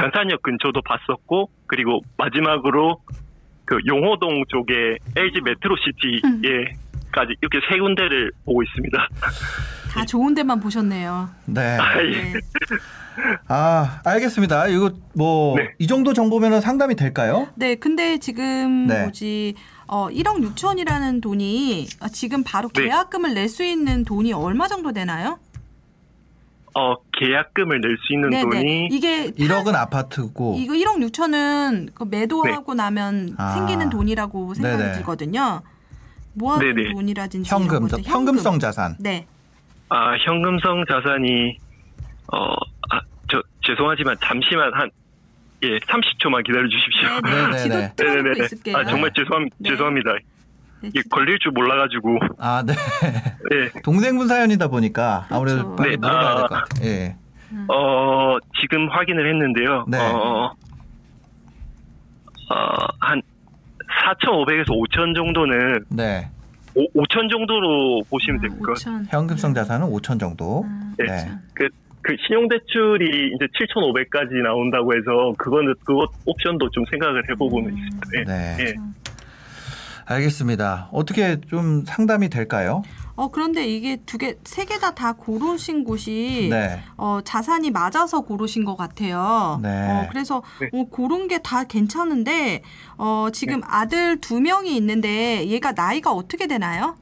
장산역 0.02 0.42
근처도 0.42 0.82
봤었고 0.82 1.50
그리고 1.68 2.02
마지막으로 2.18 3.02
그 3.66 3.78
용호동 3.86 4.46
쪽에 4.50 4.98
LG 5.16 5.42
메트로시티에까지 5.42 7.36
이렇게 7.42 7.60
세 7.70 7.80
군데를 7.80 8.32
보고 8.44 8.64
있습니다. 8.64 9.08
다 9.92 10.06
좋은 10.06 10.34
데만 10.34 10.60
보셨네요. 10.60 11.30
네. 11.46 11.78
아, 11.78 12.02
예. 12.04 12.10
네. 12.10 12.34
아, 13.48 14.02
알겠습니다. 14.06 14.68
이거 14.70 14.92
뭐이 15.14 15.58
네. 15.80 15.88
정도 15.88 16.14
정보면 16.14 16.62
상담이 16.62 16.96
될까요? 16.96 17.48
네, 17.56 17.76
근데 17.76 18.18
지금 18.18 18.88
네. 18.88 19.02
뭐지 19.02 19.56
어 19.88 20.08
1억 20.08 20.56
6천이라는 20.56 21.22
돈이 21.22 21.88
어, 22.02 22.08
지금 22.08 22.44
바로 22.44 22.70
네. 22.70 22.84
계약금을 22.84 23.34
낼수 23.34 23.64
있는 23.64 24.06
돈이 24.06 24.34
얼마 24.34 24.68
정도 24.68 24.94
되나요? 24.94 25.38
어 26.74 26.96
계약금을 27.12 27.82
낼 27.82 27.98
수 27.98 28.14
있는 28.14 28.30
네네. 28.30 28.44
돈이 28.44 28.88
이게 28.92 29.32
1억은 29.32 29.76
아파트고 29.76 30.56
이거 30.58 30.74
1억 30.74 30.98
6천은 31.12 31.90
그 31.94 32.06
매도하고 32.10 32.74
나면 32.74 33.36
아. 33.38 33.52
생기는 33.56 33.90
돈이라고 33.90 34.54
생각이 34.54 34.78
네네. 34.78 34.94
들거든요. 34.94 35.62
모아둔 36.34 36.76
네네. 36.76 36.94
돈이라든지 36.94 37.50
현금, 37.54 37.88
것들, 37.88 38.04
현금성 38.04 38.60
자산. 38.60 38.96
네. 39.00 39.26
아 39.90 40.14
현금성 40.16 40.86
자산이 40.90 41.58
어저 42.28 43.44
죄송하지만 43.66 44.16
잠시만 44.24 44.74
한 44.74 44.90
예 45.64 45.78
30초만 45.78 46.44
기다려 46.44 46.68
주십시오. 46.68 47.22
네, 47.24 47.30
네네네. 47.30 47.52
네. 47.52 47.58
지도 47.60 47.76
틀어놓고. 47.96 48.44
있을게요. 48.46 48.78
아 48.78 48.84
정말 48.86 49.12
죄송합 49.16 49.44
네. 49.60 49.70
죄송합니다. 49.70 50.10
네, 50.82 50.90
이게 50.90 51.02
걸릴 51.10 51.38
줄 51.40 51.52
몰라가지고 51.52 52.20
아, 52.40 52.64
네. 52.66 52.74
예. 53.54 53.82
동생분 53.82 54.28
사연이다 54.28 54.68
보니까 54.68 55.28
아무래도 55.30 55.64
그렇죠. 55.64 55.76
빨리 55.76 55.92
네, 55.92 55.98
물어봐야 55.98 56.30
아. 56.30 56.36
될것 56.36 56.50
같아요. 56.50 56.90
예. 56.90 57.16
어, 57.68 58.38
지금 58.62 58.90
확인을 58.90 59.28
했는데요. 59.28 59.86
네. 59.88 59.98
어, 60.00 60.54
어, 62.50 62.88
한 63.00 63.22
4,500에서 64.06 64.72
5,000 64.72 65.14
정도는 65.14 65.86
네. 65.90 66.30
5, 66.76 66.86
5,000 66.94 67.30
정도로 67.30 68.04
보시면 68.10 68.42
될것 68.42 68.60
같아요. 68.62 69.00
5천. 69.04 69.06
현금성 69.10 69.54
자산은 69.54 69.88
5천 69.88 70.20
정도. 70.20 70.66
아, 70.66 70.94
네. 70.98 71.06
네. 71.06 71.32
그, 71.54 71.68
그 72.02 72.16
신용대출이 72.26 73.32
이제 73.36 73.46
7,500까지 73.46 74.42
나온다고 74.42 74.94
해서 74.94 75.34
그거는 75.38 75.74
그것 75.84 76.10
옵션도 76.26 76.70
좀 76.70 76.84
생각을 76.90 77.30
해보고는 77.30 77.72
음. 77.72 77.78
있습니다. 77.78 78.12
예. 78.18 78.24
네. 78.64 78.76
예. 80.12 80.16
알겠습니다. 80.16 80.90
어떻게 80.92 81.40
좀 81.42 81.84
상담이 81.86 82.30
될까요? 82.30 82.84
어 83.16 83.30
그런데 83.30 83.66
이게 83.68 83.98
두 84.06 84.18
개 84.18 84.36
세개다다 84.44 85.14
고르신 85.14 85.84
곳이 85.84 86.48
네. 86.50 86.82
어, 86.98 87.20
자산이 87.24 87.70
맞아서 87.72 88.22
고르신 88.22 88.64
것 88.66 88.76
같아요. 88.78 89.60
네. 89.62 89.70
어, 89.90 90.08
그래서 90.10 90.42
네. 90.60 90.70
어, 90.74 90.86
고른 90.90 91.28
게 91.28 91.40
다 91.44 91.64
괜찮은데 91.66 92.62
어, 92.98 93.28
지금 93.34 93.62
아들 93.66 94.20
두 94.22 94.40
명이 94.40 94.76
있는데 94.78 95.46
얘가 95.48 95.72
나이가 95.74 96.12
어떻게 96.12 96.48
되나요? 96.48 96.96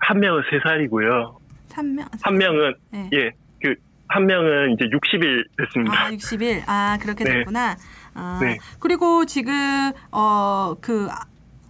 한 0.00 0.20
명은 0.20 0.42
3살이고요. 0.42 1.34
3명. 1.70 2.06
한 2.22 2.36
명은, 2.38 2.74
네. 2.90 3.10
예, 3.14 3.30
그, 3.62 3.74
한 4.08 4.26
명은 4.26 4.72
이제 4.74 4.84
60일 4.84 5.44
됐습니다. 5.58 6.04
아, 6.06 6.10
60일. 6.10 6.62
아, 6.66 6.98
그렇게 7.00 7.24
네. 7.24 7.32
됐구나. 7.38 7.76
아, 8.14 8.38
네. 8.42 8.58
그리고 8.78 9.24
지금 9.24 9.90
어, 10.12 10.74
그 10.80 11.08
아, 11.10 11.20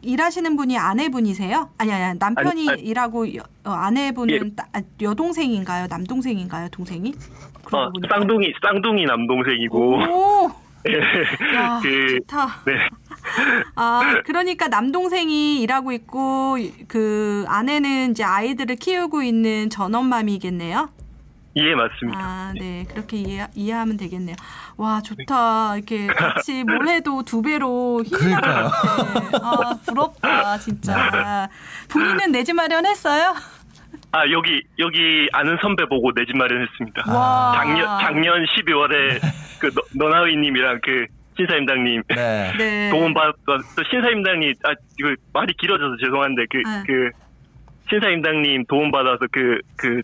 일하시는 0.02 0.56
분이 0.56 0.76
아내분이세요? 0.76 1.70
아니 1.78 1.92
아니 1.92 2.18
남편이 2.18 2.48
아니, 2.50 2.70
아니. 2.70 2.82
일하고 2.82 3.34
여, 3.36 3.42
어, 3.64 3.70
아내분은 3.70 4.34
예. 4.34 4.54
따- 4.56 4.66
아, 4.72 4.82
여동생인가요? 5.00 5.86
남동생인가요? 5.88 6.68
동생이? 6.70 7.14
어. 7.72 7.90
쌍둥이, 8.10 8.52
쌍둥이 8.60 9.04
남동생이고, 9.06 9.78
오, 9.78 10.50
예. 10.88 11.54
야, 11.56 11.80
그, 11.82 12.18
좋다. 12.26 12.46
네. 12.66 12.72
아, 13.76 14.20
그러니까 14.26 14.68
남동생이 14.68 15.60
일하고 15.62 15.92
있고 15.92 16.56
그 16.88 17.44
아내는 17.48 18.10
이제 18.10 18.24
아이들을 18.24 18.76
키우고 18.76 19.22
있는 19.22 19.70
전엄맘이겠네요. 19.70 20.88
예, 21.56 21.74
맞습니다. 21.74 22.18
아, 22.18 22.52
네. 22.58 22.84
그렇게 22.88 23.18
이해, 23.18 23.46
이해하면 23.54 23.96
되겠네요. 23.98 24.36
와, 24.78 25.02
좋다. 25.02 25.76
이렇게 25.76 26.06
같이 26.06 26.64
뭘 26.64 26.88
해도 26.88 27.22
두 27.24 27.42
배로 27.42 28.02
힘이 28.04 28.32
나는 28.32 28.40
그러니까요. 28.40 28.70
것 28.70 29.30
같아. 29.30 29.46
아, 29.48 29.78
부럽다, 29.86 30.58
진짜. 30.58 31.48
본인은 31.90 32.32
내 32.32 32.42
집 32.44 32.54
마련했어요? 32.54 33.34
아 34.14 34.28
여기 34.30 34.62
여기 34.78 35.28
아는 35.32 35.56
선배 35.62 35.86
보고 35.86 36.12
내 36.14 36.24
집 36.26 36.36
마련했습니다. 36.36 37.04
와. 37.12 37.52
작년 37.56 37.86
작년 38.00 38.44
12월에 38.44 39.20
그 39.60 39.70
너- 39.74 39.82
너나위님이랑 40.06 40.80
그 40.82 41.06
신사임당님 41.36 42.02
네. 42.08 42.52
네. 42.58 42.90
도움 42.90 43.14
받았던 43.14 43.62
또 43.76 43.82
신사임당님 43.90 44.52
아 44.64 44.72
이거 44.98 45.14
말이 45.32 45.54
길어져서 45.58 45.96
죄송한데 46.02 46.44
그 46.50 46.56
네. 46.58 46.82
그 46.86 47.10
신사임당님 47.88 48.64
도움 48.68 48.90
받아서 48.90 49.20
그 49.30 49.60
그 49.76 50.02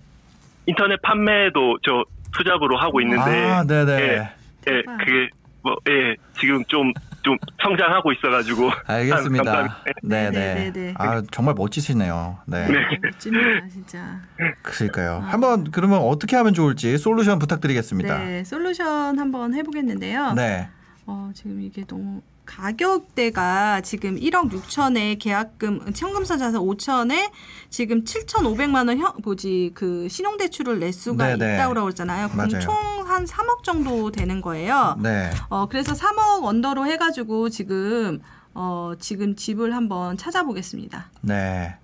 인터넷 0.69 1.01
판매도 1.01 1.79
저 1.83 2.05
투잡으로 2.37 2.77
하고 2.77 3.01
있는데 3.01 3.51
아, 3.51 3.65
네네. 3.65 3.93
예, 3.93 4.07
예 4.07 4.31
대박. 4.61 4.99
그게 4.99 5.31
뭐 5.63 5.75
예 5.89 6.15
지금 6.39 6.63
좀좀 6.67 7.37
성장하고 7.63 8.13
있어가지고 8.13 8.71
알겠습니다. 8.87 9.83
네네. 10.05 10.31
네, 10.31 10.55
네, 10.55 10.73
네. 10.73 10.95
아, 10.99 11.23
정말 11.31 11.55
멋지시네요. 11.55 12.39
네. 12.47 12.69
네. 12.69 12.75
멋집니다, 13.03 13.69
진짜. 13.73 14.21
그러니까요. 14.63 15.25
한번 15.27 15.71
그러면 15.71 16.01
어떻게 16.01 16.37
하면 16.37 16.53
좋을지 16.53 16.99
솔루션 16.99 17.39
부탁드리겠습니다. 17.39 18.19
네, 18.19 18.45
솔루션 18.45 19.19
한번 19.19 19.55
해보겠는데요. 19.55 20.35
네. 20.35 20.69
어, 21.07 21.31
지금 21.35 21.63
이게 21.63 21.85
너무 21.87 22.21
가격대가 22.49 23.83
지금 23.83 24.17
1억 24.17 24.51
6천에 24.51 25.19
계약금 25.19 25.93
현금사 25.95 26.39
자산 26.39 26.63
5천에 26.63 27.31
지금 27.69 28.05
7,500만 28.05 28.89
원 28.89 28.99
현, 28.99 29.13
뭐지 29.23 29.73
그 29.75 30.09
신용대출을 30.09 30.79
낼 30.79 30.93
수가 30.93 31.37
네네. 31.37 31.55
있다고 31.55 31.75
그러잖아요. 31.75 32.29
그럼. 32.31 32.49
총 32.61 32.99
한 33.09 33.25
3억 33.25 33.63
정도 33.65 34.13
되는 34.13 34.41
거예요. 34.41 34.97
네. 35.03 35.31
어 35.49 35.67
그래서 35.67 35.93
3억 35.93 36.45
언더로 36.45 36.87
해가지고 36.87 37.49
지금 37.49 38.21
어 38.55 38.93
지금 39.01 39.35
집을 39.35 39.75
한번 39.75 40.17
찾아보겠습니다. 40.17 41.11
네. 41.23 41.77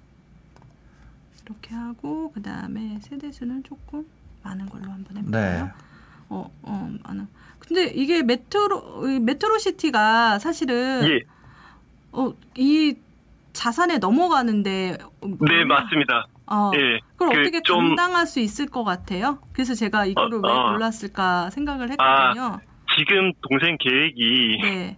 이렇게 1.44 1.74
하고 1.74 2.30
그 2.32 2.42
다음에 2.42 3.00
세대수는 3.02 3.64
조금 3.64 4.06
많은 4.42 4.66
걸로 4.66 4.84
한번 4.90 5.14
네. 5.30 5.38
해볼까요? 5.38 5.70
어, 6.28 6.50
어, 6.62 6.90
많아. 7.02 7.26
근데 7.66 7.84
이게 7.86 8.22
메트로 8.22 9.08
이 9.08 9.20
메트로 9.20 9.58
시티가 9.58 10.38
사실은 10.38 11.02
예, 11.08 11.20
어, 12.12 12.32
이 12.56 12.94
자산에 13.52 13.98
넘어가는데 13.98 14.98
어, 15.22 15.26
네 15.40 15.64
맞습니다. 15.64 16.26
어, 16.46 16.70
예, 16.74 16.98
그걸 17.16 17.30
그 17.34 17.40
어떻게 17.40 17.60
좀- 17.62 17.88
감당할 17.96 18.26
수 18.26 18.40
있을 18.40 18.66
것 18.66 18.84
같아요? 18.84 19.38
그래서 19.52 19.74
제가 19.74 20.04
이거를 20.04 20.38
어, 20.38 20.40
왜 20.44 20.50
어. 20.52 20.72
골랐을까 20.72 21.50
생각을 21.50 21.90
했거든요. 21.90 22.60
지금 22.98 23.32
동생 23.48 23.76
계획이 23.80 24.58
네, 24.62 24.96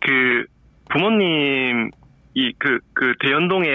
그 0.00 0.44
부모님 0.90 1.90
이그그 2.34 3.14
대연동에 3.20 3.68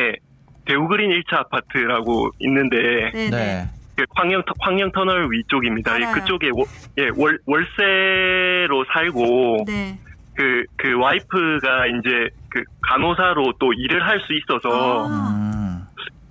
대우그린 0.65 1.11
1차 1.11 1.37
아파트라고 1.37 2.31
있는데 2.39 3.11
네, 3.13 3.69
그 3.97 4.05
황영 4.15 4.43
터- 4.45 4.53
황영 4.59 4.91
터널 4.91 5.27
위쪽입니다. 5.31 5.99
예, 5.99 6.05
알아요. 6.05 6.13
그쪽에 6.13 6.49
워- 6.53 6.65
예, 6.99 7.09
월 7.17 7.39
월세로 7.47 8.85
살고 8.93 9.63
네. 9.67 9.99
그 10.35 10.63
그 10.77 10.93
와이프가 10.99 11.87
이제 11.87 12.29
그 12.49 12.61
간호사로 12.83 13.53
또 13.59 13.73
일을 13.73 14.05
할 14.05 14.19
수 14.21 14.33
있어서 14.33 15.07
아. 15.09 15.29
음. 15.33 15.81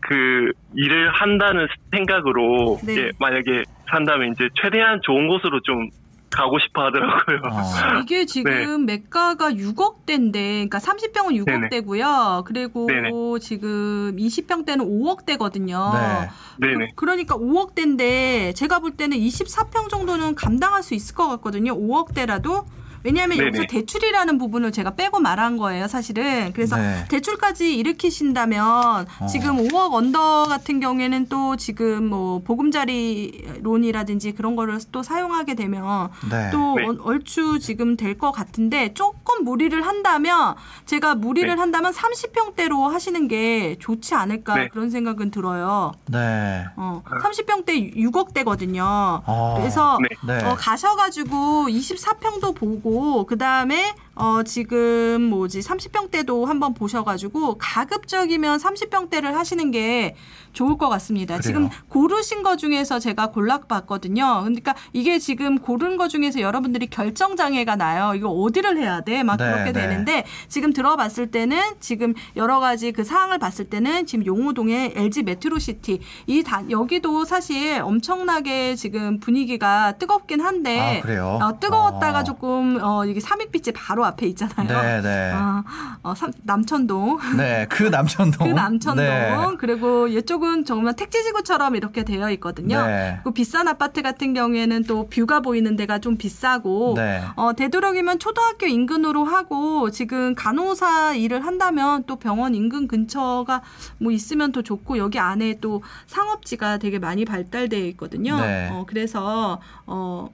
그 0.01 0.53
일을 0.77 1.11
한다는 1.11 1.67
생각으로 1.91 2.79
네. 2.87 2.93
이제 2.93 3.11
만약에 3.19 3.65
산다면 3.91 4.31
이제 4.33 4.49
최대한 4.63 5.01
좋은 5.03 5.27
곳으로 5.27 5.59
좀 5.63 5.89
가고 6.31 6.59
싶어 6.59 6.87
하더라고요. 6.87 7.41
어. 7.45 8.01
이게 8.03 8.27
지금 8.27 8.85
매가가 8.87 9.53
6억대인데, 9.53 10.69
그러니까 10.69 10.79
30평은 10.79 11.45
네네. 11.45 11.69
6억대고요. 11.69 12.45
그리고 12.45 12.87
네네. 12.87 13.11
지금 13.41 14.17
20평대는 14.19 14.81
5억대거든요. 14.81 15.93
네. 15.95 16.31
네네. 16.59 16.93
그, 16.95 17.05
러니까 17.05 17.37
5억대인데 17.37 18.55
제가 18.55 18.81
볼 18.81 18.93
때는 18.93 19.17
24평 19.19 19.89
정도는 19.89 20.35
감당할 20.35 20.83
수 20.83 20.95
있을 20.95 21.15
것 21.15 21.29
같거든요. 21.29 21.75
5억대라도. 21.75 22.65
왜냐하면 23.07 23.39
네네. 23.39 23.47
여기서 23.49 23.65
대출이라는 23.69 24.37
부분을 24.39 24.73
제가 24.73 24.91
빼고 24.97 25.21
말한 25.21 25.57
거예요, 25.59 25.87
사실은. 25.87 26.53
그래서 26.53 26.77
네. 26.77 27.05
대출까지 27.09 27.77
일으키신다면 27.77 29.07
지금 29.31 29.57
5억 29.69 29.93
언더 29.93 30.45
같은 30.49 30.81
경우에는 30.81 31.29
또 31.29 31.55
지금 31.57 32.09
뭐 32.09 32.41
보금자리 32.43 33.47
론이라든지 33.63 34.33
그런 34.33 34.57
거를 34.57 34.79
또 34.91 35.05
사용하게 35.05 35.55
되면 35.55 36.11
네. 36.29 36.51
또 36.51 36.75
네. 36.75 36.85
얼- 36.85 36.99
얼추 37.01 37.61
지금 37.61 37.97
될 37.97 38.17
것 38.17 38.33
같은데 38.33 38.95
조금 38.95 39.45
무리를 39.45 39.87
한다면 39.87 40.55
제가 40.87 41.15
무리를 41.17 41.49
네. 41.49 41.55
한다면 41.55 41.93
30평대로 41.93 42.89
하시는 42.89 43.29
게 43.29 43.77
좋지 43.79 44.15
않을까 44.15 44.55
네. 44.57 44.69
그런 44.69 44.89
생각은 44.91 45.31
들어요. 45.31 45.93
네. 46.07 46.65
어, 46.77 47.03
30평대 47.07 47.95
6억대거든요. 47.95 48.81
어. 49.27 49.55
그래서 49.59 49.99
네. 50.25 50.39
네. 50.39 50.45
어, 50.45 50.55
가셔가지고 50.57 51.67
24평도 51.69 52.55
보고 52.55 52.96
그 53.27 53.39
다음에 53.39 53.95
어, 54.17 54.43
지금 54.43 55.23
뭐지 55.23 55.61
30평대도 55.61 56.47
한번 56.47 56.73
보셔가지고 56.73 57.59
가급적이면 57.59 58.59
30평대를 58.59 59.33
하시는 59.33 59.71
게 59.71 60.17
좋을 60.55 60.79
것 60.79 60.89
같습니다. 60.89 61.37
그래요. 61.37 61.43
지금 61.43 61.69
고르신 61.91 62.43
거 62.43 62.57
중에서 62.57 62.99
제가 62.99 63.27
골라봤거든요. 63.27 64.41
그러니까 64.45 64.75
이게 64.95 65.19
지금 65.19 65.59
고른 65.59 65.99
거 65.99 66.09
중에서 66.09 66.41
여러분들이 66.41 66.87
결정 66.87 67.37
장애가 67.37 67.77
나요. 67.77 68.15
이거 68.15 68.31
어디를 68.31 68.79
해야 68.79 69.03
돼? 69.03 69.23
막 69.23 69.37
네, 69.37 69.45
그렇게 69.45 69.73
네. 69.73 69.81
되는데 69.83 70.25
지금 70.49 70.73
들어봤을 70.73 71.31
때는 71.31 71.61
지금 71.81 72.15
여러 72.37 72.59
가지 72.59 72.93
그 72.93 73.05
사항을 73.05 73.39
봤을 73.39 73.67
때는 73.67 74.07
지금 74.07 74.25
용호동의 74.25 74.95
LG 74.97 75.25
메트로시티 75.25 76.01
이 76.27 76.43
다, 76.43 76.63
여기도 76.71 77.27
사실 77.27 77.83
엄청나게 77.83 78.77
지금 78.77 79.21
분위기가 79.21 79.93
뜨겁긴 79.99 80.41
한데 80.41 81.03
아? 81.05 81.49
어, 81.49 81.61
뜨거웠다가 81.61 82.21
어. 82.21 82.25
조금 82.25 82.79
어, 82.81 83.05
이게 83.05 83.21
삼익빛이 83.21 83.75
바로 83.75 84.06
앞에 84.07 84.27
있잖아요. 84.29 84.83
네, 84.83 85.01
네. 85.03 85.33
어, 85.33 85.63
어, 86.03 86.15
삼- 86.15 86.33
남천동. 86.43 87.19
네, 87.37 87.67
그 87.69 87.85
남천동. 87.85 88.49
그 88.49 88.53
남천동 88.55 89.05
네. 89.05 89.37
그리고 89.59 90.09
이쪽은 90.09 90.65
정말 90.65 90.95
택지지구처럼 90.95 91.77
이렇게 91.77 92.05
되어 92.05 92.31
있거든요. 92.33 92.87
네. 92.87 93.21
그 93.25 93.33
비싼 93.33 93.69
아파트 93.69 94.03
같은 94.03 94.35
경우에는 94.35 94.85
또 94.85 95.09
뷰가 95.09 95.41
보이는 95.41 95.77
데가 95.77 95.99
좀 95.99 96.17
비싸고 96.17 96.95
네. 96.97 97.23
어, 97.37 97.53
되도록이면 97.55 98.19
초등학교 98.19 98.67
인근으로 98.67 99.25
하고 99.25 99.91
지금 99.91 100.35
간호사 100.35 101.15
일을 101.15 101.45
한다면 101.45 102.05
또 102.07 102.17
병원 102.17 102.55
인근 102.55 102.89
근처가 102.89 103.63
뭐 103.99 104.13
있으면 104.13 104.53
더 104.53 104.63
좋고 104.63 104.99
여기 104.99 105.19
안에 105.19 105.59
또 105.61 105.83
상업지가 106.07 106.79
되게 106.79 106.99
많이 106.99 107.25
발달되어 107.25 107.81
있거든요. 107.91 108.41
네. 108.41 108.69
어, 108.73 108.85
그래서 108.87 109.61
어 109.87 110.29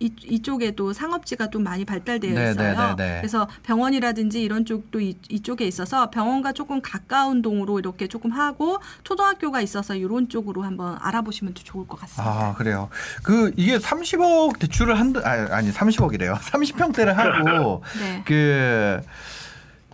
이, 0.00 0.12
이쪽에도 0.24 0.92
상업지가 0.92 1.50
좀 1.50 1.64
많이 1.64 1.84
발달되어 1.84 2.32
네, 2.32 2.50
있어요. 2.52 2.74
네, 2.74 2.74
네, 2.74 2.94
네. 2.96 3.16
그래서 3.20 3.48
병원이라든지 3.64 4.40
이런 4.42 4.64
쪽도 4.64 5.00
이, 5.00 5.16
이쪽에 5.28 5.66
있어서 5.66 6.10
병원과 6.10 6.52
조금 6.52 6.80
가까운 6.80 7.42
동으로 7.42 7.78
이렇게 7.80 8.06
조금 8.06 8.30
하고 8.30 8.78
초등학교가 9.02 9.60
있어서 9.60 9.96
이런 9.96 10.28
쪽으로 10.28 10.62
한번 10.62 10.96
알아보시면 11.00 11.54
더 11.54 11.62
좋을 11.64 11.86
것 11.88 11.98
같습니다. 12.00 12.30
아, 12.32 12.54
그래요. 12.54 12.88
그 13.24 13.52
이게 13.56 13.78
30억 13.78 14.58
대출을 14.60 14.98
한다 14.98 15.20
아, 15.24 15.48
아니 15.56 15.72
30억이래요. 15.72 16.36
30평대를 16.36 17.06
하고 17.14 17.82
네. 17.98 18.22
그 18.24 19.00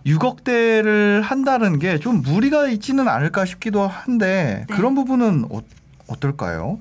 6억대를 0.05 1.21
한다는 1.21 1.79
게 1.79 1.97
좀 1.97 2.21
무리가 2.21 2.67
있지는 2.67 3.07
않을까 3.07 3.45
싶기도 3.45 3.87
한데 3.87 4.65
네. 4.69 4.75
그런 4.75 4.93
부분은 4.93 5.45
어, 5.49 5.61
어떨까요? 6.07 6.79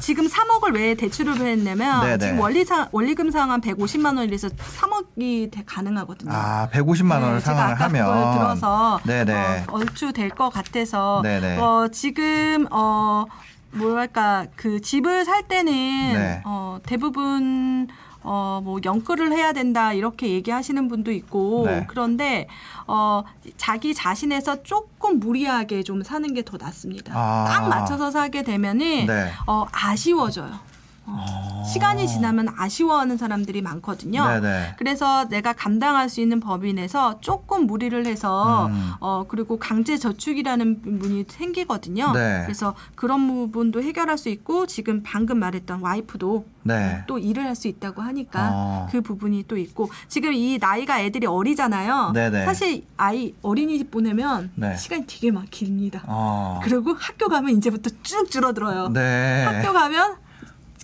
지금 0.00 0.26
3억을 0.26 0.74
왜 0.74 0.94
대출을 0.94 1.34
했냐면 1.40 2.02
네네. 2.02 2.18
지금 2.18 2.40
원리상 2.40 2.88
원리금 2.92 3.30
상환 3.30 3.60
150만 3.60 4.16
원이라서 4.18 4.48
3억이 4.48 5.50
가능하거든요. 5.66 6.30
아, 6.32 6.68
150만 6.72 7.12
원을 7.22 7.34
네, 7.34 7.40
상환을 7.40 7.80
하면 7.80 8.32
들어서 8.38 9.00
네네. 9.04 9.34
어, 9.34 9.64
얼추 9.72 10.12
될 10.12 10.28
것 10.30 10.50
같아서 10.50 11.20
네네. 11.22 11.58
어, 11.58 11.88
지금 11.90 12.66
어 12.70 13.24
뭐랄까 13.72 14.46
그 14.56 14.80
집을 14.80 15.24
살 15.24 15.42
때는 15.44 15.72
네. 15.72 16.42
어, 16.44 16.78
대부분 16.84 17.88
어, 18.26 18.60
뭐, 18.62 18.80
연끌을 18.84 19.32
해야 19.32 19.52
된다, 19.52 19.92
이렇게 19.92 20.28
얘기하시는 20.30 20.88
분도 20.88 21.12
있고, 21.12 21.62
네. 21.66 21.84
그런데, 21.88 22.48
어, 22.88 23.22
자기 23.56 23.94
자신에서 23.94 24.64
조금 24.64 25.20
무리하게 25.20 25.82
좀 25.84 26.02
사는 26.02 26.34
게 26.34 26.42
더 26.42 26.56
낫습니다. 26.56 27.12
아. 27.16 27.44
딱 27.48 27.68
맞춰서 27.68 28.10
사게 28.10 28.42
되면은, 28.42 29.06
네. 29.06 29.30
어, 29.46 29.64
아쉬워져요. 29.72 30.58
어, 31.06 31.62
시간이 31.72 32.06
지나면 32.08 32.48
아쉬워하는 32.56 33.16
사람들이 33.16 33.62
많거든요. 33.62 34.26
네네. 34.26 34.74
그래서 34.78 35.28
내가 35.28 35.52
감당할 35.52 36.08
수 36.08 36.20
있는 36.20 36.40
법위 36.40 36.72
내서 36.74 37.20
조금 37.20 37.66
무리를 37.66 38.06
해서 38.06 38.66
음. 38.66 38.92
어 39.00 39.24
그리고 39.28 39.58
강제 39.58 39.96
저축이라는 39.98 40.82
부분이 40.82 41.24
생기거든요. 41.28 42.12
네. 42.12 42.42
그래서 42.44 42.74
그런 42.94 43.26
부분도 43.26 43.82
해결할 43.82 44.18
수 44.18 44.28
있고 44.28 44.66
지금 44.66 45.02
방금 45.04 45.38
말했던 45.38 45.80
와이프도 45.80 46.46
네. 46.62 47.02
또 47.06 47.18
일을 47.18 47.44
할 47.44 47.56
수 47.56 47.68
있다고 47.68 48.02
하니까 48.02 48.50
어. 48.52 48.88
그 48.92 49.00
부분이 49.00 49.44
또 49.48 49.56
있고 49.56 49.88
지금 50.08 50.34
이 50.34 50.58
나이가 50.60 51.00
애들이 51.00 51.26
어리잖아요. 51.26 52.12
네네. 52.12 52.44
사실 52.44 52.84
아이 52.98 53.34
어린이집 53.40 53.90
보내면 53.90 54.50
네. 54.56 54.76
시간이 54.76 55.06
되게 55.06 55.30
막 55.30 55.46
깁니다. 55.50 56.02
어. 56.06 56.60
그리고 56.62 56.92
학교 56.92 57.28
가면 57.28 57.56
이제부터 57.56 57.88
쭉 58.02 58.30
줄어들어요. 58.30 58.88
네. 58.92 59.44
학교 59.44 59.72
가면 59.72 60.16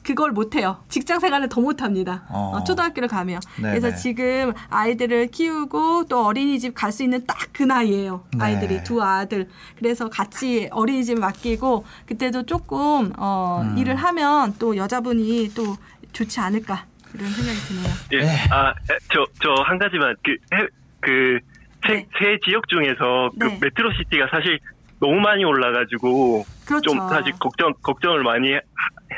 그걸 0.02 0.32
못해요. 0.32 0.78
직장 0.88 1.20
생활을 1.20 1.48
더 1.48 1.60
못합니다. 1.60 2.24
어. 2.28 2.52
어, 2.56 2.64
초등학교를 2.64 3.08
가면. 3.08 3.40
네네. 3.56 3.78
그래서 3.80 3.96
지금 3.96 4.52
아이들을 4.70 5.28
키우고 5.28 6.06
또 6.08 6.26
어린이집 6.26 6.74
갈 6.74 6.92
수 6.92 7.02
있는 7.02 7.24
딱 7.26 7.36
그 7.52 7.62
나이예요. 7.64 8.24
네. 8.32 8.44
아이들이 8.44 8.82
두 8.82 9.02
아들. 9.02 9.48
그래서 9.78 10.08
같이 10.08 10.68
어린이집 10.72 11.18
맡기고 11.18 11.84
그때도 12.06 12.44
조금 12.46 13.12
어, 13.18 13.60
음. 13.62 13.76
일을 13.78 13.94
하면 13.94 14.54
또 14.58 14.76
여자분이 14.76 15.50
또 15.54 15.76
좋지 16.12 16.40
않을까 16.40 16.86
이런 17.14 17.28
생각이 17.30 17.58
드네요. 17.58 17.92
예. 18.12 18.18
네. 18.26 18.48
아, 18.50 18.72
저, 19.12 19.24
저 19.42 19.62
한 19.62 19.78
가지만 19.78 20.14
그, 20.24 20.32
해, 20.54 20.66
그, 21.00 21.38
세, 21.86 21.92
네. 21.94 22.06
세 22.18 22.38
지역 22.44 22.66
중에서 22.68 23.30
그 23.38 23.46
네. 23.48 23.58
메트로시티가 23.60 24.28
사실 24.30 24.58
너무 24.98 25.20
많이 25.20 25.44
올라가지고 25.44 26.44
그렇죠. 26.66 26.90
좀 26.90 27.08
사실 27.08 27.32
걱정, 27.40 27.72
걱정을 27.82 28.22
많이 28.22 28.52
하- 28.54 28.60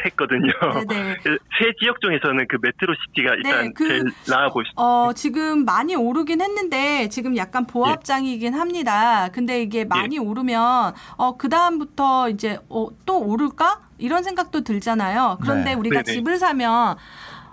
했거든요. 0.07 0.51
네네. 0.89 1.15
세 1.59 1.73
지역 1.81 2.01
중에서는 2.01 2.47
그 2.49 2.59
메트로 2.61 2.95
시티가 3.07 3.35
일단 3.37 3.65
네, 3.67 3.73
그- 3.75 3.87
제일 3.89 4.05
나아 4.29 4.49
보시. 4.51 4.71
어, 4.77 5.11
지금 5.15 5.65
많이 5.65 5.95
오르긴 5.95 6.41
했는데, 6.41 7.09
지금 7.09 7.37
약간 7.37 7.67
보합장이긴 7.67 8.55
합니다. 8.55 9.29
근데 9.33 9.63
이게 9.63 9.85
많이 9.85 10.19
오르면, 10.19 10.95
어, 11.17 11.37
그 11.37 11.49
다음부터 11.49 12.29
이제, 12.31 12.59
어, 12.69 12.89
또 13.07 13.21
오를까? 13.21 13.81
이런 13.99 14.25
생각도 14.25 14.63
들잖아요. 14.65 15.39
그런데 15.41 15.71
네. 15.71 15.75
우리가 15.75 16.03
네네. 16.03 16.17
집을 16.19 16.37
사면, 16.39 16.97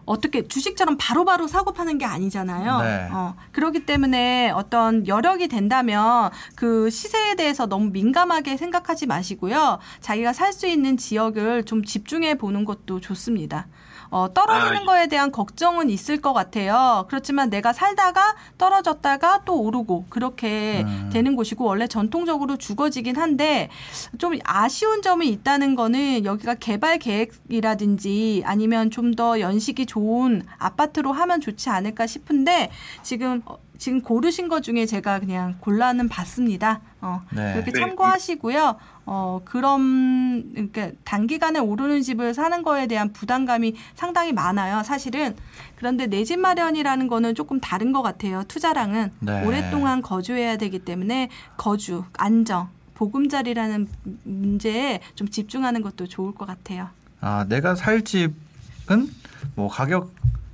어떻게 0.05 0.47
주식처럼 0.47 0.97
바로 0.99 1.25
바로 1.25 1.47
사고 1.47 1.73
파는 1.73 1.97
게 1.97 2.05
아니잖아요. 2.05 2.79
네. 2.81 3.09
어, 3.11 3.35
그렇기 3.51 3.85
때문에 3.85 4.51
어떤 4.51 5.07
여력이 5.07 5.47
된다면 5.47 6.29
그 6.55 6.89
시세에 6.89 7.35
대해서 7.35 7.65
너무 7.67 7.89
민감하게 7.91 8.57
생각하지 8.57 9.05
마시고요. 9.07 9.79
자기가 10.01 10.33
살 10.33 10.51
수 10.51 10.67
있는 10.67 10.97
지역을 10.97 11.63
좀 11.63 11.83
집중해 11.83 12.37
보는 12.37 12.65
것도 12.65 12.99
좋습니다. 12.99 13.67
어, 14.11 14.33
떨어지는 14.33 14.81
아, 14.81 14.85
거에 14.85 15.07
대한 15.07 15.31
걱정은 15.31 15.89
있을 15.89 16.19
것 16.19 16.33
같아요. 16.33 17.05
그렇지만 17.07 17.49
내가 17.49 17.73
살다가 17.73 18.35
떨어졌다가 18.57 19.41
또 19.45 19.61
오르고 19.61 20.05
그렇게 20.09 20.83
음. 20.85 21.09
되는 21.11 21.35
곳이고 21.35 21.63
원래 21.63 21.87
전통적으로 21.87 22.57
죽어지긴 22.57 23.15
한데 23.15 23.69
좀 24.17 24.37
아쉬운 24.43 25.01
점이 25.01 25.27
있다는 25.29 25.75
거는 25.75 26.25
여기가 26.25 26.55
개발 26.55 26.99
계획이라든지 26.99 28.43
아니면 28.45 28.89
좀 28.89 29.11
더 29.15 29.41
연식이 29.41 29.85
좋은 29.85 30.41
아파트로 30.57 31.11
하면 31.11 31.41
좋지 31.41 31.69
않을까 31.69 32.07
싶은데 32.07 32.71
지금 33.03 33.41
어, 33.45 33.57
지금 33.77 34.01
고르신 34.01 34.47
것 34.47 34.61
중에 34.63 34.85
제가 34.85 35.19
그냥 35.19 35.55
골라는 35.59 36.07
봤습니다. 36.07 36.79
어, 37.01 37.21
네. 37.31 37.53
그렇게 37.53 37.71
네. 37.71 37.79
참고하시고요. 37.79 38.77
어, 39.13 39.41
그런, 39.43 40.51
그러니까 40.53 40.91
단기간에 41.03 41.59
오르는 41.59 42.01
집을 42.01 42.33
사는 42.33 42.63
거에 42.63 42.87
대한 42.87 43.11
부담감이 43.11 43.75
상당히 43.93 44.31
많아요, 44.31 44.83
사실은. 44.83 45.35
그런데 45.75 46.07
내 46.07 46.23
집 46.23 46.39
마련이라는 46.39 47.09
거는 47.09 47.35
조금 47.35 47.59
다른 47.59 47.91
것 47.91 48.03
같아요, 48.03 48.45
투자랑은. 48.47 49.11
네. 49.19 49.43
오랫동안 49.43 50.01
거주해야 50.01 50.55
되기 50.55 50.79
때문에 50.79 51.27
거주, 51.57 52.05
안정, 52.13 52.69
보금자리라는 52.93 53.89
문제에 54.23 55.01
좀 55.15 55.27
집중하는 55.27 55.81
것도 55.81 56.07
좋을 56.07 56.33
것 56.33 56.45
같아요. 56.47 56.87
아, 57.19 57.45
내가 57.49 57.75
살 57.75 58.03
집은 58.03 59.09
뭐 59.55 59.67
가격 59.67 60.13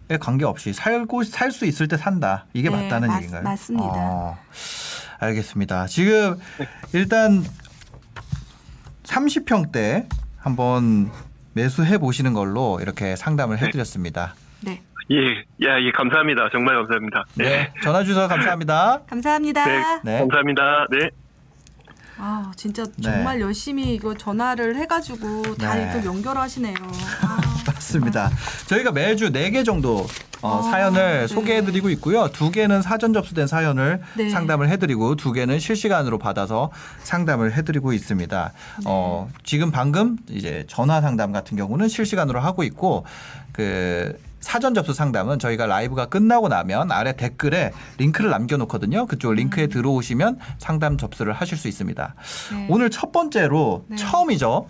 에 0.10 0.18
관계없이 0.18 0.72
살고 0.74 1.26
살 1.26 1.52
수 1.52 1.66
있을 1.66 1.88
때 1.90 1.96
산다. 1.98 2.46
이게 2.54 2.70
네, 2.72 2.82
맞다는 2.84 3.10
맞- 3.10 3.16
얘기인가요? 3.18 3.44
맞습니다. 3.44 3.86
어, 3.94 4.38
알겠습니다. 5.20 5.86
지금 5.88 6.40
일단 6.94 7.44
30평대 9.08 10.08
한번 10.38 11.10
매수해 11.54 11.98
보시는 11.98 12.34
걸로 12.34 12.80
이렇게 12.82 13.16
상담을 13.16 13.60
해 13.60 13.70
드렸습니다. 13.72 14.36
네. 14.62 14.82
예, 15.10 15.38
야, 15.66 15.80
예, 15.82 15.92
감사합니다. 15.92 16.50
정말 16.52 16.76
감사합니다. 16.76 17.24
네. 17.36 17.74
전화 17.82 18.04
주셔서 18.04 18.28
감사합니다. 18.28 19.02
감사합니다. 19.10 19.66
네. 19.66 20.02
네. 20.04 20.20
감사합니다. 20.20 20.86
네. 20.92 21.10
아 22.20 22.52
진짜 22.56 22.84
네. 22.84 23.04
정말 23.04 23.40
열심히 23.40 23.94
이거 23.94 24.16
전화를 24.16 24.76
해가지고 24.76 25.56
다 25.56 25.76
네. 25.76 25.84
이렇게 25.84 26.06
연결하시네요. 26.06 26.76
아, 27.22 27.40
맞습니다. 27.88 28.32
저희가 28.68 28.92
매주 28.92 29.32
4개 29.32 29.66
정도 29.66 30.06
어, 30.42 30.60
어, 30.60 30.62
사연을 30.62 31.22
네. 31.22 31.28
소개해드리고 31.28 31.90
있고요. 31.92 32.30
두 32.32 32.52
개는 32.52 32.82
사전 32.82 33.14
접수된 33.14 33.48
사연을 33.48 34.02
네. 34.16 34.30
상담을 34.30 34.70
해드리고 34.70 35.16
두 35.16 35.32
개는 35.32 35.60
실시간으로 35.60 36.20
받아서 36.20 36.72
상담을 37.04 37.54
해드리고 37.54 37.94
있습니다. 37.94 38.54
어, 38.86 39.30
지금 39.44 39.72
방금 39.72 40.18
이제 40.30 40.66
전화 40.68 41.02
상담 41.02 41.32
같은 41.32 41.58
경우는 41.58 41.88
실시간으로 41.88 42.40
하고 42.40 42.64
있고 42.64 43.06
그 43.52 44.16
사전 44.40 44.76
접수 44.76 44.94
상담은 44.94 45.40
저희가 45.40 45.66
라이브가 45.66 46.06
끝나고 46.06 46.48
나면 46.48 46.92
아래 46.92 47.14
댓글에 47.16 47.72
링크를 47.98 48.30
남겨놓거든요. 48.30 49.08
그쪽 49.08 49.34
링크에 49.34 49.68
들어오시면 49.68 50.38
상담 50.60 50.98
접수를 50.98 51.34
하실 51.34 51.58
수 51.58 51.68
있습니다. 51.68 52.16
네. 52.52 52.68
오늘 52.70 52.92
첫 52.92 53.12
번째로 53.12 53.86
네. 53.88 53.98
처음이죠. 53.98 54.68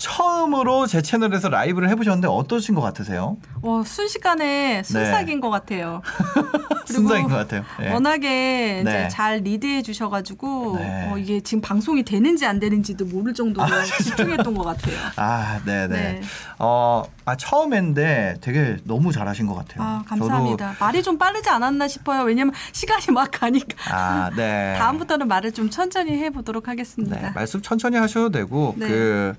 처음으로 0.00 0.86
제 0.86 1.02
채널에서 1.02 1.50
라이브를 1.50 1.90
해보셨는데 1.90 2.26
어떠신 2.26 2.74
것 2.74 2.80
같으세요? 2.80 3.36
어, 3.60 3.82
순식간에 3.84 4.82
순삭인 4.82 5.40
것 5.40 5.50
같아요. 5.50 6.00
순삭인 6.86 7.28
것 7.28 7.36
같아요. 7.36 7.62
네. 7.78 7.92
워낙에 7.92 8.82
네. 8.82 8.90
이제 8.90 9.08
잘 9.08 9.40
리드해 9.40 9.82
주셔가지고 9.82 10.78
네. 10.78 11.10
어, 11.10 11.18
이게 11.18 11.40
지금 11.40 11.60
방송이 11.60 12.02
되는지 12.02 12.46
안 12.46 12.58
되는지도 12.58 13.04
모를 13.04 13.34
정도로 13.34 13.68
집중했던 14.02 14.54
것 14.54 14.64
같아요. 14.64 14.96
아, 15.16 15.60
네네. 15.66 15.88
네. 15.88 16.20
어, 16.58 17.02
아, 17.26 17.36
처음인데 17.36 18.38
되게 18.40 18.78
너무 18.84 19.12
잘하신 19.12 19.46
것 19.46 19.54
같아요. 19.54 19.82
아 19.82 20.02
감사합니다. 20.06 20.76
말이 20.80 21.02
좀 21.02 21.18
빠르지 21.18 21.50
않았나 21.50 21.88
싶어요. 21.88 22.22
왜냐면 22.22 22.54
시간이 22.72 23.06
막 23.12 23.30
가니까. 23.30 23.94
아, 23.94 24.30
네. 24.34 24.74
다음부터는 24.80 25.28
말을 25.28 25.52
좀 25.52 25.68
천천히 25.68 26.12
해보도록 26.12 26.68
하겠습니다. 26.68 27.20
네, 27.20 27.30
말씀 27.34 27.60
천천히 27.60 27.98
하셔도 27.98 28.30
되고 28.30 28.74
네. 28.78 28.88
그 28.88 29.34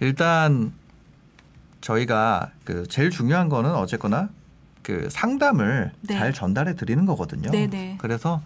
일단 0.00 0.72
저희가 1.80 2.50
그 2.64 2.86
제일 2.88 3.10
중요한 3.10 3.48
거는 3.48 3.74
어쨌거나 3.74 4.28
그 4.82 5.08
상담을 5.10 5.92
네. 6.02 6.14
잘 6.18 6.32
전달해 6.32 6.74
드리는 6.74 7.04
거거든요. 7.06 7.50
네네. 7.50 7.96
그래서 7.98 8.40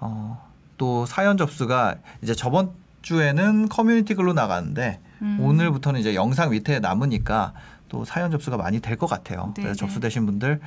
어, 0.00 0.42
또 0.76 1.06
사연 1.06 1.36
접수가 1.36 1.96
이제 2.22 2.34
저번 2.34 2.70
주에는 3.02 3.68
커뮤니티 3.68 4.14
글로 4.14 4.32
나갔는데 4.32 5.00
음. 5.22 5.38
오늘부터는 5.40 6.00
이제 6.00 6.14
영상 6.14 6.50
밑에 6.50 6.78
남으니까 6.80 7.52
또 7.88 8.04
사연 8.04 8.30
접수가 8.30 8.56
많이 8.56 8.80
될 8.80 8.96
것 8.96 9.06
같아요. 9.06 9.52
네네. 9.54 9.66
그래서 9.66 9.74
접수되신 9.78 10.26
분들 10.26 10.60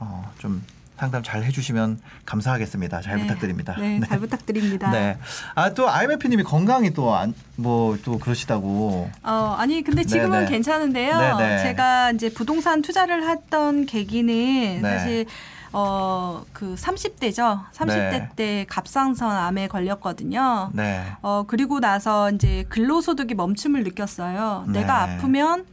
어, 0.00 0.32
좀 0.38 0.62
상담 0.98 1.22
잘 1.22 1.44
해주시면 1.44 2.00
감사하겠습니다. 2.26 3.00
잘 3.02 3.16
네. 3.16 3.22
부탁드립니다. 3.22 3.76
네, 3.78 4.00
잘 4.08 4.18
부탁드립니다. 4.18 4.90
네. 4.92 5.16
아, 5.54 5.72
또 5.74 5.88
IMF님이 5.88 6.42
건강이 6.42 6.92
또 6.92 7.08
뭐 7.56 7.96
또 8.04 8.18
그러시다고. 8.18 9.10
어, 9.22 9.56
아니 9.58 9.82
근데 9.82 10.04
지금은 10.04 10.30
네네. 10.40 10.50
괜찮은데요. 10.50 11.18
네네. 11.18 11.62
제가 11.62 12.12
이제 12.12 12.30
부동산 12.30 12.82
투자를 12.82 13.28
했던 13.28 13.86
계기는 13.86 14.82
네. 14.82 14.98
사실 14.98 15.26
어, 15.72 16.44
그 16.52 16.74
30대죠. 16.76 17.64
30대 17.72 18.10
네. 18.10 18.28
때 18.36 18.66
갑상선 18.68 19.30
암에 19.36 19.68
걸렸거든요. 19.68 20.70
네. 20.72 21.04
어, 21.22 21.44
그리고 21.46 21.80
나서 21.80 22.30
이제 22.30 22.64
근로소득이 22.68 23.34
멈춤을 23.34 23.84
느꼈어요. 23.84 24.64
네. 24.68 24.80
내가 24.80 25.02
아프면 25.02 25.66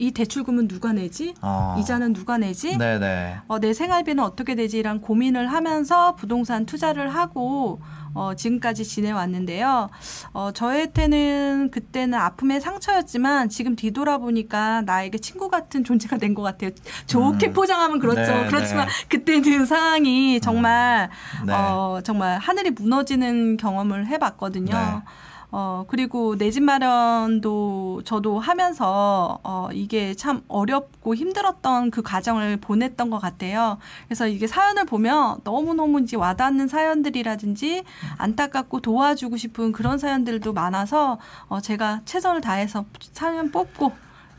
이 0.00 0.12
대출금은 0.12 0.68
누가 0.68 0.92
내지? 0.92 1.34
어. 1.42 1.76
이자는 1.80 2.12
누가 2.12 2.38
내지? 2.38 2.78
네네. 2.78 3.38
어, 3.48 3.58
내 3.58 3.72
생활비는 3.72 4.22
어떻게 4.22 4.54
되지란 4.54 5.00
고민을 5.00 5.50
하면서 5.52 6.14
부동산 6.14 6.66
투자를 6.66 7.12
하고 7.12 7.80
어, 8.14 8.34
지금까지 8.34 8.84
지내왔는데요. 8.84 9.90
어, 10.32 10.50
저한테는 10.52 11.70
그때는 11.72 12.16
아픔의 12.16 12.60
상처였지만 12.60 13.48
지금 13.48 13.74
뒤돌아보니까 13.76 14.82
나에게 14.82 15.18
친구 15.18 15.48
같은 15.50 15.82
존재가 15.84 16.16
된 16.18 16.28
것 16.34 16.42
같아요. 16.42 16.70
좋게 17.06 17.48
음. 17.48 17.52
포장하면 17.54 17.98
그렇죠. 17.98 18.20
네, 18.20 18.46
그렇지만 18.48 18.86
네. 18.86 18.92
그때는 19.08 19.66
상황이 19.66 20.40
정말 20.40 21.08
네. 21.46 21.52
어, 21.52 22.00
정말 22.04 22.38
하늘이 22.38 22.70
무너지는 22.70 23.56
경험을 23.56 24.06
해봤거든요. 24.06 25.02
네. 25.50 25.58
어, 25.58 25.84
그리고 25.88 26.36
내 26.36 26.50
집 26.50 26.62
마련도 26.62 28.02
저도 28.04 28.38
하면서, 28.38 29.38
어, 29.42 29.68
이게 29.72 30.14
참 30.14 30.42
어렵고 30.48 31.14
힘들었던 31.14 31.90
그 31.90 32.02
과정을 32.02 32.58
보냈던 32.58 33.10
것 33.10 33.18
같아요. 33.18 33.78
그래서 34.06 34.26
이게 34.26 34.46
사연을 34.46 34.84
보면 34.84 35.40
너무너무 35.44 36.00
이제 36.00 36.16
와닿는 36.16 36.68
사연들이라든지 36.68 37.84
안타깝고 38.18 38.80
도와주고 38.80 39.36
싶은 39.36 39.72
그런 39.72 39.98
사연들도 39.98 40.52
많아서, 40.52 41.18
어, 41.48 41.60
제가 41.60 42.00
최선을 42.04 42.40
다해서 42.40 42.84
사연 43.12 43.50
뽑고, 43.50 43.86
어, 43.86 43.92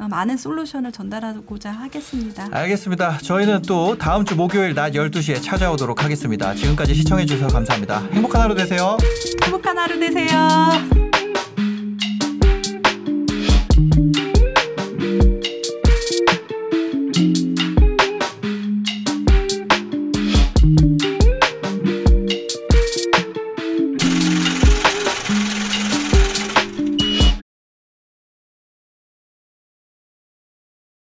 많은 0.07 0.37
솔루션을 0.37 0.91
전달하고자 0.91 1.71
하겠습니다. 1.71 2.47
알겠습니다. 2.51 3.17
저희는 3.17 3.63
또 3.63 3.97
다음 3.97 4.23
주 4.25 4.35
목요일 4.35 4.73
낮 4.73 4.91
12시에 4.93 5.41
찾아오도록 5.43 6.03
하겠습니다. 6.03 6.53
지금까지 6.55 6.93
시청해 6.93 7.25
주셔서 7.25 7.53
감사합니다. 7.53 8.01
행복한 8.13 8.41
하루 8.41 8.55
되세요. 8.55 8.97
행복한 9.43 9.77
하루 9.77 9.99
되세요. 9.99 11.08